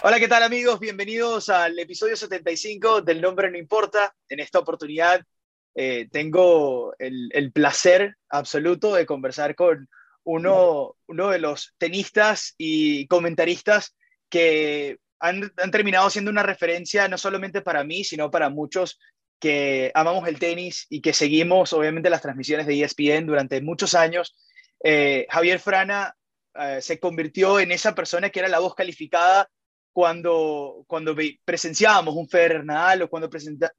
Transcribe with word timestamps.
Hola, 0.00 0.20
¿qué 0.20 0.28
tal 0.28 0.44
amigos? 0.44 0.78
Bienvenidos 0.78 1.48
al 1.48 1.76
episodio 1.76 2.16
75 2.16 3.02
del 3.02 3.20
Nombre 3.20 3.50
No 3.50 3.58
Importa. 3.58 4.14
En 4.28 4.38
esta 4.38 4.60
oportunidad 4.60 5.20
eh, 5.74 6.08
tengo 6.12 6.94
el, 7.00 7.50
placer 7.52 8.16
absoluto 8.28 8.94
de 8.94 9.06
conversar 9.06 9.56
con 9.56 9.88
uno, 10.22 10.94
uno 11.08 11.30
de 11.30 11.40
los 11.40 11.74
tenistas 11.78 12.54
y 12.56 13.08
comentaristas 13.08 13.96
que 14.28 14.98
han, 15.18 15.52
han, 15.56 15.70
terminado 15.72 16.08
siendo 16.10 16.30
una 16.30 16.44
referencia 16.44 17.08
no 17.08 17.18
solamente 17.18 17.60
para 17.60 17.82
mí, 17.82 18.04
sino 18.04 18.30
para 18.30 18.50
muchos 18.50 19.00
que 19.40 19.90
amamos 19.94 20.28
el 20.28 20.38
tenis 20.38 20.86
y 20.90 21.00
que 21.00 21.12
seguimos 21.12 21.72
obviamente 21.72 22.08
las 22.08 22.22
transmisiones 22.22 22.68
de 22.68 22.84
ESPN 22.84 23.26
durante 23.26 23.60
muchos 23.60 23.96
años. 23.96 24.36
Eh, 24.84 25.26
Javier 25.28 25.58
Frana 25.58 26.14
eh, 26.54 26.80
se 26.82 27.00
convirtió 27.00 27.58
en 27.58 27.72
esa 27.72 27.96
persona 27.96 28.30
que 28.30 28.38
era 28.38 28.48
la 28.48 28.60
voz 28.60 28.76
calificada 28.76 29.50
cuando, 29.92 30.84
cuando 30.86 31.16
presenciábamos 31.44 32.14
un 32.14 32.28
Federer 32.28 32.64
Nadal 32.64 33.02
o 33.02 33.08
cuando 33.10 33.30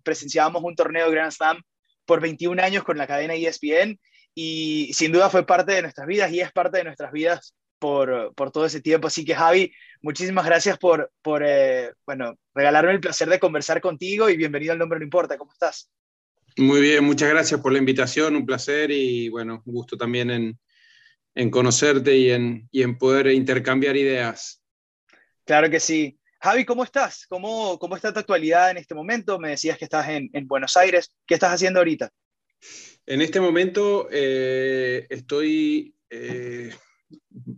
presenciábamos 0.04 0.63
un 0.63 0.76
torneo 0.76 1.05
de 1.05 1.12
Grand 1.12 1.32
Slam 1.32 1.62
por 2.05 2.22
21 2.22 2.62
años 2.62 2.84
con 2.84 2.98
la 2.98 3.08
cadena 3.08 3.35
ESPN 3.35 3.99
y 4.34 4.91
sin 4.94 5.12
duda 5.12 5.30
fue 5.30 5.45
parte 5.45 5.73
de 5.73 5.82
nuestras 5.82 6.08
vidas 6.08 6.32
y 6.32 6.40
es 6.41 6.52
parte 6.52 6.77
de 6.77 6.84
nuestras 6.84 7.12
vidas 7.12 7.54
por, 7.80 8.34
por 8.35 8.52
todo 8.52 8.66
ese 8.66 8.82
tiempo. 8.82 9.08
Así 9.08 9.26
que 9.26 9.35
Javi, 9.35 9.72
muchísimas 10.02 10.45
gracias 10.45 10.77
por, 10.77 11.12
por 11.22 11.44
eh, 11.45 11.94
bueno, 12.05 12.35
regalarme 12.54 12.91
el 12.91 12.99
placer 12.99 13.30
de 13.30 13.40
conversar 13.40 13.82
contigo 13.82 14.30
y 14.30 14.38
bienvenido 14.38 14.73
al 14.73 14.80
Nombre 14.80 14.99
No 14.99 15.05
Importa. 15.05 15.38
¿Cómo 15.38 15.52
estás? 15.52 15.90
Muy 16.57 16.82
bien, 16.82 17.04
muchas 17.05 17.30
gracias 17.30 17.62
por 17.62 17.71
la 17.71 17.80
invitación, 17.80 18.35
un 18.35 18.46
placer 18.46 18.91
y 18.91 19.30
bueno, 19.30 19.63
un 19.66 19.73
gusto 19.73 19.98
también 19.98 20.30
en, 20.30 20.60
en 21.35 21.49
conocerte 21.49 22.18
y 22.18 22.32
en, 22.32 22.68
y 22.71 22.84
en 22.84 22.98
poder 22.98 23.27
intercambiar 23.27 23.96
ideas. 23.96 24.59
Claro 25.49 25.67
que 25.67 25.80
sí. 25.80 26.15
Javi, 26.41 26.63
¿cómo 26.63 26.84
estás? 26.84 27.26
¿Cómo, 27.27 27.79
cómo 27.79 27.96
está 27.96 28.13
tu 28.13 28.20
actualidad 28.20 28.70
en 28.70 28.77
este 28.77 28.93
momento? 28.93 29.40
Me 29.40 29.49
decías 29.49 29.79
que 29.79 29.85
estás 29.85 30.07
en, 30.07 30.29
en 30.32 30.48
Buenos 30.48 30.77
Aires. 30.77 31.12
¿Qué 31.26 31.34
estás 31.34 31.51
haciendo 31.51 31.79
ahorita? 31.79 32.12
En 33.07 33.20
este 33.20 33.41
momento 33.41 34.07
eh, 34.12 35.07
estoy 35.09 35.96
eh, 36.12 36.71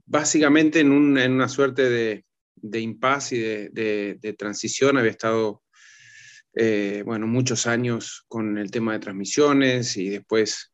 básicamente 0.06 0.80
en, 0.80 0.94
un, 0.94 1.18
en, 1.18 1.34
una 1.34 1.50
suerte 1.50 1.90
de, 1.90 2.24
de 2.56 2.80
impasse 2.80 3.36
y 3.36 3.40
de, 3.40 4.18
de, 4.22 4.34
transición. 4.36 4.98
Había 4.98 5.12
estado, 5.12 5.62
eh, 6.56 7.04
bueno, 7.06 7.28
muchos 7.28 7.68
años 7.68 8.24
con 8.30 8.58
el 8.58 8.72
tema 8.72 8.94
de 8.94 9.00
transmisiones 9.00 9.98
y 9.98 10.08
después 10.12 10.71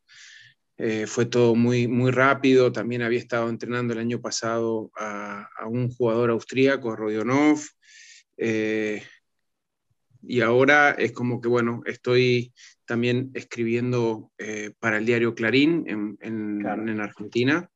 eh, 0.80 1.08
fue 1.08 1.26
todo 1.26 1.56
muy, 1.56 1.88
muy 1.88 2.12
rápido. 2.12 2.70
También 2.70 3.02
había 3.02 3.18
estado 3.18 3.48
entrenando 3.48 3.92
el 3.92 3.98
año 3.98 4.20
pasado 4.20 4.92
a, 4.96 5.48
un 5.66 5.90
jugador 5.90 6.30
austríaco, 6.30 6.92
a 6.92 6.96
Rodionov. 6.96 7.60
Eh, 8.36 9.02
y 10.22 10.40
ahora 10.40 10.92
es 10.92 11.12
como 11.12 11.40
que, 11.40 11.48
bueno, 11.48 11.82
estoy 11.84 12.52
también 12.84 13.30
escribiendo 13.34 14.30
eh, 14.38 14.70
para 14.78 14.98
el 14.98 15.06
diario 15.06 15.34
Clarín 15.34 15.84
en, 15.88 16.16
en, 16.20 17.00
Argentina, 17.00 17.68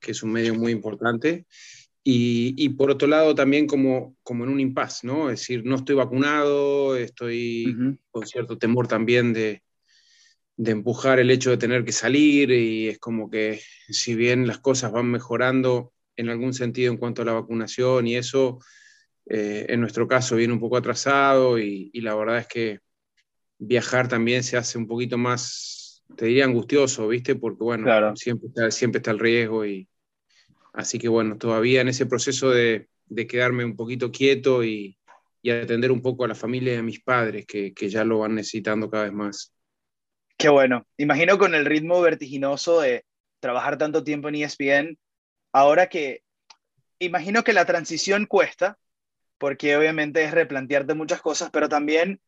que 0.00 0.12
es 0.12 0.22
un 0.22 0.32
medio 0.32 0.54
muy 0.54 0.72
importante. 0.72 1.46
Y, 2.02 2.54
y, 2.56 2.70
por 2.70 2.90
otro 2.90 3.08
lado 3.08 3.34
también 3.34 3.66
como, 3.66 4.16
como 4.22 4.44
en 4.44 4.50
un 4.50 4.60
impasse, 4.60 5.06
¿no? 5.06 5.28
Es 5.28 5.40
decir, 5.40 5.64
no 5.64 5.74
estoy 5.74 5.96
vacunado, 5.96 6.96
estoy 6.96 7.98
con 8.12 8.26
cierto 8.26 8.56
temor 8.56 8.86
también 8.86 9.32
de, 9.32 9.62
de 10.56 10.72
empujar 10.72 11.18
el 11.18 11.30
hecho 11.30 11.50
de 11.50 11.58
tener 11.58 11.84
que 11.84 11.92
salir 11.92 12.50
y 12.50 12.88
es 12.88 12.98
como 12.98 13.30
que 13.30 13.60
si 13.88 14.14
bien 14.14 14.46
las 14.46 14.58
cosas 14.58 14.90
van 14.90 15.10
mejorando 15.10 15.92
en 16.16 16.30
algún 16.30 16.54
sentido 16.54 16.90
en 16.90 16.98
cuanto 16.98 17.22
a 17.22 17.24
la 17.26 17.32
vacunación 17.32 18.06
y 18.06 18.16
eso, 18.16 18.58
eh, 19.26 19.66
en 19.68 19.80
nuestro 19.80 20.08
caso 20.08 20.36
viene 20.36 20.54
un 20.54 20.60
poco 20.60 20.78
atrasado 20.78 21.58
y, 21.58 21.90
la 22.00 22.14
verdad 22.14 22.38
es 22.38 22.46
que 22.46 22.80
viajar 23.58 24.08
también 24.08 24.42
se 24.42 24.56
hace 24.56 24.78
un 24.78 24.86
poquito 24.86 25.18
más, 25.18 26.02
te 26.16 26.26
diría 26.26 26.44
angustioso, 26.44 27.08
¿viste? 27.08 27.34
Porque 27.34 27.62
bueno, 27.62 28.16
siempre, 28.16 28.48
está, 28.48 28.70
siempre 28.70 28.98
está 29.00 29.10
el 29.10 29.18
riesgo 29.18 29.66
y 29.66 29.88
así 30.72 30.98
que 30.98 31.08
bueno, 31.08 31.36
todavía 31.36 31.82
en 31.82 31.88
ese 31.88 32.06
proceso 32.06 32.50
de, 32.50 32.88
quedarme 33.28 33.64
un 33.64 33.76
poquito 33.76 34.10
quieto 34.10 34.64
y, 34.64 34.96
atender 35.48 35.92
un 35.92 36.02
poco 36.02 36.24
a 36.24 36.28
la 36.28 36.34
familia 36.34 36.72
de 36.72 36.82
mis 36.82 37.00
padres 37.00 37.46
que, 37.46 37.72
que 37.72 37.88
ya 37.88 38.02
lo 38.02 38.18
van 38.18 38.34
necesitando 38.34 38.90
cada 38.90 39.04
vez 39.04 39.12
más. 39.12 39.55
Qué 40.36 40.48
bueno. 40.48 40.86
Imagino 40.98 41.38
con 41.38 41.54
el 41.54 41.64
ritmo 41.64 42.00
vertiginoso 42.00 42.80
de 42.80 43.04
trabajar 43.40 43.78
tanto 43.78 44.04
tiempo 44.04 44.28
en 44.28 44.36
ESPN, 44.36 44.98
ahora 45.52 45.88
que 45.88 46.22
imagino 46.98 47.44
que 47.44 47.52
la 47.52 47.64
transición 47.64 48.26
cuesta, 48.26 48.78
porque 49.38 49.76
obviamente 49.76 50.24
es 50.24 50.32
replantearte 50.32 50.94
muchas 50.94 51.20
cosas, 51.20 51.50
pero 51.50 51.68
también 51.68 52.20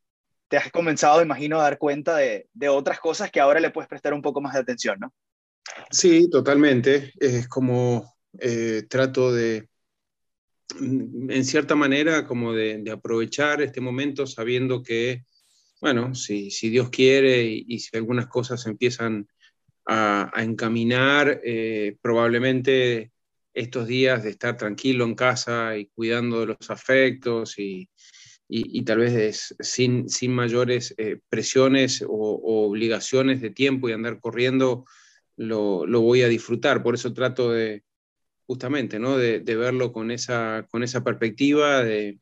te 0.49 0.57
has 0.57 0.71
comenzado, 0.71 1.21
imagino, 1.21 1.59
a 1.61 1.65
dar 1.65 1.79
cuenta 1.79 2.17
de, 2.17 2.49
otras 2.71 3.01
cosas 3.01 3.31
que 3.31 3.41
ahora 3.41 3.61
le 3.61 3.71
puedes 3.71 3.89
prestar 3.89 4.15
un 4.15 4.23
poco 4.23 4.41
más 4.41 4.55
de 4.55 4.61
atención, 4.61 4.99
¿no? 5.01 5.13
Sí, 5.91 6.31
totalmente. 6.31 7.13
Es 7.19 7.47
como 7.49 8.15
eh, 8.39 8.85
trato 8.89 9.33
de, 9.33 9.69
en 10.81 11.45
cierta 11.45 11.75
manera, 11.75 12.27
como 12.27 12.55
de 12.55 12.91
aprovechar 12.91 13.61
este 13.61 13.83
momento 13.83 14.27
sabiendo 14.27 14.83
que 14.83 15.25
bueno, 15.81 16.15
si, 16.15 16.51
Dios 16.71 16.91
quiere 16.91 17.45
y, 17.45 17.79
si 17.79 17.97
algunas 17.97 18.27
cosas 18.27 18.67
empiezan 18.67 19.29
a, 19.87 20.31
encaminar, 20.37 21.41
eh, 21.45 21.97
probablemente 22.03 23.13
estos 23.55 23.87
días 23.87 24.23
de 24.23 24.31
estar 24.31 24.57
tranquilo 24.57 25.05
en 25.05 25.15
casa 25.15 25.77
y 25.77 25.87
cuidando 25.87 26.41
de 26.41 26.47
los 26.47 26.71
afectos 26.71 27.55
y, 27.59 27.89
tal 28.85 28.99
vez 28.99 29.55
sin, 29.61 30.07
mayores 30.31 30.95
eh, 30.99 31.19
presiones 31.29 32.03
o, 32.07 32.67
obligaciones 32.67 33.41
de 33.41 33.51
tiempo 33.51 33.89
y 33.89 33.93
andar 33.93 34.21
corriendo, 34.21 34.85
lo, 35.37 35.87
voy 35.87 36.23
a 36.23 36.29
disfrutar. 36.29 36.83
Por 36.83 36.95
eso 36.95 37.13
trato 37.13 37.53
de, 37.53 37.85
justamente, 38.47 38.99
¿no? 38.99 39.17
de, 39.17 39.41
verlo 39.41 39.93
con 39.93 40.11
esa, 40.11 40.67
con 40.71 40.83
esa 40.83 41.05
perspectiva, 41.05 41.85
de, 41.85 42.19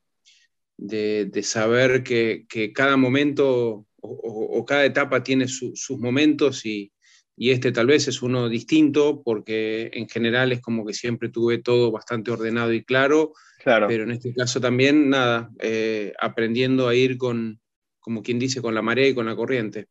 de, 0.76 1.42
saber 1.42 2.02
que, 2.02 2.46
cada 2.74 2.96
momento 2.96 3.86
o, 4.00 4.64
cada 4.64 4.84
etapa 4.84 5.22
tiene 5.22 5.48
sus 5.48 5.90
momentos 5.98 6.64
y, 6.66 6.92
este 7.38 7.70
tal 7.70 7.86
vez 7.86 8.08
es 8.08 8.22
uno 8.22 8.48
distinto 8.48 9.22
porque 9.22 9.90
en 9.92 10.08
general 10.08 10.52
es 10.52 10.62
como 10.62 10.86
que 10.86 10.94
siempre 10.94 11.28
tuve 11.28 11.58
todo 11.58 11.92
bastante 11.92 12.30
ordenado 12.30 12.72
y 12.72 12.82
claro, 12.82 13.34
claro. 13.62 13.88
pero 13.88 14.04
en 14.04 14.12
este 14.12 14.32
caso 14.32 14.58
también 14.58 15.10
nada, 15.10 15.50
eh, 15.60 16.14
aprendiendo 16.18 16.88
a 16.88 16.94
ir 16.94 17.18
con, 17.18 17.60
como 18.00 18.22
quien 18.22 18.38
dice, 18.38 18.62
con 18.62 18.74
la 18.74 18.80
marea 18.80 19.08
y 19.08 19.14
con 19.14 19.26
la 19.26 19.36
corriente. 19.36 19.88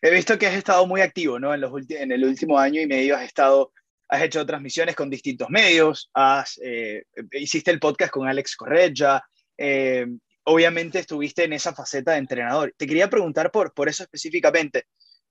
He 0.00 0.10
visto 0.10 0.38
que 0.38 0.46
has 0.46 0.54
estado 0.54 0.86
muy 0.86 1.00
activo, 1.00 1.38
¿no? 1.38 1.52
En, 1.52 1.60
los 1.60 1.72
en 1.90 2.12
el 2.12 2.24
último 2.24 2.58
año 2.58 2.80
y 2.80 2.86
medio 2.86 3.16
has 3.16 3.24
estado, 3.24 3.72
has 4.08 4.22
hecho 4.22 4.46
transmisiones 4.46 4.94
con 4.94 5.10
distintos 5.10 5.50
medios, 5.50 6.10
has, 6.14 6.58
eh, 6.62 7.04
hiciste 7.32 7.70
el 7.70 7.80
podcast 7.80 8.12
con 8.12 8.28
Alex 8.28 8.56
Correja, 8.56 9.22
eh, 9.58 10.06
obviamente 10.44 10.98
estuviste 11.00 11.44
en 11.44 11.52
esa 11.52 11.74
faceta 11.74 12.12
de 12.12 12.18
entrenador. 12.18 12.74
Te 12.76 12.86
quería 12.86 13.10
preguntar 13.10 13.50
por, 13.50 13.74
por 13.74 13.88
eso 13.88 14.02
específicamente. 14.02 14.86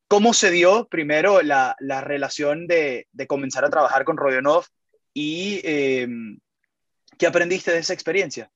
¿Cómo 0.07 0.33
se 0.33 0.51
dio 0.51 0.87
primero 0.87 1.41
la, 1.41 1.75
la 1.79 2.01
relación 2.01 2.67
de, 2.67 3.07
de, 3.11 3.27
comenzar 3.27 3.65
a 3.65 3.69
trabajar 3.69 4.05
con 4.05 4.15
Rodionov 4.15 4.65
y 5.13 5.59
eh, 5.63 6.07
qué 7.17 7.27
aprendiste 7.27 7.71
de 7.71 7.79
esa 7.79 7.93
experiencia? 7.93 8.51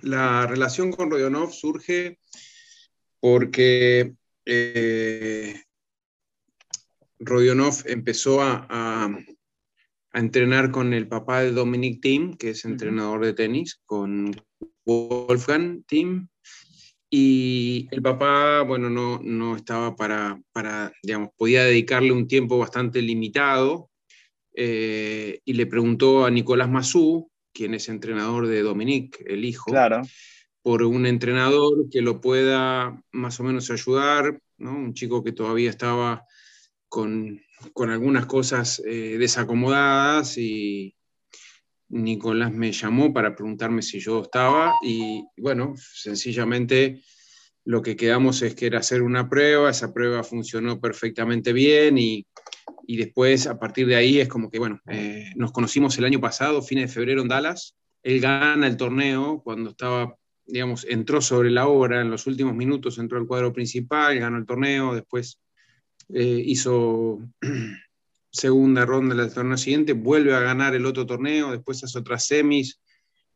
La 0.00 0.46
relación 0.46 0.92
con 0.92 1.10
Rodionov 1.10 1.52
surge 1.52 2.18
porque 3.20 4.14
eh, 4.44 5.62
Rodionov 7.18 7.82
empezó 7.86 8.42
a, 8.42 8.66
a 8.68 9.08
entrenar 10.20 10.70
con 10.70 10.94
el 10.94 11.08
papá 11.08 11.42
de 11.42 11.52
Dominic 11.52 12.00
Thiem, 12.00 12.36
que 12.36 12.50
es 12.50 12.64
entrenador 12.64 13.24
de 13.24 13.34
tenis, 13.34 13.80
con 13.84 14.34
Wolfgang 14.84 15.84
Thiem. 15.86 16.28
Y 17.10 17.86
el 17.90 18.02
papá, 18.02 18.62
bueno, 18.62 18.90
no, 18.90 19.20
no 19.22 19.56
estaba 19.56 19.94
para, 19.94 20.40
para, 20.52 20.92
digamos, 21.02 21.30
podía 21.36 21.64
dedicarle 21.64 22.12
un 22.12 22.26
tiempo 22.26 22.58
bastante 22.58 23.02
limitado. 23.02 23.90
Eh, 24.54 25.40
y 25.44 25.52
le 25.52 25.66
preguntó 25.66 26.24
a 26.24 26.30
Nicolás 26.30 26.70
Massú, 26.70 27.30
quien 27.52 27.74
es 27.74 27.88
entrenador 27.88 28.46
de 28.46 28.62
Dominic, 28.62 29.22
el 29.26 29.44
hijo, 29.44 29.70
claro. 29.70 30.02
por 30.62 30.82
un 30.82 31.04
entrenador 31.04 31.90
que 31.90 32.00
lo 32.00 32.20
pueda 32.22 33.02
más 33.12 33.38
o 33.38 33.44
menos 33.44 33.70
ayudar, 33.70 34.40
¿no? 34.56 34.74
un 34.74 34.94
chico 34.94 35.22
que 35.22 35.32
todavía 35.32 35.68
estaba 35.68 36.24
con, 36.88 37.40
con 37.72 37.90
algunas 37.90 38.26
cosas 38.26 38.82
eh, 38.86 39.16
desacomodadas 39.18 40.38
y 40.38 40.94
Nicolás 41.88 42.52
me 42.52 42.72
llamó 42.72 43.12
para 43.12 43.34
preguntarme 43.34 43.82
si 43.82 44.00
yo 44.00 44.22
estaba 44.22 44.74
y 44.82 45.24
bueno, 45.36 45.74
sencillamente 45.76 47.02
lo 47.64 47.82
que 47.82 47.96
quedamos 47.96 48.42
es 48.42 48.54
que 48.54 48.66
era 48.66 48.78
hacer 48.78 49.02
una 49.02 49.28
prueba, 49.28 49.70
esa 49.70 49.92
prueba 49.92 50.22
funcionó 50.22 50.80
perfectamente 50.80 51.52
bien 51.52 51.98
y, 51.98 52.26
y 52.86 52.96
después 52.96 53.46
a 53.46 53.58
partir 53.58 53.86
de 53.86 53.96
ahí 53.96 54.20
es 54.20 54.28
como 54.28 54.50
que 54.50 54.58
bueno, 54.58 54.80
eh, 54.88 55.30
nos 55.36 55.52
conocimos 55.52 55.96
el 55.98 56.04
año 56.04 56.20
pasado, 56.20 56.62
fines 56.62 56.88
de 56.88 56.94
febrero 56.94 57.22
en 57.22 57.28
Dallas. 57.28 57.76
Él 58.02 58.20
gana 58.20 58.68
el 58.68 58.76
torneo 58.76 59.42
cuando 59.42 59.70
estaba, 59.70 60.16
digamos, 60.46 60.86
entró 60.88 61.20
sobre 61.20 61.50
la 61.50 61.66
hora, 61.66 62.00
en 62.00 62.10
los 62.10 62.28
últimos 62.28 62.54
minutos 62.54 62.98
entró 62.98 63.18
al 63.18 63.26
cuadro 63.26 63.52
principal, 63.52 64.16
ganó 64.20 64.38
el 64.38 64.46
torneo, 64.46 64.94
después 64.94 65.40
eh, 66.12 66.42
hizo 66.44 67.20
segunda 68.30 68.84
ronda 68.84 69.14
del 69.14 69.32
torneo 69.32 69.56
siguiente, 69.56 69.92
vuelve 69.92 70.34
a 70.34 70.40
ganar 70.40 70.74
el 70.74 70.86
otro 70.86 71.06
torneo, 71.06 71.52
después 71.52 71.82
hace 71.84 71.98
otras 71.98 72.26
semis 72.26 72.80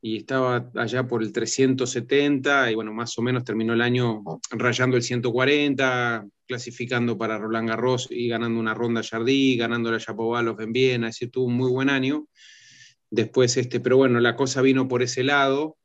y 0.02 0.18
estaba 0.18 0.70
allá 0.76 1.06
por 1.06 1.22
el 1.22 1.32
370 1.32 2.70
y 2.70 2.74
bueno, 2.74 2.92
más 2.92 3.16
o 3.18 3.22
menos 3.22 3.44
terminó 3.44 3.74
el 3.74 3.82
año 3.82 4.22
rayando 4.50 4.96
el 4.96 5.02
140, 5.02 6.26
clasificando 6.46 7.18
para 7.18 7.38
Roland 7.38 7.68
Garros 7.68 8.08
y 8.10 8.28
ganando 8.28 8.58
una 8.58 8.74
ronda 8.74 9.02
Jardí, 9.02 9.56
ganando 9.56 9.90
la 9.90 9.98
Chapovalov 9.98 10.60
en 10.60 10.72
Viena, 10.72 11.08
es 11.08 11.16
decir, 11.16 11.30
tuvo 11.30 11.46
un 11.46 11.54
muy 11.54 11.70
buen 11.70 11.90
año. 11.90 12.26
Después, 13.10 13.56
este, 13.56 13.80
pero 13.80 13.96
bueno, 13.96 14.20
la 14.20 14.36
cosa 14.36 14.62
vino 14.62 14.88
por 14.88 15.02
ese 15.02 15.22
lado, 15.22 15.76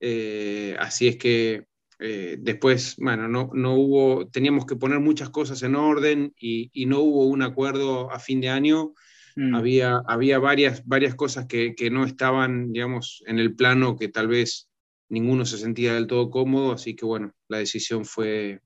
eh, 0.00 0.76
así 0.78 1.08
es 1.08 1.16
que 1.16 1.67
eh, 1.98 2.36
después, 2.38 2.96
bueno, 2.98 3.26
no, 3.26 3.50
no, 3.52 3.74
hubo, 3.74 4.28
teníamos 4.28 4.66
que 4.66 4.76
poner 4.76 5.00
muchas 5.00 5.30
cosas 5.30 5.62
en 5.62 5.74
orden 5.74 6.32
y, 6.38 6.70
y 6.72 6.86
no 6.86 7.00
hubo 7.00 7.26
un 7.26 7.42
acuerdo 7.42 8.10
a 8.12 8.20
fin 8.20 8.40
de 8.40 8.50
año. 8.50 8.94
Mm. 9.34 9.54
Había, 9.54 10.02
había 10.06 10.38
varias, 10.38 10.86
varias 10.86 11.14
cosas 11.14 11.46
que, 11.46 11.74
que, 11.74 11.90
no 11.90 12.04
estaban, 12.04 12.72
digamos, 12.72 13.22
en 13.26 13.38
el 13.38 13.54
plano 13.56 13.96
que 13.96 14.08
tal 14.08 14.28
vez 14.28 14.68
ninguno 15.08 15.44
se 15.44 15.58
sentía 15.58 15.94
del 15.94 16.06
todo 16.06 16.30
cómodo, 16.30 16.72
así 16.72 16.94
que 16.94 17.04
bueno, 17.04 17.32
la 17.48 17.58
decisión 17.58 18.04
fue, 18.04 18.60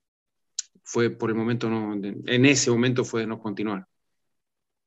fue 0.83 1.11
por 1.11 1.31
el 1.31 1.37
momento, 1.37 1.71
no, 1.71 1.95
en 1.95 2.47
ese 2.47 2.71
momento 2.71 3.05
fue 3.05 3.23
de 3.23 3.27
no 3.29 3.39
continuar. 3.39 3.87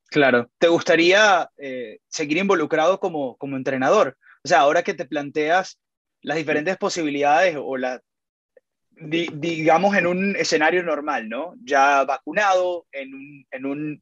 Claro, 0.08 0.52
¿te 0.60 0.68
gustaría 0.68 1.50
eh, 1.58 2.00
seguir 2.08 2.38
involucrado 2.38 3.00
como, 3.00 3.38
como 3.38 3.58
entrenador? 3.58 4.18
O 4.44 4.48
sea, 4.48 4.60
ahora 4.60 4.84
que 4.84 4.94
te 4.94 5.06
planteas 5.06 5.80
las 6.22 6.38
diferentes 6.38 6.78
posibilidades 6.78 7.58
o 7.60 7.78
la, 7.78 8.02
digamos, 8.98 9.96
en 9.96 10.08
un 10.08 10.36
escenario 10.36 10.84
normal, 10.84 11.30
¿no? 11.30 11.56
Ya 11.64 12.04
vacunado, 12.04 12.88
en 12.92 13.66
un, 13.66 14.02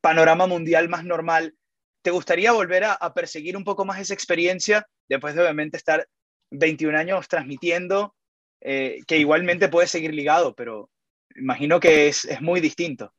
panorama 0.00 0.46
mundial 0.46 0.90
más 0.90 1.04
normal, 1.04 1.54
¿te 2.02 2.10
gustaría 2.10 2.52
volver 2.52 2.84
a, 2.84 3.14
perseguir 3.14 3.56
un 3.56 3.64
poco 3.64 3.86
más 3.86 3.98
esa 3.98 4.12
experiencia 4.12 4.86
después 5.08 5.34
de 5.34 5.40
obviamente 5.40 5.78
estar 5.78 6.06
21 6.50 6.98
años 6.98 7.26
transmitiendo, 7.26 8.14
eh, 8.60 8.98
que 9.06 9.16
igualmente 9.16 9.68
puede 9.68 9.86
seguir 9.86 10.12
ligado, 10.12 10.54
pero 10.54 10.90
imagino 11.36 11.80
que 11.80 12.08
es, 12.08 12.26
es 12.26 12.42
muy 12.42 12.60
distinto? 12.60 13.14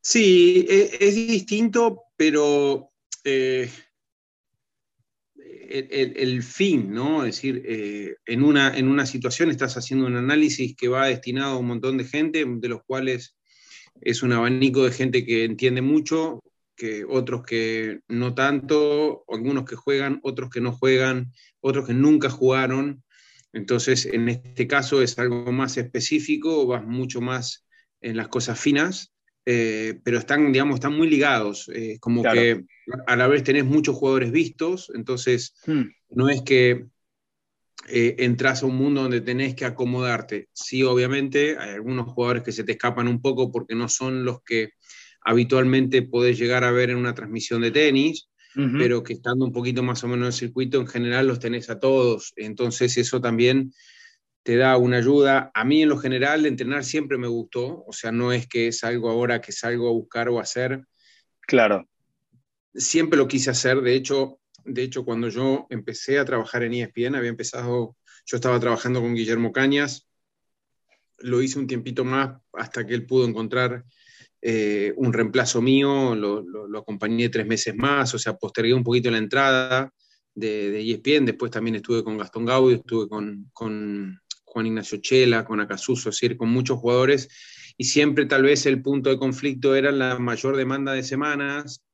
Sí, 0.00 0.66
e, 0.68 0.98
es, 1.00 1.14
distinto, 1.14 2.04
pero 2.16 2.92
eh, 3.24 3.70
el, 5.70 6.42
fin, 6.42 6.92
¿no? 6.92 7.24
Es 7.24 7.36
decir, 7.36 7.62
eh, 7.64 8.16
en, 8.26 8.42
una, 8.42 8.76
en 8.76 8.88
una 8.88 9.06
situación 9.06 9.50
estás 9.50 9.76
haciendo 9.76 10.06
un 10.06 10.16
análisis 10.16 10.74
que 10.76 10.88
va 10.88 11.06
destinado 11.06 11.54
a 11.54 11.58
un 11.58 11.66
montón 11.66 11.96
de 11.96 12.04
gente, 12.04 12.44
de 12.46 12.68
los 12.68 12.82
cuales 12.84 13.36
es 14.00 14.22
un 14.22 14.32
abanico 14.32 14.84
de 14.84 14.92
gente 14.92 15.24
que 15.24 15.44
entiende 15.44 15.82
mucho, 15.82 16.40
que 16.76 17.04
otros 17.04 17.42
que 17.44 18.00
no 18.08 18.34
tanto, 18.34 19.24
algunos 19.28 19.64
que 19.64 19.76
juegan, 19.76 20.18
otros 20.22 20.50
que 20.50 20.60
no 20.60 20.72
juegan, 20.72 21.32
otros 21.60 21.86
que 21.86 21.94
nunca 21.94 22.30
jugaron. 22.30 23.04
Entonces, 23.52 24.06
en 24.06 24.28
este 24.28 24.66
caso 24.66 25.02
es 25.02 25.18
algo 25.18 25.52
más 25.52 25.76
específico, 25.76 26.66
vas 26.66 26.84
mucho 26.84 27.20
más 27.20 27.66
en 28.00 28.16
las 28.16 28.28
cosas 28.28 28.58
finas, 28.58 29.12
eh, 29.52 29.98
pero 30.04 30.18
están, 30.18 30.52
digamos, 30.52 30.76
están 30.76 30.96
muy 30.96 31.10
ligados. 31.10 31.68
Eh, 31.74 31.98
como 31.98 32.22
que 32.22 32.66
a 33.08 33.16
la 33.16 33.26
vez 33.26 33.42
tenés 33.42 33.64
muchos 33.64 33.96
jugadores 33.96 34.30
vistos, 34.30 34.92
entonces 34.94 35.54
hmm. 35.66 35.82
no 36.10 36.28
es 36.28 36.42
que 36.42 36.86
eh, 37.88 38.14
entras 38.18 38.62
a 38.62 38.66
un 38.66 38.76
mundo 38.76 39.02
donde 39.02 39.20
tenés 39.20 39.56
que 39.56 39.64
acomodarte. 39.64 40.48
Sí, 40.52 40.84
obviamente, 40.84 41.58
hay 41.58 41.70
algunos 41.70 42.12
jugadores 42.12 42.44
que 42.44 42.52
se 42.52 42.62
te 42.62 42.72
escapan 42.72 43.08
un 43.08 43.20
poco 43.20 43.50
porque 43.50 43.74
no 43.74 43.88
son 43.88 44.24
los 44.24 44.40
que 44.44 44.74
habitualmente 45.20 46.02
podés 46.02 46.38
llegar 46.38 46.62
a 46.62 46.70
ver 46.70 46.90
en 46.90 46.98
una 46.98 47.14
transmisión 47.14 47.62
de 47.62 47.72
tenis, 47.72 48.28
pero 48.54 49.02
que 49.02 49.14
estando 49.14 49.44
un 49.44 49.52
poquito 49.52 49.82
más 49.82 50.04
o 50.04 50.08
menos 50.08 50.22
en 50.22 50.26
el 50.26 50.32
circuito, 50.32 50.80
en 50.80 50.86
general 50.86 51.26
los 51.26 51.40
tenés 51.40 51.70
a 51.70 51.80
todos. 51.80 52.32
Entonces 52.36 52.96
eso 52.98 53.20
también 53.20 53.72
te 54.42 54.56
da 54.56 54.76
una 54.76 54.98
ayuda. 54.98 55.50
A 55.54 55.64
mí 55.64 55.82
en 55.82 55.88
lo 55.88 55.98
general 55.98 56.46
entrenar 56.46 56.84
siempre 56.84 57.18
me 57.18 57.28
gustó, 57.28 57.84
o 57.86 57.92
sea, 57.92 58.12
no 58.12 58.32
es 58.32 58.46
que 58.46 58.68
es 58.68 58.84
algo 58.84 59.10
ahora 59.10 59.40
que 59.40 59.52
salgo 59.52 59.88
a 59.88 59.92
buscar 59.92 60.28
o 60.28 60.40
hacer. 60.40 60.84
Claro. 61.42 61.88
Siempre 62.74 63.18
lo 63.18 63.28
quise 63.28 63.50
hacer, 63.50 63.80
de 63.80 63.94
hecho, 63.94 64.40
de 64.64 64.82
hecho 64.82 65.04
cuando 65.04 65.28
yo 65.28 65.66
empecé 65.70 66.18
a 66.18 66.24
trabajar 66.24 66.62
en 66.62 66.74
ESPN, 66.74 67.16
había 67.16 67.30
empezado, 67.30 67.96
yo 68.24 68.36
estaba 68.36 68.60
trabajando 68.60 69.00
con 69.00 69.14
Guillermo 69.14 69.52
Cañas, 69.52 70.08
lo 71.18 71.42
hice 71.42 71.58
un 71.58 71.66
tiempito 71.66 72.04
más 72.04 72.40
hasta 72.52 72.86
que 72.86 72.94
él 72.94 73.04
pudo 73.06 73.26
encontrar 73.26 73.84
eh, 74.40 74.94
un 74.96 75.12
reemplazo 75.12 75.60
mío, 75.60 76.14
lo, 76.14 76.78
acompañé 76.78 77.28
tres 77.28 77.46
meses 77.46 77.74
más, 77.74 78.14
o 78.14 78.18
sea, 78.18 78.36
postergué 78.36 78.72
un 78.72 78.84
poquito 78.84 79.10
la 79.10 79.18
entrada 79.18 79.92
de, 80.34 80.70
de 80.70 80.90
ESPN, 80.90 81.26
después 81.26 81.50
también 81.50 81.76
estuve 81.76 82.02
con 82.02 82.16
Gastón 82.16 82.46
Gaudio, 82.46 82.76
estuve 82.76 83.08
con, 83.08 83.50
con 83.52 84.18
Juan 84.50 84.66
Ignacio 84.66 84.98
Chela, 84.98 85.44
con 85.44 85.60
Acasuso, 85.60 86.10
es 86.10 86.16
decir, 86.16 86.36
con 86.36 86.50
muchos 86.50 86.78
jugadores, 86.78 87.28
y 87.76 87.84
siempre 87.84 88.26
tal 88.26 88.42
vez 88.42 88.66
el 88.66 88.82
punto 88.82 89.10
de 89.10 89.18
conflicto 89.18 89.74
era 89.74 89.92
la 89.92 90.18
mayor 90.18 90.56
demanda 90.56 90.92
de 90.92 91.02
semanas, 91.02 91.84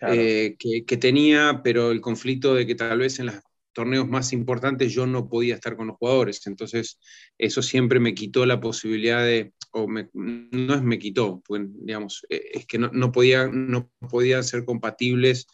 eh, 0.00 0.56
que, 0.58 0.96
tenía, 0.96 1.60
pero 1.64 1.90
el 1.90 2.00
conflicto 2.00 2.54
de 2.54 2.66
que 2.66 2.74
tal 2.74 2.98
vez 2.98 3.18
en 3.18 3.26
los 3.26 3.36
torneos 3.72 4.06
más 4.06 4.32
importantes 4.32 4.92
yo 4.92 5.06
no 5.06 5.28
podía 5.28 5.54
estar 5.54 5.76
con 5.76 5.88
los 5.88 5.96
jugadores. 5.96 6.46
Entonces, 6.46 7.00
eso 7.38 7.62
siempre 7.62 8.00
me 8.00 8.14
quitó 8.14 8.46
la 8.46 8.60
posibilidad 8.60 9.24
de, 9.24 9.52
o 9.72 9.86
no 10.12 10.74
es 10.74 10.82
me 10.82 10.98
quitó, 10.98 11.42
pues, 11.46 11.62
digamos, 11.66 12.24
eh, 12.28 12.42
es 12.52 12.66
que 12.66 12.78
no, 12.78 12.90
no, 12.92 13.10
podía, 13.10 13.48
no 13.48 13.90
podían 14.10 14.44
ser 14.44 14.64
compatibles 14.64 15.46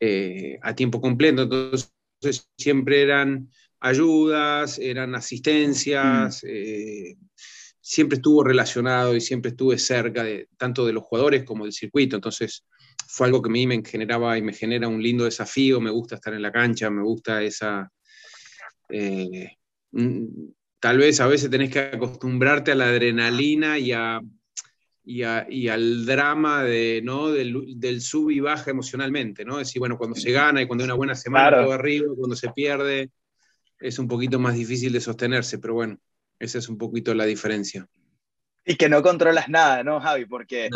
eh, 0.00 0.58
a 0.62 0.74
tiempo 0.74 1.00
completo. 1.00 1.42
Entonces, 1.42 1.92
siempre 2.58 3.02
eran 3.02 3.50
ayudas, 3.88 4.78
eran 4.78 5.14
asistencias. 5.14 6.42
Mm. 6.44 7.18
siempre 7.80 8.16
estuvo 8.16 8.42
relacionado 8.42 9.14
y 9.14 9.20
siempre 9.20 9.50
estuve 9.50 9.78
cerca 9.78 10.24
de 10.24 10.48
tanto 10.56 10.84
de 10.84 10.92
los 10.92 11.04
jugadores 11.04 11.44
como 11.44 11.64
del 11.64 11.72
circuito. 11.72 12.16
Entonces, 12.16 12.64
fue 13.06 13.26
algo 13.28 13.40
que 13.40 13.48
a 13.48 13.52
mí 13.52 13.66
me 13.66 13.82
generaba 13.84 14.36
y 14.36 14.42
me 14.42 14.52
genera 14.52 14.88
un 14.88 15.02
lindo 15.02 15.24
desafío, 15.24 15.80
me 15.80 15.90
gusta 15.90 16.16
estar 16.16 16.34
en 16.34 16.42
la 16.42 16.52
cancha, 16.52 16.90
me 16.90 17.02
gusta 17.02 17.42
esa... 17.42 17.90
Eh, 18.88 19.56
mm, 19.92 20.26
tal 20.80 20.98
vez 20.98 21.20
a 21.20 21.26
veces 21.26 21.50
tenés 21.50 21.70
que 21.70 21.80
acostumbrarte 21.80 22.72
a 22.72 22.74
la 22.74 22.88
adrenalina 22.88 23.78
y, 23.78 23.92
a, 23.92 24.20
y, 25.04 25.68
al 25.68 26.04
drama 26.04 26.62
de, 26.64 27.00
¿no? 27.02 27.28
del, 27.30 28.00
sub 28.00 28.30
y 28.30 28.40
baja 28.40 28.70
emocionalmente, 28.70 29.44
¿no? 29.44 29.60
Es 29.60 29.68
decir, 29.68 29.80
bueno, 29.80 29.96
cuando 29.96 30.16
se 30.16 30.32
gana 30.32 30.60
y 30.60 30.66
cuando 30.66 30.84
hay 30.84 30.86
una 30.86 30.94
buena 30.94 31.14
semana 31.14 31.62
todo 31.62 31.72
arriba, 31.72 32.12
cuando 32.16 32.36
se 32.36 32.50
pierde, 32.50 33.10
es 33.78 33.98
un 33.98 34.08
poquito 34.08 34.38
más 34.38 34.54
difícil 34.54 34.92
de 34.92 35.00
sostenerse, 35.00 35.58
pero 35.58 35.74
bueno, 35.74 35.98
esa 36.38 36.58
es 36.58 36.68
un 36.68 36.78
poquito 36.78 37.14
la 37.14 37.24
diferencia. 37.24 37.86
Y 38.64 38.76
que 38.76 38.88
no 38.88 39.02
controlas 39.02 39.48
nada, 39.48 39.84
¿no, 39.84 40.00
Javi? 40.00 40.26
Porque 40.26 40.68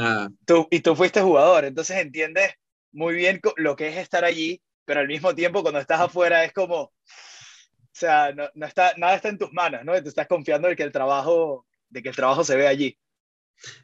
tú, 0.46 0.68
y 0.70 0.80
tú 0.80 0.94
fuiste 0.94 1.20
jugador, 1.20 1.64
entonces 1.64 1.96
entiendes 1.96 2.52
muy 2.92 3.14
bien 3.14 3.40
lo 3.56 3.76
que 3.76 3.88
es 3.88 3.96
estar 3.96 4.24
allí, 4.24 4.62
pero 4.84 5.00
al 5.00 5.08
mismo 5.08 5.34
tiempo 5.34 5.62
cuando 5.62 5.80
estás 5.80 6.00
afuera 6.00 6.44
es 6.44 6.52
como, 6.52 6.76
o 6.82 6.92
sea, 7.92 8.32
no, 8.32 8.48
no 8.54 8.66
está, 8.66 8.94
nada 8.96 9.16
está 9.16 9.28
en 9.28 9.38
tus 9.38 9.52
manos, 9.52 9.84
¿no? 9.84 9.96
Y 9.96 10.02
tú 10.02 10.08
estás 10.08 10.28
confiando 10.28 10.68
de 10.68 10.76
que 10.76 10.82
el 10.82 10.92
trabajo, 10.92 11.66
de 11.88 12.02
que 12.02 12.10
el 12.10 12.16
trabajo 12.16 12.44
se 12.44 12.56
ve 12.56 12.68
allí. 12.68 12.96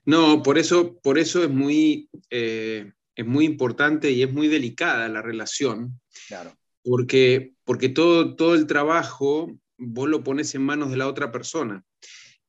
No, 0.04 0.42
por 0.42 0.58
eso, 0.58 0.98
por 1.00 1.18
eso 1.18 1.42
es 1.42 1.50
muy, 1.50 2.08
eh, 2.30 2.92
es 3.14 3.26
muy 3.26 3.44
importante 3.44 4.10
y 4.10 4.22
es 4.22 4.32
muy 4.32 4.48
delicada 4.48 5.08
la 5.08 5.22
relación. 5.22 6.00
Claro. 6.28 6.56
Porque, 6.88 7.52
porque 7.64 7.88
todo, 7.88 8.36
todo 8.36 8.54
el 8.54 8.68
trabajo 8.68 9.58
vos 9.76 10.08
lo 10.08 10.22
pones 10.22 10.54
en 10.54 10.62
manos 10.62 10.90
de 10.90 10.96
la 10.96 11.08
otra 11.08 11.32
persona. 11.32 11.84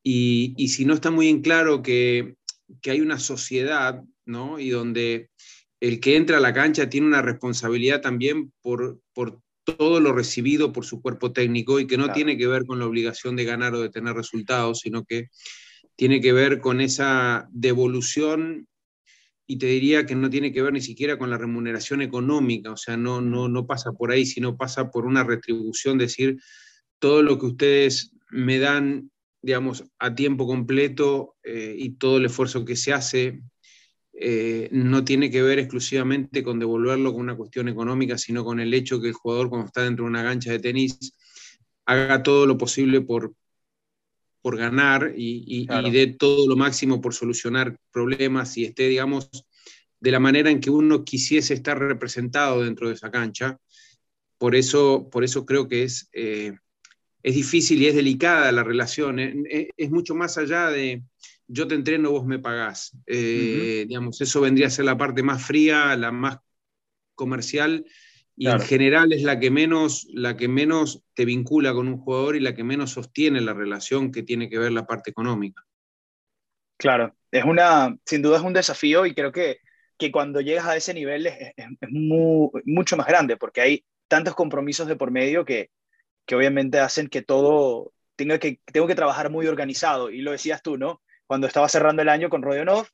Y, 0.03 0.69
si 0.69 0.85
no 0.85 0.93
está 0.93 1.11
muy 1.11 1.27
en 1.27 1.41
claro 1.41 1.81
que, 1.81 2.35
hay 2.85 3.01
una 3.01 3.19
sociedad, 3.19 4.03
¿no? 4.25 4.59
Y 4.59 4.69
donde 4.69 5.29
el 5.81 5.99
que 5.99 6.15
entra 6.15 6.37
a 6.37 6.41
la 6.41 6.53
cancha 6.53 6.89
tiene 6.89 7.07
una 7.07 7.21
responsabilidad 7.21 8.01
también 8.01 8.53
por, 8.61 9.01
todo 9.65 9.99
lo 9.99 10.13
recibido 10.13 10.71
por 10.71 10.85
su 10.85 11.01
cuerpo 11.01 11.33
técnico 11.33 11.81
y 11.81 11.87
que 11.87 11.97
no 11.97 12.13
tiene 12.13 12.37
que 12.37 12.47
ver 12.47 12.65
con 12.65 12.79
la 12.79 12.85
obligación 12.85 13.35
de 13.35 13.43
ganar 13.43 13.73
o 13.73 13.81
de 13.81 13.89
tener 13.89 14.15
resultados, 14.15 14.79
sino 14.79 15.03
que 15.03 15.27
tiene 15.97 16.21
que 16.21 16.31
ver 16.31 16.61
con 16.61 16.79
esa 16.79 17.49
devolución 17.51 18.69
y 19.47 19.57
te 19.57 19.65
diría 19.67 20.05
que 20.05 20.15
no 20.15 20.29
tiene 20.29 20.51
que 20.51 20.61
ver 20.61 20.73
ni 20.73 20.81
siquiera 20.81 21.17
con 21.17 21.29
la 21.29 21.37
remuneración 21.37 22.01
económica, 22.01 22.71
o 22.71 22.77
sea, 22.77 22.97
no, 22.97 23.21
no, 23.21 23.47
no 23.47 23.65
pasa 23.65 23.93
por 23.93 24.11
ahí, 24.11 24.25
sino 24.25 24.57
pasa 24.57 24.91
por 24.91 25.05
una 25.05 25.23
retribución, 25.23 25.97
decir, 25.97 26.37
todo 26.99 27.23
lo 27.23 27.39
que 27.39 27.45
ustedes 27.47 28.11
me 28.29 28.59
dan 28.59 29.09
digamos, 29.41 29.85
a 29.99 30.13
tiempo 30.13 30.45
completo 30.45 31.37
eh, 31.41 31.73
y 31.77 31.91
todo 31.91 32.17
el 32.17 32.25
esfuerzo 32.25 32.65
que 32.65 32.75
se 32.75 32.91
hace 32.91 33.41
eh, 34.19 34.67
no 34.73 35.05
tiene 35.05 35.31
que 35.31 35.41
ver 35.41 35.59
exclusivamente 35.59 36.43
con 36.43 36.59
devolverlo 36.59 37.13
con 37.13 37.21
una 37.21 37.37
cuestión 37.37 37.69
económica, 37.69 38.17
sino 38.17 38.43
con 38.43 38.59
el 38.59 38.73
hecho 38.73 38.99
que 38.99 39.07
el 39.07 39.13
jugador 39.13 39.49
cuando 39.49 39.67
está 39.67 39.83
dentro 39.83 40.03
de 40.03 40.09
una 40.09 40.23
cancha 40.23 40.51
de 40.51 40.59
tenis 40.59 41.13
haga 41.85 42.23
todo 42.23 42.45
lo 42.45 42.57
posible 42.57 42.99
por, 42.99 43.35
por 44.41 44.57
ganar 44.57 45.13
y, 45.15 45.67
y, 45.69 45.91
dé 45.91 46.07
todo 46.07 46.47
lo 46.47 46.55
máximo 46.55 47.01
por 47.01 47.13
solucionar 47.13 47.77
problemas 47.91 48.57
y 48.57 48.65
esté, 48.65 48.87
digamos, 48.87 49.29
de 49.99 50.11
la 50.11 50.19
manera 50.19 50.49
en 50.49 50.59
que 50.59 50.69
uno 50.69 51.03
quisiese 51.03 51.53
estar 51.53 51.79
representado 51.79 52.63
dentro 52.63 52.87
de 52.87 52.95
esa 52.95 53.11
cancha. 53.11 53.57
Por 54.37 54.55
eso, 54.55 55.09
por 55.11 55.23
eso 55.23 55.45
creo 55.45 55.67
que 55.67 55.83
es, 55.83 56.09
eh, 56.13 56.53
es 57.23 57.35
difícil 57.35 57.81
y 57.81 57.87
es 57.87 57.95
delicada 57.95 58.51
la 58.51 58.63
relación. 58.63 59.19
Es, 59.19 59.67
es 59.75 59.89
mucho 59.89 60.15
más 60.15 60.37
allá 60.37 60.69
de, 60.69 61.03
yo 61.47 61.67
te 61.67 61.75
entreno, 61.75 62.11
vos 62.11 62.25
me 62.25 62.39
pagás. 62.39 62.91
Eh, 63.05 63.85
digamos, 63.87 64.19
eso 64.21 64.41
vendría 64.41 64.67
a 64.67 64.71
ser 64.71 64.85
la 64.85 64.97
parte 64.97 65.23
más 65.23 65.45
fría, 65.45 65.95
la 65.95 66.11
más 66.11 66.37
comercial, 67.15 67.85
y 68.39 68.47
en 68.47 68.59
general 68.59 69.11
es 69.13 69.23
la 69.23 69.39
que, 69.39 69.49
menos, 69.49 70.07
la 70.13 70.37
que 70.37 70.47
menos 70.47 71.03
te 71.15 71.25
vincula 71.25 71.73
con 71.73 71.87
un 71.87 71.97
jugador 71.97 72.35
y 72.35 72.39
la 72.39 72.53
que 72.53 72.63
menos 72.63 72.91
sostiene 72.91 73.41
la 73.41 73.53
relación 73.53 74.11
que 74.11 74.21
tiene 74.21 74.47
que 74.47 74.59
ver 74.59 74.71
la 74.71 74.85
parte 74.85 75.09
económica. 75.09 75.63
Claro, 76.77 77.15
es 77.31 77.43
una, 77.43 77.97
sin 78.05 78.21
duda 78.21 78.37
es 78.37 78.43
un 78.43 78.53
desafío 78.53 79.07
y 79.07 79.15
creo 79.15 79.31
que, 79.31 79.57
que 79.97 80.11
cuando 80.11 80.39
llegas 80.39 80.67
a 80.67 80.75
ese 80.75 80.93
nivel 80.93 81.25
es, 81.25 81.53
mucho 81.81 82.95
más 82.95 83.07
grande 83.07 83.37
porque 83.37 83.61
hay 83.61 83.85
tantos 84.07 84.35
compromisos 84.35 84.87
de 84.87 84.95
por 84.95 85.09
medio 85.09 85.43
que, 85.43 85.71
que 86.27 86.35
obviamente 86.35 86.79
hacen 86.79 87.07
que 87.07 87.23
todo 87.23 87.91
tenga 88.15 88.37
que, 88.37 88.59
tengo 88.71 88.85
que 88.85 88.95
trabajar 88.95 89.31
muy 89.31 89.47
organizado 89.47 90.11
y 90.11 90.21
lo 90.21 90.31
decías 90.31 90.61
tú, 90.61 90.77
¿no? 90.77 91.01
cuando 91.25 91.47
estaba 91.47 91.69
cerrando 91.69 92.01
el 92.03 92.09
año 92.09 92.29
con 92.29 92.41
Rodionov, 92.43 92.87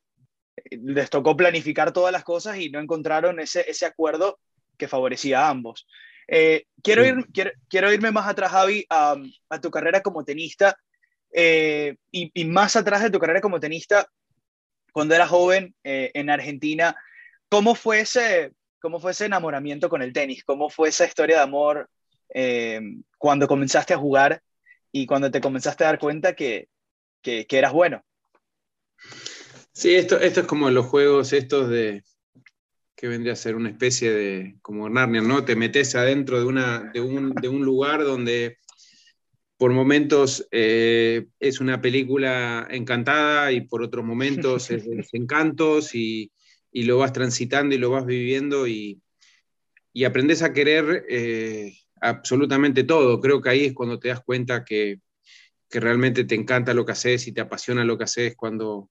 eh, 0.56 0.80
les 0.84 1.10
tocó 1.10 1.38
planificar 1.38 1.94
todas 1.94 2.12
las 2.12 2.24
cosas 2.24 2.58
y 2.58 2.70
no 2.70 2.80
encontraron 2.80 3.42
ese, 3.42 3.70
ese 3.70 3.86
acuerdo 3.86 4.40
que 4.78 4.88
favorecía 4.88 5.42
a 5.42 5.50
ambos. 5.50 5.88
Eh, 6.28 6.66
quiero, 6.82 7.06
ir, 7.06 7.26
quiero, 7.68 7.94
irme 7.94 8.12
más 8.12 8.28
atrás, 8.28 8.52
Javi, 8.52 8.86
a, 8.90 9.16
a 9.50 9.62
tu 9.62 9.70
carrera 9.70 10.02
como 10.02 10.24
tenista 10.24 10.78
eh, 11.32 11.96
y, 12.12 12.32
y, 12.34 12.46
más 12.46 12.76
atrás 12.76 13.04
de 13.04 13.10
tu 13.10 13.20
carrera 13.20 13.42
como 13.42 13.60
tenista, 13.60 14.08
cuando 14.94 15.16
eras 15.16 15.30
joven 15.30 15.76
en 15.84 16.30
Argentina, 16.30 16.96
¿cómo 17.50 17.74
fue, 17.74 18.02
ese, 18.02 18.52
¿cómo 18.80 19.00
fue 19.00 19.12
ese 19.12 19.26
enamoramiento 19.26 19.90
con 19.90 20.04
el 20.04 20.14
tenis? 20.14 20.44
¿Cómo 20.44 20.70
fue 20.70 20.90
esa 20.90 21.06
historia 21.06 21.38
de 21.38 21.44
amor 21.44 21.90
cuando 23.18 23.48
comenzaste 23.48 23.96
a 23.96 23.98
jugar 23.98 24.42
y 24.92 25.08
cuando 25.08 25.32
te 25.32 25.42
comenzaste 25.42 25.84
a 25.84 25.88
dar 25.88 26.00
cuenta 26.00 26.36
que, 26.36 26.68
que, 27.24 27.48
que 27.48 27.58
eras 27.58 27.74
bueno? 27.74 28.04
Sí, 29.72 29.96
esto, 29.96 30.20
esto 30.20 30.42
es 30.42 30.48
como 30.48 30.70
los 30.70 30.86
juegos 30.86 31.34
estos 31.34 31.68
de 31.70 32.04
que 32.96 33.08
vendría 33.08 33.34
a 33.34 33.38
ser 33.38 33.56
una 33.56 33.70
especie 33.70 34.12
de, 34.12 34.56
como 34.62 34.90
Narnia, 34.90 35.22
¿no? 35.22 35.44
Te 35.46 35.56
metes 35.56 35.96
adentro 35.96 36.40
de, 36.40 36.46
una, 36.46 36.92
de, 36.94 37.02
un, 37.02 37.34
de 37.34 37.50
un 37.50 37.64
lugar 37.64 38.04
donde 38.04 38.58
por 39.58 39.72
momentos 39.72 40.48
eh, 40.52 41.28
es 41.40 41.60
una 41.60 41.82
película 41.82 42.68
encantada 42.70 43.52
y 43.52 43.62
por 43.62 43.82
otros 43.82 44.06
momentos 44.06 44.70
es 44.72 44.86
de 44.86 45.06
encantos 45.14 45.96
y, 45.96 46.32
y, 46.72 46.84
lo 46.84 46.98
vas 46.98 47.14
transitando 47.14 47.74
y 47.74 47.78
lo 47.78 47.90
vas 47.90 48.06
viviendo 48.06 48.68
y, 48.68 49.02
y 49.94 50.04
aprendes 50.04 50.42
a 50.42 50.54
querer 50.54 51.06
eh, 51.08 51.74
absolutamente 52.02 52.84
todo. 52.84 53.20
Creo 53.20 53.42
que 53.42 53.50
ahí 53.50 53.66
es 53.66 53.74
cuando 53.74 54.00
te 54.00 54.10
das 54.10 54.22
cuenta 54.22 54.66
que, 54.66 55.00
que 55.70 55.80
realmente 55.80 56.26
te 56.26 56.36
encanta 56.36 56.74
lo 56.74 56.86
que 56.86 56.92
haces 56.92 57.28
y 57.28 57.32
te 57.32 57.42
apasiona 57.42 57.84
lo 57.84 57.98
que 57.98 58.04
haces 58.04 58.36
cuando, 58.36 58.90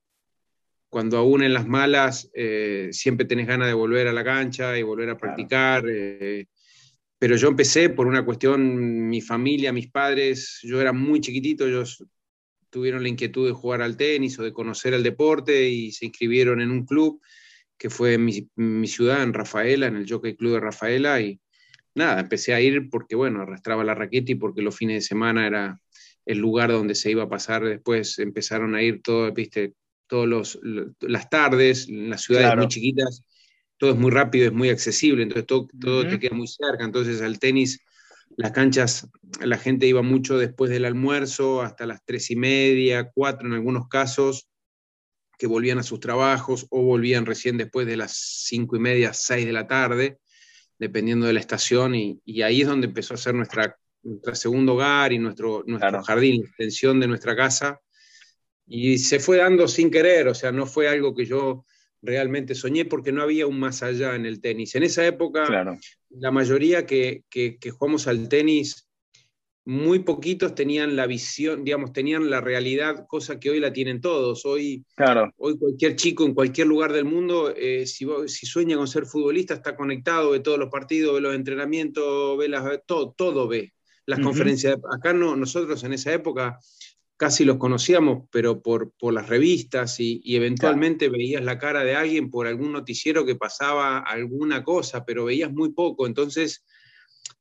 cuando 0.92 1.16
aún 1.16 1.42
en 1.42 1.54
las 1.54 1.66
malas 1.66 2.30
eh, 2.34 2.90
siempre 2.92 3.24
tenés 3.24 3.46
ganas 3.46 3.66
de 3.66 3.72
volver 3.72 4.08
a 4.08 4.12
la 4.12 4.22
cancha 4.22 4.76
y 4.76 4.82
volver 4.82 5.08
a 5.08 5.16
practicar. 5.16 5.84
Eh, 5.88 6.48
pero 7.18 7.34
yo 7.36 7.48
empecé 7.48 7.88
por 7.88 8.06
una 8.06 8.26
cuestión, 8.26 9.08
mi 9.08 9.22
familia, 9.22 9.72
mis 9.72 9.90
padres, 9.90 10.58
yo 10.62 10.82
era 10.82 10.92
muy 10.92 11.22
chiquitito, 11.22 11.66
ellos 11.66 12.04
tuvieron 12.68 13.02
la 13.02 13.08
inquietud 13.08 13.46
de 13.46 13.54
jugar 13.54 13.80
al 13.80 13.96
tenis 13.96 14.38
o 14.38 14.42
de 14.42 14.52
conocer 14.52 14.92
el 14.92 15.02
deporte 15.02 15.66
y 15.66 15.92
se 15.92 16.04
inscribieron 16.04 16.60
en 16.60 16.70
un 16.70 16.84
club 16.84 17.22
que 17.78 17.88
fue 17.88 18.12
en 18.12 18.26
mi, 18.26 18.50
mi 18.56 18.86
ciudad, 18.86 19.22
en 19.22 19.32
Rafaela, 19.32 19.86
en 19.86 19.96
el 19.96 20.06
Jockey 20.06 20.36
Club 20.36 20.52
de 20.52 20.60
Rafaela, 20.60 21.22
y 21.22 21.40
nada, 21.94 22.20
empecé 22.20 22.52
a 22.52 22.60
ir 22.60 22.90
porque, 22.90 23.16
bueno, 23.16 23.40
arrastraba 23.40 23.82
la 23.82 23.94
raqueta 23.94 24.32
y 24.32 24.34
porque 24.34 24.60
los 24.60 24.76
fines 24.76 24.96
de 24.96 25.08
semana 25.08 25.46
era, 25.46 25.80
el 26.26 26.38
lugar 26.38 26.70
donde 26.70 26.94
se 26.94 27.10
iba 27.10 27.24
a 27.24 27.28
pasar. 27.28 27.64
Después 27.64 28.18
empezaron 28.18 28.74
a 28.74 28.82
ir 28.82 29.02
todo, 29.02 29.32
viste, 29.32 29.74
todas 30.06 30.58
las 31.00 31.30
tardes, 31.30 31.88
en 31.88 32.10
las 32.10 32.22
ciudades 32.22 32.56
muy 32.56 32.68
chiquitas, 32.68 33.22
todo 33.78 33.90
es 33.92 33.96
muy 33.96 34.10
rápido, 34.10 34.46
es 34.46 34.52
muy 34.52 34.68
accesible, 34.68 35.22
entonces 35.22 35.46
todo, 35.46 35.68
todo 35.80 36.06
te 36.06 36.18
queda 36.18 36.34
muy 36.34 36.46
cerca. 36.46 36.84
Entonces 36.84 37.20
al 37.22 37.38
tenis, 37.38 37.80
las 38.36 38.52
canchas, 38.52 39.08
la 39.40 39.58
gente 39.58 39.86
iba 39.86 40.02
mucho 40.02 40.38
después 40.38 40.70
del 40.70 40.84
almuerzo, 40.84 41.62
hasta 41.62 41.86
las 41.86 42.00
tres 42.04 42.30
y 42.30 42.36
media, 42.36 43.10
cuatro 43.14 43.48
en 43.48 43.54
algunos 43.54 43.88
casos, 43.88 44.48
que 45.38 45.46
volvían 45.46 45.78
a 45.78 45.82
sus 45.82 45.98
trabajos 45.98 46.66
o 46.70 46.82
volvían 46.82 47.26
recién 47.26 47.56
después 47.56 47.86
de 47.86 47.96
las 47.96 48.44
cinco 48.46 48.76
y 48.76 48.80
media, 48.80 49.12
seis 49.12 49.46
de 49.46 49.52
la 49.52 49.66
tarde, 49.66 50.18
dependiendo 50.78 51.26
de 51.26 51.32
la 51.32 51.40
estación, 51.40 51.94
y, 51.94 52.20
y 52.24 52.42
ahí 52.42 52.62
es 52.62 52.68
donde 52.68 52.86
empezó 52.86 53.14
a 53.14 53.16
ser 53.16 53.34
nuestra 53.34 53.76
nuestro 54.02 54.34
segundo 54.34 54.74
hogar 54.74 55.12
y 55.12 55.18
nuestro, 55.18 55.62
nuestro 55.66 56.02
jardín, 56.02 56.42
extensión 56.44 57.00
de 57.00 57.06
nuestra 57.06 57.36
casa. 57.36 57.80
Y 58.74 58.96
se 58.96 59.20
fue 59.20 59.36
dando 59.36 59.68
sin 59.68 59.90
querer, 59.90 60.28
o 60.28 60.34
sea, 60.34 60.50
no 60.50 60.64
fue 60.64 60.88
algo 60.88 61.14
que 61.14 61.26
yo 61.26 61.66
realmente 62.00 62.54
soñé 62.54 62.86
porque 62.86 63.12
no 63.12 63.20
había 63.22 63.46
un 63.46 63.60
más 63.60 63.82
allá 63.82 64.14
en 64.14 64.24
el 64.24 64.40
tenis. 64.40 64.74
En 64.74 64.82
esa 64.82 65.06
época, 65.06 65.76
la 66.08 66.30
mayoría 66.30 66.86
que, 66.86 67.22
que, 67.28 67.58
jugamos 67.70 68.06
al 68.06 68.30
tenis, 68.30 68.88
muy 69.66 69.98
poquitos 69.98 70.54
tenían 70.54 70.96
la 70.96 71.06
visión, 71.06 71.64
digamos, 71.64 71.92
tenían 71.92 72.30
la 72.30 72.40
realidad, 72.40 73.04
cosa 73.06 73.38
que 73.38 73.50
hoy 73.50 73.60
la 73.60 73.74
tienen 73.74 74.00
todos. 74.00 74.46
Hoy, 74.46 74.86
claro. 74.96 75.30
hoy 75.36 75.58
cualquier 75.58 75.94
chico 75.96 76.24
en 76.24 76.32
cualquier 76.32 76.66
lugar 76.66 76.94
del 76.94 77.04
mundo, 77.04 77.52
eh, 77.54 77.86
si, 77.86 78.06
si, 78.26 78.46
sueña 78.46 78.78
con 78.78 78.88
ser 78.88 79.04
futbolista, 79.04 79.52
está 79.52 79.76
conectado, 79.76 80.30
ve 80.30 80.40
todos 80.40 80.58
los 80.58 80.70
partidos, 80.70 81.16
ve 81.16 81.20
los 81.20 81.34
entrenamientos, 81.34 82.38
ve 82.38 82.48
las, 82.48 82.80
todo, 82.86 83.12
todo 83.12 83.46
ve 83.48 83.74
las 84.06 84.18
conferencias. 84.20 84.78
Acá 84.90 85.12
no, 85.12 85.36
nosotros 85.36 85.84
en 85.84 85.92
esa 85.92 86.12
época 86.12 86.58
casi 87.22 87.44
los 87.44 87.58
conocíamos, 87.58 88.24
pero 88.32 88.62
por, 88.62 88.90
por 88.98 89.14
las 89.14 89.28
revistas 89.28 90.00
y, 90.00 90.20
eventualmente 90.24 91.08
veías 91.08 91.44
la 91.44 91.56
cara 91.56 91.84
de 91.84 91.94
alguien 91.94 92.30
por 92.30 92.48
algún 92.48 92.72
noticiero 92.72 93.24
que 93.24 93.36
pasaba 93.36 93.98
alguna 93.98 94.64
cosa, 94.64 95.04
pero 95.04 95.26
veías 95.26 95.52
muy 95.52 95.72
poco. 95.72 96.08
Entonces, 96.08 96.64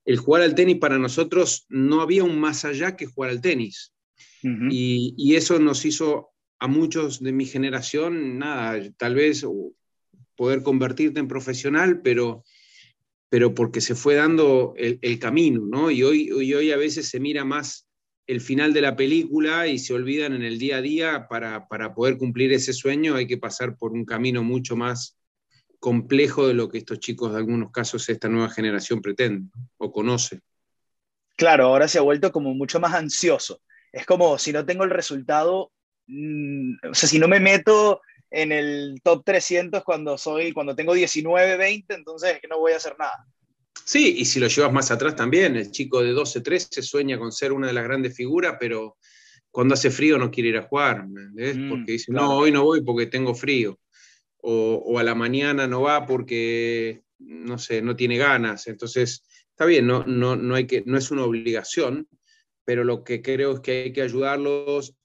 el 0.06 0.18
jugar 0.18 0.44
al 0.44 0.54
tenis 0.54 0.78
para 0.78 1.00
nosotros 1.00 1.66
no 1.70 2.02
había 2.02 2.24
un 2.24 2.40
más 2.40 2.64
allá 2.64 2.96
que 2.96 3.08
jugar 3.08 3.32
al 3.32 3.42
tenis. 3.42 3.92
y, 4.44 5.16
y, 5.18 5.34
eso 5.34 5.58
nos 5.58 5.84
hizo 5.84 6.30
a 6.60 6.68
muchos 6.68 7.20
de 7.20 7.32
mi 7.32 7.48
generación, 7.48 8.38
nada, 8.38 8.80
tal 8.98 9.16
vez 9.16 9.44
poder 10.36 10.62
convertirte 10.62 11.20
en 11.20 11.28
profesional, 11.28 12.04
pero 12.04 12.44
pero 13.30 13.56
porque 13.56 13.82
se 13.82 13.96
fue 13.96 14.14
dando 14.14 14.74
el, 14.76 15.18
camino, 15.18 15.66
¿no? 15.66 15.90
Y 15.90 16.04
hoy, 16.04 16.30
hoy, 16.32 16.54
hoy, 16.54 16.72
a 16.72 16.78
veces 16.78 17.08
se 17.08 17.20
mira 17.22 17.46
más 17.46 17.88
el 18.28 18.42
final 18.42 18.74
de 18.74 18.82
la 18.82 18.96
película 18.96 19.68
y 19.68 19.80
se 19.80 19.94
olvidan 19.94 20.34
en 20.34 20.44
el 20.44 20.58
día 20.60 20.78
a 20.78 20.82
día 20.82 21.28
para, 21.28 21.68
para 21.68 21.94
poder 21.94 22.18
cumplir 22.18 22.54
ese 22.54 22.74
sueño 22.74 23.16
hay 23.16 23.28
que 23.28 23.38
pasar 23.38 23.75
por 23.78 23.92
un 23.92 24.06
camino 24.06 24.44
mucho 24.44 24.75
más 24.75 25.18
complejo 25.80 26.48
de 26.48 26.54
lo 26.54 26.70
que 26.70 26.78
estos 26.78 27.00
chicos, 27.00 27.32
de 27.32 27.40
algunos 27.40 27.72
casos, 27.72 28.08
esta 28.08 28.30
nueva 28.30 28.50
generación 28.50 29.01
pretende 29.01 29.50
o 29.78 29.92
conoce. 29.92 30.40
Claro, 31.36 31.66
ahora 31.66 31.88
se 31.88 31.98
ha 31.98 32.01
vuelto 32.01 32.32
como 32.32 32.54
mucho 32.54 32.80
más 32.80 32.94
ansioso. 32.94 33.62
Es 33.92 34.06
como 34.06 34.38
si 34.38 34.54
no 34.54 34.63
tengo 34.63 34.84
el 34.84 34.92
resultado, 34.92 35.72
mm, 36.06 36.74
o 36.92 36.94
sea, 36.94 37.10
si 37.10 37.18
no 37.18 37.28
me 37.28 37.40
meto 37.40 38.01
en 38.30 38.51
el 38.51 39.01
top 39.04 39.24
300 39.25 39.84
cuando 39.84 40.20
soy, 40.20 40.54
cuando 40.54 40.75
tengo 40.75 40.94
19, 40.94 41.58
20, 41.58 41.96
entonces 41.96 42.40
no 42.48 42.60
voy 42.60 42.74
a 42.74 42.78
hacer 42.78 42.96
nada. 43.00 43.25
Sí, 43.86 44.16
y 44.18 44.26
si 44.26 44.40
lo 44.40 44.48
llevas 44.48 44.72
más 44.72 44.92
atrás 44.92 45.16
también, 45.16 45.56
el 45.56 45.72
chico 45.72 46.02
de 46.02 46.12
12, 46.12 46.42
13 46.42 46.82
sueña 46.82 47.18
con 47.18 47.32
ser 47.32 47.52
una 47.52 47.68
de 47.68 47.74
las 47.74 47.84
grandes 47.84 48.16
figuras, 48.16 48.58
pero 48.60 48.98
cuando 49.50 49.74
hace 49.74 49.92
frío 49.92 50.18
no 50.18 50.32
quiere 50.32 50.50
ir 50.50 50.58
a 50.58 50.64
jugar, 50.64 51.08
mm, 51.08 51.70
porque 51.70 51.94
dice, 51.94 52.12
no, 52.12 52.38
hoy 52.38 52.52
no 52.52 52.64
voy 52.64 52.82
porque 52.82 53.08
tengo 53.08 53.36
frío, 53.36 53.80
o, 54.38 54.76
o, 54.86 55.00
a 55.00 55.04
la 55.04 55.16
mañana 55.16 55.68
no 55.68 55.82
va 55.82 56.06
porque, 56.06 57.04
no 57.20 57.58
sé, 57.58 57.82
no 57.82 57.96
tiene 57.96 58.18
ganas, 58.18 58.68
entonces, 58.68 59.24
está 59.50 59.66
bien, 59.66 59.88
no, 59.88 60.06
no, 60.06 60.36
no, 60.36 60.56
hay 60.56 60.68
que, 60.68 60.84
no 60.86 60.98
es 60.98 61.12
una 61.12 61.26
obligación, 61.26 62.08
pero 62.64 62.84
lo 62.84 63.04
que 63.04 63.22
creo 63.22 63.56
es 63.56 63.60
que 63.60 63.84
hay 63.84 63.94
que 63.94 64.02
ayudarlos 64.02 64.96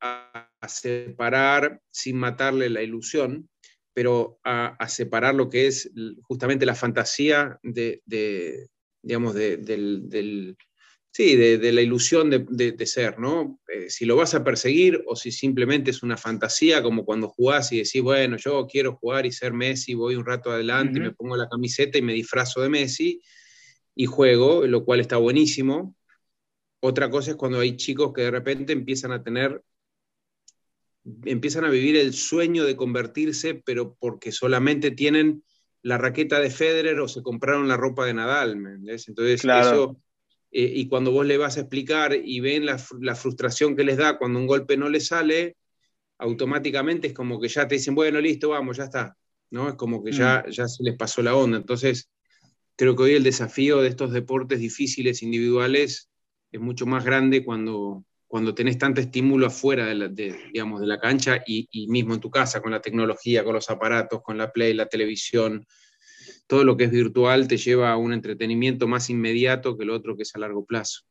a 0.00 0.50
separar 0.68 1.80
sin 1.90 2.18
matarle 2.18 2.68
la 2.68 2.82
ilusión, 2.82 3.48
pero 3.94 4.40
a, 4.42 4.88
separar 4.88 5.34
lo 5.34 5.48
que 5.48 5.68
es 5.68 5.90
justamente 6.22 6.66
la 6.66 6.74
fantasía 6.74 7.58
de, 7.62 8.02
digamos, 9.00 9.34
del, 9.34 10.56
sí, 11.12 11.36
de, 11.36 11.72
la 11.72 11.80
ilusión 11.80 12.28
de, 12.28 12.86
ser, 12.86 13.20
¿no? 13.20 13.60
Eh, 13.68 13.88
si 13.88 14.04
lo 14.04 14.16
vas 14.16 14.34
a 14.34 14.42
perseguir 14.42 15.04
o 15.06 15.14
si 15.14 15.30
simplemente 15.30 15.92
es 15.92 16.02
una 16.02 16.16
fantasía, 16.16 16.82
como 16.82 17.04
cuando 17.04 17.28
jugás 17.28 17.70
y 17.72 17.78
decís, 17.78 18.02
bueno, 18.02 18.36
yo 18.36 18.66
quiero 18.66 18.96
jugar 18.96 19.26
y 19.26 19.32
ser 19.32 19.52
Messi, 19.52 19.94
voy 19.94 20.16
un 20.16 20.26
rato 20.26 20.50
adelante, 20.50 20.98
me 20.98 21.12
pongo 21.12 21.36
la 21.36 21.48
camiseta 21.48 21.96
y 21.96 22.02
me 22.02 22.12
disfrazo 22.12 22.60
de 22.62 22.68
Messi 22.68 23.22
y 23.94 24.06
juego, 24.06 24.66
lo 24.66 24.84
cual 24.84 24.98
está 24.98 25.18
buenísimo. 25.18 25.94
Otra 26.80 27.08
cosa 27.08 27.30
es 27.30 27.36
cuando 27.36 27.60
hay 27.60 27.76
chicos 27.76 28.12
que 28.12 28.22
de 28.22 28.30
repente 28.32 28.72
empiezan 28.72 29.12
a 29.12 29.22
tener, 29.22 29.62
empiezan 31.24 31.64
a 31.64 31.70
vivir 31.70 31.96
el 31.96 32.14
sueño 32.14 32.64
de 32.64 32.76
convertirse, 32.76 33.54
pero 33.64 33.96
porque 33.98 34.32
solamente 34.32 34.90
tienen 34.90 35.42
la 35.82 35.98
raqueta 35.98 36.40
de 36.40 36.50
Federer 36.50 36.98
o 37.00 37.08
se 37.08 37.22
compraron 37.22 37.68
la 37.68 37.76
ropa 37.76 38.06
de 38.06 38.14
Nadal, 38.14 38.56
¿me 38.56 38.72
Entonces, 38.72 39.44
eso 39.44 39.98
eh, 40.56 40.72
y 40.72 40.86
cuando 40.86 41.10
vos 41.10 41.26
le 41.26 41.36
vas 41.36 41.56
a 41.56 41.60
explicar 41.60 42.14
y 42.14 42.38
ven 42.38 42.64
la, 42.64 42.78
frustración 42.78 43.74
que 43.74 43.82
les 43.82 43.96
da 43.96 44.18
cuando 44.18 44.38
un 44.38 44.46
golpe 44.46 44.76
no 44.76 44.88
les 44.88 45.08
sale, 45.08 45.56
automáticamente 46.16 47.08
es 47.08 47.12
como 47.12 47.40
que 47.40 47.48
ya 47.48 47.66
te 47.66 47.74
dicen, 47.74 47.96
bueno, 47.96 48.20
listo, 48.20 48.50
vamos, 48.50 48.76
ya 48.76 48.84
está. 48.84 49.16
¿no? 49.50 49.68
Es 49.68 49.74
como 49.74 50.02
que 50.04 50.12
ya, 50.12 50.44
mm. 50.46 50.50
ya 50.52 50.68
se 50.68 50.84
les 50.84 50.96
pasó 50.96 51.22
la 51.22 51.34
onda. 51.34 51.56
Entonces, 51.56 52.08
creo 52.76 52.94
que 52.94 53.02
hoy 53.02 53.12
el 53.14 53.24
desafío 53.24 53.82
de 53.82 53.88
estos 53.88 54.12
deportes 54.12 54.60
difíciles 54.60 55.24
individuales 55.24 56.08
es 56.52 56.60
mucho 56.60 56.86
más 56.86 57.04
grande 57.04 57.44
cuando, 57.44 58.04
cuando 58.34 58.52
tenés 58.52 58.78
tanto 58.78 59.00
estímulo 59.00 59.46
afuera 59.46 59.86
de 59.86 59.94
la, 59.94 60.08
digamos, 60.08 60.80
de 60.80 60.88
la 60.88 60.98
cancha 60.98 61.44
y, 61.46 61.86
mismo 61.86 62.14
en 62.14 62.20
tu 62.20 62.32
casa, 62.32 62.60
con 62.60 62.72
la 62.72 62.80
tecnología, 62.80 63.44
con 63.44 63.54
los 63.54 63.70
aparatos, 63.70 64.22
con 64.22 64.36
la 64.36 64.50
play, 64.50 64.74
la 64.74 64.86
televisión, 64.86 65.64
todo 66.48 66.64
lo 66.64 66.76
que 66.76 66.82
es 66.82 66.90
virtual 66.90 67.46
te 67.46 67.58
lleva 67.58 67.92
a 67.92 67.96
un 67.96 68.12
entretenimiento 68.12 68.88
más 68.88 69.08
inmediato 69.08 69.78
que 69.78 69.84
el 69.84 69.90
otro 69.90 70.16
que 70.16 70.24
es 70.24 70.34
a 70.34 70.40
largo 70.40 70.64
plazo. 70.64 71.02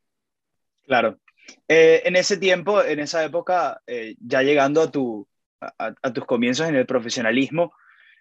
Claro. 0.82 1.18
Eh, 1.66 2.02
en 2.04 2.14
ese 2.16 2.36
tiempo, 2.36 2.84
en 2.84 3.00
esa 3.00 3.24
época, 3.24 3.80
eh, 3.86 4.16
ya 4.20 4.42
llegando 4.42 4.82
a, 4.82 4.90
tu, 4.90 5.26
a, 5.78 6.12
tus 6.12 6.26
comienzos 6.26 6.68
en 6.68 6.74
el 6.74 6.84
profesionalismo, 6.84 7.72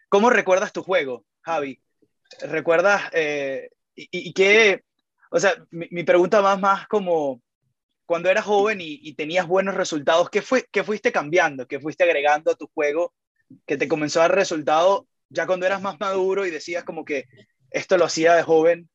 ¿cómo 0.08 0.30
recuerdas 0.30 0.72
tu 0.72 0.82
juego, 0.82 1.26
Javi? 1.42 1.78
¿Recuerdas 2.40 3.02
eh, 3.12 3.70
y, 3.96 4.32
qué? 4.32 4.86
O 5.30 5.42
sea, 5.42 5.56
mi, 5.72 6.06
pregunta 6.06 6.42
más, 6.42 6.58
más 6.58 6.88
como 6.88 7.42
cuando 8.06 8.30
eras 8.30 8.46
joven 8.46 8.80
y, 8.82 9.14
tenías 9.14 9.48
buenos 9.48 9.76
resultados, 9.76 10.30
¿qué, 10.30 10.42
fue, 10.42 10.66
¿qué 10.72 10.84
fuiste 10.84 11.12
cambiando? 11.12 11.68
¿Qué 11.68 11.80
fuiste 11.80 12.04
agregando 12.04 12.52
a 12.52 12.56
tu 12.56 12.68
juego 12.74 13.14
que 13.66 13.78
te 13.78 13.88
comenzó 13.88 14.20
a 14.20 14.24
dar 14.24 14.36
resultado 14.36 15.08
ya 15.30 15.48
cuando 15.48 15.66
eras 15.66 15.82
más 15.82 16.00
maduro 16.00 16.46
y 16.46 16.52
decías 16.52 16.84
como 16.84 17.06
que 17.06 17.26
esto 17.72 17.98
lo 17.98 18.06
hacía 18.06 18.36
de 18.36 18.44
joven, 18.44 18.90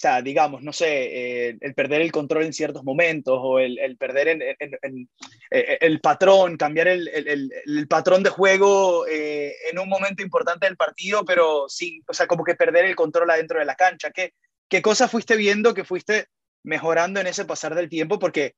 sea, 0.00 0.22
digamos, 0.22 0.62
no 0.62 0.72
sé, 0.72 1.48
eh, 1.48 1.58
el 1.60 1.74
perder 1.74 2.00
el 2.00 2.12
control 2.12 2.44
en 2.44 2.52
ciertos 2.52 2.84
momentos 2.84 3.38
o 3.38 3.58
el, 3.58 3.78
el 3.78 3.98
perder 3.98 4.28
en, 4.28 4.42
en, 4.58 5.08
eh, 5.50 5.78
el 5.80 6.00
patrón, 6.00 6.56
cambiar 6.56 6.88
el, 6.88 7.08
el 7.08 7.86
patrón 7.86 8.22
de 8.22 8.30
juego 8.30 9.06
eh, 9.06 9.52
en 9.70 9.78
un 9.78 9.90
momento 9.90 10.22
importante 10.22 10.66
del 10.66 10.78
partido, 10.78 11.24
pero 11.24 11.68
sí, 11.68 12.02
o 12.08 12.14
sea, 12.14 12.26
como 12.26 12.44
que 12.44 12.54
perder 12.54 12.86
el 12.86 12.96
control 12.96 13.30
adentro 13.30 13.58
de 13.58 13.66
la 13.66 13.74
cancha. 13.74 14.10
¿Qué, 14.10 14.32
qué 14.70 14.80
cosas 14.80 15.10
fuiste 15.10 15.36
viendo 15.36 15.74
que 15.74 15.84
fuiste 15.84 16.28
mejorando 16.62 17.20
en 17.20 17.26
ese 17.26 17.44
pasar 17.44 17.74
del 17.74 17.88
tiempo? 17.88 18.18
Porque, 18.18 18.54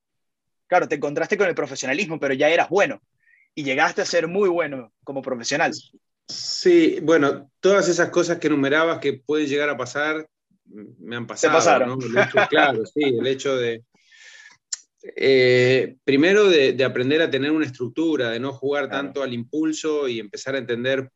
claro, 0.66 0.88
te 0.88 0.96
encontraste 0.96 1.36
con 1.36 1.48
el 1.48 1.54
profesionalismo, 1.54 2.18
pero 2.18 2.34
ya 2.34 2.48
eras 2.48 2.68
bueno 2.68 3.00
y 3.54 3.64
llegaste 3.64 4.02
a 4.02 4.06
ser 4.06 4.28
muy 4.28 4.48
bueno 4.48 4.92
como 5.04 5.22
profesional. 5.22 5.72
Sí, 6.28 6.98
bueno, 7.02 7.50
todas 7.60 7.88
esas 7.88 8.10
cosas 8.10 8.38
que 8.38 8.46
enumerabas 8.46 8.98
que 8.98 9.14
pueden 9.14 9.46
llegar 9.46 9.68
a 9.68 9.76
pasar, 9.76 10.26
me 10.64 11.16
han 11.16 11.26
pasado. 11.26 11.54
pasaron. 11.54 11.98
claro, 12.48 12.86
sí, 12.86 13.02
el 13.02 13.26
hecho 13.26 13.56
de, 13.56 13.84
eh, 15.16 15.96
primero 16.04 16.48
de, 16.48 16.82
aprender 16.84 17.22
a 17.22 17.30
tener 17.30 17.50
una 17.50 17.66
estructura, 17.66 18.30
de 18.30 18.40
no 18.40 18.52
jugar 18.52 18.88
tanto 18.88 19.22
al 19.22 19.32
impulso 19.32 20.08
y 20.08 20.20
empezar 20.20 20.54
a 20.54 20.58
entender. 20.58 21.10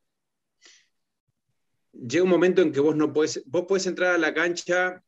Llega 1.92 2.24
un 2.24 2.30
momento 2.30 2.62
en 2.62 2.72
que 2.72 2.80
vos 2.80 2.96
no 2.96 3.12
puedes, 3.12 3.42
vos 3.46 3.64
puedes 3.66 3.86
entrar 3.86 4.14
a 4.14 4.18
la 4.18 4.34
cancha, 4.34 5.02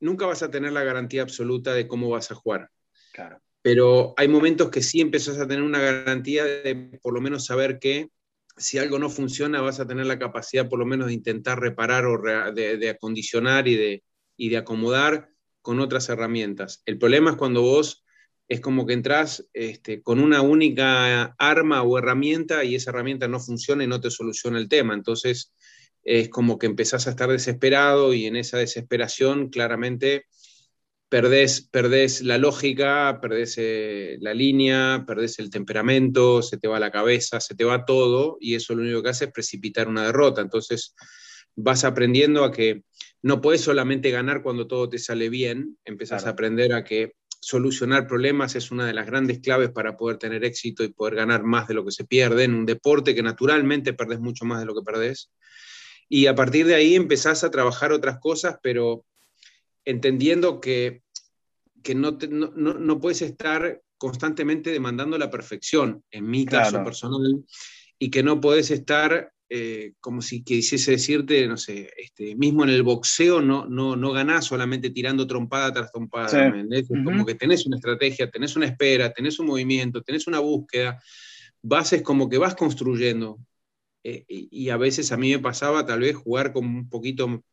nunca 0.00 0.26
vas 0.26 0.42
a 0.42 0.50
tener 0.50 0.72
la 0.72 0.84
garantía 0.84 1.22
absoluta 1.22 1.74
de 1.74 1.86
cómo 1.86 2.08
vas 2.08 2.30
a 2.30 2.34
jugar. 2.34 2.70
Claro. 3.12 3.40
Pero 3.62 4.14
hay 4.16 4.28
momentos 4.28 4.70
que 4.70 4.82
sí 4.82 5.00
empezás 5.00 5.38
a 5.38 5.46
tener 5.46 5.62
una 5.62 5.80
garantía 5.80 6.44
de 6.44 6.98
por 7.02 7.12
lo 7.12 7.20
menos 7.20 7.44
saber 7.44 7.78
que 7.78 8.08
si 8.56 8.78
algo 8.78 8.98
no 8.98 9.08
funciona, 9.08 9.60
vas 9.60 9.80
a 9.80 9.86
tener 9.86 10.06
la 10.06 10.18
capacidad 10.18 10.68
por 10.68 10.78
lo 10.78 10.86
menos 10.86 11.08
de 11.08 11.14
intentar 11.14 11.60
reparar 11.60 12.06
o 12.06 12.20
de, 12.52 12.90
acondicionar 12.90 13.68
y 13.68 13.76
de, 13.76 14.02
de 14.36 14.56
acomodar 14.56 15.30
con 15.62 15.80
otras 15.80 16.08
herramientas. 16.08 16.82
El 16.86 16.98
problema 16.98 17.30
es 17.30 17.36
cuando 17.36 17.62
vos 17.62 18.04
es 18.48 18.60
como 18.60 18.84
que 18.84 18.94
entras 18.94 19.46
este, 19.52 20.02
con 20.02 20.18
una 20.18 20.42
única 20.42 21.24
arma 21.38 21.82
o 21.82 21.98
herramienta 21.98 22.64
y 22.64 22.74
esa 22.74 22.90
herramienta 22.90 23.28
no 23.28 23.38
funciona 23.38 23.84
y 23.84 23.86
no 23.86 24.00
te 24.00 24.10
soluciona 24.10 24.58
el 24.58 24.68
tema. 24.68 24.92
Entonces 24.92 25.54
es 26.04 26.28
como 26.28 26.58
que 26.58 26.66
empezás 26.66 27.06
a 27.06 27.10
estar 27.10 27.30
desesperado 27.30 28.14
y 28.14 28.26
en 28.26 28.36
esa 28.36 28.58
desesperación 28.58 29.48
claramente 29.50 30.24
perdés, 31.10 32.22
la 32.22 32.38
lógica, 32.38 33.18
perdés 33.20 33.56
eh, 33.58 34.16
la 34.20 34.32
línea, 34.32 35.04
perdés 35.06 35.40
el 35.40 35.50
temperamento, 35.50 36.40
se 36.40 36.56
te 36.56 36.68
va 36.68 36.78
la 36.78 36.92
cabeza, 36.92 37.40
se 37.40 37.56
te 37.56 37.64
va 37.64 37.84
todo 37.84 38.38
y 38.40 38.54
eso 38.54 38.74
lo 38.74 38.82
único 38.82 39.02
que 39.02 39.08
hace 39.10 39.24
es 39.26 39.32
precipitar 39.32 39.88
una 39.88 40.06
derrota. 40.06 40.40
Entonces 40.40 40.94
vas 41.56 41.84
aprendiendo 41.84 42.44
a 42.44 42.52
que 42.52 42.84
no 43.22 43.40
puedes 43.40 43.60
solamente 43.60 44.10
ganar 44.10 44.42
cuando 44.42 44.68
todo 44.68 44.88
te 44.88 44.98
sale 44.98 45.28
bien, 45.28 45.76
empezás 45.84 46.26
a 46.26 46.30
aprender 46.30 46.72
a 46.72 46.84
que 46.84 47.14
solucionar 47.40 48.06
problemas 48.06 48.54
es 48.54 48.70
una 48.70 48.86
de 48.86 48.92
las 48.94 49.06
grandes 49.06 49.40
claves 49.40 49.70
para 49.70 49.96
poder 49.96 50.18
tener 50.18 50.44
éxito 50.44 50.84
y 50.84 50.92
poder 50.92 51.16
ganar 51.16 51.42
más 51.42 51.66
de 51.66 51.74
lo 51.74 51.84
que 51.84 51.90
se 51.90 52.04
pierde 52.04 52.44
en 52.44 52.54
un 52.54 52.66
deporte 52.66 53.14
que 53.14 53.22
naturalmente 53.22 53.94
perdés 53.94 54.20
mucho 54.20 54.44
más 54.44 54.60
de 54.60 54.66
lo 54.66 54.74
que 54.74 54.82
perdés. 54.84 55.30
Y 56.12 56.26
a 56.26 56.34
partir 56.34 56.66
de 56.66 56.74
ahí 56.74 56.96
empezás 56.96 57.44
a 57.44 57.50
trabajar 57.50 57.92
otras 57.92 58.18
cosas, 58.18 58.56
pero 58.62 59.06
entendiendo 59.84 60.60
que, 60.60 61.02
no, 61.94 62.18
no, 62.18 63.00
puedes 63.00 63.22
estar 63.22 63.80
constantemente 63.96 64.70
demandando 64.70 65.16
la 65.16 65.30
perfección, 65.30 66.02
en 66.10 66.28
mi 66.28 66.44
caso 66.44 66.82
personal, 66.82 67.44
y 67.96 68.10
que 68.10 68.24
no 68.24 68.40
puedes 68.40 68.72
estar 68.72 69.32
eh, 69.52 69.94
como 70.00 70.20
si 70.20 70.42
quisiese 70.42 70.92
decirte, 70.92 71.46
no 71.46 71.56
sé, 71.56 71.90
este, 71.96 72.34
mismo 72.34 72.64
en 72.64 72.70
el 72.70 72.82
boxeo 72.82 73.40
no, 73.40 73.66
no, 73.66 73.94
no 73.94 74.12
ganás 74.12 74.46
solamente 74.46 74.90
tirando 74.90 75.26
trompada 75.26 75.72
tras 75.72 75.92
trompada, 75.92 76.52
Como 77.04 77.24
que 77.26 77.34
tenés 77.34 77.66
una 77.66 77.76
estrategia, 77.76 78.30
tenés 78.30 78.56
una 78.56 78.66
espera, 78.66 79.12
tenés 79.12 79.38
un 79.38 79.46
movimiento, 79.46 80.02
tenés 80.02 80.26
una 80.26 80.40
búsqueda, 80.40 81.00
vas 81.62 81.92
es 81.92 82.02
como 82.02 82.28
que 82.28 82.38
vas 82.38 82.56
construyendo. 82.56 83.38
Eh, 84.02 84.24
y, 84.28 84.70
a 84.70 84.76
veces 84.76 85.12
a 85.12 85.16
mí 85.16 85.30
me 85.30 85.38
pasaba 85.38 85.84
tal 85.84 86.00
vez 86.00 86.16
jugar 86.16 86.52
como 86.52 86.68
un 86.68 86.88
poquito 86.88 87.44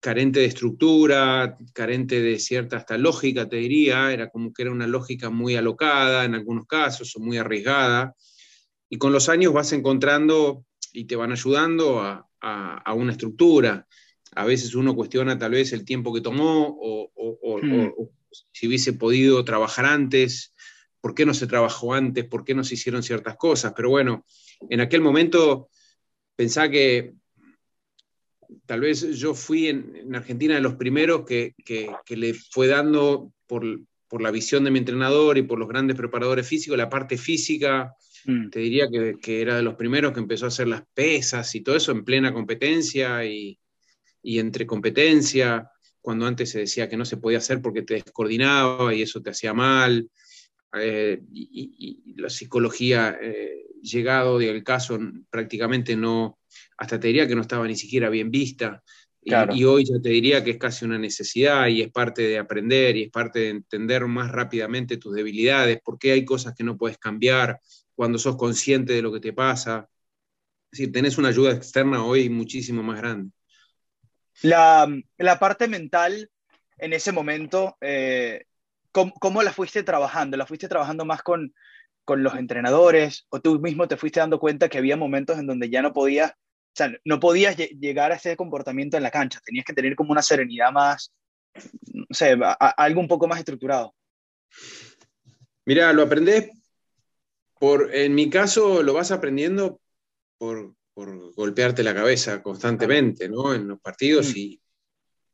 carente 0.00 0.40
de 0.40 0.46
estructura, 0.46 1.56
carente 1.72 2.20
de 2.20 2.38
cierta 2.38 2.76
hasta 2.76 2.98
lógica, 2.98 3.48
te 3.48 3.56
diría, 3.56 4.12
era 4.12 4.30
como 4.30 4.52
que 4.52 4.62
era 4.62 4.70
una 4.70 4.86
lógica 4.86 5.30
muy 5.30 5.56
alocada 5.56 6.24
en 6.24 6.34
algunos 6.34 6.66
casos 6.66 7.14
o 7.16 7.20
muy 7.20 7.36
arriesgada. 7.36 8.14
Y 8.88 8.98
con 8.98 9.12
los 9.12 9.28
años 9.28 9.52
vas 9.52 9.72
encontrando 9.72 10.64
y 10.92 11.04
te 11.04 11.16
van 11.16 11.32
ayudando 11.32 12.00
a, 12.00 12.24
una 12.94 13.12
estructura. 13.12 13.86
A 14.34 14.44
veces 14.44 14.74
uno 14.74 14.94
cuestiona 14.94 15.36
tal 15.36 15.52
vez 15.52 15.72
el 15.72 15.84
tiempo 15.84 16.14
que 16.14 16.20
tomó 16.20 16.78
o, 16.80 17.60
hmm. 17.60 17.92
o, 17.96 18.10
si 18.52 18.68
hubiese 18.68 18.92
podido 18.92 19.44
trabajar 19.44 19.84
antes, 19.84 20.54
por 21.00 21.14
qué 21.14 21.26
no 21.26 21.34
se 21.34 21.46
trabajó 21.46 21.94
antes, 21.94 22.24
por 22.24 22.44
qué 22.44 22.54
no 22.54 22.64
se 22.64 22.74
hicieron 22.74 23.02
ciertas 23.02 23.36
cosas. 23.36 23.72
Pero 23.76 23.90
bueno, 23.90 24.24
en 24.68 24.80
aquel 24.80 25.00
momento 25.00 25.68
pensaba 26.36 26.70
que 26.70 27.14
tal 28.66 28.80
vez 28.80 29.16
yo 29.16 29.34
fui 29.34 29.68
en, 29.68 30.14
Argentina 30.14 30.54
de 30.54 30.60
los 30.60 30.74
primeros 30.74 31.24
que, 31.24 31.54
le 32.08 32.34
fue 32.34 32.66
dando 32.66 33.32
por, 33.46 33.64
la 34.20 34.30
visión 34.30 34.64
de 34.64 34.70
mi 34.70 34.78
entrenador 34.78 35.38
y 35.38 35.42
por 35.42 35.58
los 35.58 35.68
grandes 35.68 35.96
preparadores 35.96 36.46
físicos, 36.46 36.78
la 36.78 36.88
parte 36.88 37.18
física, 37.18 37.94
mm. 38.24 38.50
te 38.50 38.60
diría 38.60 38.88
que, 38.88 39.40
era 39.40 39.56
de 39.56 39.62
los 39.62 39.74
primeros 39.74 40.12
que 40.12 40.20
empezó 40.20 40.46
a 40.46 40.48
hacer 40.48 40.68
las 40.68 40.82
pesas 40.94 41.54
y 41.54 41.62
todo 41.62 41.76
eso 41.76 41.92
en 41.92 42.04
plena 42.04 42.32
competencia 42.32 43.24
y, 43.24 43.58
entre 44.22 44.66
competencia, 44.66 45.70
cuando 46.00 46.26
antes 46.26 46.50
se 46.50 46.60
decía 46.60 46.88
que 46.88 46.96
no 46.96 47.04
se 47.04 47.16
podía 47.16 47.38
hacer 47.38 47.60
porque 47.60 47.82
te 47.82 47.94
descoordinaba 47.94 48.94
y 48.94 49.02
eso 49.02 49.20
te 49.20 49.30
hacía 49.30 49.52
mal. 49.54 50.08
Eh, 50.78 51.20
y, 51.32 52.14
la 52.16 52.28
psicología, 52.28 53.16
eh, 53.20 53.67
llegado 53.82 54.38
del 54.38 54.64
caso, 54.64 54.98
prácticamente 55.30 55.96
no, 55.96 56.38
hasta 56.76 56.98
te 56.98 57.08
diría 57.08 57.26
que 57.26 57.34
no 57.34 57.42
estaba 57.42 57.66
ni 57.66 57.76
siquiera 57.76 58.08
bien 58.08 58.30
vista. 58.30 58.82
Y, 59.20 59.64
hoy 59.64 59.84
ya 59.84 60.00
te 60.00 60.08
diría 60.08 60.42
que 60.42 60.52
es 60.52 60.58
casi 60.58 60.86
una 60.86 60.98
necesidad 60.98 61.66
y 61.66 61.82
es 61.82 61.90
parte 61.90 62.22
de 62.22 62.38
aprender 62.38 62.96
y 62.96 63.02
es 63.04 63.10
parte 63.10 63.40
de 63.40 63.48
entender 63.50 64.06
más 64.06 64.32
rápidamente 64.32 64.96
tus 64.96 65.14
debilidades, 65.14 65.80
por 65.82 65.98
qué 65.98 66.12
hay 66.12 66.24
cosas 66.24 66.54
que 66.54 66.64
no 66.64 66.78
puedes 66.78 66.96
cambiar 66.96 67.60
cuando 67.94 68.18
sos 68.18 68.36
consciente 68.36 68.94
de 68.94 69.02
lo 69.02 69.12
que 69.12 69.20
te 69.20 69.34
pasa. 69.34 69.86
Es 70.70 70.78
decir, 70.78 70.92
tenés 70.92 71.18
una 71.18 71.28
ayuda 71.28 71.52
externa 71.52 72.04
hoy 72.04 72.30
muchísimo 72.30 72.82
más 72.82 72.98
grande. 72.98 73.32
La, 74.40 74.88
la 75.18 75.38
parte 75.38 75.68
mental 75.68 76.30
en 76.78 76.92
ese 76.92 77.12
momento, 77.12 77.76
eh, 77.80 78.44
¿cómo, 78.92 79.42
la 79.42 79.52
fuiste 79.52 79.82
trabajando? 79.82 80.36
¿La 80.36 80.46
fuiste 80.46 80.68
trabajando 80.68 81.04
más 81.04 81.22
con, 81.22 81.52
con 82.08 82.22
los 82.22 82.36
entrenadores 82.36 83.26
o 83.28 83.38
tú 83.38 83.60
mismo 83.60 83.86
te 83.86 83.98
fuiste 83.98 84.18
dando 84.18 84.40
cuenta 84.40 84.70
que 84.70 84.78
había 84.78 84.96
momentos 84.96 85.38
en 85.38 85.46
donde 85.46 85.68
ya 85.68 85.82
no 85.82 85.92
podías, 85.92 86.30
o 86.30 86.74
sea, 86.74 86.90
no 87.04 87.20
podías 87.20 87.54
llegar 87.54 88.12
a 88.12 88.14
ese 88.14 88.34
comportamiento 88.34 88.96
en 88.96 89.02
la 89.02 89.10
cancha, 89.10 89.42
tenías 89.44 89.66
que 89.66 89.74
tener 89.74 89.94
como 89.94 90.12
una 90.12 90.22
serenidad 90.22 90.72
más, 90.72 91.12
no 91.92 92.06
sé, 92.08 92.34
algo 92.78 93.00
un 93.02 93.08
poco 93.08 93.28
más 93.28 93.40
estructurado? 93.40 93.94
Mira, 95.66 95.92
lo 95.92 96.04
aprendes 96.04 96.48
por, 97.60 97.94
en 97.94 98.14
mi 98.14 98.30
caso, 98.30 98.82
lo 98.82 98.94
vas 98.94 99.10
aprendiendo 99.10 99.78
por, 100.38 100.76
por 100.94 101.34
golpearte 101.34 101.82
la 101.82 101.94
cabeza 101.94 102.42
constantemente, 102.42 103.28
¿no? 103.28 103.52
En 103.52 103.68
los 103.68 103.80
partidos 103.80 104.28
mm. 104.28 104.38
y 104.38 104.60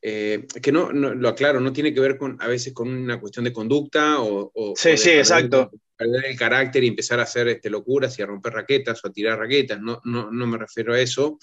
eh, 0.06 0.44
que 0.60 0.70
no, 0.70 0.92
lo 0.92 1.28
aclaro, 1.30 1.60
no 1.60 1.72
tiene 1.72 1.94
que 1.94 2.00
ver 2.00 2.18
con 2.18 2.36
a 2.38 2.46
veces 2.46 2.74
con 2.74 2.90
una 2.90 3.18
cuestión 3.18 3.46
de 3.46 3.54
conducta 3.54 4.20
o, 4.20 4.74
sí, 4.76 4.98
sí, 4.98 5.12
exacto. 5.12 5.70
perder 5.96 6.26
el 6.26 6.36
carácter 6.36 6.84
y 6.84 6.88
empezar 6.88 7.20
a 7.20 7.22
hacer 7.22 7.48
este, 7.48 7.70
locuras 7.70 8.18
y 8.18 8.22
a 8.22 8.26
romper 8.26 8.52
raquetas 8.52 9.02
o 9.02 9.08
a 9.08 9.12
tirar 9.12 9.38
raquetas, 9.38 9.80
no, 9.80 10.02
no, 10.04 10.30
no 10.30 10.46
me 10.46 10.58
refiero 10.58 10.92
a 10.92 11.00
eso 11.00 11.38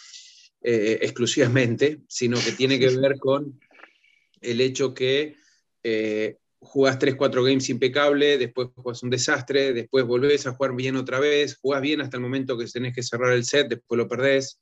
eh, 0.61 0.99
exclusivamente, 1.01 2.01
sino 2.07 2.37
que 2.37 2.51
tiene 2.51 2.77
que 2.77 2.95
ver 2.95 3.17
con 3.17 3.59
el 4.41 4.61
hecho 4.61 4.93
que 4.93 5.37
eh, 5.81 6.37
jugás 6.59 6.99
3, 6.99 7.15
4 7.15 7.43
games 7.43 7.67
impecable, 7.67 8.37
después 8.37 8.67
jugás 8.75 9.01
un 9.01 9.09
desastre, 9.09 9.73
después 9.73 10.05
volvés 10.05 10.45
a 10.45 10.51
jugar 10.51 10.75
bien 10.75 10.97
otra 10.97 11.19
vez, 11.19 11.57
jugás 11.59 11.81
bien 11.81 12.01
hasta 12.01 12.17
el 12.17 12.21
momento 12.21 12.55
que 12.59 12.65
tenés 12.67 12.93
que 12.93 13.01
cerrar 13.01 13.33
el 13.33 13.43
set, 13.43 13.69
después 13.69 13.97
lo 13.97 14.07
perdés, 14.07 14.59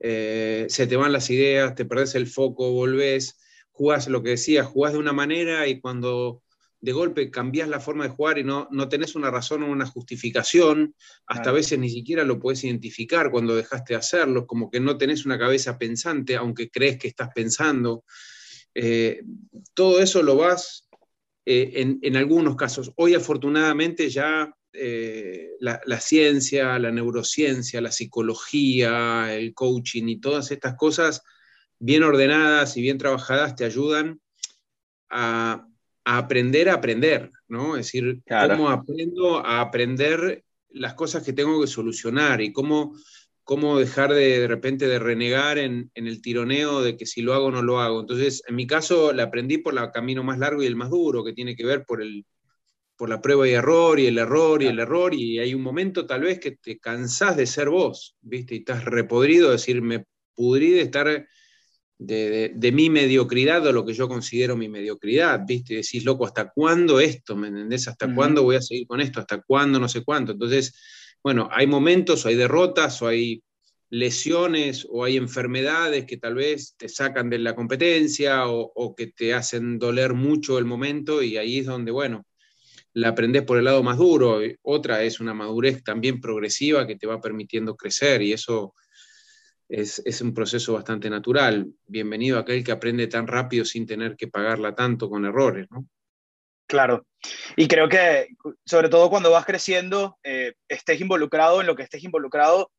eh, 0.00 0.66
se 0.68 0.86
te 0.86 0.96
van 0.96 1.12
las 1.12 1.30
ideas, 1.30 1.74
te 1.74 1.84
perdés 1.84 2.14
el 2.14 2.26
foco, 2.26 2.72
volvés, 2.72 3.38
jugás 3.70 4.08
lo 4.08 4.22
que 4.22 4.30
decía, 4.30 4.64
jugás 4.64 4.94
de 4.94 4.98
una 4.98 5.12
manera 5.12 5.68
y 5.68 5.80
cuando 5.80 6.42
de 6.80 6.92
golpe 6.92 7.30
cambias 7.30 7.68
la 7.68 7.80
forma 7.80 8.04
de 8.04 8.10
jugar 8.10 8.38
y 8.38 8.44
no, 8.44 8.66
no 8.70 8.88
tenés 8.88 9.14
una 9.14 9.30
razón 9.30 9.62
o 9.62 9.70
una 9.70 9.86
justificación, 9.86 10.94
hasta 11.26 11.50
a 11.50 11.52
veces 11.52 11.78
ni 11.78 11.90
siquiera 11.90 12.24
lo 12.24 12.38
puedes 12.38 12.64
identificar 12.64 13.30
cuando 13.30 13.54
dejaste 13.54 13.92
de 13.92 13.98
hacerlo, 13.98 14.46
como 14.46 14.70
que 14.70 14.80
no 14.80 14.96
tenés 14.96 15.26
una 15.26 15.38
cabeza 15.38 15.78
pensante, 15.78 16.36
aunque 16.36 16.70
crees 16.70 16.98
que 16.98 17.08
estás 17.08 17.28
pensando. 17.34 18.04
Eh, 18.74 19.22
todo 19.74 20.00
eso 20.00 20.22
lo 20.22 20.36
vas 20.36 20.88
eh, 21.44 21.98
en, 22.00 22.16
algunos 22.16 22.56
casos. 22.56 22.92
Hoy 22.96 23.14
afortunadamente 23.14 24.08
ya 24.08 24.54
eh, 24.72 25.50
la, 25.60 26.00
ciencia, 26.00 26.78
la 26.78 26.90
neurociencia, 26.90 27.80
la 27.80 27.92
psicología, 27.92 29.34
el 29.34 29.52
coaching 29.54 30.08
y 30.08 30.20
todas 30.20 30.50
estas 30.50 30.76
cosas 30.76 31.22
bien 31.78 32.02
ordenadas 32.02 32.76
y 32.76 32.82
bien 32.82 32.98
trabajadas 32.98 33.56
te 33.56 33.64
ayudan 33.64 34.20
a, 35.08 35.66
aprender 36.04 36.68
a 36.68 36.74
aprender, 36.74 37.30
¿no? 37.48 37.76
Es 37.76 37.86
decir, 37.86 38.22
cómo 38.26 38.70
aprendo 38.70 39.44
a 39.44 39.60
aprender 39.60 40.44
las 40.70 40.94
cosas 40.94 41.22
que 41.22 41.32
tengo 41.32 41.60
que 41.60 41.66
solucionar 41.66 42.40
y 42.40 42.52
cómo 42.52 42.94
cómo 43.50 43.80
dejar 43.80 44.14
de, 44.14 44.38
de 44.38 44.46
repente 44.46 44.86
de 44.86 45.00
renegar 45.00 45.58
en, 45.58 45.90
el 45.96 46.22
tironeo 46.22 46.82
de 46.82 46.96
que 46.96 47.04
si 47.04 47.20
lo 47.20 47.34
hago 47.34 47.46
o 47.46 47.50
no 47.50 47.62
lo 47.62 47.80
hago. 47.80 47.98
Entonces, 47.98 48.44
en 48.46 48.54
mi 48.54 48.64
caso, 48.64 49.12
la 49.12 49.24
aprendí 49.24 49.58
por 49.58 49.76
el 49.76 49.90
camino 49.90 50.22
más 50.22 50.38
largo 50.38 50.62
y 50.62 50.66
el 50.66 50.76
más 50.76 50.90
duro, 50.90 51.24
que 51.24 51.32
tiene 51.32 51.56
que 51.56 51.66
ver 51.66 51.84
por, 51.84 52.00
el, 52.00 52.24
por 53.00 53.08
la 53.08 53.22
prueba 53.22 53.48
y 53.48 53.52
error, 53.52 53.98
y 53.98 54.04
el 54.04 54.18
error, 54.18 54.62
y 54.62 54.66
el 54.66 54.78
error, 54.78 55.14
y 55.14 55.38
hay 55.38 55.54
un 55.54 55.62
momento 55.62 56.04
tal 56.04 56.20
vez 56.20 56.38
que 56.38 56.50
te 56.50 56.78
cansás 56.78 57.34
de 57.34 57.46
ser 57.46 57.70
vos, 57.70 58.14
¿viste? 58.20 58.56
Y 58.56 58.58
estás 58.58 58.84
repodrido, 58.84 59.50
decir, 59.50 59.80
me 59.80 60.04
pudrí 60.34 60.72
de 60.72 60.82
estar 60.82 61.26
de, 61.96 62.70
mi 62.74 62.90
mediocridad 62.90 63.66
o 63.66 63.72
lo 63.72 63.86
que 63.86 63.94
yo 63.94 64.06
considero 64.06 64.54
mi 64.54 64.68
mediocridad, 64.68 65.40
¿viste? 65.48 65.72
Y 65.72 65.76
decís, 65.76 66.04
loco, 66.04 66.26
¿hasta 66.26 66.50
cuándo 66.50 67.00
esto? 67.00 67.36
¿Me 67.36 67.48
entendés? 67.48 67.88
¿Hasta 67.88 68.14
cuándo 68.14 68.42
voy 68.42 68.56
a 68.56 68.60
seguir 68.60 68.86
con 68.86 69.00
esto? 69.00 69.18
¿Hasta 69.18 69.40
cuándo? 69.40 69.80
No 69.80 69.88
sé 69.88 70.04
cuánto. 70.04 70.32
Entonces, 70.32 70.74
bueno, 71.22 71.48
hay 71.50 71.66
momentos, 71.66 72.26
o 72.26 72.28
hay 72.28 72.34
derrotas, 72.34 73.00
o 73.00 73.06
hay 73.06 73.42
lesiones, 73.88 74.86
o 74.90 75.04
hay 75.04 75.16
enfermedades 75.16 76.04
que 76.04 76.18
tal 76.18 76.34
vez 76.34 76.74
te 76.76 76.90
sacan 76.90 77.30
de 77.30 77.38
la 77.38 77.54
competencia 77.54 78.46
o, 78.46 78.94
que 78.94 79.06
te 79.06 79.32
hacen 79.32 79.78
doler 79.78 80.12
mucho 80.12 80.58
el 80.58 80.66
momento 80.66 81.22
y 81.22 81.38
ahí 81.38 81.60
es 81.60 81.66
donde, 81.66 81.92
bueno, 81.92 82.26
la 82.92 83.08
aprendes 83.08 83.42
por 83.42 83.58
el 83.58 83.64
lado 83.64 83.82
más 83.82 83.98
duro. 83.98 84.40
Otra 84.62 85.02
es 85.02 85.20
una 85.20 85.34
madurez 85.34 85.82
también 85.82 86.20
progresiva 86.20 86.86
que 86.86 86.96
te 86.96 87.06
va 87.06 87.20
permitiendo 87.20 87.76
crecer 87.76 88.22
y 88.22 88.32
eso 88.32 88.74
es, 89.68 90.02
es, 90.04 90.20
un 90.20 90.34
proceso 90.34 90.72
bastante 90.72 91.08
natural. 91.08 91.66
Bienvenido 91.86 92.38
a 92.38 92.40
aquel 92.40 92.64
que 92.64 92.72
aprende 92.72 93.06
tan 93.06 93.26
rápido 93.26 93.64
sin 93.64 93.86
tener 93.86 94.16
que 94.16 94.28
pagarla 94.28 94.74
tanto 94.74 95.08
con 95.08 95.24
errores, 95.24 95.66
¿no? 95.70 95.86
Claro. 96.70 97.04
Y 97.56 97.66
creo 97.66 97.88
que, 97.88 98.28
sobre 98.64 98.88
todo 98.88 99.10
cuando 99.10 99.32
vas 99.32 99.44
creciendo, 99.44 100.18
eh, 100.22 100.54
estés 100.68 101.00
involucrado 101.00 101.60
en 101.60 101.66
lo 101.66 101.74
que 101.74 101.82
estés 101.82 102.04
involucrado, 102.04 102.70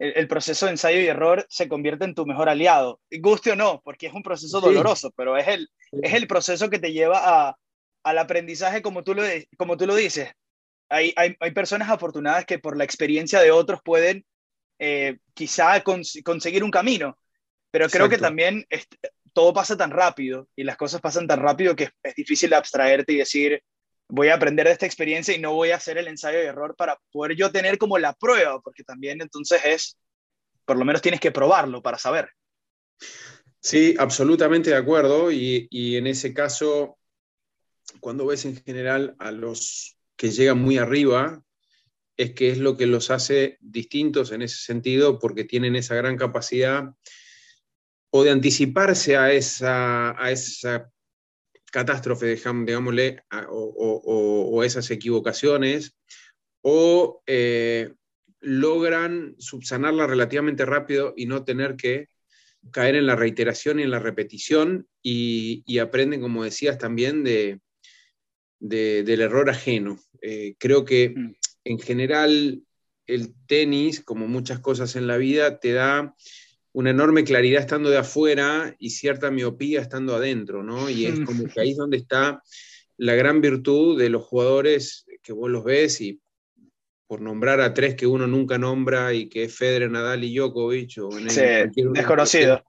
el, 0.00 0.26
proceso 0.26 0.66
de 0.66 0.72
ensayo 0.72 1.00
y 1.00 1.06
error 1.06 1.46
se 1.48 1.68
convierte 1.68 2.04
en 2.04 2.14
tu 2.14 2.26
mejor 2.26 2.48
aliado. 2.48 3.00
Guste 3.10 3.52
o 3.52 3.56
no, 3.56 3.80
porque 3.84 4.08
es 4.08 4.12
un 4.12 4.24
proceso 4.24 4.60
doloroso, 4.60 5.12
pero 5.16 5.36
es 5.36 5.46
el, 5.46 5.68
es 6.02 6.14
el 6.14 6.26
proceso 6.26 6.68
que 6.68 6.80
te 6.80 6.92
lleva 6.92 7.20
a, 7.48 7.56
al 8.08 8.18
aprendizaje 8.18 8.82
como 8.82 9.04
tú 9.04 9.14
lo, 9.14 9.22
como 9.56 9.76
tú 9.76 9.86
lo 9.86 9.94
dices. 9.94 10.30
Hay, 10.88 11.12
hay, 11.16 11.36
hay 11.40 11.50
personas 11.50 11.90
afortunadas 11.90 12.46
que 12.46 12.58
por 12.58 12.76
la 12.76 12.84
experiencia 12.84 13.40
de 13.40 13.50
otros 13.50 13.80
pueden 13.84 14.24
eh, 14.78 15.18
quizá 15.34 15.82
conseguir 15.82 16.64
un 16.64 16.70
camino, 16.70 17.18
pero 17.70 17.88
creo 17.88 18.08
que 18.08 18.16
también 18.16 18.66
todo 19.34 19.52
pasa 19.52 19.76
tan 19.76 19.90
rápido 19.90 20.48
y 20.56 20.64
las 20.64 20.76
cosas 20.76 21.00
pasan 21.00 21.26
tan 21.26 21.40
rápido 21.40 21.76
que 21.76 21.90
es, 22.02 22.14
difícil 22.14 22.54
abstraerte 22.54 23.12
y 23.12 23.18
decir, 23.18 23.62
voy 24.08 24.28
a 24.28 24.36
aprender 24.36 24.66
de 24.66 24.72
esta 24.72 24.86
experiencia 24.86 25.34
y 25.34 25.40
no 25.40 25.52
voy 25.52 25.72
a 25.72 25.76
hacer 25.76 25.98
el 25.98 26.08
ensayo 26.08 26.38
de 26.38 26.46
error 26.46 26.74
para 26.76 26.98
poder 27.12 27.36
yo 27.36 27.52
tener 27.52 27.76
como 27.76 27.98
la 27.98 28.14
prueba, 28.14 28.60
porque 28.60 28.84
también 28.84 29.20
entonces 29.20 29.60
es, 29.64 29.98
por 30.64 30.78
lo 30.78 30.84
menos 30.84 31.02
tienes 31.02 31.20
que 31.20 31.32
probarlo 31.32 31.82
para 31.82 31.98
saber. 31.98 32.30
Sí, 33.60 33.96
absolutamente 33.98 34.70
de 34.70 34.76
acuerdo. 34.76 35.30
Y, 35.30 35.66
y, 35.70 35.96
en 35.96 36.06
ese 36.06 36.32
caso, 36.32 36.97
cuando 38.00 38.26
ves 38.26 38.44
en 38.44 38.56
general 38.56 39.16
a 39.18 39.30
los 39.30 39.98
que 40.16 40.30
llegan 40.30 40.58
muy 40.58 40.78
arriba, 40.78 41.42
es 42.16 42.32
que 42.32 42.50
es 42.50 42.58
lo 42.58 42.76
que 42.76 42.86
los 42.86 43.10
hace 43.10 43.58
distintos 43.60 44.32
en 44.32 44.42
ese 44.42 44.56
sentido, 44.56 45.18
porque 45.18 45.44
tienen 45.44 45.76
esa 45.76 45.94
gran 45.94 46.16
capacidad 46.16 46.90
o 48.10 48.24
de 48.24 48.30
anticiparse 48.30 49.16
a 49.16 49.32
esa, 49.32 50.20
a 50.22 50.30
esa 50.30 50.90
catástrofe, 51.70 52.26
digámosle, 52.36 53.22
o, 53.50 54.62
esas 54.64 54.90
equivocaciones, 54.90 55.96
o 56.62 57.22
eh, 57.26 57.94
logran 58.40 59.36
subsanarla 59.38 60.06
relativamente 60.06 60.64
rápido 60.64 61.14
y 61.16 61.26
no 61.26 61.44
tener 61.44 61.76
que 61.76 62.08
caer 62.72 62.96
en 62.96 63.06
la 63.06 63.16
reiteración 63.16 63.78
y 63.78 63.82
en 63.82 63.90
la 63.90 63.98
repetición 63.98 64.88
y, 65.02 65.78
aprenden, 65.78 66.20
como 66.20 66.44
decías, 66.44 66.78
también 66.78 67.24
de, 67.24 67.60
del 68.58 69.20
error 69.20 69.50
ajeno. 69.50 69.98
Eh, 70.20 70.54
creo 70.58 70.84
que 70.84 71.10
mm. 71.10 71.34
en 71.64 71.78
general 71.78 72.62
el 73.06 73.34
tenis, 73.46 74.00
como 74.00 74.28
muchas 74.28 74.60
cosas 74.60 74.96
en 74.96 75.06
la 75.06 75.16
vida, 75.16 75.60
te 75.60 75.72
da 75.72 76.14
una 76.72 76.90
enorme 76.90 77.24
claridad 77.24 77.60
estando 77.60 77.90
de 77.90 77.98
afuera 77.98 78.74
y 78.78 78.90
cierta 78.90 79.30
miopía 79.30 79.80
estando 79.80 80.14
adentro, 80.14 80.62
¿no? 80.62 80.90
Y 80.90 81.06
es 81.06 81.20
como 81.20 81.44
que 81.44 81.60
ahí 81.60 81.70
es 81.70 81.76
donde 81.76 81.96
está 81.96 82.42
la 82.98 83.14
gran 83.14 83.40
virtud 83.40 83.98
de 83.98 84.10
los 84.10 84.24
jugadores 84.24 85.06
que 85.22 85.32
vos 85.32 85.50
los 85.50 85.64
ves 85.64 86.00
y 86.00 86.20
por 87.06 87.22
nombrar 87.22 87.60
a 87.62 87.72
tres 87.72 87.94
que 87.94 88.06
uno 88.06 88.26
nunca 88.26 88.58
nombra 88.58 89.14
y 89.14 89.28
que 89.28 89.44
es 89.44 89.56
Federer, 89.56 89.90
Nadal 89.90 90.22
y 90.24 90.36
Djokovic 90.36 90.98
o 90.98 91.10
sí, 91.10 91.40
desconocido. 91.94 92.62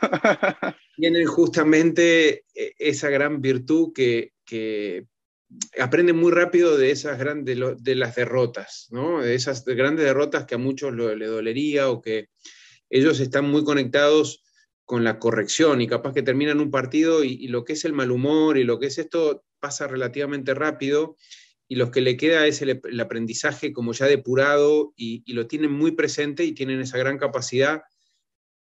Tienen 0.96 1.26
justamente 1.26 2.44
e, 2.54 2.74
esa 2.78 3.10
gran 3.10 3.42
virtud 3.42 3.92
que, 3.92 4.32
que 4.44 5.06
aprenden 5.78 6.16
muy 6.16 6.32
rápido 6.32 6.76
de 6.76 6.90
esas 6.90 7.18
grandes 7.18 7.58
de, 7.78 7.94
las 7.94 8.14
derrotas, 8.14 8.88
¿no? 8.90 9.22
De 9.22 9.34
esas 9.34 9.64
grandes 9.64 10.04
derrotas 10.04 10.46
que 10.46 10.54
a 10.54 10.58
muchos 10.58 10.94
le 10.94 11.26
dolería 11.26 11.90
o 11.90 12.00
que 12.00 12.28
ellos 12.90 13.20
están 13.20 13.50
muy 13.50 13.64
conectados 13.64 14.42
con 14.84 15.04
la 15.04 15.18
corrección 15.18 15.80
y 15.80 15.86
capaz 15.86 16.12
que 16.12 16.22
terminan 16.22 16.60
un 16.60 16.70
partido 16.70 17.24
y, 17.24 17.48
lo 17.48 17.64
que 17.64 17.72
es 17.72 17.84
el 17.84 17.92
mal 17.92 18.10
humor 18.10 18.58
y 18.58 18.64
lo 18.64 18.78
que 18.78 18.86
es 18.86 18.98
esto 18.98 19.44
pasa 19.58 19.86
relativamente 19.86 20.54
rápido 20.54 21.16
y 21.66 21.76
los 21.76 21.90
que 21.90 22.02
le 22.02 22.16
queda 22.16 22.46
es 22.46 22.60
el, 22.60 23.00
aprendizaje 23.00 23.72
como 23.72 23.92
ya 23.92 24.06
depurado 24.06 24.92
y, 24.96 25.32
lo 25.32 25.46
tienen 25.46 25.72
muy 25.72 25.92
presente 25.92 26.44
y 26.44 26.52
tienen 26.52 26.80
esa 26.80 26.98
gran 26.98 27.18
capacidad 27.18 27.82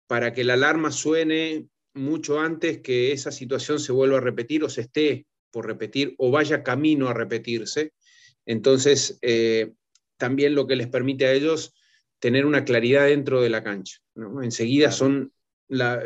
para 0.06 0.32
que 0.32 0.44
la 0.44 0.54
alarma 0.54 0.92
suene 0.92 1.68
mucho 1.94 2.40
antes 2.40 2.80
que 2.82 3.12
esa 3.12 3.32
situación 3.32 3.80
se 3.80 3.92
vuelva 3.92 4.18
a 4.18 4.20
repetir 4.20 4.62
o 4.62 4.68
se 4.68 4.82
esté 4.82 5.26
por 5.50 5.66
repetir 5.66 6.14
o 6.18 6.30
vaya 6.30 6.62
camino 6.62 7.08
a 7.08 7.14
repetirse. 7.14 7.92
Entonces, 8.46 9.18
eh, 9.22 9.72
también 10.16 10.54
lo 10.54 10.66
que 10.66 10.76
les 10.76 10.88
permite 10.88 11.26
a 11.26 11.32
ellos 11.32 11.74
tener 12.18 12.46
una 12.46 12.64
claridad 12.64 13.06
dentro 13.06 13.40
de 13.40 13.50
la 13.50 13.64
cancha. 13.64 13.98
Enseguida 14.42 14.92
son, 14.92 15.32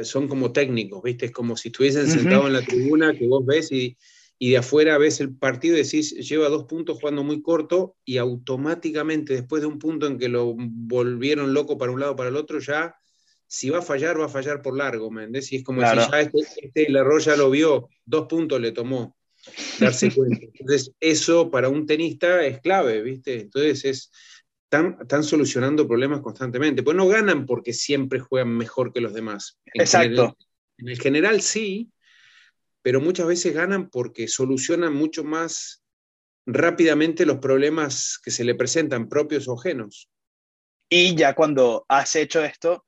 son 0.02 0.28
como 0.28 0.52
técnicos, 0.52 1.02
¿viste? 1.02 1.26
Es 1.26 1.32
como 1.32 1.56
si 1.56 1.68
estuviesen 1.68 2.08
sentados 2.08 2.46
en 2.46 2.52
la 2.52 2.62
tribuna 2.62 3.12
que 3.12 3.26
vos 3.26 3.44
ves 3.44 3.72
y, 3.72 3.96
y 4.38 4.50
de 4.50 4.58
afuera 4.58 4.98
ves 4.98 5.20
el 5.20 5.34
partido 5.34 5.76
y 5.76 5.82
decís, 5.82 6.12
lleva 6.12 6.48
dos 6.48 6.64
puntos 6.64 6.98
jugando 7.00 7.24
muy 7.24 7.42
corto 7.42 7.96
y 8.04 8.18
automáticamente 8.18 9.34
después 9.34 9.62
de 9.62 9.68
un 9.68 9.78
punto 9.78 10.06
en 10.06 10.18
que 10.18 10.28
lo 10.28 10.54
volvieron 10.56 11.52
loco 11.52 11.76
para 11.76 11.92
un 11.92 12.00
lado 12.00 12.14
para 12.14 12.28
el 12.28 12.36
otro, 12.36 12.60
ya 12.60 12.94
si 13.46 13.70
va 13.70 13.78
a 13.78 13.82
fallar, 13.82 14.18
va 14.20 14.26
a 14.26 14.28
fallar 14.28 14.62
por 14.62 14.76
largo, 14.76 15.10
¿me? 15.10 15.28
Y 15.32 15.56
es 15.56 15.64
como 15.64 15.80
si 15.80 15.96
ya 15.96 16.20
este, 16.20 16.38
este, 16.62 16.86
el 16.88 16.96
error 16.96 17.20
ya 17.20 17.36
lo 17.36 17.50
vio, 17.50 17.88
dos 18.04 18.26
puntos 18.26 18.60
le 18.60 18.72
tomó 18.72 19.16
darse 19.78 20.10
cuenta. 20.14 20.46
Entonces, 20.52 20.92
eso 21.00 21.50
para 21.50 21.68
un 21.68 21.86
tenista 21.86 22.44
es 22.44 22.60
clave, 22.60 23.02
¿viste? 23.02 23.40
Entonces, 23.40 23.84
es, 23.84 24.10
están, 24.64 24.98
están 25.00 25.22
solucionando 25.22 25.86
problemas 25.86 26.20
constantemente. 26.20 26.82
Pues 26.82 26.96
no 26.96 27.06
ganan 27.06 27.46
porque 27.46 27.72
siempre 27.72 28.20
juegan 28.20 28.56
mejor 28.56 28.92
que 28.92 29.00
los 29.00 29.14
demás. 29.14 29.58
Exacto. 29.72 30.36
en 30.78 30.88
el 30.88 31.00
general 31.00 31.40
sí, 31.40 31.90
pero 32.82 33.00
muchas 33.00 33.26
veces 33.26 33.54
ganan 33.54 33.88
porque 33.88 34.28
solucionan 34.28 34.94
mucho 34.94 35.24
más 35.24 35.82
rápidamente 36.46 37.24
los 37.24 37.38
problemas 37.38 38.18
que 38.22 38.30
se 38.30 38.44
le 38.44 38.54
presentan, 38.54 39.08
propios 39.08 39.48
o 39.48 39.58
ajenos. 39.58 40.10
Y 40.88 41.14
ya 41.14 41.34
cuando 41.34 41.86
has 41.88 42.14
hecho 42.16 42.44
esto 42.44 42.84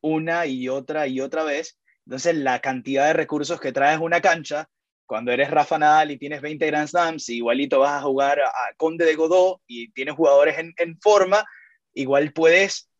una 0.00 0.46
y 0.46 0.68
otra 0.68 1.06
y 1.06 1.20
otra 1.20 1.44
vez, 1.44 1.78
entonces 2.06 2.36
la 2.36 2.60
cantidad 2.60 3.06
de 3.08 3.12
recursos 3.12 3.60
que 3.60 3.72
traes 3.72 3.98
una 4.00 4.20
cancha, 4.20 4.68
cuando 5.06 5.32
eres 5.32 5.50
Rafa 5.50 5.78
Nadal 5.78 6.10
y 6.10 6.18
tienes 6.18 6.42
20 6.42 6.66
Grand 6.66 6.88
Slams, 6.88 7.28
igualito 7.28 7.80
vas 7.80 7.94
a 7.94 8.02
jugar 8.02 8.40
a 8.40 8.74
Conde 8.76 9.04
de 9.04 9.14
Godó 9.14 9.62
y 9.66 9.90
tienes 9.92 10.14
jugadores 10.14 10.58
en, 10.58 10.74
en 10.76 10.98
forma, 11.00 11.44
igual 11.94 12.32
puedes, 12.32 12.90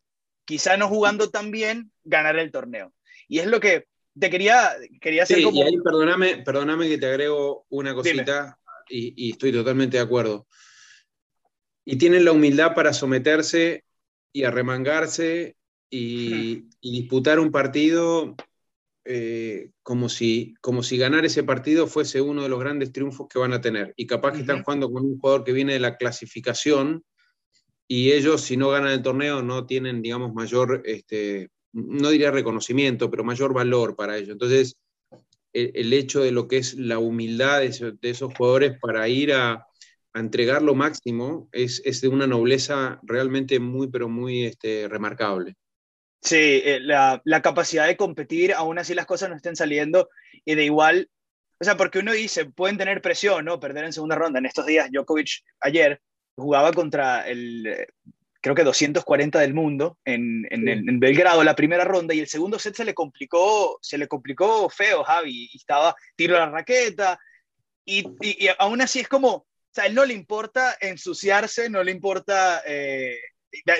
quizá 0.45 0.77
no 0.77 0.87
jugando 0.87 1.29
tan 1.29 1.51
bien, 1.51 1.91
ganar 2.03 2.37
el 2.39 2.51
torneo. 2.51 2.93
Y 3.27 3.39
es 3.39 3.47
lo 3.47 3.59
que 3.59 3.85
te 4.17 4.29
quería, 4.29 4.71
quería 5.01 5.23
hacer 5.23 5.43
como... 5.43 5.57
Y 5.57 5.61
ahí 5.63 5.77
perdóname, 5.83 6.37
perdóname 6.37 6.87
que 6.87 6.97
te 6.97 7.05
agrego 7.05 7.65
una 7.69 7.93
cosita 7.93 8.57
y, 8.89 9.31
estoy 9.31 9.51
totalmente 9.51 9.97
de 9.97 10.03
acuerdo. 10.03 10.47
Y 11.85 11.97
tienen 11.97 12.25
la 12.25 12.31
humildad 12.31 12.73
para 12.73 12.93
someterse 12.93 13.83
y 14.31 14.43
arremangarse 14.43 15.55
y, 15.89 16.69
y 16.81 17.01
disputar 17.01 17.39
un 17.39 17.51
partido 17.51 18.35
eh, 19.07 19.71
como, 19.83 20.09
si, 20.09 20.53
como 20.61 20.83
si 20.83 20.97
ganar 20.97 21.25
ese 21.25 21.43
partido 21.43 21.87
fuese 21.87 22.21
uno 22.21 22.43
de 22.43 22.49
los 22.49 22.59
grandes 22.59 22.91
triunfos 22.91 23.27
que 23.29 23.39
van 23.39 23.53
a 23.53 23.61
tener. 23.61 23.93
Y 23.95 24.05
capaz 24.05 24.33
que 24.33 24.41
están 24.41 24.63
jugando 24.63 24.91
con 24.91 25.05
un 25.05 25.17
jugador 25.17 25.43
que 25.43 25.53
viene 25.53 25.73
de 25.73 25.79
la 25.79 25.97
clasificación 25.97 27.03
y 27.87 28.11
ellos, 28.11 28.41
si 28.41 28.57
no 28.57 28.69
ganan 28.69 28.91
el 28.91 29.01
torneo, 29.01 29.41
no 29.41 29.65
tienen, 29.65 30.01
digamos, 30.01 30.33
mayor 30.33 30.81
este, 30.85 31.49
no 31.71 32.09
diría 32.09 32.31
reconocimiento, 32.31 33.09
pero 33.09 33.23
mayor 33.23 33.53
valor 33.53 33.95
para 33.95 34.17
ello. 34.17 34.33
Entonces, 34.33 34.77
el, 35.53 35.93
hecho 35.93 36.21
de 36.21 36.31
lo 36.31 36.47
que 36.47 36.57
es 36.57 36.73
la 36.75 36.99
humildad 36.99 37.61
de, 37.61 37.97
esos 38.01 38.33
jugadores 38.33 38.77
para 38.79 39.07
ir 39.07 39.33
a, 39.33 39.65
entregar 40.13 40.63
lo 40.63 40.73
máximo 40.73 41.47
es, 41.51 42.01
de 42.01 42.07
una 42.07 42.25
nobleza 42.25 42.99
realmente 43.03 43.59
muy, 43.59 43.87
pero 43.87 44.09
muy 44.09 44.45
este, 44.45 44.87
remarcable. 44.87 45.55
Sí, 46.21 46.61
eh, 46.65 46.79
la, 46.81 47.21
capacidad 47.41 47.87
de 47.87 47.97
competir, 47.97 48.53
aún 48.53 48.79
así 48.79 48.93
las 48.93 49.05
cosas 49.05 49.29
no 49.29 49.35
estén 49.35 49.55
saliendo, 49.55 50.09
y 50.45 50.55
de 50.55 50.65
igual, 50.65 51.09
o 51.59 51.63
sea, 51.63 51.77
porque 51.77 51.99
uno 51.99 52.11
dice, 52.11 52.45
pueden 52.45 52.77
tener 52.77 53.01
presión, 53.01 53.45
¿no? 53.45 53.59
Perder 53.59 53.85
en 53.85 53.93
segunda 53.93 54.15
ronda. 54.15 54.39
En 54.39 54.45
estos 54.45 54.65
días, 54.65 54.89
Djokovic 54.91 55.43
ayer 55.61 56.01
jugaba 56.35 56.71
contra 56.71 57.27
el 57.27 57.87
creo 58.41 58.55
que 58.55 58.63
240 58.63 59.39
del 59.39 59.53
mundo 59.53 59.97
en, 60.05 60.47
en, 60.49 60.99
Belgrado 60.99 61.43
la 61.43 61.55
primera 61.55 61.83
ronda 61.83 62.13
y 62.13 62.19
el 62.19 62.27
segundo 62.27 62.59
set 62.59 62.75
se 62.75 62.85
le 62.85 62.93
complicó, 62.93 63.77
se 63.81 63.97
le 63.97 64.07
complicó 64.07 64.69
feo, 64.69 65.03
Javi, 65.03 65.49
y 65.51 65.57
estaba 65.57 65.95
tiro 66.15 66.37
a 66.37 66.41
la 66.41 66.49
raqueta 66.51 67.19
y, 67.83 68.05
y, 68.21 68.47
aún 68.57 68.81
así 68.81 68.99
es 68.99 69.07
como, 69.07 69.29
o 69.29 69.45
sea, 69.71 69.85
a 69.85 69.87
él 69.87 69.95
no 69.95 70.05
le 70.05 70.13
importa 70.13 70.77
ensuciarse, 70.79 71.69
no 71.69 71.83
le 71.83 71.91
importa, 71.91 72.61
eh, 72.65 73.17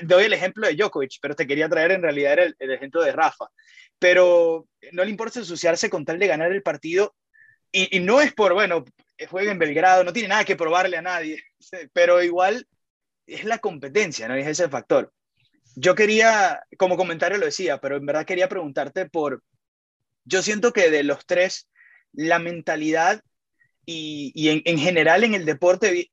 doy 0.04 0.26
el 0.26 0.34
ejemplo 0.34 0.68
de 0.68 0.76
Djokovic, 0.76 1.18
pero 1.22 1.36
te 1.36 1.48
quería 1.48 1.70
traer 1.70 1.92
en 1.92 2.02
realidad 2.02 2.38
el, 2.40 2.72
ejemplo 2.72 3.04
de 3.04 3.12
Rafa, 3.12 3.48
pero 4.00 4.68
no 4.92 5.04
le 5.04 5.10
importa 5.10 5.40
ensuciarse 5.40 5.90
con 5.90 6.06
tal 6.06 6.20
de 6.20 6.28
ganar 6.28 6.52
el 6.52 6.64
partido 6.64 7.16
y, 7.72 8.00
no 8.00 8.22
es 8.22 8.34
por, 8.34 8.54
bueno, 8.54 8.86
juega 9.30 9.52
en 9.52 9.60
Belgrado, 9.60 10.04
no 10.04 10.14
tiene 10.14 10.30
nada 10.30 10.46
que 10.46 10.56
probarle 10.56 10.98
a 10.98 11.02
nadie, 11.02 11.44
pero 11.94 12.24
igual 12.24 12.68
es 13.26 13.44
la 13.44 13.60
competencia, 13.60 14.28
¿no? 14.28 14.36
Es 14.36 14.48
ese 14.48 14.70
factor. 14.70 15.14
Yo 15.76 15.94
quería, 15.94 16.64
como 16.78 16.98
comentario 16.98 17.38
lo 17.38 17.46
decía, 17.46 17.80
pero 17.80 17.98
en 17.98 18.06
verdad 18.06 18.26
quería 18.26 18.50
preguntarte 18.50 19.08
por, 19.08 19.44
yo 20.24 20.42
siento 20.42 20.74
que 20.74 20.90
de 20.90 21.04
los 21.04 21.26
tres, 21.26 21.70
la 22.14 22.40
mentalidad 22.40 23.22
y, 23.86 24.32
y 24.34 24.62
en, 24.66 24.78
general 24.80 25.24
en 25.24 25.36
el 25.36 25.46
deporte, 25.46 26.10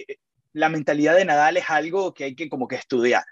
la 0.53 0.69
mentalidad 0.69 1.17
de 1.17 1.25
Nadal 1.25 1.57
es 1.57 1.71
algo 1.71 2.15
que 2.15 2.25
hay 2.25 2.35
que 2.35 2.49
como 2.49 2.69
que 2.69 2.77
estudiar. 2.77 3.25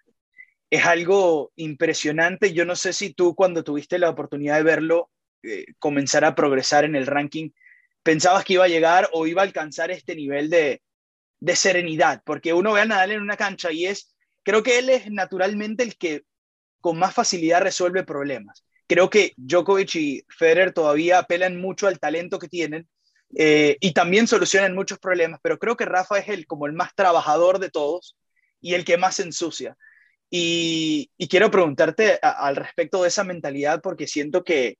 Es 0.72 0.86
algo 0.86 1.52
impresionante. 1.56 2.54
Yo 2.54 2.64
no 2.64 2.76
sé 2.76 2.94
si 2.94 3.12
tú 3.12 3.34
cuando 3.34 3.62
tuviste 3.62 3.98
la 3.98 4.08
oportunidad 4.08 4.56
de 4.56 4.62
verlo, 4.62 5.10
eh, 5.42 5.66
comenzar 5.78 6.24
a 6.24 6.34
progresar 6.34 6.84
en 6.84 6.96
el 6.96 7.06
ranking, 7.06 7.50
pensabas 8.02 8.42
que 8.42 8.54
iba 8.54 8.64
a 8.64 8.68
llegar 8.68 9.10
o 9.12 9.26
iba 9.26 9.42
a 9.42 9.44
alcanzar 9.44 9.90
este 9.90 10.16
nivel 10.16 10.48
de, 10.48 10.80
de 11.40 11.56
serenidad, 11.56 12.22
porque 12.24 12.54
uno 12.54 12.72
ve 12.72 12.80
a 12.80 12.84
Nadal 12.86 13.12
en 13.12 13.20
una 13.20 13.36
cancha 13.36 13.70
y 13.70 13.84
es, 13.84 14.14
creo 14.44 14.62
que 14.62 14.78
él 14.78 14.88
es 14.88 15.10
naturalmente 15.10 15.82
el 15.82 15.98
que 15.98 16.22
con 16.80 16.98
más 16.98 17.12
facilidad 17.12 17.60
resuelve 17.60 18.02
problemas. 18.02 18.64
Creo 18.86 19.10
que 19.10 19.34
Djokovic 19.36 19.94
y 19.96 20.24
Federer 20.30 20.72
todavía 20.72 21.18
apelan 21.18 21.60
mucho 21.60 21.86
al 21.86 22.00
talento 22.00 22.38
que 22.38 22.48
tienen 22.48 22.88
eh, 23.36 23.76
y 23.78 23.92
también 23.92 24.26
solucionan 24.26 24.74
muchos 24.74 24.98
problemas, 24.98 25.38
pero 25.42 25.58
creo 25.58 25.76
que 25.76 25.84
Rafa 25.84 26.18
es 26.18 26.30
el 26.30 26.46
como 26.46 26.66
el 26.66 26.72
más 26.72 26.94
trabajador 26.94 27.58
de 27.58 27.68
todos 27.68 28.16
y 28.62 28.72
el 28.72 28.86
que 28.86 28.96
más 28.96 29.20
ensucia. 29.20 29.76
Y, 30.34 31.10
quiero 31.28 31.50
preguntarte 31.50 32.18
al 32.22 32.56
respecto 32.56 33.02
de 33.02 33.08
esa 33.08 33.22
mentalidad 33.22 33.82
porque 33.82 34.06
siento 34.06 34.42
que, 34.42 34.78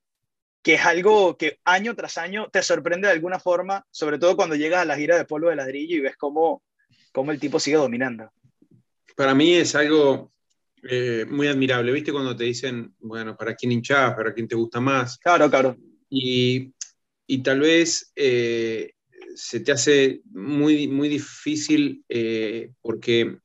que 0.63 0.73
es 0.73 0.81
algo 0.85 1.37
que 1.37 1.59
año 1.63 1.95
tras 1.95 2.17
año 2.17 2.49
te 2.51 2.63
sorprende 2.63 3.07
de 3.07 3.13
alguna 3.13 3.39
forma, 3.39 3.85
sobre 3.91 4.17
todo 4.17 4.35
cuando 4.35 4.55
llegas 4.55 4.81
a 4.81 4.85
la 4.85 4.97
gira 4.97 5.15
de 5.15 5.25
polvo 5.25 5.49
de 5.49 5.55
ladrillo 5.55 5.95
y 5.95 5.99
ves 5.99 6.17
cómo, 6.17 6.63
cómo 7.11 7.31
el 7.31 7.39
tipo 7.39 7.59
sigue 7.59 7.77
dominando. 7.77 8.31
Para 9.15 9.35
mí 9.35 9.53
es 9.53 9.75
algo 9.75 10.31
eh, 10.89 11.25
muy 11.29 11.45
admirable, 11.45 11.91
¿viste? 11.91 12.11
Cuando 12.11 12.35
te 12.35 12.45
dicen, 12.45 12.95
bueno, 12.97 13.37
¿para 13.37 13.53
quién 13.55 13.73
hinchás? 13.73 14.15
¿Para 14.15 14.33
quién 14.33 14.47
te 14.47 14.55
gusta 14.55 14.79
más? 14.79 15.19
Claro, 15.19 15.51
claro. 15.51 15.77
Y, 16.09 16.73
y 17.27 17.43
tal 17.43 17.59
vez 17.59 18.11
eh, 18.15 18.93
se 19.35 19.59
te 19.59 19.71
hace 19.71 20.21
muy, 20.31 20.87
muy 20.87 21.09
difícil 21.09 22.03
eh, 22.09 22.71
porque 22.81 23.37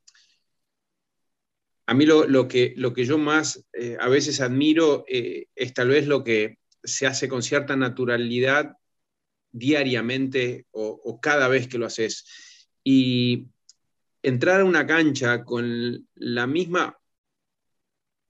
a 1.88 1.94
mí 1.94 2.04
lo, 2.04 2.48
que, 2.48 2.74
yo 2.96 3.16
más 3.16 3.64
a 3.98 4.08
veces 4.10 4.42
admiro 4.42 5.06
es 5.08 5.72
tal 5.72 5.88
vez 5.88 6.06
lo 6.06 6.22
que 6.22 6.58
se 6.84 7.06
hace 7.06 7.30
con 7.30 7.42
cierta 7.42 7.76
naturalidad 7.76 8.76
diariamente 9.50 10.66
o, 10.70 11.18
cada 11.18 11.48
vez 11.48 11.66
que 11.66 11.78
lo 11.78 11.86
haces. 11.86 12.26
Y 12.84 13.46
entrar 14.22 14.60
a 14.60 14.66
una 14.66 14.86
cancha 14.86 15.44
con 15.44 16.06
la 16.14 16.46
misma, 16.46 16.94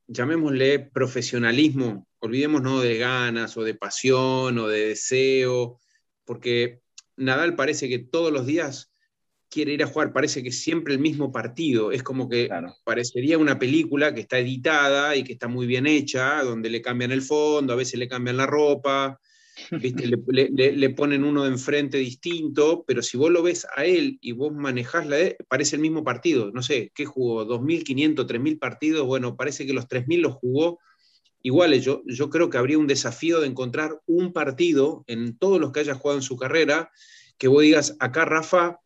llamémosle 0.07 0.79
profesionalismo, 0.79 2.07
olvidémonos 2.21 2.85
de 2.85 2.97
ganas 2.97 3.57
o 3.57 3.65
de 3.65 3.75
pasión 3.75 4.57
o 4.57 4.69
de 4.69 4.91
deseo, 4.91 5.81
porque 6.25 6.81
Nadal 7.17 7.57
parece 7.57 7.89
que 7.89 7.99
todos 7.99 8.33
los 8.33 8.47
días 8.47 8.93
quiere 9.51 9.73
ir 9.73 9.83
a 9.83 9.87
jugar, 9.87 10.13
parece 10.13 10.43
que 10.43 10.53
siempre 10.53 10.95
el 10.95 11.01
mismo 11.01 11.33
partido, 11.33 11.93
es 11.93 12.03
como 12.03 12.29
que 12.29 12.49
parecería 12.85 13.39
una 13.39 13.59
película 13.59 14.15
que 14.15 14.21
está 14.21 14.39
editada 14.39 15.17
y 15.17 15.25
que 15.25 15.33
está 15.33 15.49
muy 15.49 15.67
bien 15.67 15.87
hecha, 15.87 16.43
donde 16.43 16.71
le 16.71 16.83
cambian 16.83 17.13
el 17.13 17.23
fondo, 17.23 17.73
a 17.73 17.77
veces 17.77 17.99
le 17.99 18.09
cambian 18.09 18.37
la 18.37 18.47
ropa, 18.47 19.19
Le, 19.71 20.91
ponen 20.91 21.25
uno 21.25 21.45
de 21.45 21.51
enfrente 21.51 21.99
distinto, 21.99 22.85
pero 22.87 23.03
si 23.03 23.17
vos 23.17 23.31
lo 23.31 23.43
ves 23.43 23.67
a 23.77 23.85
él 23.85 24.19
y 24.21 24.33
vos 24.33 24.53
manejás 24.53 25.07
la 25.07 25.17
parece 25.49 25.77
el 25.77 25.83
mismo 25.83 26.05
partido, 26.05 26.51
no 26.53 26.63
sé, 26.63 26.93
¿qué 26.95 27.05
jugó? 27.05 27.45
¿2.500, 27.45 28.27
3.000 28.27 28.59
partidos? 28.59 29.07
Bueno, 29.07 29.37
parece 29.37 29.67
que 29.67 29.73
los 29.73 29.89
3.000 29.89 30.21
los 30.21 30.35
jugó 30.35 30.79
iguales. 31.43 31.85
Yo, 31.85 32.03
yo 32.07 32.31
creo 32.31 32.51
que 32.51 32.59
habría 32.59 32.79
un 32.79 32.87
desafío 32.87 33.41
de 33.41 33.49
encontrar 33.49 34.01
un 34.07 34.33
partido 34.33 35.05
en 35.07 35.37
todos 35.37 35.61
los 35.61 35.73
que 35.73 35.81
haya 35.81 35.95
jugado 35.95 36.19
en 36.19 36.23
su 36.23 36.37
carrera 36.37 36.91
que 37.37 37.49
vos 37.49 37.63
digas, 37.63 37.97
acá 38.01 38.25
Rafa 38.25 38.81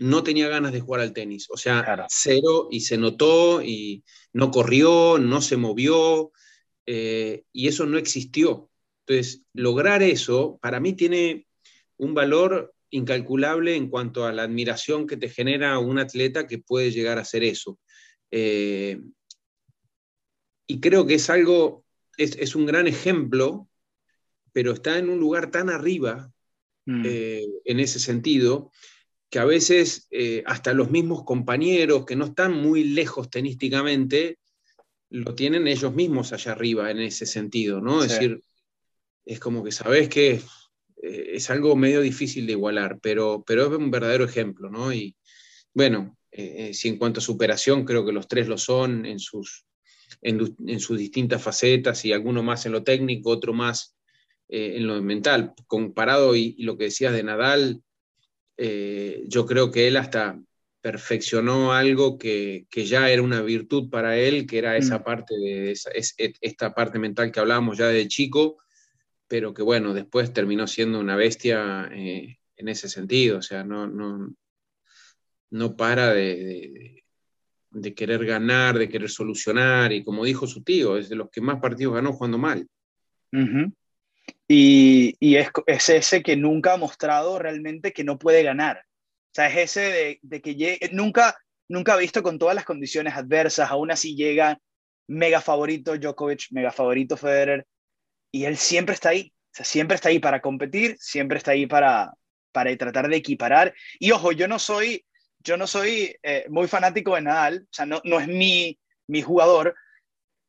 no 0.00 0.22
tenía 0.22 0.48
ganas 0.48 0.72
de 0.72 0.80
jugar 0.80 1.02
al 1.02 1.12
tenis. 1.12 1.46
O 1.50 1.56
sea, 1.58 2.06
cero 2.08 2.68
y 2.70 2.80
se 2.80 2.96
notó 2.96 3.62
y 3.62 4.02
no 4.32 4.50
corrió, 4.50 5.18
no 5.18 5.42
se 5.42 5.58
movió 5.58 6.32
eh, 6.86 7.44
y 7.52 7.68
eso 7.68 7.84
no 7.84 7.98
existió. 7.98 8.70
Entonces, 9.06 9.42
lograr 9.52 10.02
eso 10.02 10.58
para 10.62 10.80
mí 10.80 10.94
tiene 10.94 11.46
un 11.98 12.14
valor 12.14 12.74
incalculable 12.88 13.76
en 13.76 13.90
cuanto 13.90 14.24
a 14.24 14.32
la 14.32 14.44
admiración 14.44 15.06
que 15.06 15.18
te 15.18 15.28
genera 15.28 15.78
un 15.78 15.98
atleta 15.98 16.46
que 16.46 16.58
puede 16.58 16.90
llegar 16.90 17.18
a 17.18 17.22
hacer 17.22 17.44
eso. 17.44 17.78
Eh, 18.30 19.00
y 20.66 20.80
creo 20.80 21.06
que 21.06 21.14
es 21.14 21.28
algo, 21.28 21.84
es, 22.16 22.36
es 22.36 22.54
un 22.54 22.64
gran 22.64 22.86
ejemplo, 22.86 23.68
pero 24.52 24.72
está 24.72 24.96
en 24.96 25.10
un 25.10 25.20
lugar 25.20 25.50
tan 25.50 25.68
arriba 25.68 26.32
mm. 26.86 27.02
eh, 27.04 27.44
en 27.66 27.80
ese 27.80 27.98
sentido, 27.98 28.72
que 29.30 29.38
a 29.38 29.44
veces 29.44 30.08
eh, 30.10 30.42
hasta 30.46 30.74
los 30.74 30.90
mismos 30.90 31.24
compañeros 31.24 32.04
que 32.04 32.16
no 32.16 32.26
están 32.26 32.52
muy 32.52 32.84
lejos 32.84 33.30
tenísticamente, 33.30 34.38
lo 35.08 35.34
tienen 35.34 35.66
ellos 35.66 35.94
mismos 35.94 36.32
allá 36.32 36.52
arriba 36.52 36.90
en 36.90 37.00
ese 37.00 37.26
sentido, 37.26 37.80
¿no? 37.80 38.02
Es 38.02 38.10
decir, 38.10 38.42
es 39.24 39.40
como 39.40 39.64
que 39.64 39.72
sabes 39.72 40.08
que 40.08 40.40
eh, 41.02 41.30
es 41.34 41.50
algo 41.50 41.76
medio 41.76 42.00
difícil 42.00 42.46
de 42.46 42.52
igualar, 42.52 42.98
pero, 43.00 43.42
pero 43.46 43.66
es 43.66 43.78
un 43.78 43.90
verdadero 43.90 44.24
ejemplo, 44.24 44.70
¿no? 44.70 44.92
Y 44.92 45.16
bueno, 45.72 46.16
si 46.72 46.88
en 46.88 46.96
cuanto 46.96 47.18
a 47.18 47.22
superación, 47.22 47.84
creo 47.84 48.04
que 48.04 48.12
los 48.12 48.28
tres 48.28 48.48
lo 48.48 48.56
son 48.56 49.04
en 49.04 49.18
sus, 49.18 49.64
en, 50.22 50.80
sus 50.80 50.98
distintas 50.98 51.42
facetas 51.42 52.04
y 52.04 52.12
alguno 52.12 52.42
más 52.42 52.66
en 52.66 52.72
lo 52.72 52.82
técnico, 52.82 53.30
otro 53.30 53.52
más 53.52 53.96
eh, 54.48 54.74
en 54.76 54.86
lo 54.86 55.00
mental. 55.02 55.54
Comparado 55.66 56.36
y, 56.36 56.54
lo 56.62 56.76
que 56.76 56.84
decías 56.84 57.12
de 57.12 57.22
Nadal, 57.22 57.82
eh, 58.62 59.24
yo 59.26 59.46
creo 59.46 59.70
que 59.70 59.88
él 59.88 59.96
hasta 59.96 60.38
perfeccionó 60.82 61.72
algo 61.72 62.18
que, 62.18 62.66
ya 62.70 63.08
era 63.08 63.22
una 63.22 63.40
virtud 63.40 63.88
para 63.88 64.18
él, 64.18 64.46
que 64.46 64.58
era 64.58 64.76
esa 64.76 64.98
mm. 64.98 65.02
parte 65.02 65.34
de 65.38 65.74
esta 66.42 66.74
parte 66.74 66.98
mental 66.98 67.32
que 67.32 67.40
hablábamos 67.40 67.78
ya 67.78 67.88
de 67.88 68.06
chico, 68.06 68.58
pero 69.26 69.54
que 69.54 69.62
bueno, 69.62 69.94
después 69.94 70.34
terminó 70.34 70.66
siendo 70.66 71.00
una 71.00 71.16
bestia 71.16 71.88
eh, 71.90 72.36
en 72.56 72.68
ese 72.68 72.90
sentido, 72.90 73.38
o 73.38 73.42
sea, 73.42 73.64
no, 73.64 73.86
no, 73.86 74.34
no 75.48 75.76
para 75.76 76.12
de, 76.12 77.04
de 77.70 77.94
querer 77.94 78.26
ganar, 78.26 78.78
de 78.78 78.90
querer 78.90 79.08
solucionar, 79.08 79.90
y 79.90 80.04
como 80.04 80.22
dijo 80.26 80.46
su 80.46 80.62
tío, 80.62 80.98
es 80.98 81.08
de 81.08 81.16
los 81.16 81.30
que 81.30 81.40
más 81.40 81.60
partidos 81.60 81.94
ganó 81.94 82.12
jugando 82.12 82.36
mal. 82.36 82.68
Y, 84.48 85.36
es, 85.36 85.48
es, 85.66 85.88
ese 85.88 86.22
que 86.22 86.36
nunca 86.36 86.74
ha 86.74 86.76
mostrado 86.76 87.38
realmente 87.38 87.92
que 87.92 88.04
no 88.04 88.18
puede 88.18 88.42
ganar. 88.42 88.78
O 88.78 89.34
sea, 89.34 89.48
es 89.48 89.76
ese 89.76 90.18
de, 90.22 90.40
que 90.42 90.90
nunca, 90.92 91.38
nunca 91.68 91.94
ha 91.94 91.96
visto 91.96 92.22
con 92.22 92.38
todas 92.38 92.54
las 92.54 92.64
condiciones 92.64 93.14
adversas, 93.14 93.70
aún 93.70 93.90
así 93.90 94.16
llega 94.16 94.58
mega 95.06 95.40
favorito 95.40 95.96
Djokovic, 95.96 96.48
mega 96.50 96.72
favorito 96.72 97.16
Federer, 97.16 97.66
y 98.32 98.44
él 98.44 98.56
siempre 98.56 98.94
está 98.94 99.10
ahí. 99.10 99.32
O 99.32 99.54
sea, 99.54 99.64
siempre 99.64 99.96
está 99.96 100.08
ahí 100.08 100.18
para 100.18 100.40
competir, 100.40 100.96
siempre 100.98 101.38
está 101.38 101.52
ahí 101.52 101.66
para, 101.66 102.12
para 102.52 102.76
tratar 102.76 103.08
de 103.08 103.16
equiparar. 103.16 103.74
Y 103.98 104.12
ojo, 104.12 104.32
yo 104.32 104.46
no 104.46 104.58
soy 104.58 105.04
yo 105.42 105.56
no 105.56 105.66
soy 105.66 106.14
eh, 106.22 106.44
muy 106.48 106.68
fanático 106.68 107.14
de 107.14 107.22
Nadal, 107.22 107.62
o 107.64 107.72
sea, 107.72 107.86
no, 107.86 108.00
no 108.04 108.20
es 108.20 108.28
mi, 108.28 108.78
mi 109.06 109.22
jugador, 109.22 109.74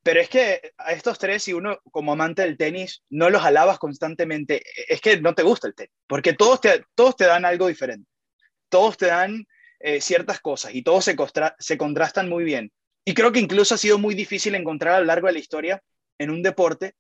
pero 0.04 0.20
es 0.20 0.30
que 0.30 0.74
a 0.78 0.94
estos 0.94 1.20
tres, 1.20 1.44
si 1.44 1.54
uno 1.54 1.80
como 1.92 2.14
amante 2.14 2.42
del 2.42 2.58
tenis 2.58 3.04
no 3.10 3.30
los 3.30 3.44
alabas 3.44 3.78
constantemente, 3.78 4.64
es 4.88 5.02
que 5.02 5.22
no 5.22 5.36
te 5.36 5.44
gusta 5.44 5.68
el 5.68 5.76
tenis, 5.76 5.94
porque 6.08 6.34
todos 6.34 6.62
te, 6.62 6.84
todos 6.96 7.16
te 7.16 7.26
dan 7.26 7.46
algo 7.46 7.68
diferente, 7.68 8.10
todos 8.70 8.98
te 8.98 9.08
dan 9.08 9.46
eh, 9.80 10.02
ciertas 10.02 10.40
cosas 10.40 10.74
y 10.74 10.82
todos 10.82 11.06
se, 11.06 11.16
se 11.60 11.78
contrastan 11.78 12.30
muy 12.30 12.44
bien. 12.44 12.72
Y 13.06 13.14
creo 13.14 13.32
que 13.32 13.40
incluso 13.40 13.76
ha 13.76 13.80
sido 13.80 13.98
muy 13.98 14.16
difícil 14.16 14.56
encontrar 14.56 14.96
a 14.96 15.00
lo 15.00 15.06
largo 15.06 15.28
de 15.28 15.34
la 15.34 15.40
historia 15.40 15.84
en 16.18 16.30
un 16.30 16.44
deporte 16.44 16.96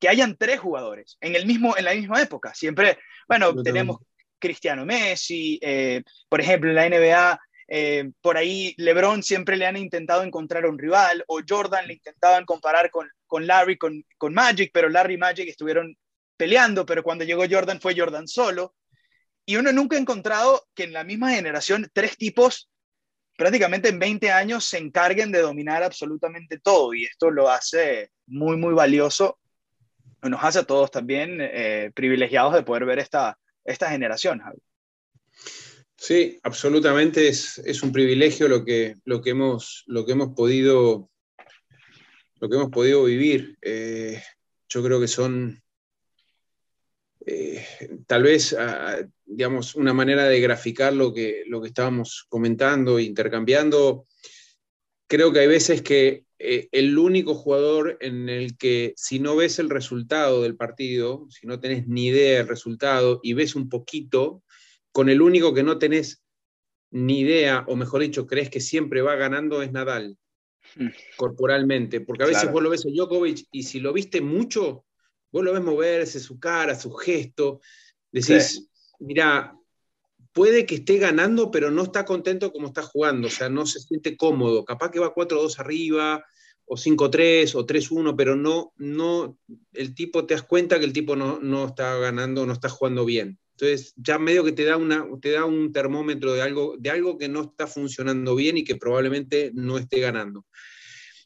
que 0.00 0.08
hayan 0.08 0.36
tres 0.36 0.60
jugadores 0.60 1.18
en, 1.20 1.36
el 1.36 1.46
mismo, 1.46 1.76
en 1.76 1.84
la 1.84 1.94
misma 1.94 2.22
época. 2.22 2.54
Siempre, 2.54 2.98
bueno, 3.28 3.62
tenemos 3.62 3.98
Cristiano 4.38 4.86
Messi, 4.86 5.58
eh, 5.60 6.02
por 6.28 6.40
ejemplo, 6.40 6.70
en 6.70 6.76
la 6.76 6.88
NBA, 6.88 7.40
eh, 7.72 8.10
por 8.20 8.36
ahí 8.36 8.74
LeBron 8.78 9.22
siempre 9.22 9.56
le 9.56 9.64
han 9.64 9.76
intentado 9.76 10.24
encontrar 10.24 10.66
un 10.66 10.76
rival, 10.76 11.24
o 11.28 11.40
Jordan 11.48 11.86
le 11.86 11.94
intentaban 11.94 12.44
comparar 12.44 12.90
con, 12.90 13.08
con 13.28 13.46
Larry, 13.46 13.78
con, 13.78 14.04
con 14.18 14.34
Magic, 14.34 14.72
pero 14.74 14.88
Larry 14.88 15.14
y 15.14 15.18
Magic 15.18 15.48
estuvieron 15.48 15.96
peleando, 16.36 16.84
pero 16.84 17.04
cuando 17.04 17.24
llegó 17.24 17.44
Jordan 17.48 17.80
fue 17.80 17.96
Jordan 17.96 18.26
solo. 18.26 18.74
Y 19.46 19.56
uno 19.56 19.72
nunca 19.72 19.96
ha 19.96 20.00
encontrado 20.00 20.66
que 20.74 20.82
en 20.82 20.92
la 20.92 21.04
misma 21.04 21.30
generación 21.30 21.88
tres 21.92 22.16
tipos 22.16 22.68
prácticamente 23.36 23.88
en 23.88 24.00
20 24.00 24.32
años 24.32 24.64
se 24.64 24.78
encarguen 24.78 25.30
de 25.30 25.40
dominar 25.40 25.82
absolutamente 25.82 26.58
todo 26.58 26.92
y 26.92 27.04
esto 27.04 27.30
lo 27.30 27.48
hace 27.48 28.10
muy, 28.26 28.56
muy 28.56 28.74
valioso. 28.74 29.38
Nos 30.22 30.42
hace 30.42 30.58
a 30.58 30.64
todos 30.64 30.90
también 30.90 31.38
eh, 31.40 31.92
privilegiados 31.94 32.52
de 32.52 32.64
poder 32.64 32.84
ver 32.84 32.98
esta, 32.98 33.38
esta 33.64 33.88
generación. 33.90 34.42
Sí, 36.02 36.40
absolutamente 36.44 37.28
es, 37.28 37.82
un 37.82 37.92
privilegio 37.92 38.48
lo 38.48 38.64
que, 38.64 38.96
lo, 39.04 39.20
que 39.20 39.30
hemos, 39.30 39.84
lo, 39.86 40.06
que 40.06 40.12
hemos 40.12 40.34
podido, 40.34 41.10
lo 42.40 42.48
que 42.48 42.56
hemos 42.56 42.70
podido 42.70 43.04
vivir. 43.04 43.58
Eh, 43.60 44.18
yo 44.66 44.82
creo 44.82 44.98
que 44.98 45.08
son 45.08 45.62
eh, 47.26 47.66
tal 48.06 48.22
vez, 48.22 48.56
digamos, 49.26 49.74
una 49.74 49.92
manera 49.92 50.24
de 50.24 50.40
graficar 50.40 50.94
lo 50.94 51.12
que, 51.12 51.44
lo 51.46 51.60
que 51.60 51.68
estábamos 51.68 52.24
comentando, 52.30 52.98
intercambiando. 52.98 54.06
Creo 55.06 55.34
que 55.34 55.40
hay 55.40 55.48
veces 55.48 55.82
que 55.82 56.24
eh, 56.38 56.70
el 56.72 56.96
único 56.96 57.34
jugador 57.34 57.98
en 58.00 58.30
el 58.30 58.56
que 58.56 58.94
si 58.96 59.18
no 59.18 59.36
ves 59.36 59.58
el 59.58 59.68
resultado 59.68 60.40
del 60.40 60.56
partido, 60.56 61.26
si 61.28 61.46
no 61.46 61.60
tenés 61.60 61.86
ni 61.88 62.06
idea 62.06 62.38
del 62.38 62.48
resultado 62.48 63.20
y 63.22 63.34
ves 63.34 63.54
un 63.54 63.68
poquito, 63.68 64.42
con 64.92 65.08
el 65.08 65.22
único 65.22 65.54
que 65.54 65.62
no 65.62 65.78
tenés 65.78 66.22
ni 66.90 67.20
idea, 67.20 67.64
o 67.68 67.76
mejor 67.76 68.02
dicho, 68.02 68.26
crees 68.26 68.50
que 68.50 68.60
siempre 68.60 69.02
va 69.02 69.14
ganando, 69.14 69.62
es 69.62 69.72
Nadal, 69.72 70.18
hmm. 70.76 70.88
corporalmente. 71.16 72.00
Porque 72.00 72.24
a 72.24 72.26
veces 72.26 72.50
vos 72.50 72.62
lo 72.62 72.70
ves 72.70 72.84
a 72.86 72.90
Djokovic 72.90 73.46
y 73.52 73.62
si 73.62 73.80
lo 73.80 73.92
viste 73.92 74.20
mucho, 74.20 74.84
vos 75.30 75.44
lo 75.44 75.52
ves 75.52 75.62
moverse, 75.62 76.18
su 76.18 76.40
cara, 76.40 76.74
su 76.74 76.92
gesto, 76.92 77.60
decís, 78.10 78.68
mira, 78.98 79.56
puede 80.32 80.66
que 80.66 80.76
esté 80.76 80.98
ganando, 80.98 81.50
pero 81.50 81.70
no 81.70 81.84
está 81.84 82.04
contento 82.04 82.52
como 82.52 82.68
está 82.68 82.82
jugando, 82.82 83.28
o 83.28 83.30
sea, 83.30 83.48
no 83.48 83.66
se 83.66 83.80
siente 83.80 84.16
cómodo. 84.16 84.64
Capaz 84.64 84.90
que 84.90 85.00
va 85.00 85.14
4-2 85.14 85.58
arriba, 85.58 86.24
o 86.72 86.76
5-3, 86.76 87.54
o 87.56 87.66
3-1, 87.66 88.14
pero 88.16 88.36
no, 88.36 88.72
no, 88.76 89.36
el 89.72 89.94
tipo, 89.94 90.24
te 90.26 90.34
das 90.34 90.44
cuenta 90.44 90.78
que 90.78 90.84
el 90.84 90.92
tipo 90.92 91.16
no, 91.16 91.40
no, 91.40 91.66
está 91.66 91.96
ganando, 91.98 92.46
no 92.46 92.52
está 92.52 92.68
jugando 92.68 93.04
bien. 93.04 93.38
Entonces, 93.60 93.92
ya 93.96 94.18
medio 94.18 94.42
que 94.42 94.52
te 94.52 94.64
da, 94.64 94.78
una, 94.78 95.06
te 95.20 95.32
da 95.32 95.44
un 95.44 95.70
termómetro 95.70 96.32
de 96.32 96.40
algo, 96.40 96.76
de 96.78 96.90
algo 96.90 97.18
que 97.18 97.28
no 97.28 97.42
está 97.42 97.66
funcionando 97.66 98.34
bien 98.34 98.56
y 98.56 98.64
que 98.64 98.76
probablemente 98.76 99.50
no 99.52 99.76
esté 99.76 100.00
ganando. 100.00 100.46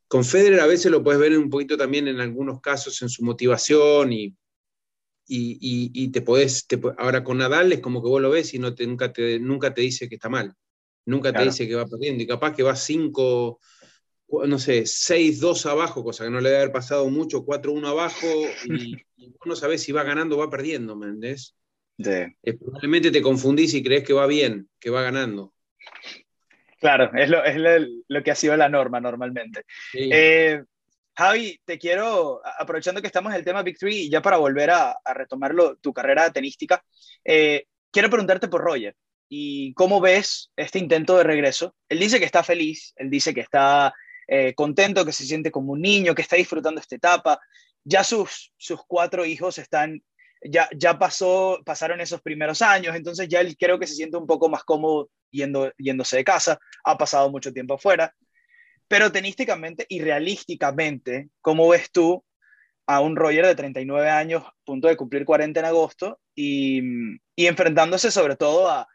Con 0.09 0.25
Federer 0.25 0.59
a 0.61 0.66
veces 0.66 0.90
lo 0.90 1.05
puedes 1.05 1.20
ver 1.20 1.38
un 1.38 1.49
poquito 1.49 1.77
también 1.77 2.09
en 2.09 2.20
algunos 2.20 2.61
casos 2.61 3.01
en 3.03 3.09
su 3.09 3.25
motivación 3.25 4.12
y, 4.12 4.35
y, 5.27 6.09
te 6.09 6.23
podés, 6.23 6.66
ahora 6.99 7.23
con 7.23 7.38
Nadal 7.38 7.73
es 7.73 7.81
como 7.81 8.03
que 8.03 8.09
vos 8.09 8.20
lo 8.20 8.31
ves 8.31 8.53
y 8.53 8.59
no 8.59 8.75
te, 8.75 8.87
nunca, 8.87 9.12
te, 9.12 9.38
nunca 9.38 9.73
te 9.73 9.83
dice 9.83 10.09
que 10.09 10.16
está 10.16 10.29
mal, 10.29 10.55
nunca 11.07 11.33
te 11.33 11.44
dice 11.44 11.68
que 11.68 11.77
va 11.77 11.87
perdiendo 11.87 12.23
y 12.23 12.27
capaz 12.27 12.55
que 12.55 12.62
va 12.64 12.75
5, 12.75 13.61
no 14.47 14.59
sé, 14.59 14.83
6-2 14.87 15.66
abajo, 15.66 16.03
cosa 16.03 16.25
que 16.25 16.31
no 16.31 16.40
le 16.40 16.51
debe 16.51 16.62
haber 16.62 16.73
pasado 16.73 17.09
mucho, 17.09 17.44
4-1 17.44 17.87
abajo 17.87 18.27
y, 18.66 18.97
vos 19.29 19.47
no 19.47 19.57
sabés 19.57 19.83
si 19.83 19.92
va 19.92 20.03
ganando 20.03 20.37
o 20.37 20.40
va 20.40 20.51
perdiendo, 20.51 20.97
¿me 20.97 21.07
entendés? 21.07 21.55
Probablemente 21.96 23.11
te 23.11 23.22
confundís 23.22 23.74
y 23.74 23.83
crees 23.83 24.04
que 24.04 24.12
va 24.12 24.26
bien, 24.26 24.68
que 24.80 24.90
va 24.90 25.02
ganando. 25.02 25.54
Claro, 26.80 27.11
es 27.14 27.30
lo, 27.30 27.44
es 27.44 27.57
lo, 28.09 28.22
que 28.22 28.30
ha 28.30 28.35
sido 28.35 28.57
la 28.57 28.68
norma 28.68 29.00
normalmente. 29.00 29.62
Eh, 29.94 30.62
Javi, 31.16 31.59
te 31.64 31.78
quiero, 31.78 32.42
aprovechando 32.59 33.00
que 33.00 33.07
estamos 33.07 33.33
en 33.33 33.38
el 33.38 33.44
tema 33.44 33.62
Big 33.62 33.78
Three, 33.78 34.02
y 34.02 34.11
ya 34.11 34.20
para 34.20 34.37
volver 34.37 34.70
a, 34.70 34.96
retomarlo, 35.14 35.76
tu 35.76 35.92
carrera 35.92 36.30
tenística, 36.30 36.85
eh, 37.24 37.66
quiero 37.90 38.11
preguntarte 38.11 38.48
por 38.48 38.62
Roger 38.62 38.94
y 39.28 39.72
cómo 39.74 40.00
ves 40.00 40.50
este 40.57 40.78
intento 40.78 41.16
de 41.16 41.24
regreso. 41.24 41.74
Él 41.88 42.00
dice 42.00 42.18
que 42.18 42.26
está 42.26 42.42
feliz, 42.42 42.92
él 42.96 43.09
dice 43.09 43.33
que 43.33 43.40
está 43.40 43.94
eh, 44.26 44.54
contento, 44.54 45.04
que 45.04 45.12
se 45.12 45.24
siente 45.24 45.50
como 45.50 45.72
un 45.72 45.80
niño, 45.80 46.14
que 46.14 46.22
está 46.22 46.37
disfrutando 46.37 46.80
esta 46.80 46.96
etapa. 46.96 47.40
Ya 47.85 48.04
sus, 48.04 48.52
sus 48.57 48.80
cuatro 48.87 49.24
hijos 49.24 49.59
están, 49.59 50.02
ya, 50.44 50.68
ya 50.76 50.98
pasó, 50.98 51.61
pasaron 51.64 52.00
esos 52.00 52.20
primeros 52.22 52.62
años, 52.62 52.94
entonces 52.94 53.28
ya 53.28 53.40
él 53.40 53.57
creo 53.59 53.78
que 53.78 53.87
se 53.87 53.94
siente 53.94 54.16
un 54.16 54.26
poco 54.26 54.48
más 54.48 54.64
cómodo 54.64 55.11
yendo, 55.30 55.72
yéndose 55.78 56.16
de 56.16 56.24
casa, 56.24 56.59
ha 56.85 56.96
pasado 56.98 57.30
mucho 57.30 57.52
tiempo 57.52 57.74
afuera. 57.74 58.14
Pero 58.86 59.11
tenísticamente 59.11 59.86
y 59.88 60.01
realísticamente, 60.01 61.30
¿cómo 61.40 61.68
ves 61.68 61.90
tú 61.90 62.24
a 62.86 63.01
un 63.01 63.16
Roger 63.16 63.47
de 63.47 63.55
39 63.55 64.11
años, 64.11 64.45
punto 64.64 64.88
de 64.88 64.97
cumplir 64.97 65.24
40 65.24 65.61
en 65.61 65.66
agosto, 65.66 66.20
y, 66.34 66.80
y 67.34 67.47
enfrentándose 67.47 68.11
sobre 68.11 68.36
todo 68.36 68.68
a, 68.68 68.86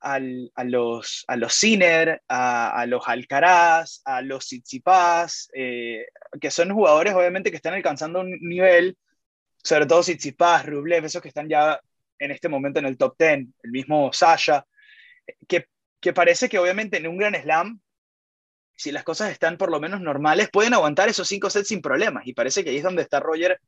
a 0.00 0.18
los, 0.64 1.24
a 1.26 1.36
los 1.36 1.54
Sinner, 1.54 2.22
a, 2.28 2.84
los 2.86 3.06
Alcaraz, 3.08 4.00
a 4.04 4.22
los 4.22 4.44
Tsitsipas, 4.44 5.50
eh, 5.54 6.06
que 6.40 6.50
son 6.50 6.70
jugadores 6.72 7.14
obviamente 7.14 7.50
que 7.50 7.56
están 7.56 7.74
alcanzando 7.74 8.20
un 8.20 8.38
nivel, 8.40 8.96
sobre 9.62 9.86
todo 9.86 10.00
Tsitsipas, 10.00 10.66
Rublev, 10.66 11.04
esos 11.04 11.22
que 11.22 11.28
están 11.28 11.48
ya 11.48 11.80
en 12.18 12.30
este 12.30 12.48
momento 12.48 12.78
en 12.78 12.86
el 12.86 12.96
top 12.96 13.16
10, 13.18 13.46
el 13.62 13.70
mismo 13.70 14.12
Sasha, 14.12 14.66
que, 15.46 15.66
que 16.00 16.12
parece 16.12 16.48
que 16.48 16.58
obviamente 16.58 16.96
en 16.96 17.06
un 17.06 17.18
gran 17.18 17.34
slam 17.34 17.80
si 18.78 18.92
las 18.92 19.02
cosas 19.02 19.32
están 19.32 19.58
por 19.58 19.72
lo 19.72 19.80
menos 19.80 20.00
normales, 20.00 20.50
pueden 20.52 20.72
aguantar 20.72 21.08
esos 21.08 21.26
cinco 21.26 21.50
sets 21.50 21.68
sin 21.68 21.82
problemas. 21.82 22.24
Y 22.26 22.32
parece 22.32 22.62
que 22.62 22.70
ahí 22.70 22.76
es 22.76 22.84
donde 22.84 23.02
está 23.02 23.18
Roger, 23.18 23.60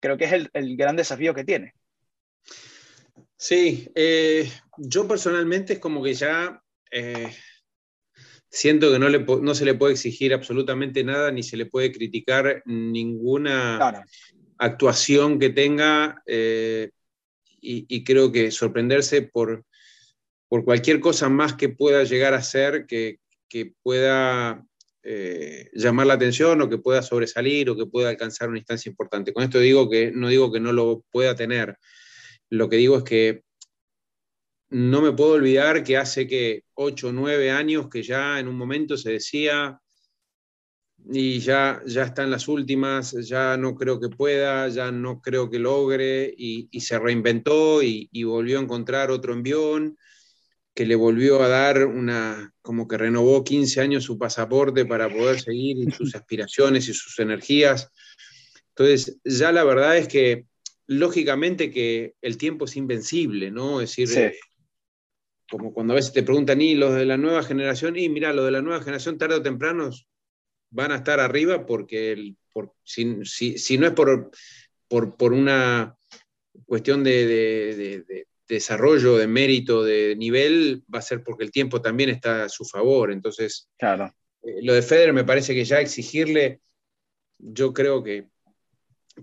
creo 0.00 0.18
que 0.18 0.24
es 0.24 0.32
el, 0.52 0.76
gran 0.76 0.96
desafío 0.96 1.32
que 1.32 1.44
tiene. 1.44 1.74
Sí, 3.36 3.88
eh, 3.94 4.50
yo 4.76 5.06
personalmente 5.06 5.74
es 5.74 5.78
como 5.78 6.02
que 6.02 6.12
ya 6.12 6.60
eh, 6.90 7.32
siento 8.50 8.90
que 8.90 8.98
no, 8.98 9.08
le, 9.08 9.20
no, 9.20 9.54
se 9.54 9.64
le 9.64 9.74
puede 9.74 9.92
exigir 9.92 10.34
absolutamente 10.34 11.04
nada 11.04 11.30
ni 11.30 11.44
se 11.44 11.56
le 11.56 11.66
puede 11.66 11.92
criticar 11.92 12.60
ninguna 12.66 14.04
actuación 14.58 15.38
que 15.38 15.50
tenga 15.50 16.22
eh, 16.26 16.90
y, 17.60 18.04
creo 18.04 18.30
que 18.30 18.50
sorprenderse 18.50 19.22
por, 19.22 19.64
por 20.48 20.64
cualquier 20.64 21.00
cosa 21.00 21.28
más 21.28 21.54
que 21.54 21.68
pueda 21.68 22.04
llegar 22.04 22.34
a 22.34 22.42
ser, 22.42 22.86
que, 22.86 23.18
que 23.48 23.72
pueda 23.82 24.64
llamar 25.72 26.06
la 26.06 26.14
atención 26.14 26.60
o 26.60 26.68
que 26.68 26.76
pueda 26.76 27.00
sobresalir 27.00 27.70
o 27.70 27.76
que 27.76 27.86
pueda 27.86 28.10
alcanzar 28.10 28.50
una 28.50 28.58
instancia 28.58 28.90
importante. 28.90 29.32
Con 29.32 29.42
esto 29.42 29.58
digo 29.58 29.88
que 29.88 30.10
no 30.10 30.28
digo 30.28 30.52
que 30.52 30.60
no 30.60 30.72
lo 30.72 31.02
pueda 31.10 31.34
tener, 31.34 31.78
lo 32.50 32.68
que 32.68 32.76
digo 32.76 32.98
es 32.98 33.04
que 33.04 33.42
no 34.70 35.00
me 35.00 35.12
puedo 35.12 35.32
olvidar 35.32 35.82
que 35.82 35.96
hace 35.96 36.26
que 36.26 36.64
8 36.74 37.08
o 37.08 37.12
9 37.12 37.50
años 37.50 37.88
que 37.88 38.02
ya 38.02 38.38
en 38.38 38.48
un 38.48 38.56
momento 38.56 38.96
se 38.96 39.12
decía 39.12 39.80
y 41.10 41.40
ya, 41.40 41.80
ya 41.86 42.02
están 42.02 42.30
las 42.30 42.48
últimas, 42.48 43.12
ya 43.26 43.56
no 43.56 43.74
creo 43.74 43.98
que 43.98 44.10
pueda, 44.10 44.68
ya 44.68 44.92
no 44.92 45.22
creo 45.22 45.48
que 45.48 45.58
logre, 45.58 46.32
y, 46.36 46.68
se 46.80 46.98
reinventó 46.98 47.82
y, 47.82 48.08
volvió 48.24 48.58
a 48.58 48.62
encontrar 48.62 49.10
otro 49.10 49.32
envión 49.32 49.96
que 50.74 50.84
le 50.84 50.94
volvió 50.94 51.42
a 51.42 51.48
dar 51.48 51.86
una, 51.86 52.54
como 52.60 52.86
que 52.86 52.98
renovó 52.98 53.42
15 53.42 53.80
años 53.80 54.04
su 54.04 54.18
pasaporte 54.18 54.84
para 54.84 55.08
poder 55.08 55.40
seguir 55.40 55.92
sus 55.92 56.14
aspiraciones 56.14 56.88
y 56.88 56.94
sus 56.94 57.18
energías. 57.18 57.90
Entonces, 58.68 59.18
ya 59.24 59.50
la 59.50 59.64
verdad 59.64 59.96
es 59.96 60.06
que 60.06 60.46
lógicamente 60.86 61.70
que 61.70 62.14
el 62.20 62.36
tiempo 62.36 62.66
es 62.66 62.76
invencible, 62.76 63.50
¿no? 63.50 63.80
Es 63.80 63.96
decir, 63.96 64.34
como 65.50 65.72
cuando 65.72 65.94
a 65.94 65.96
veces 65.96 66.12
te 66.12 66.22
preguntan, 66.22 66.60
y 66.60 66.74
los 66.74 66.94
de 66.94 67.06
la 67.06 67.16
nueva 67.16 67.42
generación, 67.42 67.96
y 67.96 68.08
mira, 68.08 68.32
los 68.32 68.44
de 68.44 68.52
la 68.52 68.62
nueva 68.62 68.80
generación 68.80 69.18
tarde 69.18 69.36
o 69.36 69.42
temprano 69.42 69.90
van 70.70 70.92
a 70.92 70.96
estar 70.96 71.20
arriba 71.20 71.66
porque 71.66 72.12
el, 72.12 72.36
por, 72.52 72.74
si, 72.84 73.04
no 73.04 73.22
es 73.86 73.92
por, 73.92 74.30
por, 74.88 75.32
una 75.32 75.96
cuestión 76.66 77.04
de, 77.04 78.26
desarrollo, 78.48 79.16
de 79.16 79.26
mérito, 79.26 79.82
de 79.82 80.16
nivel, 80.16 80.82
va 80.92 80.98
a 81.00 81.02
ser 81.02 81.22
porque 81.22 81.44
el 81.44 81.50
tiempo 81.50 81.80
también 81.80 82.10
está 82.10 82.44
a 82.44 82.48
su 82.48 82.64
favor. 82.64 83.12
Entonces, 83.12 83.68
claro. 83.78 84.14
Eh, 84.42 84.60
lo 84.62 84.74
de 84.74 84.82
Federer 84.82 85.12
me 85.12 85.24
parece 85.24 85.54
que 85.54 85.64
ya 85.64 85.80
exigirle, 85.80 86.60
yo 87.38 87.72
creo 87.72 88.02
que 88.02 88.28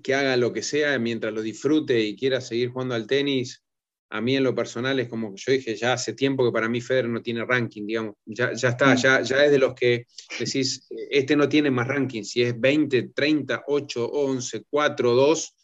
que 0.02 0.14
haga 0.14 0.38
lo 0.38 0.54
que 0.54 0.62
sea 0.62 0.98
mientras 1.00 1.34
lo 1.34 1.42
disfrute 1.42 2.00
y 2.00 2.16
quiera 2.16 2.42
seguir 2.42 2.70
jugando 2.70 2.96
al 2.96 3.08
tenis, 3.08 3.64
a 4.10 4.22
mí 4.22 4.36
en 4.36 4.44
lo 4.44 4.54
personal 4.54 5.00
es 5.00 5.10
como 5.10 5.34
que 5.34 5.42
yo 5.42 5.52
dije 5.52 5.76
ya 5.76 5.94
hace 5.94 6.14
tiempo 6.14 6.46
que 6.46 6.52
para 6.52 6.70
mí 6.70 6.82
Federer 6.82 7.10
no 7.10 7.22
tiene 7.22 7.46
ranking, 7.46 7.86
digamos, 7.86 8.16
ya, 8.26 8.54
ya 8.54 8.70
está, 8.70 8.94
mm. 8.94 8.98
ya, 8.98 9.22
ya 9.22 9.46
es 9.46 9.52
de 9.52 9.60
los 9.60 9.74
que 9.74 10.06
decís, 10.40 10.88
este 11.10 11.36
no 11.36 11.50
tiene 11.50 11.72
más 11.72 11.88
ranking, 11.88 12.24
si 12.24 12.44
es 12.44 12.60
20, 12.60 13.10
30, 13.14 13.64
8, 13.68 14.06
11, 14.12 14.64
4, 14.70 15.14
2, 15.14 15.56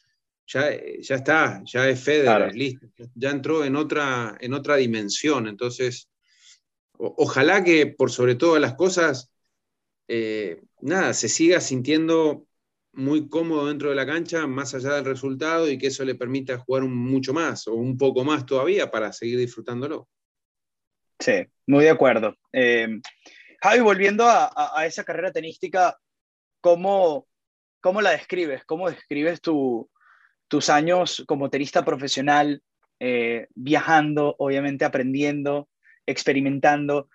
ya, 0.47 0.69
ya 0.99 1.15
está, 1.15 1.61
ya 1.65 1.87
es 1.89 1.99
Federer, 1.99 2.55
listo, 2.55 2.87
ya 3.15 3.29
entró 3.29 3.63
en 3.63 3.75
otra, 3.75 4.37
en 4.39 4.53
otra 4.53 4.75
dimensión, 4.75 5.47
entonces, 5.47 6.09
ojalá 6.93 7.63
que 7.63 7.87
por 7.87 8.11
sobre 8.11 8.35
todas 8.35 8.61
las 8.61 8.73
cosas, 8.73 9.31
eh, 10.07 10.61
nada, 10.81 11.13
se 11.13 11.29
siga 11.29 11.61
sintiendo 11.61 12.47
muy 12.93 13.29
cómodo 13.29 13.67
dentro 13.67 13.89
de 13.89 13.95
la 13.95 14.05
cancha, 14.05 14.47
más 14.47 14.73
allá 14.73 14.95
del 14.95 15.05
resultado, 15.05 15.69
y 15.69 15.77
que 15.77 15.87
eso 15.87 16.03
le 16.03 16.15
permita 16.15 16.57
jugar 16.57 16.83
mucho 16.83 17.33
más 17.33 17.67
o 17.67 17.73
un 17.73 17.97
poco 17.97 18.23
más 18.23 18.45
todavía 18.45 18.91
para 18.91 19.13
seguir 19.13 19.39
disfrutándolo. 19.39 20.07
Sí, 21.19 21.45
muy 21.67 21.83
de 21.83 21.91
acuerdo. 21.91 22.35
Eh, 22.51 22.99
Javi, 23.61 23.79
volviendo 23.79 24.25
a, 24.27 24.85
esa 24.85 25.03
carrera 25.03 25.31
tenística, 25.31 25.95
¿cómo, 26.61 27.27
¿cómo, 27.79 28.01
la 28.01 28.11
describes? 28.11 28.65
¿Cómo 28.65 28.89
describes 28.89 29.39
tus 29.41 30.69
años 30.69 31.23
como 31.27 31.49
tenista 31.51 31.85
profesional, 31.85 32.63
eh, 32.99 33.47
viajando, 33.53 34.35
obviamente 34.39 34.83
aprendiendo, 34.83 35.69
experimentando? 36.07 37.07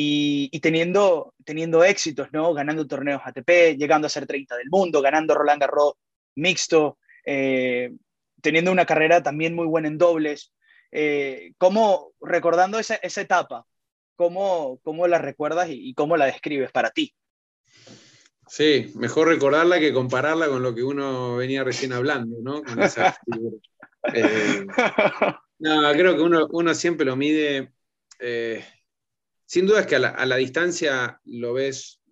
Y, 0.00 0.60
teniendo, 0.60 1.34
teniendo 1.44 1.82
éxitos, 1.82 2.28
¿no? 2.30 2.54
Ganando 2.54 2.86
torneos 2.86 3.20
ATP, 3.24 3.76
llegando 3.76 4.06
a 4.06 4.10
ser 4.10 4.26
30 4.26 4.56
del 4.56 4.68
mundo, 4.70 5.02
ganando 5.02 5.34
Roland 5.34 5.60
Garros 5.60 5.94
mixto, 6.36 6.98
eh, 7.24 7.92
teniendo 8.40 8.70
una 8.70 8.86
carrera 8.86 9.24
también 9.24 9.56
muy 9.56 9.66
buena 9.66 9.88
en 9.88 9.98
dobles. 9.98 10.52
Eh, 10.92 11.52
¿Cómo, 11.58 12.12
recordando 12.20 12.78
esa, 12.78 12.94
esa 12.96 13.22
etapa, 13.22 13.66
cómo, 14.14 14.78
cómo, 14.84 15.08
la 15.08 15.18
recuerdas 15.18 15.68
y, 15.68 15.92
cómo 15.94 16.16
la 16.16 16.26
describes 16.26 16.70
para 16.70 16.90
ti? 16.90 17.12
Sí, 18.46 18.92
mejor 18.94 19.26
recordarla 19.26 19.80
que 19.80 19.92
compararla 19.92 20.48
con 20.48 20.62
lo 20.62 20.76
que 20.76 20.84
uno 20.84 21.36
venía 21.36 21.64
recién 21.64 21.92
hablando, 21.92 22.36
¿no? 22.40 22.62
Eh, 24.14 24.64
no, 25.58 25.92
creo 25.92 26.14
que 26.14 26.22
uno, 26.22 26.46
uno 26.52 26.72
siempre 26.72 27.04
lo 27.04 27.16
mide 27.16 27.72
sin 29.48 29.66
duda 29.66 29.80
es 29.80 29.86
que 29.86 29.96
a 29.96 30.26
la, 30.26 30.36
distancia 30.36 31.22
lo 31.24 31.54
ves, 31.54 32.02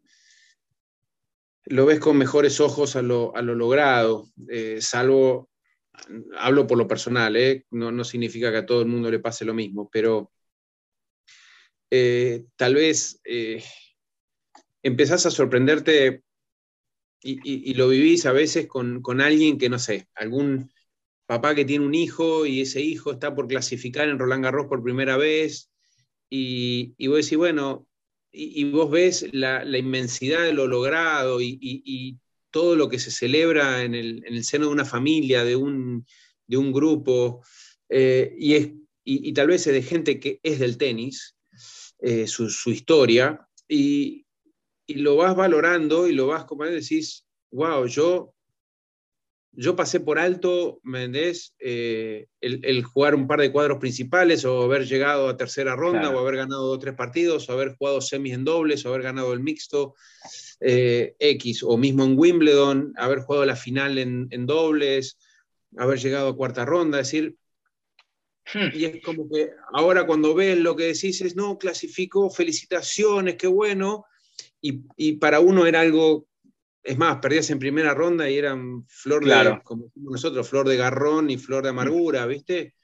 lo 1.67 1.85
ves 1.85 2.01
con 2.01 2.17
mejores 2.17 2.61
ojos 2.61 2.97
a 2.97 3.03
lo, 3.03 3.31
logrado, 3.43 4.31
eh, 4.49 4.79
salvo, 4.81 5.51
hablo 6.39 6.67
por 6.67 6.79
lo 6.79 6.89
personal, 6.89 7.37
eh, 7.37 7.67
no, 7.73 8.05
significa 8.05 8.51
que 8.51 8.57
a 8.57 8.67
todo 8.67 8.81
el 8.81 8.89
mundo 8.89 9.11
le 9.11 9.19
pase 9.19 9.45
lo 9.45 9.53
mismo, 9.53 9.91
pero 9.93 10.33
eh, 11.91 12.47
tal 12.57 12.75
vez 12.75 13.21
empezás 14.83 15.27
a 15.27 15.31
sorprenderte 15.31 16.23
y, 17.21 17.75
lo 17.75 17.89
vivís 17.89 18.25
a 18.25 18.33
veces 18.33 18.67
con, 18.67 19.03
con 19.03 19.21
alguien 19.21 19.59
que, 19.59 19.69
no 19.69 19.79
sé, 19.79 20.09
algún 20.15 20.73
papá 21.27 21.55
que 21.55 21.67
tiene 21.67 21.85
un 21.85 21.95
hijo 21.95 22.47
y 22.47 22.63
ese 22.63 22.81
hijo 22.81 23.13
está 23.13 23.35
por 23.35 23.47
clasificar 23.47 24.09
en 24.09 24.19
Roland 24.19 24.45
Garros 24.45 24.69
por 24.69 24.83
primera 24.83 25.19
vez 25.19 25.71
y, 26.31 26.95
y 26.99 27.07
vos 27.07 27.25
decís, 27.25 27.39
bueno, 27.39 27.87
y, 28.37 28.71
vos 28.71 28.91
ves 28.91 29.27
la, 29.33 29.65
inmensidad 29.79 30.43
de 30.43 30.53
lo 30.53 30.67
logrado 30.67 31.41
y, 31.41 32.19
todo 32.51 32.75
lo 32.75 32.89
que 32.89 32.99
se 32.99 33.11
celebra 33.11 33.83
en 33.83 33.95
el, 33.95 34.45
seno 34.45 34.67
de 34.67 34.73
una 34.73 34.85
familia, 34.85 35.45
de 35.45 35.57
un, 35.57 36.05
grupo, 36.47 37.43
eh, 37.89 38.35
y, 39.05 39.33
tal 39.33 39.49
vez 39.49 39.67
es 39.67 39.73
de 39.73 39.83
gente 39.83 40.21
que 40.21 40.41
es 40.43 40.59
del 40.59 40.77
tenis, 40.77 41.37
eh, 41.99 42.27
su, 42.27 42.71
historia, 42.71 43.47
y, 43.69 44.25
lo 44.89 45.17
vas 45.17 45.35
valorando 45.35 46.07
y 46.07 46.13
lo 46.13 46.29
vas 46.29 46.45
como 46.45 46.65
decís, 46.65 47.27
wow, 47.51 47.87
yo 47.87 48.36
yo 49.57 49.75
pasé 49.75 50.01
por 50.01 50.19
alto, 50.19 50.81
¿me 50.83 51.11
eh, 51.59 52.27
el, 52.41 52.85
jugar 52.85 53.15
un 53.15 53.27
par 53.27 53.41
de 53.41 53.51
cuadros 53.51 53.79
principales 53.79 54.45
o 54.45 54.63
haber 54.63 54.87
llegado 54.87 55.29
a 55.29 55.37
tercera 55.37 55.75
ronda 55.75 56.11
o 56.11 56.19
haber 56.19 56.37
ganado 56.37 56.67
dos 56.67 56.77
o 56.77 56.79
tres 56.79 56.95
partidos 56.95 57.49
o 57.49 57.53
haber 57.53 57.75
jugado 57.75 58.03
semis 58.03 58.35
en 58.35 58.45
dobles 58.45 58.85
o 58.85 58.91
haber 58.91 59.03
ganado 59.03 59.33
el 59.33 59.41
mixto 59.41 59.95
eh, 60.61 61.17
X 61.19 61.63
o 61.63 61.79
mismo 61.79 62.05
en 62.05 62.19
Wimbledon, 62.19 62.93
haber 62.97 63.21
jugado 63.21 63.47
la 63.47 63.57
final 63.57 63.97
en, 63.97 64.47
dobles, 64.47 65.19
haber 65.79 65.99
llegado 65.99 66.29
a 66.29 66.37
cuarta 66.37 66.67
ronda, 66.67 67.01
es 67.01 67.11
decir, 67.11 67.37
hmm. 68.53 68.77
y 68.77 68.85
es 68.85 69.03
como 69.03 69.27
que 69.29 69.51
ahora 69.73 70.07
cuando 70.07 70.35
ves 70.35 70.59
lo 70.59 70.77
que 70.77 70.85
decís 70.85 71.23
es, 71.23 71.35
no, 71.35 71.57
clasificó, 71.57 72.29
felicitaciones, 72.29 73.37
qué 73.37 73.47
bueno, 73.47 74.05
y, 74.61 74.83
y 74.97 75.13
para 75.15 75.41
uno 75.41 75.67
era 75.67 75.81
algo 75.81 76.27
es 76.87 76.97
más, 76.97 77.19
perdías 77.19 77.51
en 77.51 77.59
primera 77.59 77.95
ronda 77.95 78.31
y 78.31 78.39
eran 78.39 78.85
flor 78.87 79.25
de, 79.25 79.61
como 79.65 79.91
nosotros, 79.97 80.49
flor 80.49 80.69
de 80.69 80.77
garrón 80.77 81.31
y 81.31 81.37
flor 81.37 81.65
de 81.65 81.71
amargura, 81.71 82.27
¿viste? 82.27 82.75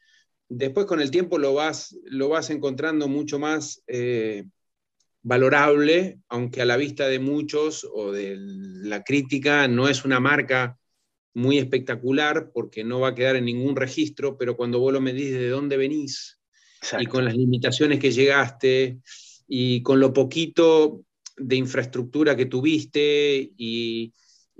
Después 0.49 0.87
con 0.87 1.01
el 1.01 1.11
tiempo 1.11 1.39
lo 1.39 1.55
vas, 1.55 1.97
lo 2.05 2.29
vas 2.29 2.51
encontrando 2.51 3.07
mucho 3.07 3.39
más 3.39 3.83
eh, 3.87 4.45
valorable, 5.23 6.19
aunque 6.29 6.61
a 6.61 6.65
la 6.65 6.77
vista 6.77 7.07
de 7.07 7.21
muchos 7.21 7.89
o 7.91 8.11
de 8.11 8.37
la 8.39 9.05
crítica 9.05 9.69
no 9.69 9.89
es 9.89 10.05
una 10.05 10.19
marca 10.19 10.77
muy 11.35 11.59
espectacular 11.59 12.51
porque 12.53 12.85
no 12.85 13.01
va 13.01 13.09
a 13.09 13.15
quedar 13.15 13.37
en 13.37 13.45
ningún 13.45 13.77
registro, 13.77 14.37
pero 14.37 14.57
cuando 14.57 14.81
vos 14.81 14.93
lo 14.93 15.01
medís 15.01 15.33
de 15.33 15.49
dónde 15.49 15.77
venís 15.77 16.41
y 16.99 17.07
con 17.07 17.25
las 17.25 17.37
limitaciones 17.37 18.01
que 18.01 18.11
llegaste 18.11 18.99
y 19.47 19.83
con 19.83 20.01
lo 20.01 20.13
poquito 20.13 21.05
de 21.37 21.57
infraestructura 21.57 22.37
que 22.37 22.47
tuviste 22.47 23.53
y, 23.57 24.13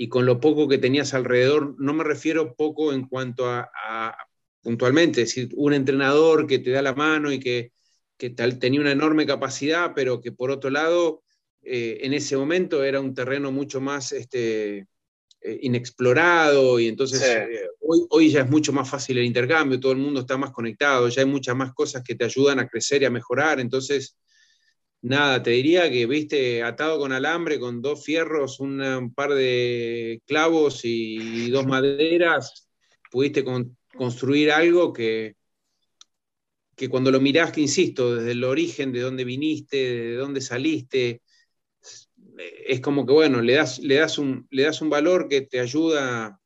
con 0.09 0.27
lo 0.27 0.41
poco 0.41 0.67
que 0.67 0.79
tenías 0.79 1.15
alrededor, 1.15 1.77
no 1.79 1.95
me 1.95 2.03
refiero 2.03 2.55
poco 2.57 2.93
en 2.93 3.07
cuanto 3.07 3.49
a, 3.49 4.17
puntualmente, 4.61 5.23
es 5.23 5.29
decir, 5.29 5.51
un 5.55 5.75
entrenador 5.75 6.47
que 6.47 6.59
te 6.59 6.71
da 6.71 6.83
la 6.83 6.95
mano 6.95 7.33
y 7.33 7.39
que, 7.39 7.73
tal, 8.37 8.59
tenía 8.59 8.81
una 8.81 8.93
enorme 8.93 9.27
capacidad, 9.27 9.93
pero 9.95 10.21
que 10.21 10.33
por 10.33 10.51
otro 10.51 10.71
lado, 10.71 11.23
eh, 11.63 11.99
en 12.03 12.15
ese 12.15 12.37
momento 12.37 12.83
era 12.83 13.01
un 13.01 13.15
terreno 13.15 13.53
mucho 13.53 13.81
más 13.81 14.13
este, 14.13 14.87
eh, 15.45 15.59
inexplorado 15.63 16.79
y 16.79 16.87
entonces 16.87 17.21
eh, 17.21 17.67
hoy, 17.81 18.07
hoy 18.11 18.31
ya 18.31 18.43
es 18.43 18.49
mucho 18.49 18.73
más 18.73 18.89
fácil 18.89 19.19
el 19.19 19.25
intercambio, 19.25 19.81
todo 19.81 19.91
el 19.91 19.99
mundo 19.99 20.21
está 20.21 20.37
más 20.37 20.53
conectado, 20.53 21.09
ya 21.09 21.23
hay 21.23 21.29
muchas 21.29 21.57
más 21.57 21.73
cosas 21.75 22.05
que 22.05 22.15
te 22.15 22.25
ayudan 22.25 22.61
a 22.61 22.69
crecer 22.69 23.03
y 23.03 23.07
a 23.07 23.11
mejorar, 23.11 23.59
entonces 23.59 24.17
nada, 25.03 25.43
te 25.43 25.51
diría 25.51 25.91
que, 25.91 26.07
viste, 26.07 26.63
atado 26.63 26.99
con 26.99 27.13
alambre, 27.13 27.59
con 27.59 27.83
dos 27.83 28.05
fierros, 28.05 28.61
un 28.61 29.13
par 29.15 29.35
de 29.35 30.23
clavos 30.27 30.81
y 30.85 31.51
dos 31.51 31.67
maderas, 31.67 32.69
pudiste 33.11 33.45
construir 33.97 34.51
algo 34.53 34.93
que, 34.93 35.37
que 36.77 36.89
cuando 36.89 37.11
lo 37.11 37.21
mirás, 37.21 37.53
que 37.53 37.61
insisto, 37.61 38.17
desde 38.17 38.33
el 38.33 38.45
origen, 38.45 38.93
de 38.93 39.01
dónde 39.01 39.25
viniste, 39.25 39.77
de 39.77 40.15
dónde 40.15 40.41
saliste, 40.41 41.23
es 42.67 42.81
como 42.81 43.05
que, 43.05 43.13
bueno, 43.13 43.43
le 43.43 43.55
das, 43.55 43.79
le 43.81 43.97
das, 43.97 44.19
un, 44.19 44.47
le 44.51 44.63
das 44.63 44.81
un 44.81 44.91
valor 44.91 45.29
que 45.29 45.43
te 45.43 45.61
ayuda 45.61 46.41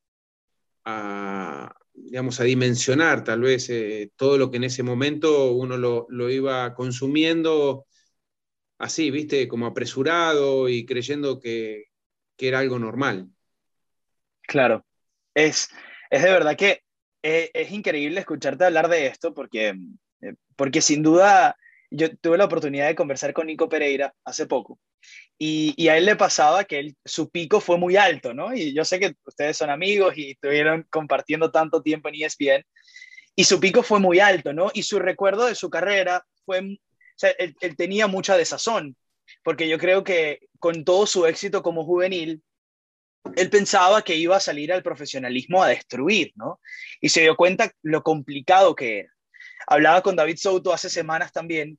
a, 0.84 1.74
digamos, 1.92 2.40
a 2.40 2.44
dimensionar 2.44 3.24
tal 3.24 3.40
vez 3.40 3.68
eh, 3.70 4.10
todo 4.16 4.38
lo 4.38 4.50
que 4.50 4.56
en 4.56 4.64
ese 4.64 4.82
momento 4.82 5.52
uno 5.52 5.76
lo, 5.76 6.06
lo 6.08 6.30
iba 6.30 6.74
consumiendo 6.74 7.86
así, 8.78 9.10
viste, 9.10 9.48
como 9.48 9.66
apresurado 9.66 10.68
y 10.68 10.84
creyendo 10.86 11.40
que, 11.40 11.84
era 12.38 12.58
algo 12.58 12.78
normal. 12.78 13.28
Claro, 14.42 14.84
es, 15.34 15.70
es 16.10 16.22
de 16.22 16.30
verdad 16.30 16.56
que 16.56 16.82
es, 17.22 17.50
es, 17.54 17.72
increíble 17.72 18.20
escucharte 18.20 18.66
hablar 18.66 18.88
de 18.88 19.06
esto 19.06 19.32
porque, 19.32 19.74
eh, 20.20 20.34
porque 20.54 20.82
sin 20.82 21.02
duda 21.02 21.56
yo 21.90 22.14
tuve 22.18 22.36
la 22.36 22.44
oportunidad 22.44 22.88
de 22.88 22.94
conversar 22.94 23.32
con 23.32 23.46
Nico 23.46 23.68
Pereira 23.68 24.14
hace 24.24 24.46
poco 24.46 24.78
y, 25.38 25.74
y, 25.76 25.88
a 25.88 25.96
él 25.96 26.04
le 26.04 26.16
pasaba 26.16 26.64
que 26.64 26.78
él, 26.78 26.96
su 27.04 27.30
pico 27.30 27.60
fue 27.60 27.78
muy 27.78 27.96
alto, 27.96 28.34
¿no? 28.34 28.54
Y 28.54 28.74
yo 28.74 28.84
sé 28.84 28.98
que 28.98 29.14
ustedes 29.24 29.56
son 29.56 29.70
amigos 29.70 30.16
y 30.16 30.32
estuvieron 30.32 30.86
compartiendo 30.90 31.50
tanto 31.50 31.82
tiempo 31.82 32.08
en 32.08 32.16
ESPN 32.16 32.64
y 33.34 33.44
su 33.44 33.60
pico 33.60 33.82
fue 33.82 34.00
muy 34.00 34.18
alto, 34.18 34.52
¿no? 34.52 34.70
Y 34.72 34.82
su 34.82 34.98
recuerdo 34.98 35.46
de 35.46 35.54
su 35.54 35.68
carrera 35.68 36.24
fue 36.44 36.78
sea, 37.18 37.30
él, 37.30 37.76
tenía 37.76 38.06
mucha 38.06 38.36
desazón, 38.36 38.96
porque 39.42 39.68
yo 39.68 39.78
creo 39.78 40.04
que 40.04 40.40
con 40.58 40.84
todo 40.84 41.06
su 41.06 41.26
éxito 41.26 41.62
como 41.62 41.84
juvenil, 41.84 42.42
él 43.34 43.50
pensaba 43.50 44.02
que 44.02 44.14
iba 44.14 44.36
a 44.36 44.40
salir 44.40 44.72
al 44.72 44.82
profesionalismo 44.82 45.62
a 45.62 45.68
destruir, 45.68 46.32
¿no? 46.36 46.60
Y 47.00 47.08
se 47.08 47.22
dio 47.22 47.36
cuenta 47.36 47.72
lo 47.82 48.02
complicado 48.02 48.74
que 48.74 49.00
era. 49.00 49.12
Hablaba 49.66 50.02
con 50.02 50.14
David 50.14 50.36
Souto 50.36 50.72
hace 50.72 50.88
semanas 50.88 51.32
también, 51.32 51.78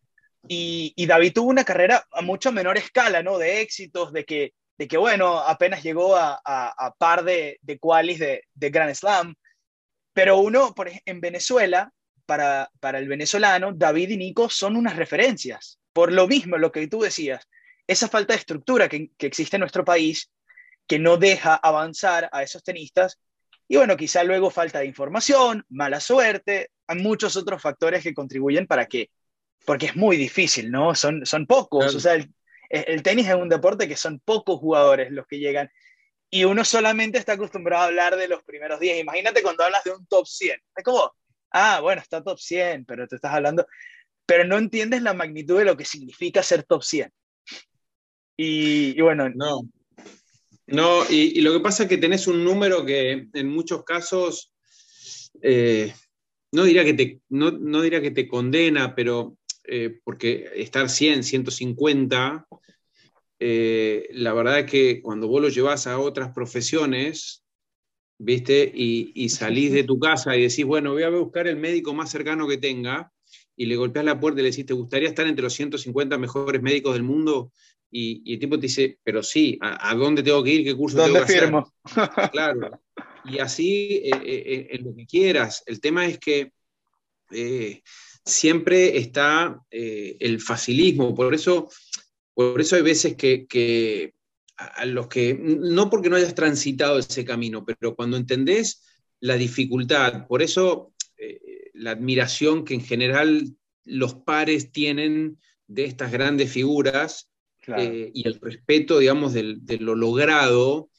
y, 0.50 1.06
David 1.08 1.34
tuvo 1.34 1.50
una 1.50 1.66
carrera 1.66 2.06
a 2.12 2.22
mucho 2.22 2.52
menor 2.52 2.78
escala, 2.78 3.22
¿no? 3.24 3.38
De 3.38 3.62
éxitos, 3.62 4.14
de 4.14 4.26
que, 4.26 4.54
de 4.78 4.88
que 4.88 4.98
bueno, 4.98 5.40
apenas 5.40 5.84
llegó 5.84 6.16
a, 6.16 6.96
par 6.98 7.24
de, 7.24 7.60
de 7.62 7.80
qualis 7.80 8.20
de, 8.20 8.44
de 8.54 8.70
Grand 8.70 8.94
Slam, 8.94 9.36
pero 10.14 10.38
uno, 10.38 10.74
en 11.06 11.22
Venezuela, 11.22 11.92
para, 12.28 12.70
el 13.00 13.08
venezolano, 13.08 13.72
David 13.74 14.10
y 14.10 14.18
Nico 14.18 14.50
son 14.50 14.76
unas 14.76 14.96
referencias. 14.96 15.80
Por 15.94 16.12
lo 16.14 16.28
mismo, 16.28 16.58
lo 16.58 16.72
que 16.72 16.88
tú 16.88 17.02
decías, 17.02 17.48
esa 17.88 18.10
falta 18.10 18.34
de 18.34 18.40
estructura 18.40 18.88
que, 18.88 19.10
existe 19.18 19.56
en 19.56 19.62
nuestro 19.62 19.84
país, 19.84 20.30
que 20.86 21.00
no 21.00 21.18
deja 21.18 21.56
avanzar 21.56 22.30
a 22.32 22.44
esos 22.44 22.64
tenistas, 22.64 23.20
y 23.68 23.78
bueno, 23.78 23.98
quizá 23.98 24.24
luego 24.24 24.50
falta 24.50 24.80
de 24.80 24.86
información, 24.86 25.66
mala 25.70 26.00
suerte, 26.00 26.70
hay 26.86 26.98
muchos 27.00 27.36
otros 27.36 27.62
factores 27.62 28.04
que 28.04 28.14
contribuyen 28.14 28.68
para 28.68 28.86
que, 28.86 29.10
porque 29.66 29.88
es 29.88 29.96
muy 29.96 30.16
difícil, 30.18 30.70
¿no? 30.70 30.96
Son, 30.96 31.26
son 31.26 31.48
pocos, 31.48 31.96
o 31.96 32.00
sea, 32.00 32.14
el, 32.14 32.32
el, 32.70 33.04
tenis 33.04 33.28
es 33.28 33.36
un 33.36 33.50
deporte 33.50 33.88
que 33.88 33.98
son 33.98 34.20
pocos 34.20 34.60
jugadores 34.60 35.12
los 35.12 35.26
que 35.28 35.40
llegan, 35.40 35.70
y 36.30 36.44
uno 36.44 36.64
solamente 36.66 37.18
está 37.18 37.34
acostumbrado 37.34 37.84
a 37.84 37.88
hablar 37.88 38.18
de 38.18 38.28
los 38.28 38.44
primeros 38.44 38.80
días. 38.82 38.98
Imagínate 38.98 39.42
cuando 39.42 39.64
hablas 39.64 39.84
de 39.86 39.92
un 39.92 40.06
top 40.08 40.28
100, 40.28 40.62
es 40.76 40.84
como, 40.84 41.14
ah, 41.52 41.80
bueno, 41.82 42.02
está 42.02 42.24
top 42.24 42.40
100, 42.40 42.86
pero 42.86 43.08
te 43.08 43.16
estás 43.16 43.34
hablando, 43.34 43.66
pero 44.26 44.44
no 44.44 44.58
entiendes 44.58 45.02
la 45.02 45.14
magnitud 45.14 45.58
de 45.58 45.66
lo 45.66 45.78
que 45.78 45.86
significa 45.86 46.44
ser 46.44 46.64
top 46.64 46.84
100. 46.84 47.12
Y, 48.38 49.02
bueno. 49.02 49.30
No. 49.30 49.68
No, 50.68 51.10
y, 51.10 51.40
lo 51.42 51.54
que 51.54 51.62
pasa 51.62 51.84
es 51.84 51.90
que 51.90 51.98
tenés 51.98 52.28
un 52.28 52.44
número 52.44 52.86
que 52.86 53.28
en 53.34 53.48
muchos 53.48 53.84
casos, 53.84 54.54
eh, 55.42 55.94
no, 56.52 56.66
diría 56.66 56.84
que 56.84 56.94
te, 56.94 57.22
no, 57.30 57.82
diría 57.82 58.02
que 58.02 58.12
te 58.12 58.28
condena, 58.28 58.94
pero 58.94 59.38
eh, 59.64 60.00
porque 60.04 60.52
estar 60.56 60.90
100, 60.90 61.24
150, 61.24 62.48
eh, 63.40 64.08
la 64.12 64.34
verdad 64.34 64.60
es 64.60 64.72
que 64.72 65.02
cuando 65.02 65.28
vos 65.28 65.42
lo 65.42 65.50
llevas 65.50 65.88
a 65.88 66.00
otras 66.00 66.34
profesiones, 66.34 67.46
¿viste? 68.18 68.72
Y, 68.74 69.30
salís 69.30 69.72
de 69.72 69.84
tu 69.84 70.00
casa 70.00 70.36
y 70.36 70.44
decís, 70.44 70.66
bueno, 70.66 70.94
voy 70.94 71.04
a 71.04 71.10
buscar 71.10 71.48
el 71.48 71.58
médico 71.58 71.94
más 71.94 72.12
cercano 72.12 72.48
que 72.48 72.58
tenga, 72.58 73.12
y 73.56 73.66
le 73.66 73.76
golpeas 73.76 74.06
la 74.06 74.20
puerta 74.20 74.40
y 74.40 74.44
le 74.44 74.52
decís, 74.52 74.66
¿te 74.66 74.74
gustaría 74.74 75.10
estar 75.10 75.26
entre 75.26 75.44
los 75.44 75.54
150 75.54 76.18
mejores 76.18 76.62
médicos 76.62 76.94
del 76.94 77.04
mundo? 77.04 77.52
Y, 77.90 78.34
el 78.34 78.40
tipo 78.40 78.58
te 78.58 78.68
dice, 78.68 79.00
pero 79.04 79.24
sí, 79.24 79.58
¿a, 79.62 79.96
dónde 79.96 80.24
tengo 80.24 80.44
que 80.44 80.52
ir? 80.52 80.64
¿Qué 80.64 80.76
curso 80.76 81.04
tengo 81.04 81.26
que 81.26 81.34
firmo? 81.34 81.72
hacer? 81.84 82.32
Claro. 82.32 82.80
Y 83.26 83.40
así, 83.40 84.02
eh, 84.04 84.12
eh, 84.14 84.44
eh, 84.46 84.68
en 84.72 84.86
lo 84.86 84.96
que 84.96 85.06
quieras. 85.06 85.64
El 85.66 85.82
tema 85.82 86.06
es 86.06 86.20
que 86.20 86.52
siempre 88.24 88.98
está 88.98 89.60
el 89.70 90.40
facilismo, 90.40 91.14
por 91.14 91.34
eso, 91.34 91.70
por 92.34 92.62
eso 92.62 92.76
hay 92.76 92.82
veces 92.82 93.16
que, 93.16 93.46
que 93.48 94.14
a 94.58 94.86
los 94.86 95.08
que, 95.08 95.38
no 95.40 95.90
porque 95.90 96.10
no 96.10 96.16
hayas 96.16 96.34
transitado 96.34 96.98
ese 96.98 97.24
camino, 97.24 97.64
pero 97.64 97.96
cuando 97.96 98.18
entendés 98.18 98.84
la 99.20 99.36
dificultad, 99.36 100.28
por 100.28 100.42
eso 100.42 100.94
eh, 101.18 101.70
la 101.74 101.92
admiración 101.92 102.66
que 102.66 102.74
en 102.74 102.82
general 102.82 103.56
los 103.86 104.16
pares 104.16 104.72
tienen 104.72 105.40
de 105.68 105.86
estas 105.86 106.12
grandes 106.12 106.52
figuras 106.52 107.30
eh, 107.68 108.12
y 108.14 108.28
el 108.28 108.40
respeto, 108.40 109.00
digamos, 109.00 109.34
de, 109.34 109.78
lo 109.80 109.94
logrado, 109.94 110.90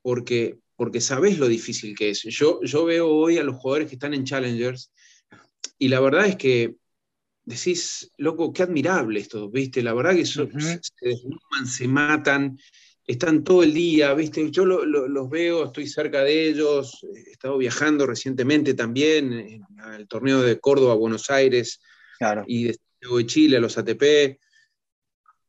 porque, 0.00 0.58
porque 0.76 1.00
sabes 1.00 1.38
lo 1.38 1.48
difícil 1.48 1.96
que 1.96 2.10
es. 2.10 2.22
Yo, 2.22 2.60
yo 2.62 2.84
veo 2.84 3.08
hoy 3.08 3.38
a 3.38 3.44
los 3.44 3.56
jugadores 3.56 3.88
que 3.88 3.96
están 3.96 4.14
en 4.14 4.24
Challengers 4.24 4.92
y 5.78 5.88
la 5.88 6.00
verdad 6.00 6.26
es 6.26 6.36
que 6.36 6.76
decís, 7.44 8.12
loco, 8.16 8.52
qué 8.52 8.62
admirable 8.62 9.20
esto, 9.20 9.50
¿viste? 9.50 9.82
La 9.82 9.94
verdad 9.94 10.14
que 10.14 10.24
se 10.24 10.46
desnuman, 11.00 11.66
se 11.66 11.88
matan, 11.88 12.58
están 13.06 13.42
todo 13.42 13.62
el 13.62 13.74
día, 13.74 14.14
¿viste? 14.14 14.50
Yo 14.50 14.64
los 14.64 15.30
veo, 15.30 15.64
estoy 15.64 15.86
cerca 15.86 16.22
de 16.22 16.48
ellos, 16.48 17.04
he 17.14 17.32
estado 17.32 17.58
viajando 17.58 18.06
recientemente 18.06 18.74
también 18.74 19.64
el 19.96 20.08
torneo 20.08 20.40
de 20.40 20.60
Córdoba, 20.60 20.94
Buenos 20.94 21.28
Aires 21.30 21.80
y 22.46 22.64
de, 22.64 22.78
de 23.00 23.26
Chile, 23.26 23.56
a 23.56 23.60
los 23.60 23.76
ATP. 23.76 24.38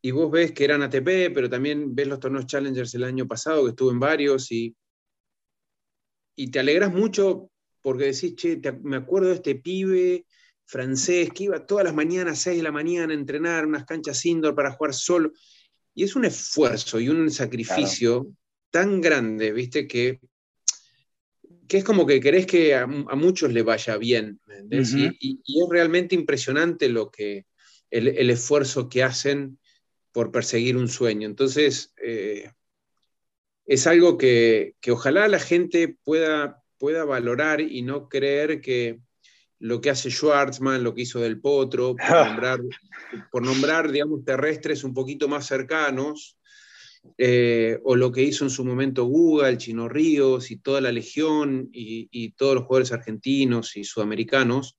Y 0.02 0.10
vos 0.10 0.30
ves 0.30 0.52
que 0.52 0.64
eran 0.64 0.82
ATP, 0.82 1.32
pero 1.32 1.48
también 1.48 1.94
ves 1.94 2.08
los 2.08 2.20
torneos 2.20 2.46
Challengers 2.46 2.94
el 2.94 3.04
año 3.04 3.26
pasado, 3.26 3.64
que 3.64 3.70
estuve 3.70 3.92
en 3.92 4.00
varios, 4.00 4.52
y, 4.52 4.76
y 6.36 6.50
te 6.50 6.58
alegras 6.58 6.92
mucho 6.92 7.50
porque 7.80 8.04
decís, 8.06 8.34
che, 8.34 8.60
me 8.82 8.96
acuerdo 8.96 9.28
de 9.28 9.34
este 9.34 9.54
pibe 9.56 10.26
francés 10.64 11.30
que 11.34 11.44
iba 11.44 11.66
todas 11.66 11.84
las 11.84 11.94
mañanas, 11.94 12.38
6 12.40 12.56
de 12.56 12.62
la 12.62 12.72
mañana, 12.72 13.12
a 13.12 13.16
entrenar 13.16 13.66
unas 13.66 13.84
canchas 13.84 14.24
indoor 14.24 14.54
para 14.54 14.72
jugar 14.72 14.94
solo. 14.94 15.32
Y 15.94 16.04
es 16.04 16.16
un 16.16 16.24
esfuerzo 16.24 16.98
y 17.00 17.08
un 17.08 17.30
sacrificio 17.30 18.32
tan 18.70 19.00
grande, 19.00 19.52
¿viste? 19.52 19.86
Que, 19.86 20.20
que 21.68 21.78
es 21.78 21.84
como 21.84 22.06
que 22.06 22.20
querés 22.20 22.46
que 22.46 22.74
a, 22.74 22.86
muchos 22.86 23.52
le 23.52 23.62
vaya 23.62 23.96
bien. 23.96 24.40
y, 24.70 25.38
es 25.62 25.68
realmente 25.70 26.14
impresionante 26.14 26.88
lo 26.88 27.10
que, 27.10 27.46
el, 27.90 28.30
esfuerzo 28.30 28.88
que 28.88 29.02
hacen 29.02 29.58
por 30.12 30.32
perseguir 30.32 30.76
un 30.76 30.88
sueño. 30.88 31.28
Entonces, 31.28 31.92
eh, 32.02 32.50
es 33.66 33.86
algo 33.86 34.18
que, 34.18 34.74
que, 34.80 34.90
ojalá 34.90 35.28
la 35.28 35.38
gente 35.38 35.96
pueda, 36.02 36.62
pueda 36.78 37.04
valorar 37.04 37.60
y 37.60 37.82
no 37.82 38.08
creer 38.08 38.60
que, 38.60 39.00
lo 39.64 39.80
que 39.80 39.88
hace 39.88 40.10
Schwartzman, 40.10 40.84
lo 40.84 40.94
que 40.94 41.02
hizo 41.02 41.20
Del 41.20 41.40
Potro, 41.40 41.96
por 41.96 42.26
nombrar, 42.26 42.60
por 43.32 43.42
nombrar 43.42 43.90
digamos, 43.90 44.22
terrestres 44.22 44.84
un 44.84 44.92
poquito 44.92 45.26
más 45.26 45.46
cercanos, 45.46 46.36
eh, 47.16 47.78
o 47.82 47.96
lo 47.96 48.12
que 48.12 48.22
hizo 48.22 48.44
en 48.44 48.50
su 48.50 48.62
momento 48.62 49.06
Guga, 49.06 49.48
el 49.48 49.56
Chino 49.56 49.88
Ríos 49.88 50.50
y 50.50 50.58
toda 50.58 50.82
la 50.82 50.92
Legión 50.92 51.70
y, 51.72 52.32
todos 52.32 52.56
los 52.56 52.64
jugadores 52.64 52.92
argentinos 52.92 53.74
y 53.78 53.84
sudamericanos, 53.84 54.78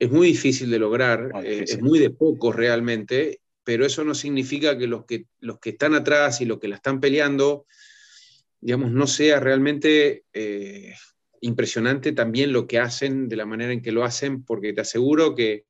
es 0.00 0.10
muy 0.10 0.26
difícil 0.26 0.68
de 0.68 0.80
lograr, 0.80 1.30
eh, 1.44 1.62
es 1.68 1.80
muy 1.80 2.00
de 2.00 2.10
pocos 2.10 2.56
realmente, 2.56 3.42
pero 3.62 3.86
eso 3.86 4.02
no 4.02 4.16
significa 4.16 4.76
que 4.76 4.88
los 4.88 5.04
que, 5.04 5.26
los 5.38 5.60
que 5.60 5.70
están 5.70 5.94
atrás 5.94 6.40
y 6.40 6.46
los 6.46 6.58
que 6.58 6.66
la 6.66 6.76
están 6.76 6.98
peleando, 6.98 7.66
digamos, 8.60 8.90
no 8.90 9.06
sea 9.06 9.38
realmente 9.38 10.24
eh, 10.32 10.94
impresionante 11.40 12.12
también 12.12 12.52
lo 12.52 12.66
que 12.66 12.78
hacen, 12.78 13.28
de 13.28 13.36
la 13.36 13.46
manera 13.46 13.72
en 13.72 13.82
que 13.82 13.92
lo 13.92 14.04
hacen, 14.04 14.44
porque 14.44 14.72
te 14.72 14.82
aseguro 14.82 15.34
que 15.34 15.64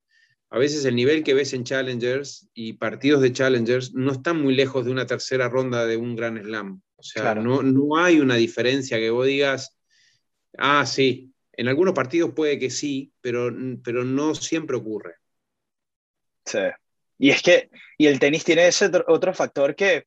a 0.50 0.58
veces 0.58 0.84
el 0.84 0.96
nivel 0.96 1.22
que 1.22 1.34
ves 1.34 1.52
en 1.52 1.64
Challengers 1.64 2.48
y 2.54 2.72
partidos 2.74 3.22
de 3.22 3.32
Challengers 3.32 3.94
no 3.94 4.12
están 4.12 4.40
muy 4.42 4.54
lejos 4.54 4.84
de 4.84 4.90
una 4.90 5.06
tercera 5.06 5.48
ronda 5.48 5.86
de 5.86 5.96
un 5.96 6.16
Gran 6.16 6.42
Slam. 6.42 6.82
O 6.96 7.02
sea, 7.02 7.34
no, 7.34 7.62
no 7.62 7.96
hay 7.96 8.20
una 8.20 8.34
diferencia 8.34 8.98
que 8.98 9.10
vos 9.10 9.26
digas, 9.26 9.78
ah, 10.58 10.84
sí, 10.84 11.32
en 11.52 11.68
algunos 11.68 11.94
partidos 11.94 12.32
puede 12.34 12.58
que 12.58 12.70
sí, 12.70 13.12
pero, 13.20 13.54
pero 13.84 14.04
no 14.04 14.34
siempre 14.34 14.76
ocurre. 14.76 15.16
Sí. 16.44 16.58
Y 17.18 17.30
es 17.30 17.42
que, 17.42 17.70
y 17.98 18.06
el 18.06 18.18
tenis 18.18 18.44
tiene 18.44 18.66
ese 18.66 18.90
otro 19.06 19.34
factor 19.34 19.76
que, 19.76 20.06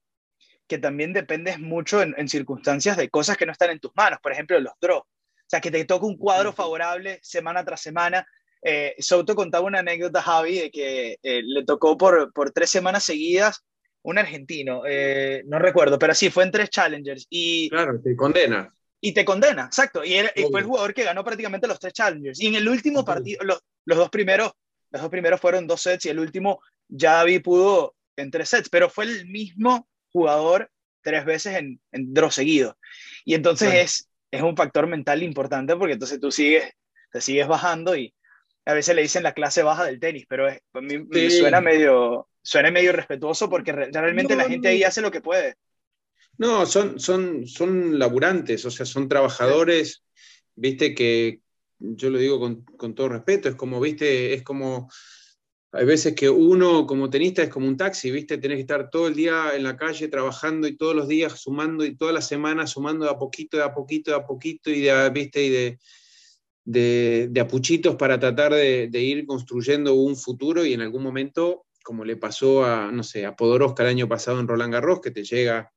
que 0.68 0.78
también 0.78 1.14
dependes 1.14 1.59
mucho 1.59 2.01
en, 2.01 2.28
circunstancias 2.28 2.97
de 2.97 3.09
cosas 3.09 3.38
que 3.38 3.45
no 3.45 3.51
están 3.51 3.70
en 3.70 3.80
tus 3.80 3.91
manos, 3.95 4.20
por 4.22 4.32
ejemplo, 4.32 4.59
los 4.59 4.74
draws. 4.82 5.03
O 5.43 5.49
sea, 5.49 5.61
que 5.61 5.71
te 5.71 5.85
toca 5.85 6.05
un 6.05 6.17
cuadro 6.17 6.53
favorable 6.53 7.19
semana 7.21 7.63
tras 7.63 7.81
semana. 7.81 8.25
Eh, 8.61 8.95
Soto 8.99 9.35
contaba 9.35 9.65
una 9.65 9.79
anécdota, 9.79 10.21
Javi, 10.21 10.59
de 10.59 10.71
que 10.71 11.17
eh, 11.21 11.41
le 11.43 11.65
tocó 11.65 11.97
por, 11.97 12.31
por 12.33 12.51
tres 12.51 12.69
semanas 12.69 13.03
seguidas 13.03 13.63
un 14.03 14.17
argentino, 14.17 14.83
eh, 14.85 15.43
no 15.45 15.59
recuerdo, 15.59 15.97
pero 15.97 16.13
sí, 16.13 16.29
fue 16.29 16.43
en 16.43 16.51
tres 16.51 16.69
challengers. 16.69 17.25
Y, 17.29 17.69
claro, 17.69 17.99
te 18.01 18.15
condena. 18.15 18.73
Y 18.99 19.13
te 19.13 19.25
condena, 19.25 19.65
exacto. 19.65 20.03
Y, 20.03 20.15
fue 20.51 20.61
el 20.61 20.65
jugador 20.65 20.93
que 20.93 21.03
ganó 21.03 21.23
prácticamente 21.23 21.67
los 21.67 21.79
tres 21.79 21.93
challengers. 21.93 22.39
Y 22.39 22.47
en 22.47 22.55
el 22.55 22.67
último 22.67 23.03
partido, 23.03 23.43
los, 23.43 23.61
los, 23.85 23.97
dos 23.97 24.09
primeros, 24.09 24.51
los 24.91 25.01
dos 25.01 25.11
primeros 25.11 25.39
fueron 25.39 25.67
dos 25.67 25.81
sets 25.81 26.05
y 26.05 26.09
el 26.09 26.19
último 26.19 26.61
ya 26.87 27.23
vi 27.23 27.39
pudo 27.39 27.95
en 28.15 28.29
tres 28.29 28.49
sets, 28.49 28.69
pero 28.69 28.89
fue 28.89 29.05
el 29.05 29.25
mismo 29.27 29.87
jugador 30.11 30.69
tres 31.01 31.25
veces 31.25 31.55
en, 31.55 31.81
en 31.91 32.13
draw 32.13 32.31
seguido. 32.31 32.77
Y 33.25 33.35
entonces 33.35 33.73
es, 33.73 34.09
es 34.34 34.41
un 34.41 34.57
factor 34.57 34.88
mental 34.88 35.21
importante 35.21 35.75
porque 35.75 35.93
entonces 35.93 36.19
tú 36.19 36.31
sigues, 36.31 36.73
te 37.11 37.21
sigues 37.21 37.47
bajando 37.47 37.95
y 37.95 38.15
a 38.65 38.73
veces 38.73 38.95
le 38.95 39.03
dicen 39.03 39.21
la 39.21 39.34
clase 39.34 39.61
baja 39.61 39.86
del 39.86 39.99
tenis, 39.99 40.25
pero 40.27 40.47
es, 40.47 40.59
a 40.73 40.81
mí 40.81 40.97
me 40.97 41.29
suena 41.29 41.61
medio, 41.61 42.27
suena 42.41 42.71
medio 42.71 42.93
respetuoso 42.93 43.47
porque 43.47 43.71
realmente 43.71 44.36
la 44.36 44.45
gente 44.49 44.69
ahí 44.69 44.84
hace 44.84 45.01
lo 45.01 45.11
que 45.11 45.21
puede. 45.21 45.55
No, 46.39 46.65
son, 46.65 46.99
son, 46.99 47.45
son 47.45 47.99
laburantes, 47.99 48.65
o 48.65 48.71
sea, 48.71 48.88
son 48.88 49.07
trabajadores, 49.07 50.03
viste, 50.55 50.95
que 50.95 51.41
yo 51.77 52.09
lo 52.09 52.17
digo 52.17 52.39
con, 52.39 52.63
con 52.63 52.95
todo 52.95 53.09
respeto, 53.09 53.49
es 53.49 53.55
como, 53.55 53.79
viste, 53.79 54.34
es 54.34 54.41
como 54.41 54.89
hay 55.76 55.86
veces 55.86 56.13
que 56.13 56.30
uno 56.30 56.86
como 56.86 57.09
tenista 57.09 57.41
es 57.41 57.49
como 57.49 57.67
un 57.67 57.76
taxi, 57.76 58.11
¿viste? 58.11 58.38
Tenés 58.38 58.57
que 58.57 58.61
estar 58.61 58.91
todo 58.91 59.07
el 59.07 59.15
día 59.15 59.55
en 59.55 59.63
la 59.63 59.76
calle 59.76 60.07
trabajando 60.07 60.67
y 60.67 60.78
todos 60.78 60.95
los 60.95 61.07
días 61.07 61.39
sumando 61.39 61.84
y 61.84 61.95
todas 61.95 62.13
las 62.13 62.28
semanas 62.28 62.69
sumando 62.69 63.05
de 63.05 63.11
a 63.11 63.17
poquito, 63.17 63.57
de 63.57 63.63
a 63.63 63.74
poquito, 63.74 64.11
de 64.11 64.17
a 64.17 64.24
poquito 64.24 64.69
y 64.69 64.82
de, 64.82 65.09
¿viste? 65.09 65.43
Y 65.43 65.49
de, 65.49 67.28
de, 67.32 67.41
apuchitos 67.41 67.95
para 67.95 68.19
tratar 68.19 68.53
de, 68.53 68.88
de, 68.88 69.01
ir 69.01 69.26
construyendo 69.26 69.95
un 69.95 70.15
futuro 70.15 70.63
y 70.63 70.74
en 70.74 70.82
algún 70.82 71.01
momento, 71.01 71.65
como 71.84 72.05
le 72.05 72.17
pasó 72.17 72.63
a, 72.63 72.91
no 72.91 73.01
sé, 73.01 73.26
a 73.26 73.36
Podoroska 73.36 73.82
el 73.82 73.89
año 73.89 74.07
pasado 74.07 74.39
en 74.39 74.47
Roland 74.47 74.74
Garros, 74.74 75.01
que 75.01 75.09
te 75.09 75.24
llega, 75.24 75.71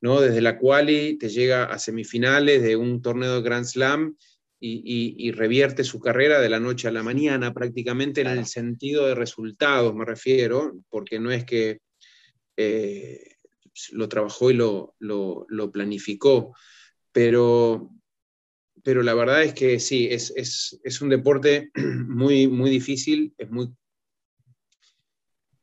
¿no? 0.00 0.20
Desde 0.20 0.40
la 0.40 0.58
quali, 0.58 1.18
te 1.18 1.28
llega 1.28 1.66
a 1.66 1.78
semifinales 1.78 2.64
de 2.64 2.74
un 2.74 3.00
torneo 3.00 3.36
de 3.36 3.42
Grand 3.42 3.64
Slam 3.64 4.16
y, 4.58 5.30
revierte 5.32 5.84
su 5.84 6.00
carrera 6.00 6.40
de 6.40 6.48
la 6.48 6.60
noche 6.60 6.88
a 6.88 6.92
la 6.92 7.02
mañana, 7.02 7.52
prácticamente 7.52 8.22
en 8.22 8.28
el 8.28 8.46
sentido 8.46 9.06
de 9.06 9.14
resultados, 9.14 9.94
me 9.94 10.04
refiero, 10.04 10.78
porque 10.88 11.18
no 11.18 11.30
es 11.30 11.44
que 11.44 11.80
eh, 12.56 13.36
lo 13.92 14.08
trabajó 14.08 14.50
y 14.50 14.54
lo, 14.54 14.94
lo, 14.98 15.70
planificó, 15.70 16.54
pero, 17.12 17.90
pero 18.82 19.02
la 19.02 19.14
verdad 19.14 19.42
es 19.42 19.52
que 19.52 19.78
sí, 19.78 20.08
es, 20.10 20.32
es, 20.36 20.80
es, 20.82 21.00
un 21.00 21.10
deporte 21.10 21.70
muy, 22.08 22.48
muy 22.48 22.70
difícil, 22.70 23.34
es 23.36 23.50
muy... 23.50 23.68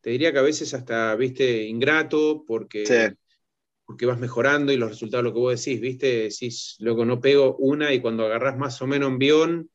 Te 0.01 0.09
diría 0.09 0.33
que 0.33 0.39
a 0.39 0.43
veces 0.43 0.73
hasta, 0.73 1.15
viste, 1.15 1.63
ingrato, 1.63 2.43
porque 2.45 2.83
porque 3.85 4.05
vas 4.05 4.19
mejorando 4.19 4.71
y 4.71 4.77
los 4.77 4.89
resultados, 4.89 5.23
lo 5.23 5.33
que 5.33 5.39
vos 5.39 5.63
decís, 5.63 5.81
¿viste? 5.81 6.07
Decís, 6.29 6.75
luego 6.79 7.05
no 7.05 7.19
pego 7.19 7.55
una 7.57 7.93
y 7.93 8.01
cuando 8.01 8.25
agarras 8.25 8.57
más 8.57 8.81
o 8.81 8.87
menos 8.87 9.09
envión, 9.09 9.69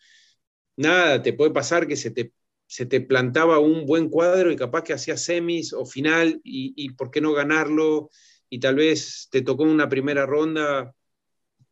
nada, 0.76 1.22
te 1.22 1.32
puede 1.32 1.50
pasar 1.50 1.86
que 1.86 1.96
se 1.96 2.10
te, 2.10 2.32
se 2.66 2.86
te 2.86 3.00
plantaba 3.00 3.58
un 3.58 3.86
buen 3.86 4.08
cuadro 4.08 4.50
y 4.52 4.56
capaz 4.56 4.82
que 4.84 4.92
hacías 4.94 5.22
semis 5.22 5.72
o 5.72 5.86
final 5.86 6.40
y, 6.44 6.90
por 6.92 7.10
qué 7.10 7.20
no 7.20 7.32
ganarlo 7.32 8.10
y 8.48 8.60
tal 8.60 8.76
vez 8.76 9.28
te 9.30 9.42
tocó 9.42 9.64
una 9.64 9.88
primera 9.88 10.26
ronda, 10.26 10.94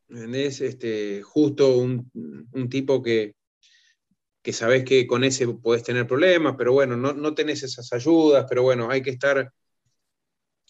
es 0.09 0.61
Este, 0.61 1.23
justo 1.23 1.77
un, 1.79 2.11
un 2.53 2.69
tipo 2.69 3.03
que, 3.03 3.35
que 4.47 4.53
sabes 4.53 4.85
que 4.85 5.09
con 5.09 5.25
ese 5.25 5.49
puedes 5.49 5.83
tener 5.83 6.07
problemas, 6.07 6.55
pero 6.57 6.73
bueno, 6.73 6.97
no, 6.97 7.13
no 7.13 7.35
tenés 7.35 7.65
esas 7.65 7.93
ayudas, 7.93 8.47
pero 8.49 8.63
bueno, 8.63 8.89
hay 8.89 9.03
que 9.03 9.11
estar 9.11 9.53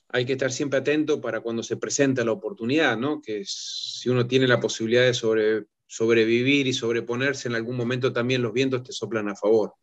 hay 0.09 0.25
que 0.25 0.33
estar 0.33 0.53
siempre 0.53 0.79
atento 0.79 1.21
para 1.21 1.41
cuando 1.41 1.63
se 1.63 1.77
presenta 1.77 2.25
la 2.25 2.33
oportunidad, 2.33 2.97
¿no? 2.97 3.21
Que 3.21 3.43
si 3.45 4.09
uno 4.09 4.27
tiene 4.27 4.47
la 4.47 4.61
posibilidad 4.61 5.03
de 5.03 5.15
sobre, 5.15 5.65
sobrevivir 5.87 6.67
y 6.67 6.73
sobreponerse, 6.73 7.49
en 7.49 7.55
algún 7.55 7.77
momento 7.77 8.13
también 8.13 8.43
los 8.43 8.53
vientos 8.53 8.83
te 8.83 8.93
soplan 8.93 9.29
a 9.29 9.37
favor. 9.37 9.75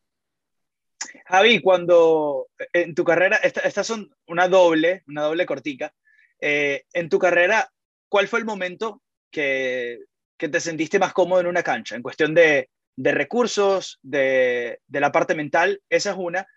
Javi, 1.25 1.61
cuando 1.61 2.47
en 2.71 2.95
tu 2.95 3.03
carrera, 3.03 3.37
estas 3.37 3.87
son 3.87 4.09
una 4.27 4.47
doble, 4.47 5.03
una 5.07 5.23
doble 5.23 5.45
cortica, 5.45 5.93
eh, 6.39 6.83
en 6.93 7.09
tu 7.09 7.19
carrera, 7.19 7.71
¿cuál 8.09 8.27
fue 8.27 8.39
el 8.39 8.45
momento 8.45 9.01
que, 9.31 9.99
que, 10.37 10.49
te 10.49 10.59
sentiste 10.59 10.99
más 10.99 11.13
cómodo 11.13 11.41
en 11.41 11.47
una 11.47 11.63
cancha? 11.63 11.95
En 11.95 12.01
cuestión 12.01 12.33
de, 12.33 12.69
de 12.95 13.11
recursos, 13.11 13.99
de, 14.01 14.79
de 14.87 14.99
la 14.99 15.11
parte 15.11 15.35
mental, 15.35 15.81
esa 15.89 16.11
es 16.11 16.17
una. 16.17 16.47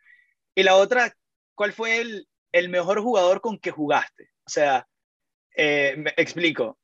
Y 0.55 0.63
la 0.63 0.77
otra, 0.77 1.17
¿cuál 1.55 1.73
fue 1.73 2.01
el, 2.01 2.29
el 2.59 2.69
mejor 2.71 3.01
jugador 3.01 3.41
con 3.41 3.59
que 3.59 3.71
jugaste. 3.71 4.31
O 4.47 4.51
sea, 4.51 4.87
eh, 5.55 5.95
me 5.99 6.15
explico. 6.17 6.79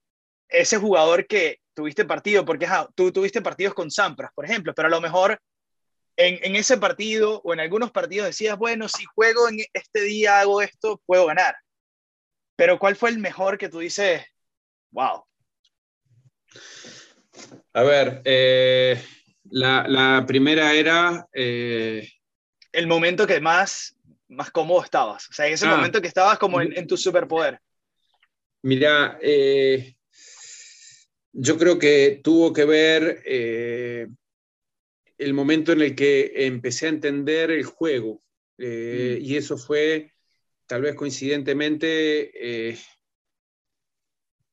Ese 0.49 0.77
jugador 0.77 1.27
que 1.27 1.61
tuviste 1.75 2.05
partido, 2.05 2.45
porque 2.45 2.69
tú 2.95 3.11
tuviste 3.11 3.41
partidos 3.41 3.73
con 3.73 3.91
Sampras, 3.91 4.31
por 4.35 4.45
ejemplo, 4.45 4.75
pero 4.75 4.89
a 4.89 4.91
lo 4.91 5.01
mejor 5.01 5.41
en, 6.17 6.39
en, 6.43 6.57
ese 6.57 6.77
partido 6.77 7.41
o 7.43 7.55
en 7.55 7.61
algunos 7.61 7.91
partidos 7.91 8.27
decías, 8.27 8.59
bueno, 8.59 8.87
si 8.87 9.05
juego 9.07 9.49
en 9.49 9.61
este 9.73 10.03
día, 10.03 10.41
hago 10.41 10.61
esto, 10.61 11.01
puedo 11.07 11.25
ganar. 11.25 11.57
Pero 12.55 12.79
¿cuál 12.79 12.95
fue 12.95 13.09
el 13.09 13.19
mejor 13.19 13.57
que 13.57 13.71
tú 13.71 13.79
dices, 13.79 14.23
wow? 14.91 15.25
A 17.73 17.83
ver, 17.83 18.21
eh, 18.27 19.03
la, 19.45 19.89
la, 19.89 20.27
primera 20.27 20.75
era... 20.75 21.27
Eh, 21.33 22.07
el 22.73 22.87
momento 22.87 23.27
que 23.27 23.41
más 23.41 23.97
más 24.33 24.51
cómodo 24.51 24.83
estabas? 24.83 25.29
O 25.31 25.33
sea, 25.33 25.47
en 25.47 25.55
ese 25.55 25.67
ah. 25.67 25.77
momento 25.77 26.01
que 26.01 26.09
estabas 26.09 26.39
como 26.39 26.61
en, 26.61 26.87
tu 26.87 26.97
superpoder. 26.97 27.61
Mira, 28.63 29.19
eh, 29.21 29.97
yo 31.33 31.59
creo 31.59 31.79
que 31.79 32.21
tuvo 32.23 32.53
que 32.53 32.65
ver 32.65 33.23
eh, 33.25 34.09
el 35.19 35.35
momento 35.35 35.73
en 35.73 35.83
el 35.83 35.95
que 35.95 36.33
empecé 36.35 36.87
a 36.87 36.91
entender 36.91 37.51
el 37.51 37.65
juego. 37.65 38.23
Eh, 38.59 39.19
mm. 39.21 39.25
Y 39.25 39.37
eso 39.37 39.57
fue, 39.57 40.13
tal 40.67 40.83
vez 40.83 40.95
coincidentemente, 40.95 42.79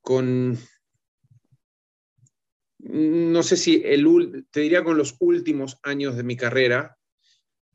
con, 0.02 0.58
no 2.80 3.44
sé 3.44 3.58
si 3.58 3.82
el, 3.86 4.48
te 4.50 4.62
diría 4.62 4.84
con 4.84 4.98
los 4.98 5.16
últimos 5.20 5.78
años 5.84 6.16
de 6.16 6.24
mi 6.24 6.36
carrera, 6.36 6.99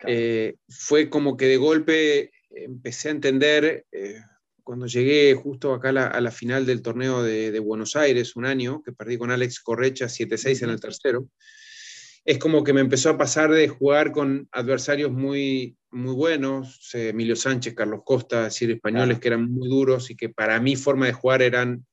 eh, 0.07 0.57
fue 0.69 1.09
como 1.09 1.37
que 1.37 1.47
de 1.47 1.57
golpe 1.57 2.31
empecé 2.51 3.09
a 3.09 3.13
entender, 3.13 3.87
eh, 3.93 4.21
cuando 4.63 4.87
llegué 4.87 5.35
justo 5.35 5.75
acá 5.75 5.91
a 5.91 6.21
la, 6.21 6.31
final 6.31 6.67
del 6.67 6.83
torneo 6.83 7.23
de, 7.23 7.59
Buenos 7.59 7.97
Aires, 7.97 8.37
un 8.37 8.47
año, 8.47 8.83
que 8.83 8.93
perdí 8.93 9.19
con 9.19 9.31
Alex 9.31 9.61
Correcha 9.61 10.07
7-6 10.07 10.63
en 10.63 10.71
el 10.71 10.81
tercero, 10.81 11.29
es 12.25 12.39
como 12.39 12.65
que 12.65 12.73
me 12.73 12.81
empezó 12.81 13.11
a 13.11 13.19
pasar 13.19 13.51
de 13.51 13.69
jugar 13.69 14.11
con 14.11 14.49
adversarios 14.53 15.13
muy, 15.13 15.77
muy 15.91 16.15
buenos, 16.15 16.89
Emilio 16.95 17.37
Sánchez, 17.37 17.75
Carlos 17.75 18.01
Costa, 18.05 18.45
decir, 18.45 18.71
españoles 18.71 19.19
que 19.19 19.29
eran 19.29 19.51
muy 19.51 19.69
duros 19.69 20.11
y 20.11 20.17
que 20.17 20.31
para 20.31 20.59
mi 20.61 20.77
forma 20.77 21.07
de 21.07 21.13
jugar 21.13 21.43
eran 21.43 21.85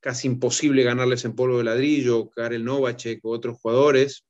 casi 0.00 0.28
imposible 0.28 0.84
ganarles 0.84 1.24
en 1.24 1.34
polvo 1.34 1.58
de 1.58 1.64
ladrillo, 1.64 2.30
Karel 2.30 2.64
Novacek 2.64 3.22
o 3.24 3.30
otros 3.30 3.58
jugadores. 3.60 4.24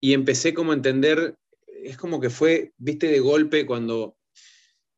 Y 0.00 0.14
empecé 0.14 0.54
como 0.54 0.72
a 0.72 0.76
entender 0.76 1.36
es 1.84 1.96
como 1.96 2.20
que 2.20 2.30
fue, 2.30 2.72
viste, 2.76 3.08
de 3.08 3.20
golpe 3.20 3.66
cuando, 3.66 4.16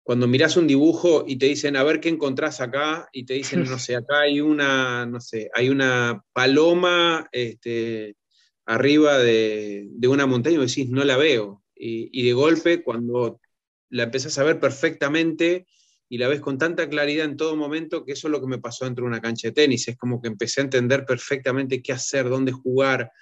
cuando 0.03 0.26
mirás 0.26 0.57
un 0.57 0.66
dibujo 0.66 1.24
y 1.26 1.37
te 1.37 1.47
dicen, 1.47 1.76
a 1.76 1.83
ver 1.83 2.01
qué 2.01 2.09
encontrás 2.09 2.61
acá, 2.61 3.09
y 3.12 3.24
te 3.24 3.35
dicen, 3.35 3.64
no 3.64 3.79
sé, 3.79 3.95
acá 3.95 4.20
hay 4.20 4.41
una, 4.41 5.05
no 5.05 5.20
sé, 5.20 5.51
hay 5.55 5.68
una 5.68 6.24
paloma 6.33 7.29
este, 7.31 8.16
arriba 8.64 9.18
de, 9.18 9.91
una 10.09 10.26
montaña 10.26 10.57
y 10.57 10.66
decís, 10.66 10.89
no 10.89 11.05
la 11.05 11.16
veo. 11.16 11.62
Y, 11.74 12.24
de 12.24 12.33
golpe, 12.33 12.83
cuando 12.83 13.41
la 13.91 14.05
empezás 14.05 14.39
a 14.39 14.45
ver 14.45 14.59
perfectamente 14.59 15.66
y 16.09 16.18
la 16.18 16.29
ves 16.29 16.41
con 16.41 16.59
tanta 16.59 16.89
claridad 16.89 17.26
en 17.26 17.37
todo 17.37 17.55
momento, 17.55 18.05
que 18.05 18.12
eso 18.12 18.29
es 18.29 18.33
lo 18.33 18.41
que 18.41 18.47
me 18.47 18.59
pasó 18.59 18.85
dentro 18.85 19.05
de 19.05 19.09
una 19.09 19.20
cancha 19.20 19.49
de 19.49 19.53
tenis, 19.53 19.89
es 19.89 19.97
como 19.97 20.20
que 20.20 20.29
empecé 20.29 20.61
a 20.61 20.64
entender 20.64 21.05
perfectamente 21.05 21.83
qué 21.83 21.93
hacer, 21.93 22.29
dónde 22.29 22.53
jugar, 22.53 23.12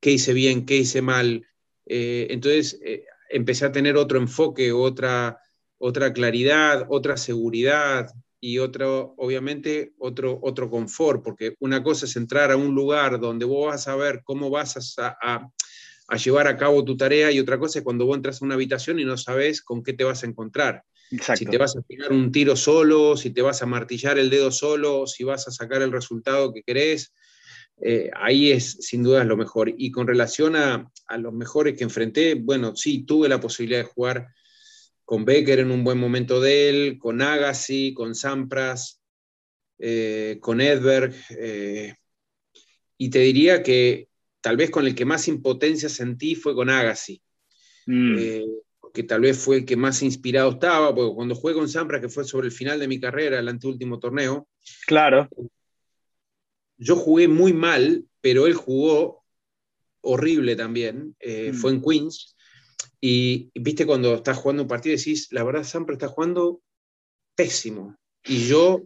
qué 0.00 0.10
hice 0.10 0.32
bien, 0.32 0.66
qué 0.66 0.76
hice 0.76 1.02
mal, 1.02 1.46
eh, 1.86 2.26
entonces 2.30 2.80
eh, 2.84 3.04
empecé 3.30 3.66
a 3.66 3.72
tener 3.72 3.96
otro 3.96 4.18
enfoque, 4.18 4.72
otra, 4.72 5.38
otra 5.78 6.12
claridad, 6.12 6.86
otra 6.88 7.16
seguridad 7.16 8.08
y 8.40 8.58
otro, 8.58 9.14
obviamente, 9.16 9.94
otro, 9.98 10.38
otro 10.42 10.68
confort, 10.70 11.22
porque 11.22 11.54
una 11.60 11.82
cosa 11.82 12.06
es 12.06 12.16
entrar 12.16 12.50
a 12.50 12.56
un 12.56 12.74
lugar 12.74 13.18
donde 13.18 13.44
vos 13.44 13.68
vas 13.68 13.88
a 13.88 13.96
ver 13.96 14.22
cómo 14.24 14.50
vas 14.50 14.98
a, 14.98 15.16
a, 15.22 15.48
a 16.08 16.16
llevar 16.16 16.46
a 16.46 16.56
cabo 16.56 16.84
tu 16.84 16.96
tarea 16.96 17.30
y 17.32 17.40
otra 17.40 17.58
cosa 17.58 17.78
es 17.78 17.84
cuando 17.84 18.06
vos 18.06 18.16
entras 18.16 18.42
a 18.42 18.44
una 18.44 18.54
habitación 18.54 18.98
y 18.98 19.04
no 19.04 19.16
sabes 19.16 19.62
con 19.62 19.82
qué 19.82 19.92
te 19.94 20.04
vas 20.04 20.22
a 20.22 20.26
encontrar. 20.26 20.82
Si 21.10 21.46
te 21.46 21.58
vas 21.58 21.76
a 21.76 21.82
tirar 21.82 22.12
un 22.12 22.32
tiro 22.32 22.56
solo, 22.56 23.16
si 23.16 23.30
te 23.30 23.42
vas 23.42 23.62
a 23.62 23.66
martillar 23.66 24.18
el 24.18 24.30
dedo 24.30 24.50
solo, 24.50 25.06
si 25.06 25.24
vas 25.24 25.46
a 25.48 25.50
sacar 25.50 25.82
el 25.82 25.92
resultado 25.92 26.52
que 26.52 26.62
querés, 26.62 27.12
eh, 27.80 28.10
ahí 28.14 28.52
es 28.52 28.78
sin 28.80 29.02
duda 29.02 29.24
lo 29.24 29.36
mejor. 29.36 29.72
Y 29.76 29.90
con 29.90 30.06
relación 30.06 30.56
a, 30.56 30.90
a, 31.06 31.18
los 31.18 31.32
mejores 31.32 31.76
que 31.76 31.84
enfrenté, 31.84 32.34
bueno, 32.34 32.76
sí, 32.76 33.04
tuve 33.04 33.28
la 33.28 33.40
posibilidad 33.40 33.80
de 33.80 33.90
jugar 33.90 34.28
con 35.04 35.24
Becker 35.24 35.60
en 35.60 35.70
un 35.70 35.84
buen 35.84 35.98
momento 35.98 36.40
de 36.40 36.68
él, 36.68 36.98
con 36.98 37.20
Agassi, 37.20 37.92
con 37.92 38.14
Sampras, 38.14 39.02
eh, 39.78 40.38
con 40.40 40.60
Edberg, 40.60 41.14
eh, 41.30 41.94
y 42.96 43.10
te 43.10 43.18
diría 43.18 43.62
que 43.62 44.08
tal 44.40 44.56
vez 44.56 44.70
con 44.70 44.86
el 44.86 44.94
que 44.94 45.04
más 45.04 45.28
impotencia 45.28 45.88
sentí 45.88 46.34
fue 46.34 46.54
con 46.54 46.70
Agassi. 46.70 47.20
Mm. 47.86 48.16
Que 48.94 49.02
tal 49.02 49.22
vez 49.22 49.36
fue 49.36 49.56
el 49.56 49.64
que 49.64 49.76
más 49.76 50.02
inspirado 50.02 50.52
estaba, 50.52 50.94
porque 50.94 51.14
cuando 51.14 51.34
jugué 51.34 51.54
con 51.54 51.68
Sampras, 51.68 52.00
que 52.00 52.08
fue 52.08 52.24
sobre 52.24 52.46
el 52.46 52.52
final 52.52 52.78
de 52.78 52.86
mi 52.86 53.00
carrera, 53.00 53.40
el 53.40 53.48
anteúltimo 53.48 53.98
torneo. 53.98 54.48
Claro. 54.86 55.28
Yo 56.76 56.96
jugué 56.96 57.28
muy 57.28 57.52
mal, 57.52 58.06
pero 58.20 58.46
él 58.46 58.54
jugó 58.54 59.24
horrible 60.00 60.56
también. 60.56 61.16
Eh, 61.20 61.52
mm. 61.52 61.54
Fue 61.54 61.70
en 61.72 61.82
Queens. 61.82 62.36
Y, 63.00 63.50
viste, 63.54 63.86
cuando 63.86 64.14
estás 64.14 64.38
jugando 64.38 64.62
un 64.62 64.68
partido, 64.68 64.96
decís, 64.96 65.28
la 65.30 65.44
verdad, 65.44 65.64
Sampras 65.64 65.96
está 65.96 66.08
jugando 66.08 66.62
pésimo. 67.34 67.96
Y 68.24 68.46
yo, 68.46 68.82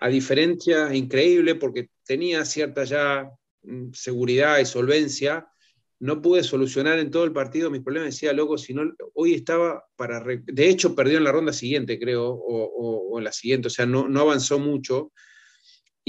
a 0.00 0.08
diferencia 0.08 0.94
increíble, 0.94 1.56
porque 1.56 1.90
tenía 2.04 2.44
cierta 2.44 2.84
ya 2.84 3.30
mm, 3.62 3.92
seguridad 3.92 4.58
y 4.58 4.66
solvencia, 4.66 5.48
no 6.00 6.22
pude 6.22 6.42
solucionar 6.42 6.98
en 6.98 7.10
todo 7.10 7.24
el 7.24 7.32
partido 7.32 7.70
mis 7.70 7.82
problemas. 7.82 8.14
Decía, 8.14 8.32
loco, 8.32 8.56
si 8.56 8.72
no, 8.72 8.82
hoy 9.14 9.34
estaba 9.34 9.84
para. 9.96 10.24
De 10.24 10.68
hecho, 10.68 10.94
perdió 10.94 11.18
en 11.18 11.24
la 11.24 11.32
ronda 11.32 11.52
siguiente, 11.52 11.98
creo, 11.98 12.30
o, 12.30 13.18
en 13.18 13.24
la 13.24 13.32
siguiente, 13.32 13.68
o 13.68 13.70
sea, 13.70 13.84
no, 13.84 14.08
no 14.08 14.20
avanzó 14.20 14.58
mucho. 14.58 15.12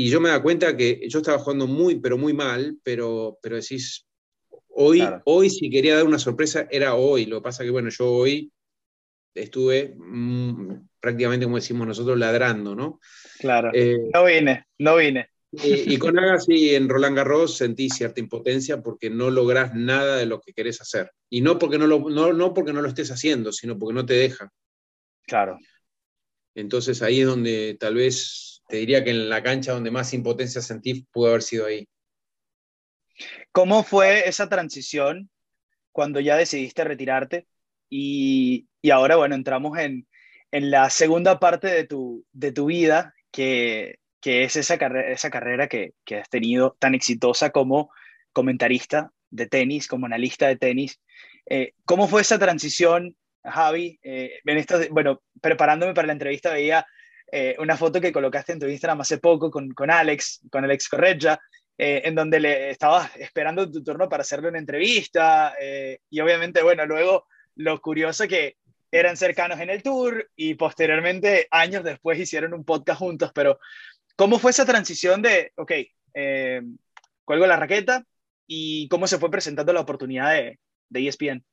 Y 0.02 0.10
yo 0.10 0.20
me 0.20 0.30
da 0.30 0.41
cuenta 0.41 0.76
que 0.76 1.08
yo 1.08 1.20
estaba 1.20 1.38
jugando 1.38 1.68
muy, 1.68 1.99
pero 1.99 2.18
muy 2.18 2.34
mal, 2.34 2.76
pero, 2.82 3.38
pero 3.39 3.58
decís, 3.58 4.08
hoy, 4.70 5.08
hoy 5.26 5.47
si 5.52 5.70
quería 5.70 5.95
dar 5.95 6.08
una 6.08 6.18
sorpresa, 6.18 6.68
era 6.72 6.95
hoy. 6.95 7.28
Lo 7.28 7.38
que 7.38 7.43
pasa 7.43 7.64
que, 7.64 7.70
bueno, 7.70 7.89
yo 7.91 8.12
hoy 8.12 8.52
estuve 9.36 9.93
mm, 9.95 10.88
prácticamente, 10.99 11.45
como 11.45 11.58
decimos 11.58 11.86
nosotros, 11.86 12.18
ladrando, 12.18 12.74
¿no? 12.74 12.99
Claro. 13.38 13.70
Eh, 13.76 14.10
no 14.12 14.26
vine, 14.26 14.66
no 14.80 14.95
vine. 14.95 15.30
Y, 15.52 15.95
con 15.97 16.18
Agassi 16.18 16.74
en 16.74 16.89
Roland 16.89 17.18
Garros 17.18 17.58
sentí 17.58 17.91
cierta 17.91 18.22
impotencia 18.22 18.82
porque 18.82 19.12
no 19.12 19.30
lográs 19.30 19.76
nada 19.76 20.18
de 20.18 20.26
lo 20.26 20.41
que 20.41 20.54
querés 20.54 20.82
hacer. 20.82 21.12
Y 21.30 21.41
no 21.41 21.60
porque 21.60 21.78
no, 21.78 21.86
lo, 21.86 22.10
no, 22.10 22.54
porque 22.56 22.74
no 22.74 22.82
lo 22.82 22.88
estés 22.88 23.12
haciendo, 23.12 23.52
sino 23.52 23.78
porque 23.78 23.93
no 23.93 24.04
te 24.04 24.16
deja. 24.16 24.52
Claro. 25.28 25.60
Entonces 26.56 27.04
ahí 27.04 27.22
es 27.22 27.28
donde 27.28 27.78
tal 27.80 27.93
vez 27.93 28.51
te 28.72 28.78
diría 28.78 29.03
que 29.03 29.09
en 29.09 29.28
la 29.28 29.43
cancha 29.43 29.74
donde 29.74 29.91
más 29.91 30.13
impotencia 30.13 30.61
sentí 30.61 31.05
pudo 31.11 31.28
haber 31.28 31.41
sido 31.41 31.65
ahí. 31.65 31.88
¿Cómo 33.51 33.84
fue 33.84 34.30
esa 34.30 34.47
transición 34.47 35.30
cuando 35.91 36.22
ya 36.22 36.38
decidiste 36.38 36.86
retirarte? 36.86 37.47
Y, 37.89 38.69
y 38.82 38.91
ahora, 38.91 39.17
bueno, 39.17 39.36
entramos 39.36 39.78
en, 39.78 40.07
en, 40.51 40.72
la 40.72 40.89
segunda 40.89 41.38
parte 41.38 41.67
de 41.67 41.86
tu, 41.86 42.26
de 42.32 42.53
tu 42.53 42.67
vida, 42.67 43.13
que 43.30 43.99
que 44.22 44.43
es 44.43 44.55
esa, 44.55 44.78
carrera, 44.78 45.11
esa 45.11 45.30
carrera 45.32 45.67
que, 45.67 45.93
que, 46.05 46.17
has 46.17 46.30
tenido 46.30 46.78
tan 46.80 46.93
exitosa 46.93 47.49
como 47.49 47.91
comentarista 48.32 49.11
de 49.32 49.47
tenis, 49.47 49.88
como 49.88 50.05
analista 50.05 50.47
de 50.47 50.57
tenis. 50.57 51.01
Eh, 51.47 51.74
¿Cómo 51.86 52.07
fue 52.07 52.22
esa 52.22 52.38
transición, 52.38 53.15
Javi? 53.43 53.99
Eh, 54.03 54.39
en 54.45 54.57
esto, 54.57 54.80
bueno, 54.91 55.24
preparándome 55.41 55.95
para 55.95 56.05
la 56.05 56.13
entrevista 56.13 56.53
veía 56.53 56.86
eh, 57.32 57.56
una 57.60 57.78
foto 57.78 58.02
que 58.02 58.12
colocaste 58.12 58.54
en 58.54 58.60
tu 58.60 58.68
Instagram 58.68 59.02
hace 59.02 59.18
poco 59.18 59.50
con, 59.50 59.72
con 59.72 59.90
Alex, 59.90 60.42
con 60.52 60.64
Alex 60.64 60.90
Correggia, 60.90 61.40
en 61.84 62.14
donde 62.14 62.40
le 62.40 62.70
estabas 62.70 63.10
esperando 63.16 63.72
tu 63.72 63.84
turno 63.84 64.08
para 64.08 64.22
hacerle 64.22 64.50
una 64.50 64.60
entrevista. 64.60 65.56
y 66.12 66.20
obviamente, 66.20 66.62
bueno, 66.62 66.86
luego 66.86 67.26
lo 67.56 67.82
curioso 67.82 68.28
que 68.28 68.58
eran 68.92 69.18
cercanos 69.18 69.60
en 69.60 69.72
el 69.72 69.82
tour 69.82 70.30
y 70.36 70.54
posteriormente, 70.54 71.48
años 71.50 71.84
después, 71.84 72.20
hicieron 72.20 72.54
un 72.54 72.66
podcast 72.66 73.00
juntos, 73.00 73.32
pero 73.34 73.58
¿Cómo 74.22 74.38
fue 74.38 74.52
esa 74.52 74.68
transición 74.68 75.24
de, 75.24 75.52
ok, 75.56 75.72
eh, 76.14 76.62
cuelgo 77.26 77.48
la 77.48 77.56
raqueta 77.56 78.06
y 78.46 78.88
cómo 78.88 79.08
se 79.08 79.18
fue 79.18 79.32
presentando 79.32 79.74
la 79.74 79.82
oportunidad 79.82 80.32
de, 80.34 80.60
de 80.90 81.08
ESPN? 81.08 81.44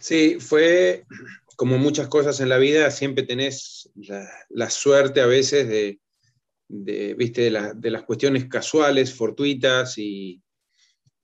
Sí, 0.00 0.38
fue 0.40 1.04
como 1.62 1.78
muchas 1.78 2.08
cosas 2.08 2.40
en 2.40 2.48
la 2.48 2.58
vida, 2.58 2.90
siempre 2.90 3.22
tenés 3.22 3.88
la, 4.48 4.68
suerte 4.68 5.20
a 5.20 5.26
veces 5.26 5.68
de, 5.68 6.00
¿viste? 7.14 7.52
De, 7.52 7.90
las 7.92 8.02
cuestiones 8.02 8.46
casuales, 8.46 9.14
fortuitas 9.14 9.96
y, 9.96 10.42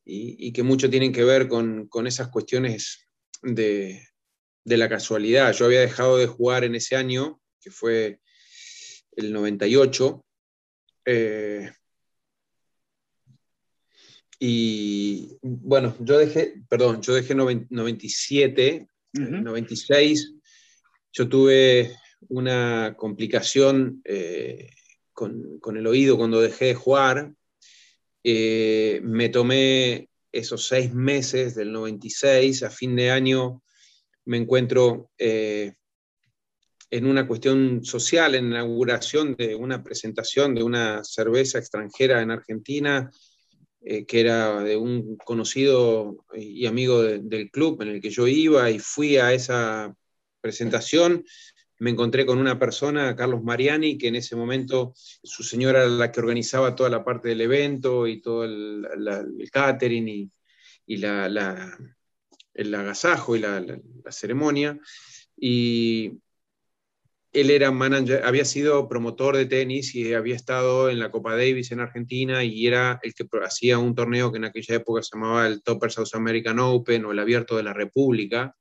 y, 0.05 0.53
que 0.53 0.63
mucho 0.63 0.89
tienen 0.89 1.13
que 1.13 1.25
ver 1.25 1.49
con, 1.49 1.89
con 1.89 2.07
esas 2.07 2.29
cuestiones 2.29 3.09
de, 3.43 4.01
de, 4.63 4.77
la 4.77 4.89
casualidad. 4.89 5.53
Yo 5.55 5.65
había 5.65 5.81
dejado 5.81 6.17
de 6.19 6.29
jugar 6.29 6.63
en 6.63 6.77
ese 6.77 6.95
año, 6.95 7.41
que 7.61 7.73
fue 7.73 8.21
el 9.17 9.33
98. 9.33 10.25
Eh, 11.05 11.69
y 14.39 15.37
bueno, 15.43 15.97
yo 15.99 16.17
dejé, 16.17 16.63
perdón, 16.69 17.03
yo 17.03 17.13
dejé 17.13 17.35
97, 17.35 18.89
96. 19.13 20.35
Yo 21.13 21.29
tuve 21.29 21.97
una 22.29 22.95
complicación 22.97 24.01
eh, 24.05 24.71
con, 25.13 25.61
el 25.77 25.87
oído 25.87 26.17
cuando 26.17 26.41
dejé 26.41 26.67
de 26.67 26.75
jugar. 26.75 27.33
Eh, 28.23 29.01
me 29.03 29.29
tomé 29.29 30.09
esos 30.31 30.67
seis 30.67 30.93
meses 30.93 31.55
del 31.55 31.73
96, 31.73 32.63
a 32.63 32.71
fin 32.71 32.95
de 32.97 33.11
año 33.11 33.63
me 34.27 34.37
encuentro 34.37 35.11
en 36.91 37.07
una 37.07 37.27
cuestión 37.27 37.85
social, 37.85 38.35
en 38.35 38.51
la 38.51 38.61
inauguración 38.61 39.35
de 39.37 39.55
una 39.55 39.83
presentación 39.83 40.55
de 40.55 40.63
una 40.63 41.05
cerveza 41.05 41.59
extranjera 41.59 42.23
en 42.23 42.31
Argentina, 42.31 43.11
eh, 43.91 44.05
que 44.05 44.21
era 44.21 44.63
de 44.63 44.77
un 44.77 45.17
conocido 45.17 46.27
y 46.35 46.67
amigo 46.67 47.03
del 47.03 47.51
club 47.51 47.81
en 47.81 47.89
el 47.89 48.03
que 48.03 48.11
yo 48.11 48.27
iba 48.27 48.71
y 48.71 48.79
fui 48.79 49.17
a 49.17 49.33
esa 49.33 49.97
presentación. 50.43 51.25
Me 51.79 51.89
encontré 51.89 52.27
con 52.27 52.39
una 52.39 52.59
persona, 52.59 53.17
Carlos 53.17 53.43
Mariani, 53.43 53.97
que 53.97 54.09
en 54.09 54.17
ese 54.17 54.37
momento 54.37 54.93
su 54.95 55.43
señora 55.43 55.85
era 55.85 55.89
la 55.89 56.13
que 56.13 56.21
organizaba 56.21 56.75
toda 56.75 56.91
la 56.91 57.03
parte 57.03 57.31
del 57.31 57.41
evento 57.41 58.07
y 58.07 58.21
todo 58.21 58.45
el, 58.45 58.87
catering 59.51 60.07
y, 60.07 60.31
y 60.85 60.99
la, 60.99 61.79
el 62.53 62.75
agasajo 62.75 63.37
y 63.37 63.39
la, 63.39 63.59
la 63.59 64.13
ceremonia. 64.13 64.79
Y, 65.35 66.13
él 67.33 67.51
era 67.51 67.71
manager, 67.71 68.25
había 68.25 68.45
sido 68.45 68.89
promotor 68.89 69.37
de 69.37 69.47
tenis 69.47 69.95
y 69.95 70.15
había 70.15 70.35
estado 70.35 70.89
en 70.89 70.99
la 70.99 71.11
Copa 71.11 71.33
Davis 71.33 71.73
en 71.73 71.81
Argentina 71.81 72.43
y 72.43 72.67
era 72.67 72.99
el 73.03 73.15
que 73.15 73.27
hacía 73.45 73.79
un 73.79 73.95
torneo 73.95 74.33
que 74.33 74.39
en 74.39 74.47
aquella 74.47 74.77
época 74.77 75.03
se 75.03 75.11
llamaba 75.15 75.47
el 75.47 75.63
Topper 75.63 75.91
South 75.91 76.15
American 76.15 76.59
Open 76.59 77.05
o 77.05 77.13
el 77.13 77.19
Abierto 77.19 77.57
de 77.57 77.63
la 77.63 77.75
República. 77.75 78.57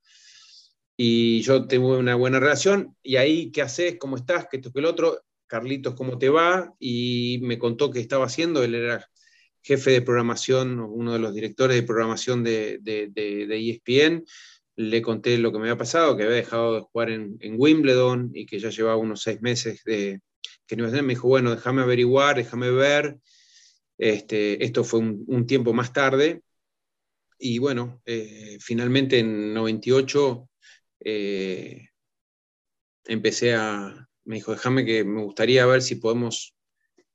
Y 0.97 1.41
yo 1.41 1.67
tuve 1.67 1.97
una 1.97 2.15
buena 2.15 2.39
relación. 2.39 2.95
Y 3.03 3.17
ahí, 3.17 3.51
¿qué 3.51 3.61
haces? 3.61 3.97
¿Cómo 3.99 4.17
estás? 4.17 4.47
¿Qué 4.49 4.57
esto, 4.57 4.71
que 4.71 4.79
el 4.79 4.85
otro? 4.85 5.21
Carlitos, 5.45 5.93
¿cómo 5.93 6.17
te 6.17 6.27
va? 6.27 6.73
Y 6.79 7.39
me 7.43 7.59
contó 7.59 7.91
qué 7.91 7.99
estaba 7.99 8.25
haciendo. 8.25 8.63
Él 8.63 8.75
era 8.75 9.07
jefe 9.61 9.91
de 9.91 10.01
programación, 10.01 10.79
uno 10.79 11.13
de 11.13 11.19
los 11.19 11.33
directores 11.33 11.77
de 11.77 11.83
programación 11.83 12.43
de 12.43 12.81
ESPN 13.49 14.25
le 14.77 15.01
conté 15.01 15.37
lo 15.39 15.51
que 15.51 15.57
me 15.57 15.65
había 15.65 15.77
pasado, 15.77 16.15
que 16.15 16.23
había 16.23 16.35
dejado 16.35 16.75
de 16.75 16.81
jugar 16.81 17.09
en, 17.09 17.39
Wimbledon 17.57 18.31
y 18.33 18.45
que 18.45 18.59
ya 18.59 18.69
llevaba 18.69 18.95
unos 18.95 19.21
seis 19.23 19.41
meses 19.41 19.83
de 19.83 20.21
que 20.67 20.75
no 20.75 20.89
Me 20.89 21.13
dijo, 21.13 21.27
bueno, 21.27 21.55
déjame 21.55 21.81
averiguar, 21.81 22.35
déjame 22.35 22.69
ver. 22.71 23.17
Este, 23.97 24.63
esto 24.63 24.83
fue 24.83 24.99
un, 24.99 25.47
tiempo 25.47 25.73
más 25.73 25.93
tarde. 25.93 26.41
Y 27.39 27.57
bueno, 27.57 28.01
eh, 28.05 28.57
finalmente 28.59 29.19
en 29.19 29.53
98 29.53 30.47
eh, 30.99 31.89
empecé 33.05 33.55
a, 33.55 34.07
me 34.25 34.35
dijo, 34.35 34.51
déjame 34.51 34.85
que 34.85 35.03
me 35.03 35.23
gustaría 35.23 35.65
ver 35.65 35.81
si 35.81 35.95
podemos, 35.95 36.55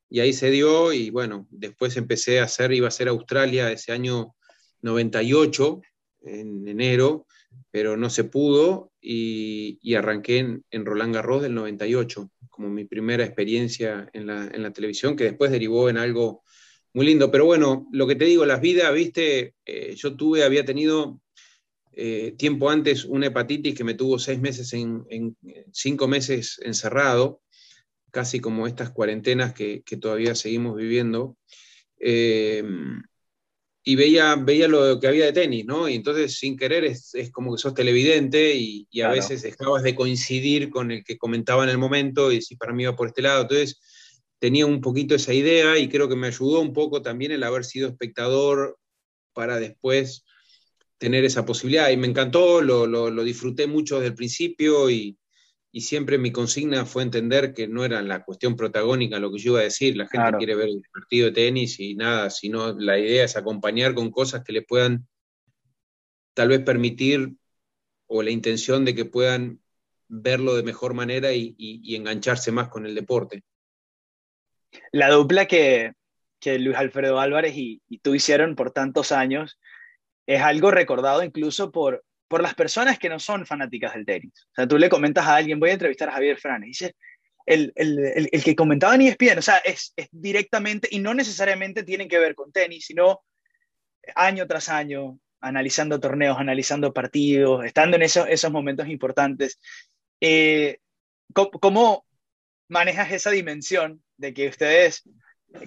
y 0.09 0.21
ahí 0.21 0.33
se 0.33 0.51
dio, 0.51 0.93
y 0.93 1.11
bueno, 1.11 1.47
después 1.51 1.97
empecé 1.97 2.41
a 2.41 2.45
hacer, 2.45 2.73
iba 2.73 2.89
a 2.89 2.93
ser 2.93 3.09
Australia 3.09 3.71
ese 3.71 3.93
año 3.93 4.35
98, 4.81 5.81
en 6.23 6.67
enero, 6.67 7.27
pero 7.73 7.97
no 7.97 8.11
se 8.11 8.25
pudo 8.25 8.93
y, 9.01 9.95
arranqué 9.95 10.39
en, 10.71 10.87
Roland 10.87 11.15
Garros 11.15 11.43
del 11.43 11.55
98, 11.55 12.31
como 12.51 12.69
mi 12.69 12.85
primera 12.85 13.25
experiencia 13.25 14.09
en 14.13 14.27
la, 14.27 14.73
televisión, 14.73 15.17
que 15.17 15.25
después 15.25 15.51
derivó 15.51 15.89
en 15.89 15.97
algo 15.97 16.45
muy 16.93 17.07
lindo. 17.07 17.31
Pero 17.31 17.47
bueno, 17.47 17.89
lo 17.91 18.07
que 18.07 18.15
te 18.15 18.27
digo, 18.27 18.45
las 18.45 18.61
vidas, 18.61 18.93
viste, 18.93 19.55
eh, 19.65 19.95
yo 19.97 20.15
tuve, 20.15 20.45
había 20.45 20.65
tenido 20.65 21.21
eh, 21.93 22.35
tiempo 22.37 22.71
antes 22.71 23.05
una 23.05 23.27
hepatitis 23.27 23.75
que 23.75 23.85
me 23.85 23.95
tuvo 23.95 24.19
seis 24.19 24.39
meses 24.39 24.73
en, 24.75 25.37
cinco 25.73 26.07
meses 26.09 26.61
encerrado, 26.63 27.41
casi 28.11 28.39
como 28.39 28.67
estas 28.67 28.91
cuarentenas 28.91 29.55
que, 29.55 29.83
todavía 29.99 30.35
seguimos 30.35 30.77
viviendo. 30.77 31.39
Eh, 31.99 32.63
y 33.85 33.97
veía, 33.97 34.37
veía 34.37 34.69
lo 34.69 35.01
que 35.01 35.09
había 35.09 35.27
de 35.27 35.33
tenis, 35.33 35.65
¿no? 35.67 35.89
Y 35.89 35.97
entonces, 35.97 36.39
sin 36.39 36.57
querer, 36.57 36.85
es, 36.85 37.13
como 37.33 37.53
que 37.53 37.61
sos 37.61 37.75
televidente 37.75 38.55
y, 38.55 38.87
a 39.01 39.09
veces 39.09 39.43
dejabas 39.43 39.83
de 39.83 39.95
coincidir 39.95 40.71
con 40.71 40.93
el 40.93 41.05
que 41.05 41.19
comentaba 41.19 41.65
en 41.65 41.71
el 41.71 41.79
momento 41.79 42.31
y 42.31 42.41
si 42.43 42.55
para 42.57 42.73
mí 42.73 42.85
iba 42.85 42.95
por 42.95 43.09
este 43.09 43.23
lado. 43.23 43.43
Entonces, 43.43 43.81
tenía 44.39 44.67
un 44.67 44.81
poquito 44.81 45.17
esa 45.17 45.35
idea 45.35 45.79
y 45.79 45.89
creo 45.89 46.09
que 46.09 46.17
me 46.17 46.29
ayudó 46.29 46.61
un 46.61 46.73
poco 46.73 47.03
también 47.03 47.33
el 47.33 47.43
haber 47.43 47.65
sido 47.65 47.89
espectador 47.89 48.79
para 49.33 49.59
después 49.59 50.25
tener 50.99 51.25
esa 51.25 51.45
posibilidad. 51.45 51.91
Y 51.91 51.97
me 51.97 52.07
encantó, 52.07 52.63
lo, 52.63 52.87
lo, 52.87 53.11
lo 53.11 53.25
disfruté 53.25 53.67
mucho 53.67 53.97
desde 53.97 54.09
el 54.09 54.15
principio 54.15 54.91
y, 54.91 55.19
y 55.75 55.81
siempre 55.81 56.19
mi 56.19 56.31
consigna 56.31 56.85
fue 56.85 57.03
entender 57.03 57.55
que 57.55 57.67
no 57.67 57.85
era 57.85 58.03
la 58.03 58.23
cuestión 58.23 58.57
protagónica 58.57 59.19
lo 59.19 59.33
que 59.33 59.39
yo 59.39 59.53
iba 59.53 59.61
a 59.61 59.65
decir, 59.65 59.97
la 59.97 60.07
gente 60.07 60.37
quiere 60.37 60.55
ver 60.55 60.69
el 60.69 60.83
partido 60.93 61.27
de 61.27 61.33
tenis 61.33 61.81
y 61.81 61.95
nada, 61.95 62.29
sino 62.29 62.75
la 62.75 62.99
idea 62.99 63.25
es 63.25 63.37
acompañar 63.39 63.95
con 63.95 64.11
cosas 64.11 64.45
que 64.45 64.53
le 64.53 64.61
puedan 64.61 65.09
tal 66.35 66.49
vez 66.49 66.61
permitir 66.61 67.33
o 68.07 68.23
la 68.23 68.31
intención 68.31 68.85
de 68.85 68.95
que 68.95 69.07
puedan 69.07 69.61
verlo 70.09 70.55
de 70.55 70.63
mejor 70.63 70.93
manera 70.93 71.33
y, 71.33 71.57
engancharse 71.97 72.53
más 72.53 72.69
con 72.69 72.85
el 72.85 72.95
deporte. 72.95 73.43
La 74.91 75.11
dupla 75.11 75.47
que, 75.47 75.95
Luis 76.45 76.77
Alfredo 76.77 77.19
Álvarez 77.19 77.57
y, 77.57 77.81
y 77.89 77.99
tú 77.99 78.15
hicieron 78.15 78.57
por 78.57 78.73
tantos 78.73 79.11
años 79.11 79.59
es 80.27 80.43
algo 80.43 80.71
recordado 80.71 81.23
incluso 81.23 81.73
por, 81.73 82.05
por 82.33 82.41
las 82.41 82.55
personas 82.55 82.99
que 82.99 83.11
no 83.11 83.19
son 83.19 83.45
fanáticas 83.45 83.93
del 83.93 84.07
tenis. 84.07 84.33
O 84.53 84.55
sea, 84.55 84.67
tú 84.67 84.79
le 84.79 84.89
comentas 84.89 85.27
a 85.27 85.37
alguien, 85.37 85.61
voy 85.61 85.69
a 85.69 85.75
entrevistar 85.75 86.09
a 86.09 86.13
Javier 86.13 86.39
Fran, 86.39 86.65
y 86.65 86.69
dice, 86.69 86.97
el, 87.45 87.75
el, 87.77 88.31
el, 88.33 88.43
que 88.43 88.57
comentaba 88.57 88.95
en 88.95 89.03
ESPN, 89.03 89.37
o 89.37 89.43
sea, 89.43 89.59
es, 89.59 89.93
es, 89.97 90.09
directamente, 90.11 90.89
y 90.91 91.01
no 91.01 91.13
necesariamente 91.13 91.83
tienen 91.83 92.09
que 92.09 92.19
ver 92.19 92.35
con 92.35 92.51
tenis, 92.51 92.87
sino 92.87 93.21
año 94.15 94.47
tras 94.47 94.71
año, 94.71 95.19
analizando 95.43 96.01
torneos, 96.01 96.39
analizando 96.39 96.95
partidos, 96.95 97.67
estando 97.67 97.97
en 97.97 98.03
esos, 98.03 98.27
esos 98.27 98.51
momentos 98.51 98.89
importantes. 98.89 99.61
Eh, 100.19 100.79
¿cómo, 101.35 102.07
manejas 102.69 103.13
esa 103.13 103.31
dimensión 103.31 104.03
de 104.17 104.33
que 104.33 104.49
ustedes 104.49 105.03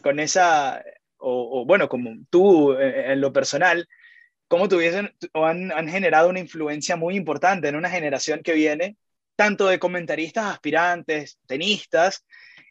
con 0.01 0.19
esa, 0.19 0.83
o, 1.17 1.61
o 1.61 1.65
bueno, 1.67 1.89
como 1.89 2.09
tú 2.31 2.73
eh, 2.73 3.11
en 3.11 3.21
lo 3.21 3.31
personal, 3.31 3.87
cómo 4.47 4.69
tuviesen 4.69 5.13
o 5.33 5.45
han, 5.45 5.71
generado 5.87 6.29
una 6.29 6.39
influencia 6.39 6.95
muy 6.95 7.15
importante 7.15 7.67
en 7.67 7.75
una 7.75 7.89
generación 7.89 8.41
que 8.43 8.53
viene, 8.53 8.97
tanto 9.35 9.67
de 9.67 9.79
comentaristas, 9.79 10.45
aspirantes, 10.45 11.37
tenistas 11.45 12.25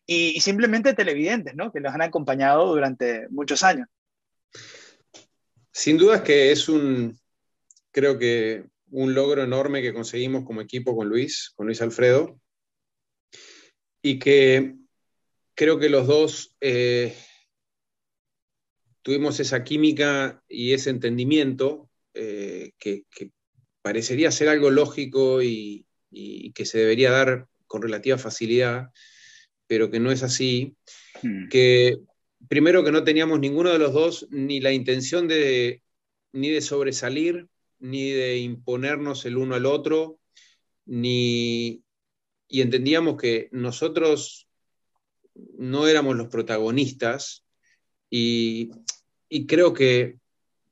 y, 0.07 0.41
simplemente 0.41 0.95
televidentes, 0.95 1.55
¿no? 1.55 1.73
Que 1.73 1.81
los 1.81 1.93
han 1.93 2.03
acompañado 2.03 2.67
durante 2.67 3.29
muchos 3.29 3.63
años. 3.63 3.89
Sin 5.73 5.99
duda 5.99 6.17
es 6.17 6.23
que 6.23 6.53
es 6.53 6.69
un, 6.69 7.19
creo 7.91 8.19
que 8.19 8.65
un 8.91 9.15
logro 9.15 9.43
enorme 9.43 9.83
que 9.83 9.93
conseguimos 9.93 10.45
como 10.45 10.61
equipo 10.61 10.97
con 10.97 11.09
Luis, 11.09 11.53
con 11.57 11.67
Luis 11.67 11.83
Alfredo, 11.83 12.39
y 14.01 14.19
que 14.19 14.75
creo 15.55 15.79
que 15.79 15.89
los 15.89 16.07
dos 16.07 16.55
eh, 16.61 17.17
tuvimos 19.05 19.39
esa 19.39 19.63
química 19.65 20.43
y 20.49 20.73
ese 20.73 20.89
entendimiento 20.89 21.91
eh, 22.15 22.73
que, 22.79 23.05
parecería 23.83 24.31
ser 24.31 24.49
algo 24.49 24.71
lógico 24.71 25.43
y, 25.43 25.87
que 26.55 26.65
se 26.65 26.79
debería 26.79 27.11
dar 27.11 27.49
con 27.67 27.83
relativa 27.83 28.17
facilidad, 28.17 28.91
pero 29.67 29.91
que 29.91 30.01
no 30.01 30.11
es 30.11 30.23
así, 30.23 30.77
hmm. 31.23 31.49
que 31.49 31.99
primero 32.49 32.83
que 32.83 32.93
no 32.93 33.05
teníamos 33.05 33.41
ninguno 33.41 33.71
de 33.71 33.79
los 33.79 33.93
dos 33.93 34.27
ni 34.31 34.61
la 34.61 34.73
intención 34.73 35.29
de 35.29 35.83
ni 36.33 36.51
de 36.51 36.63
sobresalir, 36.63 37.49
ni 37.81 38.11
de 38.11 38.39
imponernos 38.39 39.27
el 39.27 39.37
uno 39.37 39.55
al 39.55 39.67
otro, 39.67 40.19
ni 40.87 41.83
y 42.49 42.63
entendíamos 42.63 43.21
que 43.21 43.49
nosotros 43.53 44.49
no 45.35 45.89
éramos 45.89 46.17
los 46.17 46.29
protagonistas 46.29 47.45
y 48.09 48.71
y 49.35 49.49
creo 49.49 49.75
que 49.75 50.21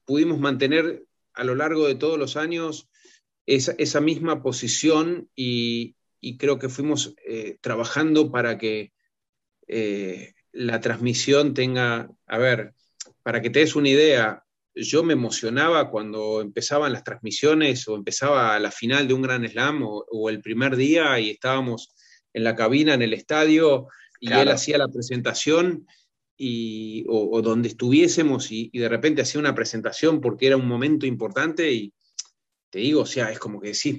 pudimos 0.05 0.39
mantener 0.39 1.05
a 1.35 1.43
lo 1.43 1.57
largo 1.57 1.89
de 1.89 1.97
todos 1.97 2.17
los 2.17 2.37
años 2.37 2.89
esa, 3.45 4.01
misma 4.01 4.41
posición 4.41 5.29
y, 5.35 5.97
creo 6.39 6.61
que 6.61 6.69
fuimos 6.69 7.13
eh, 7.27 7.57
trabajando 7.61 8.31
para 8.31 8.59
que 8.59 8.93
eh, 9.67 10.35
la 10.53 10.81
transmisión 10.81 11.55
tenga, 11.55 12.09
a 12.25 12.39
ver, 12.39 12.75
para 13.25 13.43
que 13.43 13.51
te 13.51 13.59
des 13.59 13.75
una 13.75 13.89
idea, 13.89 14.45
yo 14.77 15.03
me 15.03 15.15
emocionaba 15.15 15.91
cuando 15.91 16.41
empezaban 16.41 16.93
las 16.93 17.03
transmisiones 17.03 17.89
o 17.89 17.97
empezaba 17.97 18.57
la 18.61 18.71
final 18.71 19.09
de 19.09 19.15
un 19.15 19.23
gran 19.23 19.45
slam 19.49 19.83
o, 19.83 20.31
el 20.31 20.41
primer 20.41 20.77
día 20.77 21.19
y 21.19 21.31
estábamos 21.31 21.97
en 22.33 22.45
la 22.45 22.55
cabina, 22.55 22.95
en 22.95 23.03
el 23.03 23.13
estadio, 23.13 23.89
y 24.21 24.33
él 24.33 24.51
hacía 24.51 24.79
la 24.79 24.87
presentación 24.87 25.85
o, 27.09 27.43
donde 27.43 27.68
estuviésemos 27.68 28.51
y, 28.51 28.70
de 28.72 28.89
repente 28.89 29.22
hacía 29.22 29.41
una 29.41 29.55
presentación 29.55 30.20
porque 30.20 30.47
era 30.47 30.57
un 30.57 30.66
momento 30.66 31.07
importante 31.07 31.72
y 31.72 31.93
te 32.70 32.80
digo, 32.80 33.03
o 33.03 33.07
sea, 33.07 33.30
es 33.30 33.39
como 33.39 33.61
que 33.61 33.68
decís, 33.68 33.99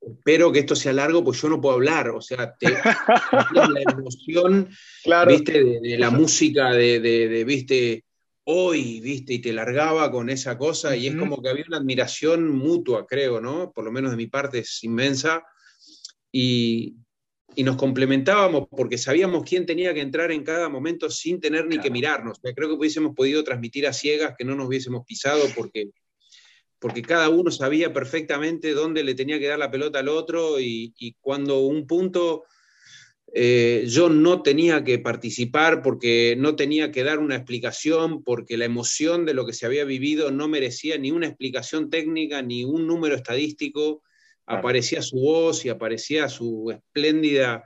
espero 0.00 0.52
que 0.52 0.60
esto 0.60 0.74
sea 0.74 0.92
largo, 0.92 1.22
pues 1.22 1.40
yo 1.40 1.48
no 1.48 1.60
puedo 1.60 1.74
hablar, 1.74 2.08
o 2.10 2.20
sea, 2.20 2.54
te, 2.56 2.68
la 3.52 3.82
emoción, 3.92 4.70
viste, 5.28 5.64
de, 5.64 5.98
la 5.98 6.10
música, 6.10 6.72
de, 6.72 7.44
viste, 7.46 8.04
hoy, 8.44 9.00
viste, 9.00 9.34
y 9.34 9.38
te 9.40 9.52
largaba 9.52 10.10
con 10.10 10.30
esa 10.30 10.56
cosa, 10.56 10.96
y 10.96 11.06
es 11.08 11.16
como 11.16 11.42
que 11.42 11.48
había 11.48 11.64
una 11.68 11.78
admiración 11.78 12.50
mutua, 12.50 13.06
creo, 13.06 13.40
¿no? 13.40 13.70
Por 13.72 13.84
lo 13.84 13.92
menos 13.92 14.10
de 14.10 14.16
mi 14.16 14.26
parte 14.26 14.60
es 14.60 14.82
inmensa, 14.82 15.42
y, 16.32 16.96
y 17.56 17.62
nos 17.62 17.76
complementábamos 17.76 18.68
porque 18.70 18.98
sabíamos 18.98 19.44
quién 19.44 19.66
tenía 19.66 19.94
que 19.94 20.00
entrar 20.00 20.32
en 20.32 20.44
cada 20.44 20.68
momento 20.68 21.10
sin 21.10 21.40
tener 21.40 21.66
ni 21.66 21.78
que 21.78 21.90
mirarnos. 21.90 22.40
Creo 22.40 22.68
que 22.68 22.74
hubiésemos 22.74 23.14
podido 23.14 23.42
transmitir 23.44 23.86
a 23.86 23.92
ciegas 23.92 24.34
que 24.36 24.44
no 24.44 24.54
nos 24.54 24.68
hubiésemos 24.68 25.04
pisado 25.04 25.42
porque, 25.54 25.90
porque 26.78 27.02
cada 27.02 27.28
uno 27.28 27.50
sabía 27.50 27.92
perfectamente 27.92 28.72
dónde 28.72 29.04
le 29.04 29.14
tenía 29.14 29.38
que 29.38 29.48
dar 29.48 29.58
la 29.58 29.70
pelota 29.70 29.98
al 29.98 30.08
otro 30.08 30.60
y, 30.60 31.16
cuando 31.20 31.60
un 31.60 31.86
punto 31.86 32.44
eh, 33.32 33.84
yo 33.88 34.08
no 34.08 34.42
tenía 34.42 34.84
que 34.84 35.00
participar 35.00 35.82
porque 35.82 36.36
no 36.38 36.54
tenía 36.54 36.92
que 36.92 37.02
dar 37.02 37.18
una 37.18 37.34
explicación, 37.34 38.22
porque 38.22 38.56
la 38.56 38.66
emoción 38.66 39.24
de 39.24 39.34
lo 39.34 39.44
que 39.44 39.52
se 39.52 39.66
había 39.66 39.84
vivido 39.84 40.30
no 40.30 40.46
merecía 40.46 40.98
ni 40.98 41.10
una 41.10 41.26
explicación 41.26 41.90
técnica 41.90 42.42
ni 42.42 42.62
un 42.62 42.86
número 42.86 43.16
estadístico 43.16 44.03
aparecía 44.46 45.02
su 45.02 45.16
voz 45.16 45.64
y 45.64 45.68
aparecía 45.68 46.28
su 46.28 46.70
espléndida 46.70 47.64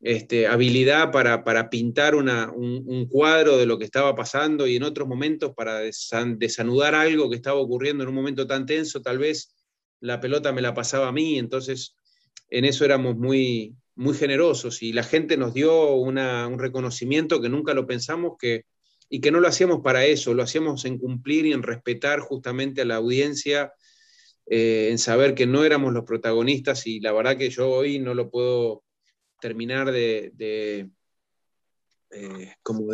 este, 0.00 0.46
habilidad 0.46 1.10
para, 1.10 1.70
pintar 1.70 2.14
un, 2.14 3.06
cuadro 3.08 3.56
de 3.56 3.64
lo 3.64 3.78
que 3.78 3.86
estaba 3.86 4.14
pasando 4.14 4.66
y 4.66 4.76
en 4.76 4.82
otros 4.82 5.08
momentos 5.08 5.54
para 5.56 5.80
desanudar 5.80 6.94
algo 6.94 7.30
que 7.30 7.36
estaba 7.36 7.58
ocurriendo 7.58 8.02
en 8.04 8.10
un 8.10 8.14
momento 8.14 8.46
tan 8.46 8.66
tenso, 8.66 9.00
tal 9.00 9.18
vez 9.18 9.54
la 10.00 10.20
pelota 10.20 10.52
me 10.52 10.60
la 10.60 10.74
pasaba 10.74 11.08
a 11.08 11.12
mí, 11.12 11.38
entonces 11.38 11.96
en 12.50 12.66
eso 12.66 12.84
éramos 12.84 13.16
muy, 13.16 13.76
muy 13.94 14.14
generosos 14.14 14.82
y 14.82 14.92
la 14.92 15.04
gente 15.04 15.38
nos 15.38 15.54
dio 15.54 15.94
un 15.94 16.58
reconocimiento 16.58 17.40
que 17.40 17.48
nunca 17.48 17.72
lo 17.72 17.86
pensamos 17.86 18.34
que, 18.38 18.64
y 19.08 19.20
que 19.22 19.30
no 19.30 19.40
lo 19.40 19.48
hacíamos 19.48 19.80
para 19.82 20.04
eso, 20.04 20.34
lo 20.34 20.42
hacíamos 20.42 20.84
en 20.84 20.98
cumplir 20.98 21.46
y 21.46 21.52
en 21.52 21.62
respetar 21.62 22.20
justamente 22.20 22.82
a 22.82 22.84
la 22.84 22.96
audiencia 22.96 23.72
eh, 24.46 24.88
en 24.90 24.98
saber 24.98 25.34
que 25.34 25.46
no 25.46 25.64
éramos 25.64 25.92
los 25.92 26.04
protagonistas 26.04 26.86
y 26.86 27.00
la 27.00 27.12
verdad 27.12 27.36
que 27.36 27.50
yo 27.50 27.70
hoy 27.70 27.98
no 27.98 28.14
lo 28.14 28.30
puedo 28.30 28.84
terminar 29.40 29.90
de, 29.90 30.88
eh, 32.10 32.54
como 32.62 32.92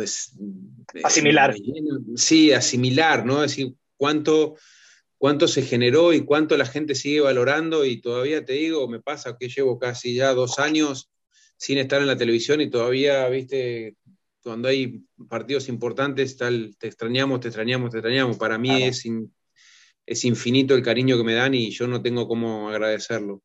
asimilar. 1.03 1.55
sí, 2.15 2.51
asimilar, 2.51 3.25
¿no? 3.25 3.43
Es 3.43 3.51
decir, 3.51 3.75
cuánto, 3.97 4.55
cuánto 5.17 5.47
se 5.47 5.61
generó 5.61 6.13
y 6.13 6.25
cuánto 6.25 6.57
la 6.57 6.65
gente 6.65 6.95
sigue 6.95 7.21
valorando 7.21 7.85
y 7.85 8.01
todavía 8.01 8.43
te 8.45 8.53
digo, 8.53 8.87
me 8.87 9.01
pasa 9.01 9.37
que 9.37 9.49
llevo 9.49 9.77
casi 9.77 10.15
ya 10.15 10.33
dos 10.33 10.57
años 10.59 11.11
sin 11.57 11.77
estar 11.77 12.01
en 12.01 12.07
la 12.07 12.17
televisión 12.17 12.59
y 12.61 12.69
todavía, 12.69 13.27
viste, 13.29 13.95
cuando 14.41 14.67
hay 14.67 15.03
partidos 15.29 15.69
importantes, 15.69 16.37
tal, 16.37 16.75
te 16.79 16.87
extrañamos, 16.87 17.39
te 17.39 17.49
extrañamos, 17.49 17.91
te 17.91 17.97
extrañamos. 17.97 18.37
Para 18.37 18.57
mí 18.57 18.83
es 18.83 19.05
es 20.05 20.25
infinito 20.25 20.75
el 20.75 20.83
cariño 20.83 21.17
que 21.17 21.23
me 21.23 21.33
dan 21.33 21.53
y 21.53 21.71
yo 21.71 21.87
no 21.87 22.01
tengo 22.01 22.27
cómo 22.27 22.69
agradecerlo. 22.69 23.41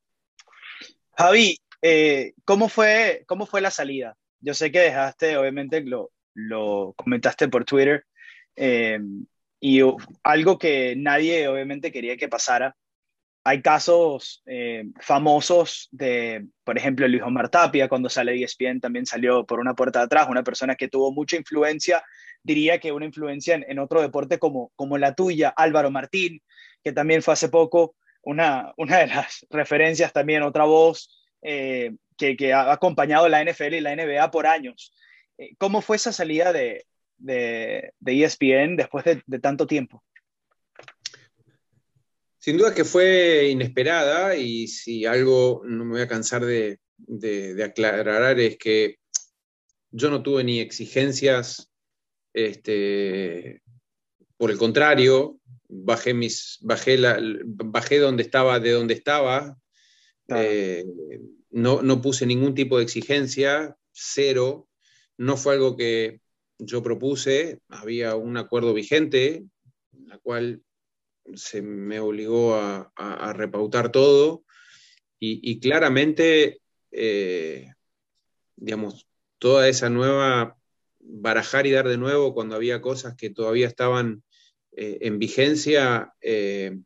Javi, 1.17 1.57
eh, 1.81 2.33
¿cómo, 2.45 2.69
fue, 2.69 3.23
¿cómo 3.27 3.45
fue 3.45 3.61
la 3.61 3.71
salida? 3.71 4.15
Yo 4.39 4.53
sé 4.53 4.71
que 4.71 4.79
dejaste, 4.79 5.37
obviamente 5.37 5.81
lo, 5.81 6.11
lo 6.33 6.93
comentaste 6.95 7.47
por 7.47 7.65
Twitter, 7.65 8.05
eh, 8.55 8.99
y 9.59 9.81
algo 10.23 10.57
que 10.57 10.95
nadie 10.95 11.47
obviamente 11.47 11.91
quería 11.91 12.17
que 12.17 12.27
pasara. 12.27 12.75
Hay 13.43 13.61
casos 13.61 14.43
eh, 14.45 14.83
famosos 14.99 15.87
de, 15.91 16.45
por 16.63 16.77
ejemplo, 16.77 17.07
Luis 17.07 17.23
Omar 17.23 17.49
Tapia, 17.49 17.87
cuando 17.87 18.09
sale 18.09 18.33
de 18.33 18.43
ESPN 18.43 18.81
también 18.81 19.05
salió 19.05 19.45
por 19.45 19.59
una 19.59 19.73
puerta 19.73 19.99
de 19.99 20.05
atrás, 20.05 20.27
una 20.29 20.43
persona 20.43 20.75
que 20.75 20.89
tuvo 20.89 21.11
mucha 21.13 21.37
influencia, 21.37 22.03
diría 22.43 22.79
que 22.79 22.91
una 22.91 23.05
influencia 23.05 23.55
en, 23.55 23.79
otro 23.79 24.01
deporte 24.01 24.39
como, 24.39 24.71
como 24.75 24.97
la 24.97 25.15
tuya, 25.15 25.49
Álvaro 25.49 25.91
Martín, 25.91 26.41
que 26.83 26.91
también 26.91 27.21
fue 27.21 27.33
hace 27.33 27.49
poco 27.49 27.95
una, 28.21 28.73
una 28.77 28.99
de 28.99 29.07
las 29.07 29.45
referencias 29.49 30.13
también, 30.13 30.43
otra 30.43 30.65
voz 30.65 31.25
eh, 31.41 31.95
que, 32.17 32.35
que, 32.35 32.53
ha 32.53 32.71
acompañado 32.71 33.27
la 33.29 33.43
NFL 33.43 33.75
y 33.75 33.81
la 33.81 33.95
NBA 33.95 34.31
por 34.31 34.47
años. 34.47 34.93
Eh, 35.37 35.51
¿Cómo 35.57 35.81
fue 35.81 35.97
esa 35.97 36.11
salida 36.11 36.51
de, 36.53 36.85
de, 37.17 37.93
de 37.99 38.23
ESPN 38.23 38.75
después 38.75 39.05
de, 39.05 39.39
tanto 39.39 39.67
tiempo? 39.67 40.03
Sin 42.39 42.57
duda 42.57 42.73
que 42.73 42.85
fue 42.85 43.49
inesperada 43.49 44.35
y 44.35 44.67
si 44.67 45.05
algo 45.05 45.61
no 45.65 45.83
me 45.83 45.91
voy 45.91 46.01
a 46.01 46.07
cansar 46.07 46.45
de, 46.45 46.79
de 46.97 47.63
aclarar 47.63 48.39
es 48.39 48.57
que 48.57 48.97
yo 49.91 50.09
no 50.09 50.21
tuve 50.23 50.43
ni 50.43 50.59
exigencias, 50.59 51.66
este, 52.37 53.63
por 54.37 54.51
el 54.51 54.59
contrario, 54.59 55.39
bajé, 55.67 56.13
mis, 56.13 56.59
bajé, 56.61 56.97
la, 56.97 57.19
bajé 57.45 57.97
donde 57.97 58.21
estaba, 58.21 58.59
de 58.59 58.71
donde 58.71 58.93
estaba, 58.93 59.57
eh, 60.27 60.85
no, 61.49 61.81
no, 61.81 61.99
puse 61.99 62.27
ningún 62.27 62.53
tipo 62.53 62.77
de 62.77 62.83
exigencia, 62.83 63.75
cero, 63.91 64.67
no 65.17 65.35
fue 65.35 65.55
algo 65.55 65.75
que 65.75 66.21
yo 66.59 66.83
propuse, 66.83 67.59
había 67.69 68.15
un 68.15 68.37
acuerdo 68.37 68.73
vigente, 68.75 69.43
en 69.93 70.07
la 70.07 70.19
cual 70.19 70.61
se 71.33 71.63
me 71.63 71.99
obligó 71.99 72.53
a, 72.55 72.91
a, 72.95 73.33
repautar 73.33 73.91
todo. 73.91 74.43
Y, 75.19 75.39
y 75.51 75.59
claramente, 75.59 76.61
eh, 76.91 77.71
digamos, 78.55 79.07
toda 79.39 79.67
esa 79.67 79.89
nueva 79.89 80.56
barajar 81.09 81.65
y 81.67 81.71
dar 81.71 81.87
de 81.87 81.97
nuevo 81.97 82.33
cuando 82.33 82.55
había 82.55 82.81
cosas 82.81 83.15
que 83.15 83.29
todavía 83.29 83.67
estaban 83.67 84.23
eh, 84.71 84.99
en 85.01 85.19
vigencia, 85.19 86.13
eh, 86.21 86.77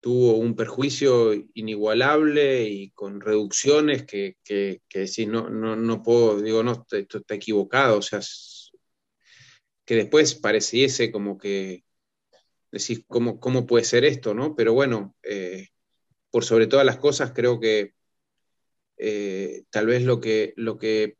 tuvo 0.00 0.36
un 0.36 0.54
perjuicio 0.54 1.32
inigualable 1.54 2.64
y 2.64 2.90
con 2.90 3.20
reducciones 3.20 4.04
que, 4.04 4.36
que, 4.44 4.82
que 4.88 5.06
si 5.06 5.26
no, 5.26 5.48
no, 5.48 5.76
no, 5.76 6.02
puedo, 6.02 6.40
digo, 6.40 6.62
no, 6.62 6.86
esto 6.90 7.18
está 7.18 7.34
equivocado, 7.34 7.98
o 7.98 8.02
sea, 8.02 8.20
que 9.84 9.96
después 9.96 10.34
pareciese 10.34 11.10
como 11.10 11.38
que 11.38 11.84
decís, 12.70 13.04
¿cómo, 13.06 13.40
cómo 13.40 13.66
puede 13.66 13.84
ser 13.84 14.04
esto? 14.04 14.34
¿no? 14.34 14.54
Pero 14.54 14.74
bueno, 14.74 15.16
eh, 15.22 15.68
por 16.30 16.44
sobre 16.44 16.66
todas 16.66 16.84
las 16.84 16.98
cosas, 16.98 17.32
creo 17.32 17.60
que 17.60 17.94
tal 19.70 19.86
vez 19.86 20.02
lo 20.02 20.20
que, 20.20 20.54
lo 20.56 20.78
que 20.78 21.16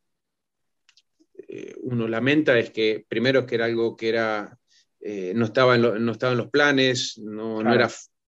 eh, 1.49 1.75
uno 1.83 2.09
lamenta 2.09 2.59
es 2.59 2.71
que 2.71 3.05
primero 3.09 3.47
que 3.47 3.55
era 3.57 3.67
algo 3.67 3.97
que 3.97 4.09
era, 4.09 4.59
no, 5.35 5.45
estaba 5.45 5.75
en 5.75 5.83
no 5.83 6.13
estaba 6.13 6.33
en 6.33 6.39
los 6.39 6.51
planes, 6.51 7.19
no, 7.19 7.63
no 7.63 7.75
era 7.75 7.91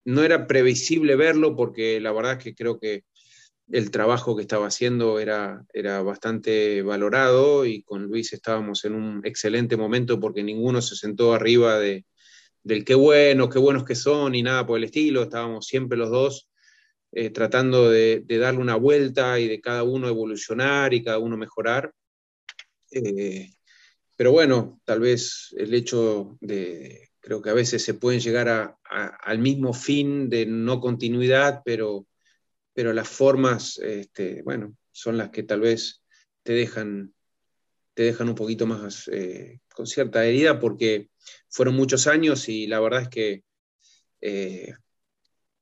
no 0.05 0.23
era 0.23 0.47
previsible 0.47 1.15
verlo 1.15 1.55
porque 1.55 1.99
la 1.99 2.11
verdad 2.11 2.33
es 2.33 2.43
que 2.43 2.55
creo 2.55 2.79
que 2.79 3.03
el 3.71 3.89
trabajo 3.89 4.35
que 4.35 4.43
estaba 4.43 4.67
haciendo 4.67 5.19
era, 5.19 5.65
era 5.73 6.03
bastante 6.03 6.83
valorado 6.83 7.65
y 7.65 7.81
con 7.81 8.03
Luis 8.03 8.31
estábamos 8.31 8.85
en 8.85 8.93
un 8.93 9.25
excelente 9.25 9.75
momento 9.75 10.19
porque 10.19 10.43
ninguno 10.43 10.81
se 10.83 10.95
sentó 10.95 11.33
arriba 11.33 11.79
de, 11.79 12.05
del 12.63 12.85
qué 12.85 12.93
bueno, 12.93 13.49
qué 13.49 13.57
buenos 13.57 13.83
que 13.83 13.95
son 13.95 14.35
y 14.35 14.43
nada 14.43 14.67
por 14.67 14.77
el 14.77 14.83
estilo, 14.83 15.23
estábamos 15.23 15.65
siempre 15.65 15.97
los 15.97 16.11
dos 16.11 16.47
eh, 17.11 17.31
tratando 17.31 17.89
de, 17.89 18.23
darle 18.27 18.61
una 18.61 18.75
vuelta 18.75 19.39
y 19.39 19.47
de 19.47 19.61
cada 19.61 19.81
uno 19.81 20.07
evolucionar 20.07 20.93
y 20.93 21.03
cada 21.03 21.17
uno 21.17 21.37
mejorar. 21.37 21.91
Eh, 22.95 23.51
pero 24.17 24.31
bueno, 24.31 24.81
tal 24.85 25.01
vez 25.01 25.53
el 25.57 25.73
hecho 25.73 26.37
de, 26.41 27.05
Creo 27.25 27.41
que 27.41 27.49
a 27.49 27.53
veces 27.53 27.83
se 27.83 27.95
pueden 27.95 28.19
llegar 28.19 28.77
al 28.83 29.39
mismo 29.39 29.73
fin 29.73 30.29
de 30.29 30.45
no 30.45 30.79
continuidad, 30.79 31.63
pero, 31.65 32.05
pero 32.71 32.93
las 32.93 33.09
formas, 33.09 33.79
este, 33.79 34.43
bueno, 34.43 34.77
son 34.91 35.17
las 35.17 35.31
que 35.31 35.41
tal 35.41 35.61
vez 35.61 36.03
te 36.43 36.53
dejan, 36.53 37.15
te 37.95 38.03
dejan 38.03 38.29
un 38.29 38.35
poquito 38.35 38.67
más 38.67 39.07
eh, 39.07 39.59
con 39.73 39.87
cierta 39.87 40.23
herida 40.23 40.59
porque 40.59 41.09
fueron 41.49 41.73
muchos 41.73 42.05
años 42.05 42.47
y 42.47 42.67
la 42.67 42.79
verdad 42.79 43.01
es 43.01 43.09
que 43.09 43.43
eh, 44.21 44.75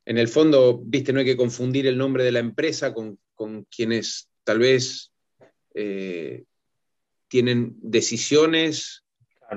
en 0.04 0.18
el 0.18 0.28
fondo, 0.28 0.82
viste, 0.84 1.14
no 1.14 1.20
hay 1.20 1.26
que 1.26 1.38
confundir 1.38 1.88
el 1.88 1.98
nombre 1.98 2.26
de 2.26 2.34
la 2.34 2.40
empresa 2.40 2.94
con, 2.94 3.18
quienes 3.74 4.30
tal 4.44 4.60
vez 4.60 5.14
tienen 7.34 7.76
decisiones 7.82 9.04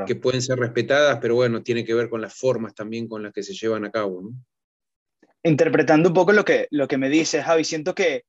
que 0.06 0.16
pueden 0.16 0.40
ser 0.40 0.58
respetadas, 0.58 1.18
pero 1.20 1.34
bueno, 1.34 1.62
tiene 1.62 1.84
que 1.84 1.92
ver 1.92 2.08
con 2.08 2.22
las 2.22 2.34
formas 2.34 2.74
también 2.74 3.06
con 3.06 3.22
las 3.22 3.34
que 3.34 3.42
se 3.42 3.52
llevan 3.52 3.84
a 3.84 3.90
cabo. 3.90 4.30
Interpretando 5.42 6.08
un 6.08 6.14
poco 6.14 6.32
lo 6.32 6.42
que, 6.42 6.68
lo 6.70 6.88
que 6.88 6.96
me 6.96 7.10
dices, 7.10 7.44
Javi, 7.44 7.64
siento 7.64 7.94
que, 7.94 8.24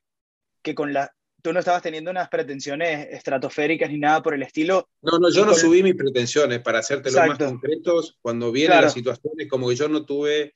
que 0.62 0.76
con 0.76 0.92
la, 0.92 1.14
tú 1.42 1.54
no 1.54 1.60
estabas 1.60 1.82
teniendo 1.82 2.12
unas 2.12 2.28
pretensiones 2.28 3.08
estratosféricas 3.10 3.90
ni 3.90 4.00
nada 4.00 4.22
por 4.22 4.34
el 4.34 4.44
estilo. 4.44 4.90
No, 5.02 5.18
no, 5.18 5.32
yo 5.32 5.46
no 5.46 5.54
subí 5.54 5.82
mis 5.82 5.96
pretensiones, 5.96 6.60
para 6.60 6.80
hacértelo 6.80 7.26
más 7.26 7.38
concretos, 7.38 8.18
cuando 8.22 8.52
vienen 8.52 8.82
las 8.82 8.92
situaciones, 8.92 9.48
como 9.48 9.70
que 9.70 9.78
yo 9.78 9.88
no 9.88 10.06
tuve 10.06 10.52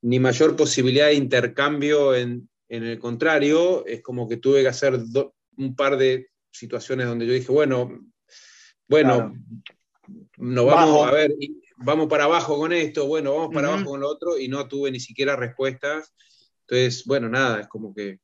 ni 0.00 0.18
mayor 0.18 0.56
posibilidad 0.56 1.08
de 1.08 1.14
intercambio 1.16 2.14
en, 2.14 2.48
en 2.70 2.84
el 2.84 2.98
contrario, 2.98 3.84
es 3.84 4.00
como 4.00 4.26
que 4.26 4.38
tuve 4.38 4.62
que 4.62 4.68
hacer 4.68 4.98
un 5.58 5.76
par 5.76 5.98
de 5.98 6.30
situaciones 6.50 7.06
donde 7.06 7.26
yo 7.26 7.34
dije, 7.34 7.52
bueno, 7.52 8.11
bueno, 8.88 9.34
no 10.36 10.64
vamos 10.64 11.06
a 11.06 11.10
ver, 11.12 11.34
vamos 11.76 12.08
para 12.08 12.24
abajo 12.24 12.58
con 12.58 12.72
esto, 12.72 13.06
bueno, 13.06 13.34
vamos 13.34 13.54
para 13.54 13.68
abajo 13.68 13.90
con 13.90 14.00
lo 14.00 14.08
otro, 14.08 14.38
y 14.38 14.48
no 14.48 14.68
tuve 14.68 14.90
ni 14.90 15.00
siquiera 15.00 15.36
respuestas. 15.36 16.14
Entonces, 16.62 17.04
bueno, 17.06 17.28
nada, 17.28 17.60
es 17.60 17.68
como 17.68 17.94
que 17.94 18.20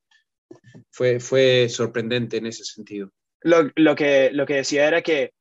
fue, 0.91 1.21
fue 1.21 1.69
sorprendente 1.69 2.37
en 2.37 2.47
ese 2.47 2.65
sentido. 2.65 3.11
Lo, 3.43 3.71
lo, 3.77 3.95
que, 3.95 4.31
lo 4.33 4.47
que 4.47 4.55
decía 4.55 4.87
era 4.89 5.03
que, 5.03 5.33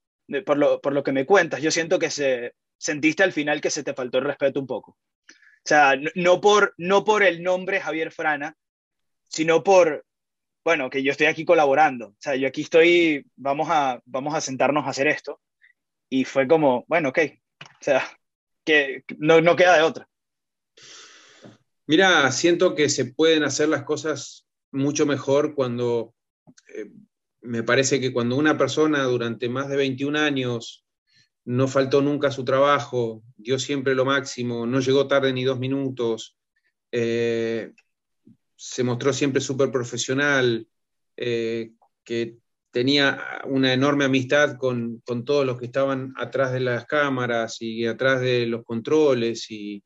por 0.45 0.57
lo, 0.57 0.81
por 0.81 0.93
lo 0.93 1.03
que 1.03 1.11
me 1.11 1.25
cuentas, 1.25 1.61
yo 1.61 1.71
siento 1.71 1.99
que 1.99 2.09
se, 2.09 2.53
sentiste 2.77 3.23
al 3.23 3.33
final 3.33 3.61
que 3.61 3.71
se 3.71 3.83
te 3.83 3.93
faltó 3.93 4.19
el 4.19 4.25
respeto 4.25 4.59
un 4.59 4.67
poco. 4.67 4.91
O 5.31 5.67
sea, 5.67 5.95
no 6.15 6.39
por, 6.39 6.73
no 6.77 7.03
por 7.03 7.23
el 7.23 7.43
nombre 7.43 7.81
Javier 7.81 8.11
Frana, 8.11 8.55
sino 9.27 9.63
por, 9.63 10.05
bueno, 10.67 10.89
que 10.89 11.01
yo 11.01 11.11
estoy 11.11 11.27
aquí 11.27 11.45
colaborando. 11.45 12.07
O 12.07 12.15
sea, 12.19 12.35
yo 12.35 12.45
aquí 12.45 12.63
estoy, 12.63 13.25
vamos 13.37 13.69
a, 13.71 14.01
vamos 14.03 14.35
a 14.35 14.41
sentarnos 14.41 14.85
a 14.85 14.89
hacer 14.89 15.07
esto 15.07 15.39
y 16.09 16.25
fue 16.25 16.45
como, 16.45 16.83
bueno, 16.89 17.07
ok, 17.07 17.19
o 17.61 17.65
sea, 17.79 18.05
que 18.65 19.05
no, 19.17 19.39
no 19.39 19.55
queda 19.55 19.77
de 19.77 19.83
otra. 19.83 20.09
Mira, 21.85 22.29
siento 22.33 22.75
que 22.75 22.89
se 22.89 23.05
pueden 23.05 23.43
hacer 23.43 23.69
las 23.69 23.83
cosas 23.83 24.45
mucho 24.73 25.05
mejor 25.05 25.55
cuando, 25.55 26.13
eh, 26.75 26.91
me 27.39 27.63
parece 27.63 28.01
que 28.01 28.11
cuando 28.11 28.35
una 28.35 28.57
persona 28.57 29.03
durante 29.03 29.47
más 29.47 29.69
de 29.69 29.77
21 29.77 30.19
años 30.19 30.85
no 31.45 31.69
faltó 31.69 32.01
nunca 32.01 32.27
a 32.27 32.31
su 32.31 32.43
trabajo, 32.43 33.23
dio 33.37 33.57
siempre 33.57 33.95
lo 33.95 34.03
máximo, 34.03 34.65
no 34.65 34.81
llegó 34.81 35.07
tarde 35.07 35.31
ni 35.31 35.45
dos 35.45 35.59
minutos, 35.59 36.37
eh, 36.91 37.71
se 38.57 38.83
mostró 38.83 39.13
siempre 39.13 39.39
súper 39.39 39.71
profesional, 39.71 40.67
eh, 41.15 41.71
que 42.03 42.37
tenía 42.71 43.41
una 43.45 43.71
enorme 43.71 44.05
amistad 44.05 44.57
con, 44.57 45.01
todos 45.25 45.45
los 45.45 45.57
que 45.57 45.65
estaban 45.65 46.13
atrás 46.17 46.51
de 46.51 46.59
las 46.59 46.85
cámaras 46.85 47.61
y 47.61 47.85
atrás 47.85 48.19
de 48.19 48.47
los 48.47 48.65
controles 48.65 49.49
y, 49.49 49.83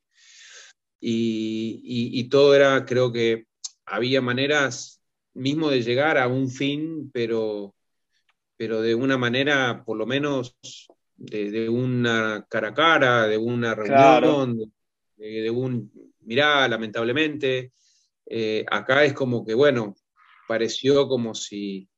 y, 1.00 2.24
todo 2.30 2.56
era, 2.56 2.86
creo 2.86 3.12
que 3.12 3.46
había 3.86 4.22
maneras 4.22 5.02
mismo 5.34 5.70
de 5.70 5.82
llegar 5.82 6.18
a 6.18 6.28
un 6.28 6.50
fin, 6.50 7.10
pero, 7.14 7.76
pero 8.58 8.82
de 8.82 8.96
una 8.96 9.18
manera 9.18 9.84
por 9.86 9.98
lo 9.98 10.06
menos 10.06 10.56
de, 11.18 11.70
una 11.70 12.46
cara 12.50 12.70
a 12.70 12.74
cara, 12.74 13.28
de 13.28 13.38
una 13.38 13.76
reunión, 13.76 14.74
de, 15.18 15.50
un, 15.50 15.92
mirá, 16.22 16.68
lamentablemente, 16.68 17.74
eh, 18.34 18.66
acá 18.72 19.04
es 19.04 19.12
como 19.14 19.46
que, 19.46 19.54
bueno, 19.54 19.94
pareció 20.48 21.10
como 21.10 21.36
si 21.36 21.90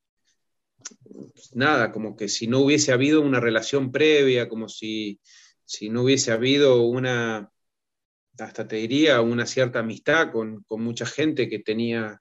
nada, 1.53 1.91
como 1.91 2.15
que 2.15 2.27
si 2.27 2.47
no 2.47 2.59
hubiese 2.59 2.91
habido 2.91 3.21
una 3.21 3.39
relación 3.39 3.91
previa, 3.91 4.49
como 4.49 4.67
si, 4.67 5.19
si 5.63 5.89
no 5.89 6.01
hubiese 6.01 6.31
habido 6.31 6.81
una, 6.81 7.51
hasta 8.39 8.67
te 8.67 8.77
diría, 8.77 9.21
una 9.21 9.45
cierta 9.45 9.79
amistad 9.79 10.31
con, 10.31 10.65
mucha 10.69 11.05
gente 11.05 11.47
que 11.47 11.59
tenía 11.59 12.19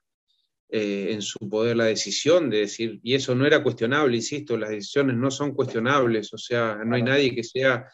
eh, 0.69 1.07
en 1.09 1.23
su 1.23 1.49
poder 1.49 1.77
la 1.77 1.85
decisión 1.85 2.51
de 2.51 2.59
decir, 2.59 2.99
y 3.01 3.15
eso 3.15 3.33
no 3.33 3.47
era 3.47 3.63
cuestionable, 3.63 4.15
insisto, 4.15 4.57
las 4.57 4.69
decisiones 4.69 5.17
no 5.17 5.31
son 5.31 5.55
cuestionables, 5.55 6.31
o 6.33 6.37
sea, 6.37 6.83
no 6.85 6.95
hay 6.95 7.01
nadie 7.01 7.33
que 7.33 7.43
sea 7.43 7.89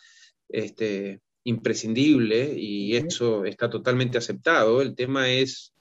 este, 0.49 1.21
imprescindible 1.45 2.53
y 2.57 2.97
eso 2.97 3.45
está 3.45 3.69
totalmente 3.69 4.17
aceptado. 4.17 4.81
El 4.81 4.95
tema 4.95 5.29
es, 5.29 5.73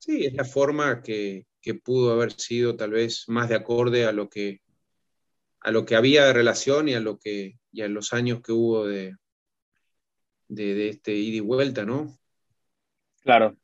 sí, 0.00 0.26
es 0.26 0.34
la 0.34 0.44
forma 0.44 1.02
que, 1.02 1.46
que 1.60 1.74
pudo 1.74 2.12
haber 2.12 2.32
sido 2.32 2.76
tal 2.76 2.90
vez 2.90 3.28
más 3.28 3.48
de 3.48 3.54
acorde 3.54 4.06
a 4.06 4.12
lo 4.12 4.28
que, 4.28 4.60
a 5.60 5.70
lo 5.70 5.84
que 5.84 5.94
había 5.94 6.24
de 6.24 6.32
relación 6.32 6.88
y 6.88 6.94
a, 6.94 7.00
lo 7.00 7.18
que, 7.18 7.58
y 7.70 7.82
a 7.82 7.88
los 7.88 8.12
años 8.12 8.40
que 8.42 8.52
hubo 8.52 8.86
de, 8.86 9.14
de, 10.48 10.88
este 10.88 11.12
ida 11.12 11.36
y 11.36 11.40
vuelta, 11.40 11.84
¿no? 11.84 12.16
Claro. 13.22 13.56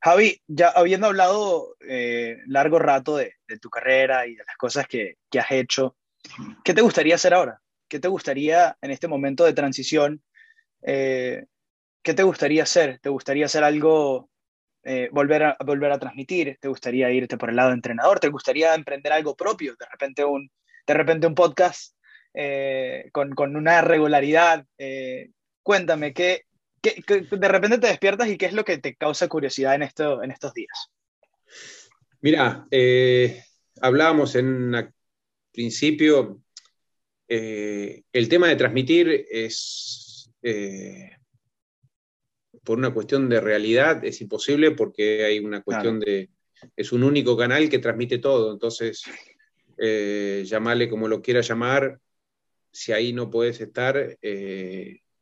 Javi, 0.00 0.40
ya 0.46 0.68
habiendo 0.68 1.08
hablado 1.08 1.76
eh, 1.80 2.36
largo 2.46 2.78
rato 2.78 3.16
de, 3.16 3.34
tu 3.60 3.70
carrera 3.70 4.26
y 4.26 4.36
de 4.36 4.44
las 4.44 4.56
cosas 4.56 4.86
que, 4.86 5.16
has 5.38 5.50
hecho, 5.50 5.96
¿qué 6.62 6.74
te 6.74 6.82
gustaría 6.82 7.16
hacer 7.16 7.34
ahora? 7.34 7.60
¿Qué 7.88 7.98
te 7.98 8.08
gustaría 8.08 8.76
en 8.82 8.90
este 8.90 9.08
momento 9.08 9.44
de 9.44 9.54
transición? 9.54 10.22
Eh, 10.82 11.46
¿Qué 12.02 12.14
te 12.14 12.22
gustaría 12.22 12.62
hacer? 12.62 13.00
¿Te 13.00 13.08
gustaría 13.08 13.46
hacer 13.46 13.64
algo, 13.64 14.30
eh, 14.88 15.08
volver, 15.12 15.42
a, 15.44 15.56
volver 15.64 15.92
a 15.92 15.98
transmitir? 15.98 16.58
¿Te 16.60 16.68
gustaría 16.68 17.10
irte 17.10 17.36
por 17.36 17.50
el 17.50 17.56
lado 17.56 17.68
de 17.68 17.76
entrenador? 17.76 18.18
¿Te 18.18 18.28
gustaría 18.28 18.74
emprender 18.74 19.12
algo 19.12 19.36
propio? 19.36 19.76
De 19.78 19.86
repente 19.90 20.24
un, 20.24 20.50
de 20.86 20.94
repente 20.94 21.26
un 21.26 21.34
podcast 21.34 21.94
con, 23.12 23.34
con, 23.34 23.56
una 23.56 23.80
regularidad 23.80 24.64
Cuéntame, 25.68 26.14
¿qué, 26.14 26.46
de 26.82 27.48
repente 27.48 27.76
te 27.76 27.88
despiertas 27.88 28.26
y 28.30 28.38
qué 28.38 28.46
es 28.46 28.54
lo 28.54 28.64
que 28.64 28.78
te 28.78 28.96
causa 28.96 29.28
curiosidad 29.28 29.74
en, 29.74 29.82
esto, 29.82 30.22
en 30.22 30.30
estos 30.30 30.54
días? 30.54 30.88
Mira, 32.22 32.66
eh, 32.70 33.44
hablábamos 33.82 34.34
en 34.34 34.94
principio, 35.52 36.40
eh, 37.28 38.02
el 38.10 38.30
tema 38.30 38.48
de 38.48 38.56
transmitir 38.56 39.26
es, 39.30 40.30
eh, 40.40 41.10
por 42.68 42.76
una 42.76 42.92
cuestión 42.92 43.30
de 43.30 43.40
realidad, 43.40 44.04
es 44.04 44.20
imposible 44.20 44.72
porque 44.72 45.24
hay 45.24 45.38
una 45.38 45.62
cuestión 45.62 45.98
de, 46.00 46.28
es 46.76 46.92
un 46.92 47.02
único 47.02 47.34
canal 47.34 47.70
que 47.70 47.78
transmite 47.78 48.18
todo, 48.18 48.52
entonces, 48.52 49.04
llamarle 50.44 50.90
como 50.90 51.08
lo 51.08 51.22
quieras 51.22 51.48
llamar, 51.48 51.98
si 52.70 52.92
ahí 52.92 53.14
no 53.14 53.30
puedes 53.30 53.58
estar, 53.62 54.18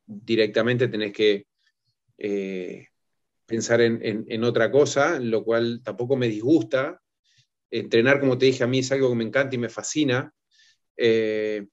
directamente 0.07 0.89
tenés 0.89 1.13
que 1.13 1.47
eh, 2.19 2.89
pensar 3.47 3.81
en, 3.81 4.45
otra 4.45 4.73
cosa, 4.73 5.21
lo 5.21 5.45
cual 5.45 5.83
tampoco 5.85 6.17
me 6.17 6.27
disgusta. 6.27 7.01
Entrenar, 7.71 8.19
como 8.19 8.37
te 8.37 8.47
dije, 8.47 8.65
a 8.65 8.67
mí 8.67 8.81
es 8.81 8.91
algo 8.91 9.11
que 9.11 9.15
me 9.15 9.25
encanta 9.25 9.55
y 9.55 9.59
me 9.59 9.69
fascina. 9.69 10.33
Eh, 10.97 11.65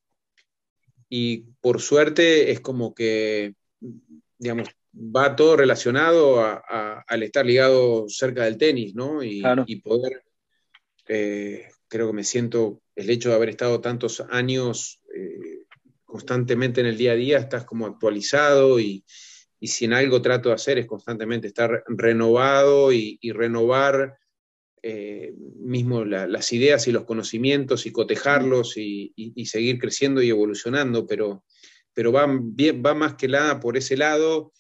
y 1.10 1.40
por 1.62 1.82
suerte 1.82 2.52
es 2.52 2.60
como 2.60 2.94
que, 2.94 3.56
digamos, 4.38 4.70
va 4.94 5.36
todo 5.36 5.58
relacionado 5.58 6.40
al 7.08 7.24
estar 7.24 7.46
ligado 7.46 8.06
cerca 8.08 8.44
del 8.44 8.58
tenis, 8.58 8.94
¿no? 8.94 9.24
Y, 9.24 9.42
poder, 9.84 10.24
eh, 11.08 11.68
creo 11.88 12.08
que 12.08 12.14
me 12.14 12.24
siento, 12.24 12.82
el 12.96 13.10
hecho 13.10 13.30
de 13.30 13.36
haber 13.36 13.50
estado 13.50 13.82
tantos 13.82 14.24
años 14.30 15.02
constantemente 16.14 16.80
en 16.80 16.86
el 16.86 16.96
día 16.96 17.14
a 17.14 17.16
día 17.16 17.40
estás 17.40 17.66
como 17.66 17.88
actualizado 17.88 18.80
y, 18.80 19.04
si 19.60 19.86
en 19.86 19.94
algo 19.94 20.22
trato 20.22 20.50
de 20.50 20.56
hacer 20.56 20.78
es 20.78 20.86
constantemente 20.86 21.48
estar 21.48 21.84
renovado 21.88 22.92
y, 22.92 23.18
renovar 23.32 24.20
eh, 24.84 25.34
mismo 25.56 26.06
las 26.06 26.54
ideas 26.54 26.88
y 26.88 26.92
los 26.92 27.06
conocimientos 27.06 27.88
y 27.88 27.92
cotejarlos 27.92 28.78
y, 28.78 29.34
seguir 29.46 29.80
creciendo 29.80 30.22
y 30.22 30.30
evolucionando, 30.30 31.08
pero, 31.08 31.44
pero 31.94 32.12
va, 32.12 32.28
bien, 32.40 32.84
va 32.86 32.94
más 32.94 33.16
que 33.16 33.28
nada 33.28 33.60
por 33.60 33.76
ese 33.76 33.98
lado 33.98 34.52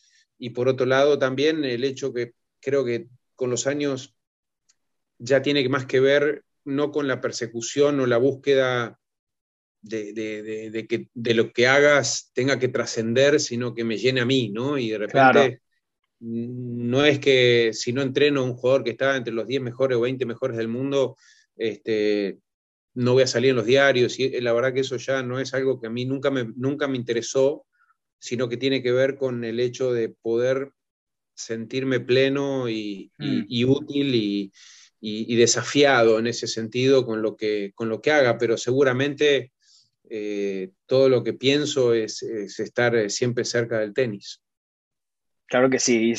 y 0.43 0.49
por 0.49 0.67
otro 0.67 0.85
lado 0.85 1.17
también 1.17 1.63
el 1.63 1.85
hecho 1.85 2.13
que 2.13 2.33
creo 2.59 2.83
que 2.83 3.07
con 3.33 3.49
los 3.49 3.65
años 3.65 4.13
ya 5.17 5.41
tiene 5.41 5.67
más 5.69 5.85
que 5.85 6.01
ver 6.01 6.43
no 6.65 6.91
con 6.91 7.07
la 7.07 7.21
persecución 7.21 8.01
o 8.01 8.05
la 8.05 8.17
búsqueda 8.17 8.99
de, 9.81 10.85
que 10.89 11.07
de 11.13 11.33
lo 11.33 11.53
que 11.53 11.67
hagas 11.67 12.31
tenga 12.33 12.59
que 12.59 12.67
trascender, 12.67 13.39
sino 13.39 13.73
que 13.73 13.85
me 13.85 13.97
llene 13.97 14.19
a 14.19 14.25
mí, 14.25 14.49
¿no? 14.49 14.77
Y 14.77 14.89
de 14.89 14.97
repente 14.97 15.61
no 16.19 17.05
es 17.05 17.19
que 17.19 17.71
si 17.71 17.93
no 17.93 18.01
entreno 18.01 18.41
a 18.41 18.43
un 18.43 18.55
jugador 18.55 18.83
que 18.83 18.91
está 18.91 19.15
entre 19.15 19.33
los 19.33 19.47
10 19.47 19.61
mejores 19.61 19.97
o 19.97 20.01
20 20.01 20.25
mejores 20.25 20.57
del 20.57 20.67
mundo, 20.67 21.15
este, 21.55 22.39
no 22.95 23.13
voy 23.13 23.23
a 23.23 23.27
salir 23.27 23.51
en 23.51 23.55
los 23.55 23.65
diarios. 23.65 24.19
Y 24.19 24.41
la 24.41 24.51
verdad 24.51 24.73
que 24.73 24.81
eso 24.81 24.97
ya 24.97 25.23
no 25.23 25.39
es 25.39 25.53
algo 25.53 25.79
que 25.79 25.87
a 25.87 25.89
mí 25.89 26.03
nunca 26.03 26.31
me, 26.31 26.51
nunca 26.57 26.89
me 26.89 26.97
interesó, 26.97 27.65
sino 28.23 28.47
que 28.47 28.55
tiene 28.55 28.81
que 28.81 28.93
ver 28.93 29.17
con 29.17 29.43
el 29.43 29.59
hecho 29.59 29.91
de 29.91 30.07
poder 30.07 30.71
sentirme 31.35 31.99
pleno 31.99 32.69
y, 32.69 33.11
y, 33.19 33.65
mm. 33.65 33.69
útil 33.69 34.15
y, 34.15 34.53
y, 35.01 35.35
desafiado 35.35 36.19
en 36.19 36.27
ese 36.27 36.47
sentido 36.47 37.05
con 37.05 37.21
lo 37.21 37.35
que, 37.35 37.73
con 37.75 37.89
lo 37.89 37.99
que 37.99 38.11
haga, 38.11 38.37
pero 38.37 38.55
seguramente 38.57 39.51
eh, 40.09 40.69
todo 40.85 41.09
lo 41.09 41.21
que 41.21 41.33
pienso 41.33 41.93
es, 41.93 42.23
estar 42.23 42.95
eh, 42.95 43.09
siempre 43.09 43.43
cerca 43.43 43.79
del 43.79 43.93
tenis. 43.93 44.41
Claro 45.47 45.69
que 45.69 45.79
sí, 45.79 46.13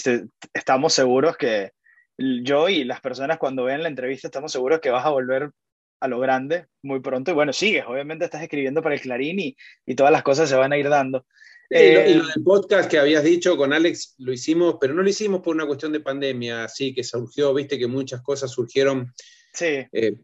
estamos 0.53 0.93
seguros 0.93 1.39
que 1.39 1.71
yo 2.19 2.69
y 2.69 2.85
las 2.85 3.01
personas 3.01 3.39
cuando 3.39 3.65
ven 3.65 3.83
la 3.83 3.89
entrevista 3.89 4.29
estamos 4.29 4.53
seguros 4.53 4.81
que 4.81 4.91
vas 4.91 5.07
a 5.07 5.11
volver 5.11 5.53
a 6.01 6.09
lo 6.09 6.21
grande 6.21 6.67
muy 6.83 7.01
pronto. 7.01 7.31
Y 7.31 7.35
bueno, 7.35 7.55
sigues, 7.55 7.87
obviamente 7.87 8.27
estás 8.27 8.43
escribiendo 8.43 8.83
para 8.83 8.95
el 8.95 9.01
Clarín 9.01 9.41
y, 9.41 9.57
y 9.87 9.95
todas 9.95 10.13
las 10.13 10.23
cosas 10.23 10.51
se 10.51 10.57
van 10.57 10.75
a 10.75 10.77
ir 10.77 10.91
dando. 10.91 11.25
Y, 11.71 11.75
lo, 11.75 12.01
eh, 12.01 12.05
del 12.05 12.45
podcast 12.45 12.91
que 12.91 12.99
habías 12.99 13.25
dicho 13.25 13.57
con 13.57 13.73
Alex 13.73 14.15
lo 14.19 14.33
hicimos, 14.33 14.77
pero 14.81 14.95
no 14.95 15.03
lo 15.03 15.09
hicimos 15.09 15.41
por 15.41 15.55
una 15.55 15.67
cuestión 15.67 15.93
de 15.93 16.01
pandemia, 16.01 16.65
así 16.65 16.95
que 16.95 17.05
surgió, 17.05 17.53
viste 17.55 17.79
que 17.79 17.87
muchas 17.87 18.23
cosas 18.23 18.51
surgieron 18.51 19.13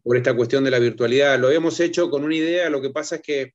por 0.02 0.16
esta 0.16 0.34
cuestión 0.34 0.64
de 0.64 0.70
la 0.72 0.78
virtualidad. 0.78 1.38
Lo 1.38 1.46
habíamos 1.46 1.78
hecho 1.80 2.10
con 2.10 2.24
una 2.24 2.34
idea, 2.34 2.68
lo 2.68 2.82
que 2.82 2.90
pasa 2.90 3.16
es 3.16 3.22
que 3.22 3.54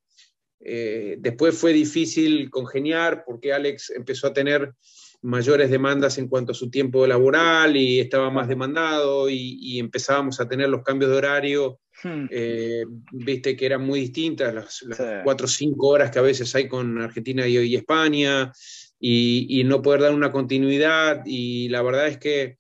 eh, 0.68 1.18
después 1.20 1.56
fue 1.56 1.74
difícil 1.74 2.50
congeniar 2.50 3.24
porque 3.24 3.54
Alex 3.54 3.92
empezó 3.92 4.28
a 4.28 4.34
tener 4.34 4.74
mayores 5.22 5.70
demandas 5.70 6.18
en 6.18 6.28
cuanto 6.28 6.52
a 6.52 6.56
su 6.56 6.70
tiempo 6.70 7.08
laboral 7.08 7.76
y 7.76 8.00
estaba 8.00 8.30
más 8.30 8.48
demandado 8.48 9.30
y, 9.30 9.80
empezábamos 9.80 10.40
a 10.40 10.48
tener 10.48 10.70
los 10.70 10.84
cambios 10.84 11.12
de 11.12 11.18
horario, 11.18 11.80
hmm. 12.04 12.26
eh, 12.30 12.86
viste 13.12 13.56
que 13.56 13.66
eran 13.66 13.86
muy 13.86 14.00
distintas, 14.02 14.54
las, 14.54 14.86
cuatro 15.24 15.46
o 15.46 15.50
cinco 15.50 15.88
horas 15.88 16.12
que 16.12 16.20
a 16.20 16.24
veces 16.24 16.54
hay 16.56 16.68
con 16.68 17.02
Argentina 17.02 17.48
y, 17.48 17.76
España 17.76 18.52
y, 19.00 19.64
no 19.66 19.82
poder 19.82 20.02
dar 20.02 20.14
una 20.14 20.32
continuidad 20.32 21.24
y 21.26 21.70
la 21.70 21.82
verdad 21.82 22.08
es 22.08 22.18
que 22.18 22.58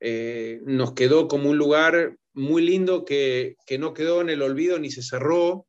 eh, 0.00 0.60
nos 0.64 0.92
quedó 0.94 1.28
como 1.28 1.50
un 1.50 1.58
lugar 1.58 2.16
muy 2.32 2.62
lindo 2.62 3.04
que, 3.04 3.56
que 3.66 3.78
no 3.78 3.94
quedó 3.94 4.20
en 4.20 4.30
el 4.30 4.42
olvido 4.42 4.78
ni 4.78 4.90
se 4.90 5.02
cerró 5.02 5.67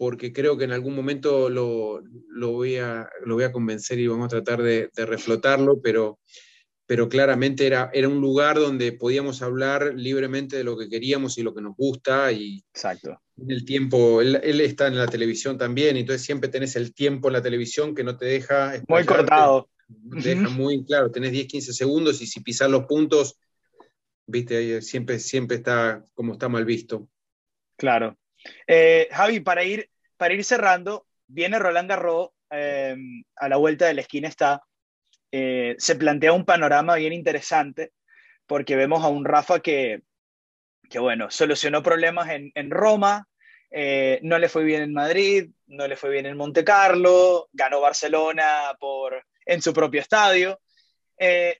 porque 0.00 0.32
creo 0.32 0.56
que 0.56 0.64
en 0.64 0.72
algún 0.72 0.96
momento 0.96 1.50
lo, 1.50 2.00
voy, 2.32 2.76
a, 2.76 3.06
lo 3.26 3.34
voy 3.34 3.44
a 3.44 3.52
convencer 3.52 3.98
y 3.98 4.06
vamos 4.06 4.24
a 4.24 4.40
tratar 4.40 4.62
de, 4.62 4.88
reflotarlo, 4.96 5.82
pero, 5.82 6.18
pero 6.86 7.06
claramente 7.10 7.66
era, 7.66 7.90
era 7.92 8.08
un 8.08 8.18
lugar 8.18 8.56
donde 8.56 8.92
podíamos 8.92 9.42
hablar 9.42 9.92
libremente 9.94 10.56
de 10.56 10.64
lo 10.64 10.78
que 10.78 10.88
queríamos 10.88 11.36
y 11.36 11.42
lo 11.42 11.54
que 11.54 11.60
nos 11.60 11.76
gusta. 11.76 12.32
Y 12.32 12.64
Exacto. 12.72 13.20
El 13.46 13.66
tiempo, 13.66 14.22
él, 14.22 14.36
está 14.62 14.86
en 14.86 14.96
la 14.96 15.06
televisión 15.06 15.58
también, 15.58 15.98
entonces 15.98 16.24
siempre 16.24 16.48
tenés 16.48 16.76
el 16.76 16.94
tiempo 16.94 17.28
en 17.28 17.34
la 17.34 17.42
televisión 17.42 17.94
que 17.94 18.02
no 18.02 18.16
te 18.16 18.24
deja... 18.24 18.82
Muy 18.88 19.04
cortado. 19.04 19.68
deja 19.86 20.48
muy 20.48 20.82
claro, 20.82 21.10
tenés 21.10 21.32
10, 21.32 21.46
15 21.46 21.74
segundos 21.74 22.22
y 22.22 22.26
si 22.26 22.40
pisas 22.40 22.70
los 22.70 22.86
puntos, 22.86 23.38
viste, 24.26 24.80
siempre, 24.80 25.18
siempre 25.18 25.58
está 25.58 26.02
como 26.14 26.32
está 26.32 26.48
mal 26.48 26.64
visto. 26.64 27.06
Claro. 27.76 28.16
Eh, 28.66 29.08
Javi, 29.10 29.40
para 29.40 29.64
ir, 29.64 29.89
para 30.20 30.34
ir 30.34 30.44
cerrando, 30.44 31.06
viene 31.28 31.58
Roland 31.58 31.88
Garros, 31.88 32.28
eh, 32.50 32.94
a 33.36 33.48
la 33.48 33.56
vuelta 33.56 33.86
de 33.86 33.94
la 33.94 34.02
esquina 34.02 34.28
está, 34.28 34.62
eh, 35.32 35.76
se 35.78 35.96
plantea 35.96 36.34
un 36.34 36.44
panorama 36.44 36.96
bien 36.96 37.14
interesante, 37.14 37.92
porque 38.46 38.76
vemos 38.76 39.02
a 39.02 39.08
un 39.08 39.24
Rafa 39.24 39.60
que, 39.60 40.02
que 40.90 40.98
bueno, 40.98 41.30
solucionó 41.30 41.82
problemas 41.82 42.28
en, 42.28 42.70
Roma, 42.70 43.28
no 44.20 44.38
le 44.38 44.50
fue 44.50 44.62
bien 44.62 44.82
en 44.82 44.92
Madrid, 44.92 45.52
no 45.68 45.88
le 45.88 45.96
fue 45.96 46.10
bien 46.10 46.26
en 46.26 46.36
Monte 46.36 46.64
Carlo, 46.64 47.48
ganó 47.54 47.80
Barcelona 47.80 48.76
por, 48.78 49.24
en 49.46 49.62
su 49.62 49.72
propio 49.72 50.02
estadio. 50.02 50.60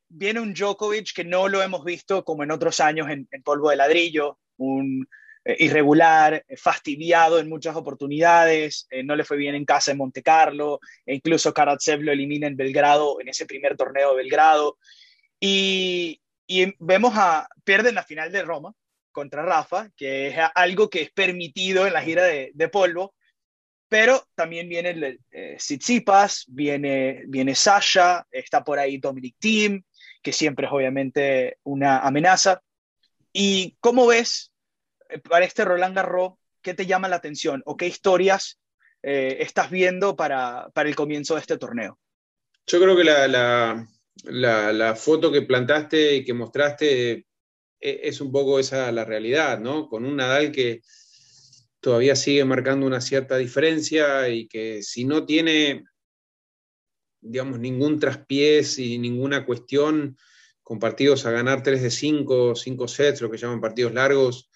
viene 0.07 0.39
un 0.39 0.53
Djokovic 0.53 1.15
que 1.15 1.25
no 1.25 1.49
lo 1.49 1.63
hemos 1.63 1.83
visto 1.83 2.27
como 2.27 2.43
en 2.43 2.51
otros 2.51 2.79
años 2.81 3.09
en 3.09 3.43
polvo 3.43 3.71
de 3.71 3.77
ladrillo, 3.77 4.39
un 4.59 5.09
irregular, 5.59 6.45
fastidiado 6.57 7.39
en 7.39 7.49
muchas 7.49 7.77
oportunidades, 7.77 8.87
no 9.05 9.17
le 9.17 9.25
fue 9.25 9.37
bien 9.37 9.55
en 9.55 9.65
casa 9.65 9.91
en 9.91 9.99
Monte 9.99 10.23
Carlo, 10.23 10.81
e 11.07 11.15
incluso 11.15 11.55
Karatsev 11.55 12.03
lo 12.03 12.13
elimina 12.13 12.47
en 12.47 12.57
Belgrado, 12.57 13.21
en 13.21 13.29
ese 13.29 13.47
primer 13.47 13.77
torneo 13.77 14.11
de 14.11 14.17
Belgrado. 14.23 14.79
Y, 15.41 16.21
vemos 16.79 17.15
a, 17.17 17.49
pierden 17.65 17.95
la 17.95 18.03
final 18.03 18.31
de 18.31 18.43
Roma 18.43 18.75
contra 19.13 19.43
Rafa, 19.43 19.91
que 19.97 20.29
es 20.29 20.37
algo 20.55 20.91
que 20.91 21.03
es 21.03 21.11
permitido 21.11 21.87
en 21.87 21.93
la 21.93 22.03
gira 22.03 22.25
de, 22.25 22.69
polvo, 22.69 23.15
pero 23.89 24.25
también 24.35 24.69
viene 24.69 25.19
eh, 25.33 25.59
viene, 26.49 27.23
viene 27.27 27.55
Sasha, 27.55 28.27
está 28.31 28.63
por 28.63 28.79
ahí 28.79 28.99
Dominic 28.99 29.37
Thiem, 29.39 29.83
que 30.23 30.33
siempre 30.33 30.67
es 30.67 30.73
obviamente 30.73 31.59
una 31.65 32.01
amenaza. 32.01 32.63
¿Y 33.33 33.77
cómo 33.81 34.07
ves 34.07 34.50
eh, 34.50 34.50
para 35.29 35.45
este 35.45 35.65
Roland 35.65 35.95
Garros, 35.95 36.35
qué 36.63 36.75
te 36.75 36.87
llama 36.87 37.09
la 37.09 37.17
atención 37.17 37.63
o 37.67 37.77
qué 37.77 37.87
historias 37.87 38.61
eh, 39.03 39.39
estás 39.41 39.71
viendo 39.71 40.15
para, 40.15 40.69
para, 40.75 40.89
el 40.89 40.95
comienzo 40.95 41.35
de 41.35 41.41
este 41.41 41.57
torneo? 41.57 41.99
Yo 42.67 42.81
creo 42.81 42.97
que 42.97 43.05
la, 43.05 43.27
la, 44.25 44.73
la, 44.73 44.95
foto 44.95 45.33
que 45.33 45.43
plantaste 45.43 46.17
y 46.17 46.25
que 46.25 46.35
mostraste 46.35 47.13
e, 47.13 47.25
es 47.81 48.21
un 48.21 48.31
poco 48.31 48.59
esa 48.59 48.93
la 48.93 49.05
realidad, 49.05 49.59
¿no? 49.59 49.89
Con 49.89 50.05
un 50.05 50.17
Nadal 50.17 50.53
que 50.53 50.83
todavía 51.81 52.15
sigue 52.15 52.45
marcando 52.45 52.87
una 52.87 53.01
cierta 53.01 53.39
diferencia 53.39 54.29
y 54.29 54.47
que 54.47 54.83
si 54.83 55.07
no 55.07 55.25
tiene, 55.25 55.85
digamos, 57.23 57.59
ningún 57.59 57.99
traspiés 57.99 58.79
y 58.79 58.99
ninguna 58.99 59.47
cuestión 59.47 60.19
con 60.63 60.79
partidos 60.79 61.25
a 61.25 61.31
ganar 61.31 61.63
3 61.63 61.83
de 61.83 61.91
5, 61.91 62.55
5 62.55 62.89
sets, 62.89 63.23
lo 63.23 63.31
que 63.31 63.39
llaman 63.39 63.63
partidos 63.63 63.95
largos, 63.95 64.50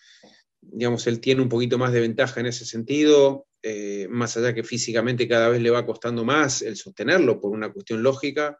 digamos, 0.72 1.06
él 1.06 1.20
tiene 1.20 1.42
un 1.42 1.48
poquito 1.48 1.78
más 1.78 1.92
de 1.92 2.00
ventaja 2.00 2.40
en 2.40 2.46
ese 2.46 2.64
sentido, 2.64 3.46
eh, 3.62 4.06
más 4.10 4.36
allá 4.36 4.52
que 4.52 4.62
físicamente 4.62 5.26
cada 5.26 5.48
vez 5.48 5.62
le 5.62 5.70
va 5.70 5.86
costando 5.86 6.24
más 6.24 6.62
el 6.62 6.76
sostenerlo 6.76 7.40
por 7.40 7.52
una 7.52 7.72
cuestión 7.72 8.02
lógica. 8.02 8.58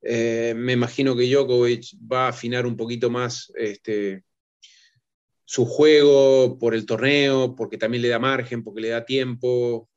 Eh, 0.00 0.54
me 0.56 0.72
imagino 0.72 1.14
que 1.14 1.30
Djokovic 1.30 1.96
va 2.10 2.26
a 2.26 2.30
afinar 2.30 2.66
un 2.66 2.76
poquito 2.76 3.10
más 3.10 3.52
este, 3.54 4.24
su 5.44 5.66
juego 5.66 6.58
por 6.58 6.74
el 6.74 6.86
torneo, 6.86 7.54
porque 7.54 7.76
también 7.76 8.00
le 8.00 8.08
da 8.08 8.18
margen, 8.18 8.64
porque 8.64 8.80
le 8.80 8.88
da 8.88 9.04
tiempo. 9.04 9.90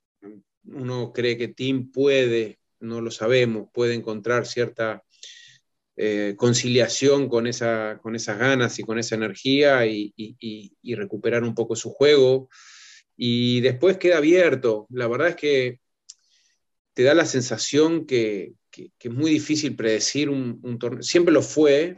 Uno 0.66 1.14
cree 1.14 1.38
que 1.38 1.48
Tim 1.48 1.90
puede, 1.94 2.60
no 2.82 3.00
lo 3.00 3.10
sabemos, 3.10 3.70
puede 3.74 3.94
encontrar 3.94 4.46
cierta 4.46 5.05
eh, 5.98 6.36
conciliación 6.38 7.30
con, 7.30 7.48
esa, 7.48 8.00
con 8.02 8.16
esas 8.16 8.38
ganas 8.38 8.78
y 8.80 8.84
con 8.84 9.00
esa 9.00 9.16
energía 9.16 9.86
y, 9.86 10.14
recuperar 10.96 11.44
un 11.44 11.56
poco 11.56 11.76
su 11.76 11.90
juego. 11.92 12.50
Y 13.18 13.62
después 13.62 13.98
queda 13.98 14.18
abierto. 14.18 14.88
La 14.90 15.08
verdad 15.08 15.30
es 15.30 15.36
que 15.36 15.80
te 16.94 17.04
da 17.04 17.14
la 17.14 17.26
sensación 17.26 18.06
que, 18.06 18.54
es 18.72 19.12
muy 19.12 19.32
difícil 19.32 19.76
predecir 19.76 20.30
un, 20.30 20.80
torneo. 20.80 21.02
Siempre 21.02 21.34
lo 21.34 21.42
fue, 21.42 21.96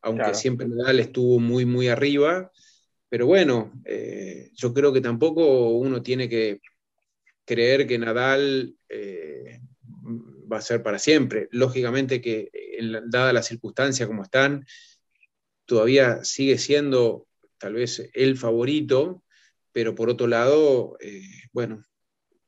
aunque 0.00 0.34
siempre 0.34 0.66
Nadal 0.68 1.00
estuvo 1.00 1.38
muy, 1.38 1.66
muy 1.66 1.88
arriba 1.88 2.50
pero 3.14 3.28
bueno, 3.28 3.70
eh, 3.84 4.50
yo 4.54 4.74
creo 4.74 4.92
que 4.92 5.00
tampoco 5.00 5.68
uno 5.68 6.02
tiene 6.02 6.28
que 6.28 6.60
creer 7.44 7.86
que 7.86 7.96
Nadal 7.96 8.74
eh, 8.88 9.60
va 10.50 10.58
a 10.58 10.62
ser 10.62 10.82
para 10.82 10.98
siempre. 10.98 11.48
Lógicamente 11.50 12.20
que, 12.20 12.50
dada 13.06 13.32
las 13.32 13.46
circunstancias 13.46 14.06
como 14.06 14.22
están, 14.22 14.66
todavía 15.66 16.24
sigue 16.24 16.58
siendo 16.58 17.26
tal 17.58 17.74
vez 17.74 18.10
el 18.14 18.36
favorito, 18.36 19.22
pero 19.72 19.94
por 19.94 20.08
otro 20.08 20.26
lado, 20.26 20.96
eh, 21.00 21.22
bueno, 21.52 21.84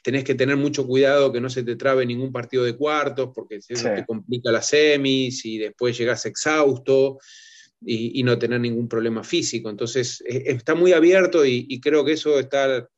tenés 0.02 0.23
que 0.23 0.36
tener 0.36 0.56
mucho 0.56 0.86
cuidado 0.86 1.32
que 1.32 1.40
no 1.40 1.51
se 1.51 1.64
te 1.64 1.74
trabe 1.74 2.06
ningún 2.06 2.31
partido 2.31 2.62
de 2.62 2.77
cuartos, 2.77 3.31
porque 3.35 3.60
se 3.60 3.74
te 3.74 4.06
complica 4.06 4.52
las 4.52 4.68
semis 4.68 5.44
y 5.44 5.59
después 5.59 5.98
llegas 5.98 6.27
exhausto 6.27 7.18
y, 7.85 8.23
no 8.23 8.39
tener 8.39 8.60
ningún 8.60 8.89
problema 8.89 9.24
físico. 9.24 9.68
Entonces, 9.68 10.23
e, 10.24 10.44
está 10.52 10.74
muy 10.77 10.93
abierto 10.93 11.44
y, 11.44 11.81
creo 11.81 12.05
que 12.05 12.12
eso 12.12 12.39
está, 12.39 12.89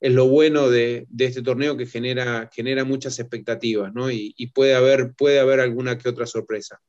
es 0.00 0.12
lo 0.12 0.26
bueno 0.26 0.70
de, 0.70 1.06
este 1.18 1.42
torneo 1.42 1.76
que 1.76 1.86
genera, 1.86 2.48
genera 2.52 2.84
muchas 2.84 3.18
expectativas, 3.18 3.92
¿no? 3.92 4.10
Y, 4.10 4.50
puede, 4.54 4.74
haber, 4.74 5.12
puede 5.14 5.40
haber 5.40 5.60
alguna 5.60 5.98
que 5.98 6.08
otra 6.08 6.26
sorpresa. 6.26 6.80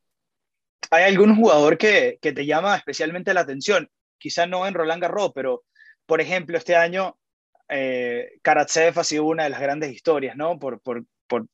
¿Hay 0.90 1.04
algún 1.04 1.36
jugador 1.36 1.78
que, 1.78 2.18
que 2.22 2.32
te 2.32 2.46
llama 2.46 2.76
especialmente 2.76 3.34
la 3.34 3.42
atención? 3.42 3.90
Quizá 4.18 4.46
no 4.46 4.66
en 4.66 4.74
Roland 4.74 5.02
Garros, 5.02 5.32
pero 5.36 5.64
por 6.06 6.20
ejemplo, 6.20 6.58
este 6.58 6.76
año 6.76 7.18
eh, 7.70 8.34
Karatsev 8.42 9.00
ha 9.00 9.04
sido 9.04 9.24
una 9.24 9.46
de 9.46 9.50
las 9.50 9.62
grandes 9.62 9.94
historias, 9.94 10.36
¿no? 10.36 10.60
Por, 10.60 10.82
por, 10.82 11.06
por 11.28 11.48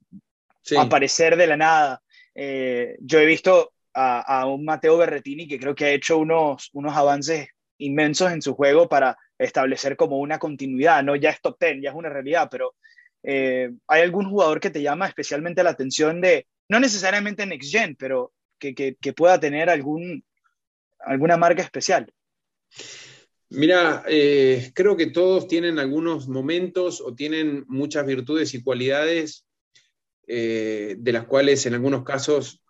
aparecer 0.77 1.37
de 1.37 1.47
la 1.47 1.57
nada. 1.57 2.01
Eh, 2.33 2.97
yo 3.01 3.19
he 3.19 3.25
visto 3.25 3.73
a, 3.93 4.45
un 4.47 4.65
Mateo 4.65 4.97
Berretini 4.97 5.47
que 5.47 5.59
creo 5.59 5.75
que 5.75 5.85
ha 5.85 5.91
hecho 5.91 6.17
unos, 6.17 6.69
unos 6.73 6.95
avances 6.95 7.49
inmensos 7.77 8.31
en 8.31 8.41
su 8.41 8.55
juego 8.55 8.89
para 8.89 9.17
establecer 9.37 9.95
como 9.95 10.19
una 10.19 10.39
continuidad, 10.39 11.03
¿no? 11.03 11.15
Ya 11.15 11.29
es 11.29 11.41
top 11.41 11.57
10, 11.59 11.77
ya 11.81 11.89
es 11.89 11.95
una 11.95 12.09
realidad, 12.09 12.47
pero 12.49 12.75
eh, 13.23 13.71
¿hay 13.87 14.01
algún 14.01 14.29
jugador 14.29 14.59
que 14.59 14.69
te 14.69 14.81
llama 14.81 15.07
especialmente 15.07 15.63
la 15.63 15.71
atención 15.71 16.21
de, 16.21 16.47
no 16.69 16.79
necesariamente 16.79 17.45
Next 17.45 17.71
Gen, 17.71 17.95
pero 17.95 18.33
que, 18.59 18.73
que, 18.73 19.13
pueda 19.13 19.39
tener 19.39 19.69
algún, 19.69 20.23
alguna 20.99 21.37
marca 21.37 21.61
especial? 21.61 22.11
Mira, 23.49 24.03
eh, 24.07 24.71
creo 24.73 24.97
que 24.97 25.07
todos 25.07 25.47
tienen 25.47 25.79
algunos 25.79 26.27
momentos 26.27 27.01
o 27.01 27.15
tienen 27.15 27.63
muchas 27.67 28.05
virtudes 28.05 28.53
y 28.53 28.63
cualidades 28.63 29.45
eh, 30.27 30.95
de 30.97 31.11
las 31.13 31.25
cuales 31.25 31.65
en 31.65 31.73
algunos 31.73 32.03
casos 32.03 32.61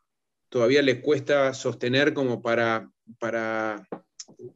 todavía 0.49 0.83
le 0.83 1.01
cuesta 1.01 1.53
sostener 1.53 2.13
como 2.13 2.41
para, 2.41 2.91
para 3.19 3.87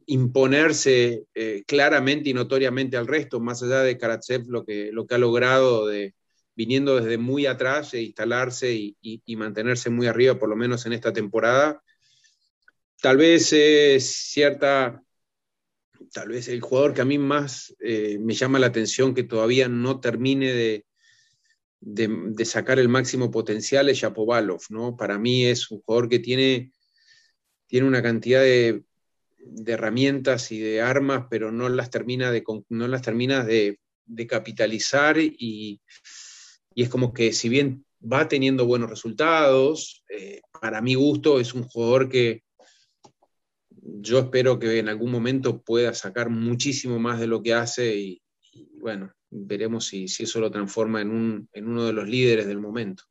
imponerse 0.06 1.24
eh, 1.34 1.64
claramente 1.66 2.30
y 2.30 2.34
notoriamente 2.34 2.96
al 2.96 3.06
resto, 3.06 3.40
más 3.40 3.62
allá 3.62 3.80
de 3.80 3.98
Karatsev 3.98 4.44
lo 4.48 4.64
que, 4.64 4.90
lo 4.92 5.06
que 5.06 5.14
ha 5.14 5.18
logrado 5.18 5.86
de, 5.86 6.14
viniendo 6.54 7.00
desde 7.00 7.18
muy 7.18 7.46
atrás 7.46 7.94
e 7.94 8.02
instalarse 8.02 8.72
y, 8.74 9.36
mantenerse 9.36 9.90
muy 9.90 10.06
arriba, 10.06 10.38
por 10.38 10.48
lo 10.48 10.56
menos 10.56 10.86
en 10.86 10.92
esta 10.92 11.12
temporada. 11.12 11.82
Tal 13.00 13.16
vez 13.16 13.52
es 13.52 14.06
cierta, 14.06 15.02
tal 16.12 16.28
vez 16.28 16.48
el 16.48 16.60
jugador 16.60 16.94
que 16.94 17.00
a 17.00 17.06
mí 17.06 17.18
más 17.18 17.74
eh, 17.80 18.18
me 18.20 18.34
llama 18.34 18.58
la 18.58 18.68
atención 18.68 19.14
que 19.14 19.24
todavía 19.24 19.68
no 19.68 19.98
termine 19.98 20.52
de, 20.52 20.86
de, 21.80 22.44
sacar 22.44 22.78
el 22.78 22.88
máximo 22.88 23.30
potencial 23.30 23.88
es 23.88 23.98
Shapovalov, 23.98 24.62
¿no? 24.68 24.96
Para 24.96 25.18
mí 25.18 25.46
es 25.46 25.70
un 25.70 25.80
jugador 25.82 26.08
que 26.08 26.20
tiene, 26.20 26.70
tiene 27.66 27.88
una 27.88 28.02
cantidad 28.02 28.42
de, 28.42 28.84
herramientas 29.66 30.52
y 30.52 30.60
de 30.60 30.80
armas, 30.80 31.26
pero 31.30 31.52
no 31.52 31.68
las 31.68 31.90
termina 31.90 32.30
de, 32.30 32.42
no 32.68 32.88
las 32.88 33.02
termina 33.02 33.44
de, 33.44 33.78
capitalizar 34.28 35.16
y, 35.18 35.80
es 36.74 36.88
como 36.88 37.12
que 37.12 37.32
si 37.32 37.48
bien 37.48 37.84
va 38.00 38.28
teniendo 38.28 38.66
buenos 38.66 38.88
resultados, 38.88 40.04
eh, 40.08 40.40
para 40.60 40.80
mi 40.80 40.94
gusto 40.94 41.38
es 41.38 41.54
un 41.54 41.64
jugador 41.64 42.08
que 42.08 42.42
yo 43.70 44.18
espero 44.20 44.58
que 44.58 44.78
en 44.78 44.88
algún 44.88 45.10
momento 45.10 45.62
pueda 45.62 45.92
sacar 45.92 46.30
muchísimo 46.30 46.98
más 46.98 47.20
de 47.20 47.26
lo 47.26 47.42
que 47.42 47.54
hace 47.54 47.96
y 47.96 48.22
bueno, 48.82 49.12
veremos 49.30 49.86
si, 49.86 50.04
eso 50.04 50.40
lo 50.40 50.50
transforma 50.50 51.00
en, 51.00 51.10
un, 51.10 51.48
en, 51.52 51.68
uno 51.68 51.86
de 51.86 51.92
los 51.92 52.08
líderes 52.08 52.46
del 52.46 52.60
momento. 52.60 53.04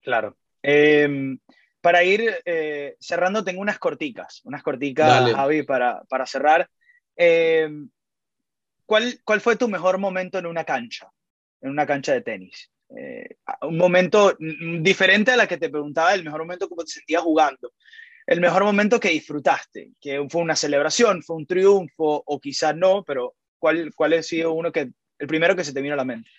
Claro. 0.00 0.36
Em, 0.62 1.38
para 1.80 2.04
ir 2.04 2.40
eh, 2.44 2.96
cerrando, 3.00 3.44
tengo 3.44 3.60
unas 3.60 3.78
corticas, 3.78 4.40
unas 4.44 4.62
corticas, 4.62 5.32
Javi, 5.32 5.62
para, 5.62 6.02
para 6.08 6.26
cerrar. 6.26 6.68
Em, 7.16 7.88
¿cuál, 8.86 9.20
¿Cuál 9.24 9.40
fue 9.40 9.56
tu 9.56 9.68
mejor 9.68 9.98
momento 9.98 10.38
en 10.38 10.46
una 10.46 10.64
cancha, 10.64 11.10
en 11.60 11.70
una 11.70 11.86
cancha 11.86 12.12
de 12.12 12.22
tenis? 12.22 12.70
Eh, 12.96 13.36
un 13.62 13.76
momento 13.76 14.36
diferente 14.80 15.30
a 15.30 15.36
la 15.36 15.46
que 15.46 15.58
te 15.58 15.70
preguntaba, 15.70 16.14
el 16.14 16.24
mejor 16.24 16.40
momento 16.40 16.68
como 16.68 16.84
te 16.84 16.92
sentías 16.92 17.22
jugando. 17.22 17.72
El 18.26 18.40
mejor 18.40 18.64
momento 18.64 19.00
que 19.00 19.10
disfrutaste, 19.10 19.92
que 20.00 20.24
fue 20.28 20.42
una 20.42 20.54
celebración, 20.54 21.22
fue 21.22 21.36
un 21.36 21.46
triunfo, 21.46 22.22
o 22.24 22.40
quizás 22.40 22.76
no, 22.76 23.02
pero 23.04 23.34
¿cuál, 23.58 23.92
cuál 23.94 24.12
ha 24.12 24.22
sido 24.22 24.52
uno 24.52 24.70
que, 24.70 24.90
el 25.18 25.26
primero 25.26 25.56
que 25.56 25.64
se 25.64 25.72
te 25.72 25.80
vino 25.80 25.94
a 25.94 25.96
la 25.96 26.04
mente? 26.04 26.30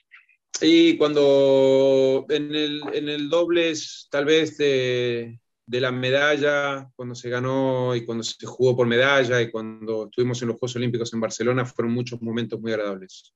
Y 0.60 0.98
cuando 0.98 2.26
en 2.30 2.53
el, 2.53 2.82
en 2.94 3.10
el 3.10 3.30
dobles, 3.30 4.07
tal 4.11 4.26
vez 4.26 4.57
de, 4.57 5.40
de, 5.65 5.82
la 5.82 5.91
medalla, 5.91 6.90
cuando 6.95 7.15
se 7.15 7.30
ganó 7.30 7.95
y 7.95 8.06
cuando 8.06 8.23
se 8.23 8.45
jugó 8.45 8.76
por 8.76 8.86
medalla 8.86 9.41
y 9.41 9.49
cuando 9.49 10.06
estuvimos 10.06 10.41
en 10.41 10.49
los 10.49 10.57
Juegos 10.57 10.76
Olímpicos 10.76 11.14
en 11.14 11.22
Barcelona, 11.22 11.65
fueron 11.65 11.94
muchos 11.94 12.22
momentos 12.22 12.60
muy 12.60 12.73
agradables. 12.73 13.34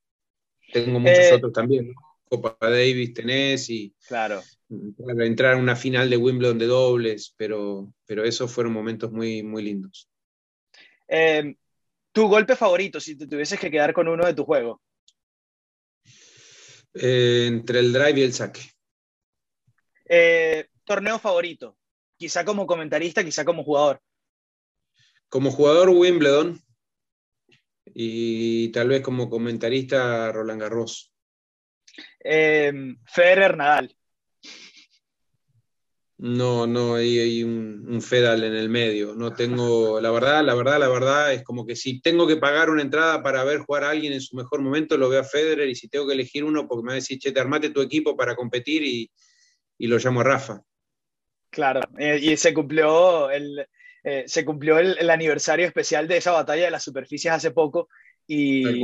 Tengo 0.72 1.00
muchos 1.00 1.18
eh, 1.18 1.34
otros 1.34 1.54
también, 1.54 1.94
Copa 2.26 2.58
Davis 2.60 3.14
tenés 3.14 3.70
y 3.70 3.94
claro. 4.08 4.42
entrar 5.20 5.56
a 5.56 5.58
una 5.58 5.76
final 5.76 6.10
de 6.10 6.18
Wimbledon 6.18 6.60
de 6.60 6.66
dobles, 6.66 7.34
pero, 7.38 7.92
pero 8.06 8.24
esos 8.24 8.52
fueron 8.52 8.74
momentos 8.74 9.12
muy, 9.12 9.42
muy 9.42 9.64
lindos. 9.64 10.10
Eh, 11.08 11.56
tu 12.12 12.28
golpe 12.28 12.56
favorito, 12.56 13.00
si 13.00 13.18
te 13.18 13.28
tuvieses 13.28 13.60
que 13.60 13.72
quedar 13.72 13.94
con 13.94 14.08
uno 14.08 14.26
de 14.26 14.34
tu 14.34 14.44
juego. 14.44 14.82
Eh, 16.96 17.46
entre 17.48 17.80
el 17.80 17.92
drive 17.92 18.20
y 18.20 18.24
el 18.24 18.34
saque. 18.34 18.62
Eh, 20.08 20.68
torneo 20.86 21.20
favorito, 21.20 21.78
quizá 22.18 22.46
como 22.46 22.66
comentarista, 22.66 23.24
quizá 23.24 23.44
como 23.44 23.64
jugador. 23.64 24.02
Como 25.28 25.52
jugador 25.52 25.90
Wimbledon 25.90 26.62
y 27.86 28.70
tal 28.72 28.90
vez 28.90 29.02
como 29.02 29.30
comentarista 29.30 30.32
Roland 30.32 30.62
Garros. 30.62 31.12
Eh, 32.24 32.72
Federer 33.06 33.58
Nadal. 33.58 33.96
No, 36.18 36.66
no, 36.66 36.96
hay, 36.96 37.44
un, 37.44 38.02
Fedal 38.02 38.44
en 38.46 38.56
el 38.56 38.70
medio. 38.70 39.16
No 39.16 39.34
tengo, 39.34 40.00
la 40.00 40.12
verdad, 40.12 40.44
la 40.46 40.56
verdad, 40.56 40.80
la 40.80 40.88
verdad 40.88 41.34
es 41.34 41.44
como 41.44 41.66
que 41.66 41.76
si 41.76 42.00
tengo 42.00 42.26
que 42.26 42.38
pagar 42.38 42.70
una 42.70 42.82
entrada 42.82 43.22
para 43.22 43.44
ver 43.44 43.60
jugar 43.60 43.84
a 43.84 43.90
alguien 43.90 44.14
en 44.14 44.22
su 44.22 44.36
mejor 44.36 44.62
momento, 44.62 44.98
lo 44.98 45.10
veo 45.10 45.20
a 45.20 45.26
Federer 45.26 45.68
y 45.68 45.76
si 45.76 45.90
tengo 45.90 46.08
que 46.08 46.14
elegir 46.14 46.46
uno, 46.46 46.68
porque 46.68 46.84
me 46.84 46.88
va 46.88 46.94
a 46.94 46.96
decir, 46.96 47.20
che, 47.20 47.34
te 47.34 47.40
armate 47.40 47.70
tu 47.70 47.82
equipo 47.82 48.16
para 48.16 48.36
competir 48.36 48.84
y, 48.84 49.12
lo 49.80 49.98
llamo 49.98 50.22
a 50.22 50.24
Rafa. 50.24 50.62
Claro, 51.50 51.82
eh, 51.98 52.20
y 52.22 52.38
se 52.38 52.54
cumplió 52.54 53.30
el, 53.30 53.68
eh, 54.04 54.24
se 54.28 54.46
cumplió 54.46 54.78
el, 54.80 55.10
aniversario 55.10 55.66
especial 55.66 56.08
de 56.08 56.18
esa 56.18 56.32
batalla 56.32 56.66
de 56.66 56.72
las 56.72 56.84
superficies 56.84 57.34
hace 57.34 57.52
poco 57.52 57.90
y, 58.28 58.82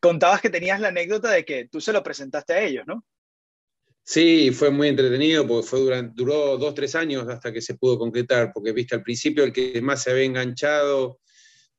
contabas 0.00 0.42
que 0.42 0.50
tenías 0.50 0.80
la 0.80 0.88
anécdota 0.88 1.30
de 1.30 1.46
que 1.46 1.66
tú 1.66 1.80
se 1.80 1.92
lo 1.92 2.02
presentaste 2.02 2.52
a 2.52 2.62
ellos, 2.62 2.86
¿no? 2.86 3.06
Sí, 4.06 4.50
fue 4.50 4.70
muy 4.70 4.88
entretenido 4.88 5.46
porque 5.46 5.66
fue 5.66 6.02
duró 6.14 6.58
dos, 6.58 6.74
tres 6.74 6.94
años 6.94 7.26
hasta 7.28 7.52
que 7.52 7.62
se 7.62 7.74
pudo 7.74 7.98
concretar, 7.98 8.52
porque 8.52 8.72
viste, 8.72 8.94
al 8.94 9.02
principio 9.02 9.44
el 9.44 9.52
que 9.52 9.80
más 9.80 10.02
se 10.02 10.10
había 10.10 10.24
enganchado 10.24 11.20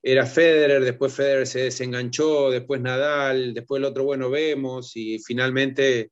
era 0.02 0.26
Federer, 0.26 0.84
después 0.84 1.14
Federer 1.14 1.48
se 1.48 1.62
desenganchó, 1.62 2.50
después 2.50 2.82
Nadal, 2.82 3.54
después 3.54 3.80
el 3.80 3.86
otro, 3.86 4.06
bueno, 4.06 4.30
vemos, 4.30 4.96
y 4.96 5.20
finalmente 5.20 6.12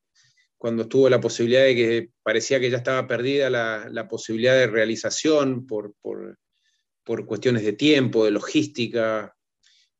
cuando 0.57 0.87
tuvo 0.87 1.09
la 1.09 1.19
posibilidad 1.19 1.63
de 1.63 1.75
que 1.75 2.09
parecía 2.23 2.59
que 2.59 2.69
ya 2.71 2.77
estaba 2.77 3.07
perdida 3.07 3.49
la, 3.49 4.07
posibilidad 4.07 4.55
de 4.55 4.67
realización 4.67 5.67
por, 5.67 5.93
por, 6.01 6.37
por, 7.03 7.25
cuestiones 7.25 7.63
de 7.63 7.73
tiempo, 7.73 8.25
de 8.25 8.31
logística, 8.31 9.35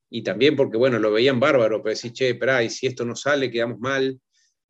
y 0.10 0.24
también 0.24 0.56
porque, 0.56 0.78
bueno, 0.78 1.00
lo 1.00 1.12
veían 1.12 1.40
bárbaro, 1.40 1.82
pero 1.82 1.90
decir, 1.90 2.14
che, 2.14 2.30
espera, 2.30 2.64
y 2.64 2.70
si 2.70 2.88
esto 2.88 3.04
no 3.04 3.16
sale, 3.16 3.52
quedamos 3.52 3.80
mal. 3.80 4.20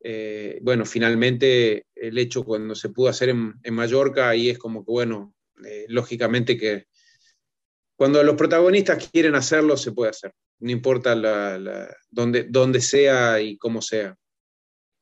Eh, 0.06 0.58
bueno, 0.60 0.84
finalmente 0.84 1.86
el 1.94 2.18
hecho 2.18 2.44
cuando 2.44 2.74
se 2.74 2.90
pudo 2.90 3.08
hacer 3.08 3.30
en, 3.30 3.54
Mallorca, 3.72 4.28
ahí 4.28 4.50
es 4.50 4.58
como 4.58 4.84
que, 4.84 4.92
bueno, 4.92 5.34
eh, 5.66 5.86
lógicamente 5.88 6.58
que 6.58 6.88
cuando 7.96 8.22
los 8.22 8.36
protagonistas 8.36 9.08
quieren 9.08 9.34
hacerlo, 9.34 9.78
se 9.78 9.92
puede 9.92 10.10
hacer, 10.10 10.34
no 10.58 10.70
importa 10.70 11.14
la, 11.14 11.88
dónde, 12.10 12.80
sea 12.82 13.40
y 13.40 13.56
cómo 13.56 13.80
sea. 13.80 14.14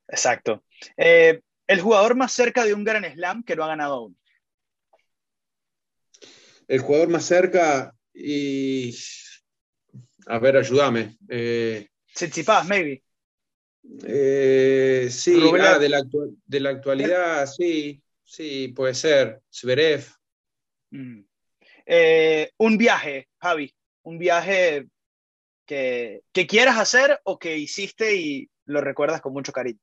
Exacto. 0.06 0.62
Eh, 0.96 1.40
el 1.66 1.80
jugador 1.80 2.14
más 2.14 2.30
cerca 2.30 2.64
de 2.64 2.72
un 2.72 2.84
Gran 2.84 3.04
Slam 3.12 3.42
que 3.42 3.56
no 3.56 3.64
ha 3.64 3.68
ganado 3.68 3.94
aún. 3.94 4.18
El 6.68 6.78
jugador 6.78 7.08
más 7.08 7.24
cerca 7.24 7.92
y... 8.14 8.96
A 10.26 10.38
ver, 10.38 10.56
ayúdame. 10.56 11.16
Eh, 11.28 11.88
maybe. 12.68 13.02
Eh, 14.04 15.08
sí, 15.10 15.34
ah, 15.60 15.78
de, 15.78 15.88
la 15.88 16.02
de, 16.46 16.60
la 16.60 16.70
actualidad, 16.70 17.46
sí, 17.46 18.02
sí, 18.24 18.68
puede 18.68 18.94
ser. 18.94 19.40
Zverev. 19.52 20.06
Mm. 20.90 21.20
Eh, 21.86 22.50
un 22.58 22.78
viaje, 22.78 23.28
Javi, 23.38 23.74
un 24.02 24.18
viaje 24.18 24.86
que, 25.66 26.22
que, 26.32 26.46
quieras 26.46 26.78
hacer 26.78 27.20
o 27.24 27.38
que 27.38 27.58
hiciste 27.58 28.14
y 28.16 28.48
lo 28.66 28.80
recuerdas 28.80 29.20
con 29.20 29.32
mucho 29.32 29.52
cariño. 29.52 29.80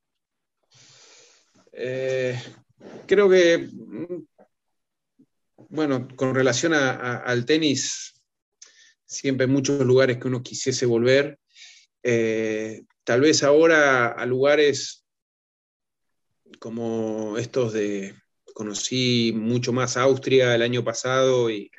Eh, 1.74 2.38
creo 3.06 3.30
que, 3.30 3.58
mm, 3.58 4.26
bueno, 5.70 6.08
con 6.16 6.34
relación 6.34 6.74
al 6.74 7.46
tenis, 7.46 8.14
siempre 9.06 9.46
hay 9.46 9.52
muchos 9.52 9.86
lugares 9.86 10.18
que 10.18 10.28
uno 10.28 10.44
quisiese 10.44 10.86
volver. 10.86 11.40
Eh, 12.04 12.84
tal 13.10 13.22
vez 13.22 13.42
ahora 13.42 14.10
a 14.10 14.24
lugares 14.28 15.04
como 16.60 17.40
estos 17.40 17.74
de, 17.74 18.14
conocí 18.54 19.34
mucho 19.36 19.74
más 19.74 19.98
Austria 19.98 20.54
el 20.54 20.62
año 20.62 20.84
pasado 20.84 21.50
y, 21.50 21.72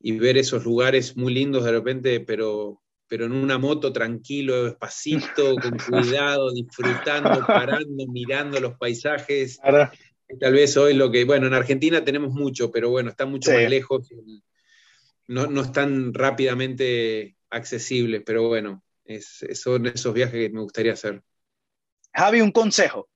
ver 0.00 0.36
esos 0.36 0.64
lugares 0.64 1.16
muy 1.16 1.32
lindos 1.32 1.62
de 1.62 1.70
repente, 1.70 2.18
pero, 2.18 2.82
pero 3.06 3.26
en 3.26 3.32
una 3.32 3.58
moto 3.58 3.92
tranquilo, 3.92 4.64
despacito, 4.64 5.54
con 5.54 5.78
cuidado, 6.18 6.52
disfrutando, 6.52 7.46
parando, 7.46 8.04
mirando 8.08 8.58
los 8.58 8.76
paisajes. 8.76 9.60
Tal 10.40 10.52
vez 10.52 10.76
hoy 10.76 10.94
lo 10.94 11.12
que, 11.12 11.24
bueno, 11.24 11.46
en 11.46 11.54
Argentina 11.54 12.04
tenemos 12.04 12.32
mucho, 12.32 12.72
pero 12.72 12.90
bueno, 12.90 13.10
está 13.10 13.24
mucho 13.24 13.52
más 13.52 13.70
lejos, 13.70 14.08
no, 15.28 15.46
no 15.46 15.62
están 15.62 16.12
rápidamente 16.12 17.36
accesibles, 17.50 18.24
pero 18.26 18.48
bueno, 18.48 18.83
es, 19.04 19.44
son 19.54 19.86
esos 19.86 20.12
viajes 20.14 20.48
que 20.48 20.50
me 20.50 20.60
gustaría 20.60 20.92
hacer. 20.92 21.22
Javi, 22.12 22.40
un 22.40 22.52
consejo. 22.52 23.08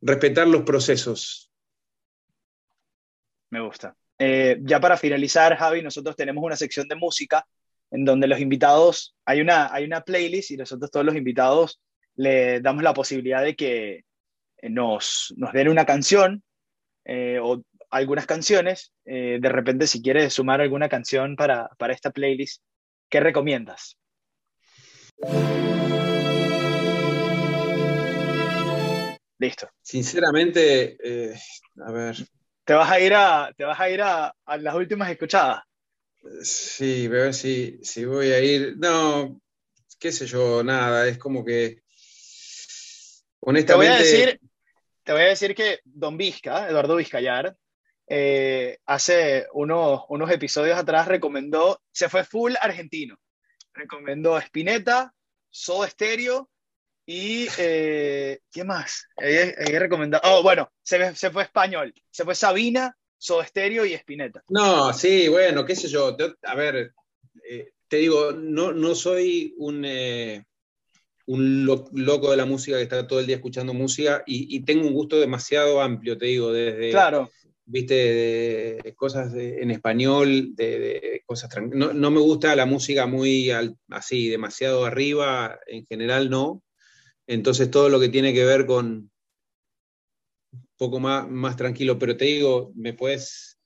Respetar 0.00 0.46
los 0.46 0.62
procesos. 0.62 1.50
Me 3.50 3.60
gusta. 3.60 3.96
Eh, 4.18 4.58
ya 4.62 4.80
para 4.80 4.96
finalizar, 4.96 5.56
Javi, 5.56 5.82
nosotros 5.82 6.16
tenemos 6.16 6.42
una 6.42 6.56
sección 6.56 6.88
de 6.88 6.96
música 6.96 7.46
en 7.90 8.04
donde 8.04 8.26
los 8.26 8.40
invitados, 8.40 9.16
hay 9.24 9.40
una, 9.40 9.72
hay 9.72 9.84
una 9.84 10.02
playlist 10.02 10.50
y 10.50 10.56
nosotros 10.56 10.90
todos 10.90 11.06
los 11.06 11.16
invitados 11.16 11.80
le 12.16 12.60
damos 12.60 12.82
la 12.82 12.92
posibilidad 12.92 13.42
de 13.42 13.56
que 13.56 14.04
nos, 14.62 15.32
nos 15.36 15.52
den 15.52 15.68
una 15.68 15.86
canción 15.86 16.42
eh, 17.04 17.38
o 17.40 17.62
algunas 17.90 18.26
canciones. 18.26 18.92
Eh, 19.04 19.38
de 19.40 19.48
repente, 19.48 19.86
si 19.86 20.02
quieres 20.02 20.32
sumar 20.32 20.60
alguna 20.60 20.88
canción 20.88 21.36
para, 21.36 21.68
para 21.78 21.92
esta 21.92 22.10
playlist, 22.10 22.62
¿qué 23.08 23.20
recomiendas? 23.20 23.96
Listo. 29.38 29.68
Sinceramente, 29.82 30.96
eh, 31.02 31.38
a 31.84 31.92
ver. 31.92 32.16
¿Te 32.64 32.74
vas 32.74 32.90
a 32.90 33.00
ir 33.00 33.14
a, 33.14 33.52
te 33.56 33.64
vas 33.64 33.80
a, 33.80 33.88
ir 33.88 34.02
a, 34.02 34.34
las 34.58 34.74
últimas 34.74 35.10
escuchadas? 35.10 35.62
Sí, 36.42 37.06
a 37.06 37.08
ver 37.08 37.34
si, 37.34 37.78
si 37.82 38.04
voy 38.04 38.32
a 38.32 38.40
ir. 38.40 38.76
No, 38.76 39.40
qué 39.98 40.12
sé 40.12 40.26
yo, 40.26 40.62
nada, 40.62 41.06
es 41.06 41.18
como 41.18 41.44
que. 41.44 41.82
Honestamente. 43.40 43.66
Te 43.66 43.74
voy 43.74 43.86
a 43.86 43.98
decir, 43.98 44.40
te 45.04 45.12
voy 45.12 45.22
a 45.22 45.26
decir 45.26 45.54
que 45.54 45.78
Don 45.84 46.16
Vizca, 46.16 46.68
Eduardo 46.68 46.96
Vizcayar, 46.96 47.56
eh, 48.10 48.78
hace 48.86 49.46
unos, 49.52 50.02
unos 50.08 50.30
episodios 50.30 50.78
atrás 50.78 51.06
recomendó, 51.08 51.82
se 51.92 52.08
fue 52.08 52.24
full 52.24 52.54
argentino, 52.60 53.18
recomendó 53.74 54.38
Spinetta, 54.38 55.12
Soda 55.50 55.88
Stereo 55.90 56.48
y 57.04 57.48
eh, 57.58 58.40
¿qué 58.50 58.64
más? 58.64 59.06
Recomendado, 59.16 60.22
oh, 60.24 60.42
bueno, 60.42 60.70
se, 60.82 61.14
se, 61.16 61.30
fue 61.30 61.42
español, 61.42 61.92
se 62.10 62.24
fue 62.24 62.34
Sabina, 62.34 62.96
Soda 63.18 63.46
Stereo 63.46 63.84
y 63.84 63.92
Spinetta. 63.92 64.42
No, 64.48 64.92
sí, 64.94 65.28
bueno, 65.28 65.66
qué 65.66 65.76
sé 65.76 65.88
yo, 65.88 66.16
a 66.44 66.54
ver, 66.54 66.92
eh, 67.46 67.72
te 67.88 67.98
digo, 67.98 68.32
no, 68.32 68.72
no 68.72 68.94
soy 68.94 69.54
un 69.58 69.84
un 71.26 71.66
loco 71.66 72.30
de 72.30 72.38
la 72.38 72.46
música 72.46 72.78
que 72.78 72.84
está 72.84 73.06
todo 73.06 73.20
el 73.20 73.26
día 73.26 73.36
escuchando 73.36 73.74
música 73.74 74.22
y, 74.26 74.56
y, 74.56 74.64
tengo 74.64 74.88
un 74.88 74.94
gusto 74.94 75.20
demasiado 75.20 75.82
amplio, 75.82 76.16
te 76.16 76.24
digo, 76.24 76.50
desde, 76.54 76.90
claro 76.90 77.30
viste, 77.68 77.94
de, 77.94 78.94
cosas 78.96 79.32
en 79.34 79.70
español, 79.70 80.54
de, 80.54 81.22
cosas 81.26 81.50
no, 81.70 81.92
no, 81.92 82.10
me 82.10 82.20
gusta 82.20 82.56
la 82.56 82.66
música 82.66 83.06
muy 83.06 83.50
así, 83.90 84.28
demasiado 84.28 84.86
arriba, 84.86 85.58
en 85.66 85.86
general 85.86 86.30
no. 86.30 86.62
Entonces 87.26 87.70
todo 87.70 87.90
lo 87.90 88.00
que 88.00 88.08
tiene 88.08 88.32
que 88.32 88.44
ver 88.44 88.64
con 88.64 89.10
un 90.50 90.68
poco 90.78 90.98
más, 90.98 91.28
más 91.28 91.56
tranquilo, 91.56 91.98
pero 91.98 92.16
te 92.16 92.24
digo, 92.24 92.72
me 92.74 92.94
puedes, 92.94 93.58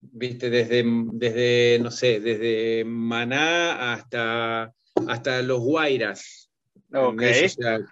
viste, 0.00 0.50
desde, 0.50 0.84
desde, 1.12 1.78
no 1.80 1.90
sé, 1.90 2.20
desde 2.20 2.84
Maná 2.84 3.94
hasta, 3.94 4.74
hasta 5.06 5.42
los 5.42 5.60
Guairas. 5.60 6.44
Okay. 6.90 7.48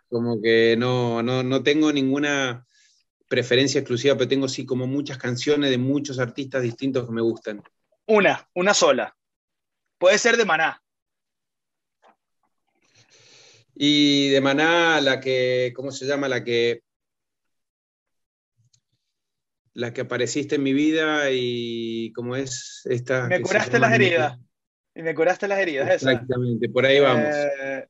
como 0.09 0.41
que 0.41 0.75
no, 0.79 1.23
no, 1.23 1.43
no 1.43 1.63
tengo 1.63 1.93
ninguna 1.93 2.66
preferencia 3.29 3.81
exclusiva, 3.81 4.17
pero 4.17 4.29
tengo 4.29 4.49
sí 4.49 4.65
como 4.65 4.87
muchas 4.87 5.19
canciones 5.19 5.71
de 5.71 5.79
muchos 5.79 6.19
artistas 6.19 6.63
distintos 6.63 7.07
que 7.07 7.13
me 7.13 7.23
gustan. 7.23 7.63
Una, 8.07 8.49
una 8.55 8.73
sola. 8.75 9.17
Puede 9.99 10.19
ser 10.19 10.37
de 10.37 10.45
Maná. 10.45 10.83
Y 13.75 14.31
de 14.31 14.41
Maná, 14.41 15.01
la 15.01 15.21
que, 15.21 15.73
¿cómo 15.75 15.91
se 15.91 16.07
llama? 16.07 16.29
La 16.29 16.43
que. 16.43 16.83
la 19.75 19.93
que 19.93 20.01
apareciste 20.01 20.55
en 20.55 20.63
mi 20.63 20.73
vida 20.73 21.31
y 21.31 22.11
como 22.15 22.35
es 22.35 22.81
esta... 22.87 23.27
Me 23.27 23.43
curaste 23.43 23.79
las 23.79 23.93
heridas. 23.93 24.39
Y 24.95 25.03
me 25.03 25.15
curaste 25.15 25.47
las 25.47 25.59
heridas, 25.59 25.91
Exactamente, 25.91 26.71
por 26.71 26.87
ahí 26.87 27.01
vamos. 27.01 27.35
Eh, 27.35 27.87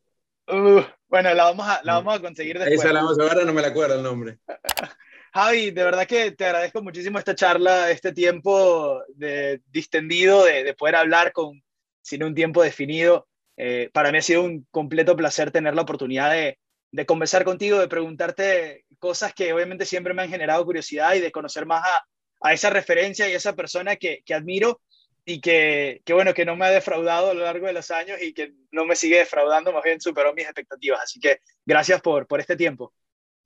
uh, 0.49 0.83
bueno, 1.09 1.33
la 1.35 1.45
vamos, 1.45 1.69
a, 1.69 1.81
la 1.85 1.95
vamos 1.95 2.17
a 2.17 2.21
conseguir 2.21 2.59
después. 2.59 2.81
Esa 2.81 2.93
la 2.93 3.03
vamos 3.03 3.19
a 3.21 3.33
ver, 3.33 3.47
no 3.47 3.53
me 3.53 3.63
la 3.63 3.69
acuerdo 3.69 3.95
el 3.95 4.03
nombre. 4.03 4.39
Javi, 5.33 5.71
de 5.71 5.85
verdad 5.85 6.07
que 6.07 6.33
te 6.33 6.45
agradezco 6.45 6.83
muchísimo 6.83 7.19
esta 7.19 7.35
charla, 7.35 7.91
este 7.91 8.13
tiempo 8.13 9.03
de, 9.15 9.61
distendido, 9.71 10.45
de, 10.45 10.75
poder 10.75 10.97
hablar 10.97 11.33
con, 11.33 11.63
sin 12.03 12.23
un 12.23 12.35
tiempo 12.35 12.63
definido. 12.63 13.29
Eh, 13.57 13.91
para 13.93 14.13
mí 14.13 14.19
ha 14.19 14.23
sido 14.23 14.43
un 14.43 14.67
completo 14.71 15.17
placer 15.17 15.51
tener 15.51 15.75
la 15.75 15.83
oportunidad 15.83 16.33
de, 16.33 16.59
de 16.91 17.07
conversar 17.07 17.45
contigo, 17.45 17.79
de 17.79 17.89
preguntarte 17.89 18.85
cosas 18.99 19.35
que 19.35 19.53
obviamente 19.53 19.85
siempre 19.85 20.15
me 20.15 20.23
han 20.23 20.31
generado 20.31 20.65
curiosidad 20.65 21.15
y 21.15 21.21
de 21.21 21.33
conocer 21.33 21.67
más 21.67 21.85
a, 21.85 22.07
a 22.41 22.53
esa 22.53 22.71
referencia 22.71 23.29
y 23.29 23.35
a 23.35 23.37
esa 23.37 23.55
persona 23.55 23.97
que, 23.97 24.23
que 24.25 24.35
admiro 24.35 24.81
y 25.25 25.41
que, 25.41 26.03
que, 26.05 26.13
bueno, 26.13 26.33
que 26.33 26.45
no 26.45 26.57
me 26.57 26.67
ha 26.67 26.71
defraudado 26.71 27.31
a 27.31 27.35
lo 27.35 27.43
largo 27.43 27.67
de 27.67 27.73
los 27.73 27.91
años 27.91 28.23
y 28.23 28.33
que 28.33 28.53
no 28.71 28.85
me 28.87 28.95
sigue 28.95 29.19
defraudando, 29.19 29.73
más 29.73 29.83
bien 29.83 30.01
superó 30.01 30.33
mis 30.33 30.45
expectativas. 30.45 31.03
Así 31.03 31.19
que 31.19 31.41
gracias 31.65 32.01
por, 32.01 32.27
por 32.27 32.41
este 32.41 32.57
tiempo. 32.57 32.95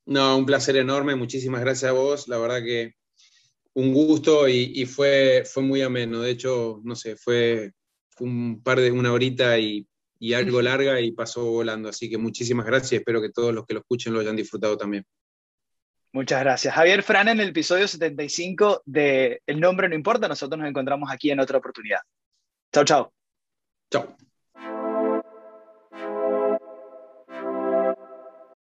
No, 0.07 0.37
un 0.37 0.47
placer 0.47 0.77
enorme, 0.77 1.15
muchísimas 1.15 1.61
gracias 1.61 1.91
a 1.91 1.93
vos, 1.93 2.29
la 2.29 2.39
verdad 2.39 2.63
que 2.63 2.95
un 3.75 3.93
gusto 3.95 4.49
y, 4.49 4.73
y 4.75 4.87
fue, 4.87 5.45
fue 5.45 5.63
muy 5.63 5.83
ameno, 5.83 6.21
de 6.21 6.31
hecho, 6.31 6.81
no 6.85 6.97
sé, 6.97 7.17
fue 7.17 7.73
un 8.19 8.63
par 8.63 8.81
de 8.81 8.91
una 8.91 9.13
horita 9.13 9.59
y 9.59 9.87
y 10.21 10.35
algo 10.35 10.61
larga 10.61 11.01
y 11.01 11.13
pasó 11.13 11.45
volando. 11.47 11.89
Así 11.89 12.09
que 12.09 12.19
muchísimas 12.19 12.67
gracias. 12.67 12.93
Espero 12.93 13.21
que 13.23 13.31
todos 13.31 13.53
los 13.55 13.67
que 13.67 13.75
lo 13.75 13.81
escuchen 13.81 14.13
lo 14.13 14.21
hayan 14.21 14.37
disfrutado 14.37 14.77
también. 14.77 15.05
Muchas 16.13 16.41
gracias. 16.41 16.75
Javier 16.75 17.03
Fran 17.03 17.29
en 17.29 17.41
el 17.41 17.49
episodio 17.49 17.89
75 17.89 18.83
de 18.85 19.41
El 19.47 19.59
nombre 19.59 19.89
no 19.89 19.95
importa. 19.95 20.29
Nosotros 20.29 20.59
nos 20.59 20.69
encontramos 20.69 21.11
aquí 21.11 21.31
en 21.31 21.41
otra 21.41 21.59
oportunidad. 21.59 22.01
Chao, 22.71 22.85
chao. 22.85 23.13
Chao. 23.91 24.17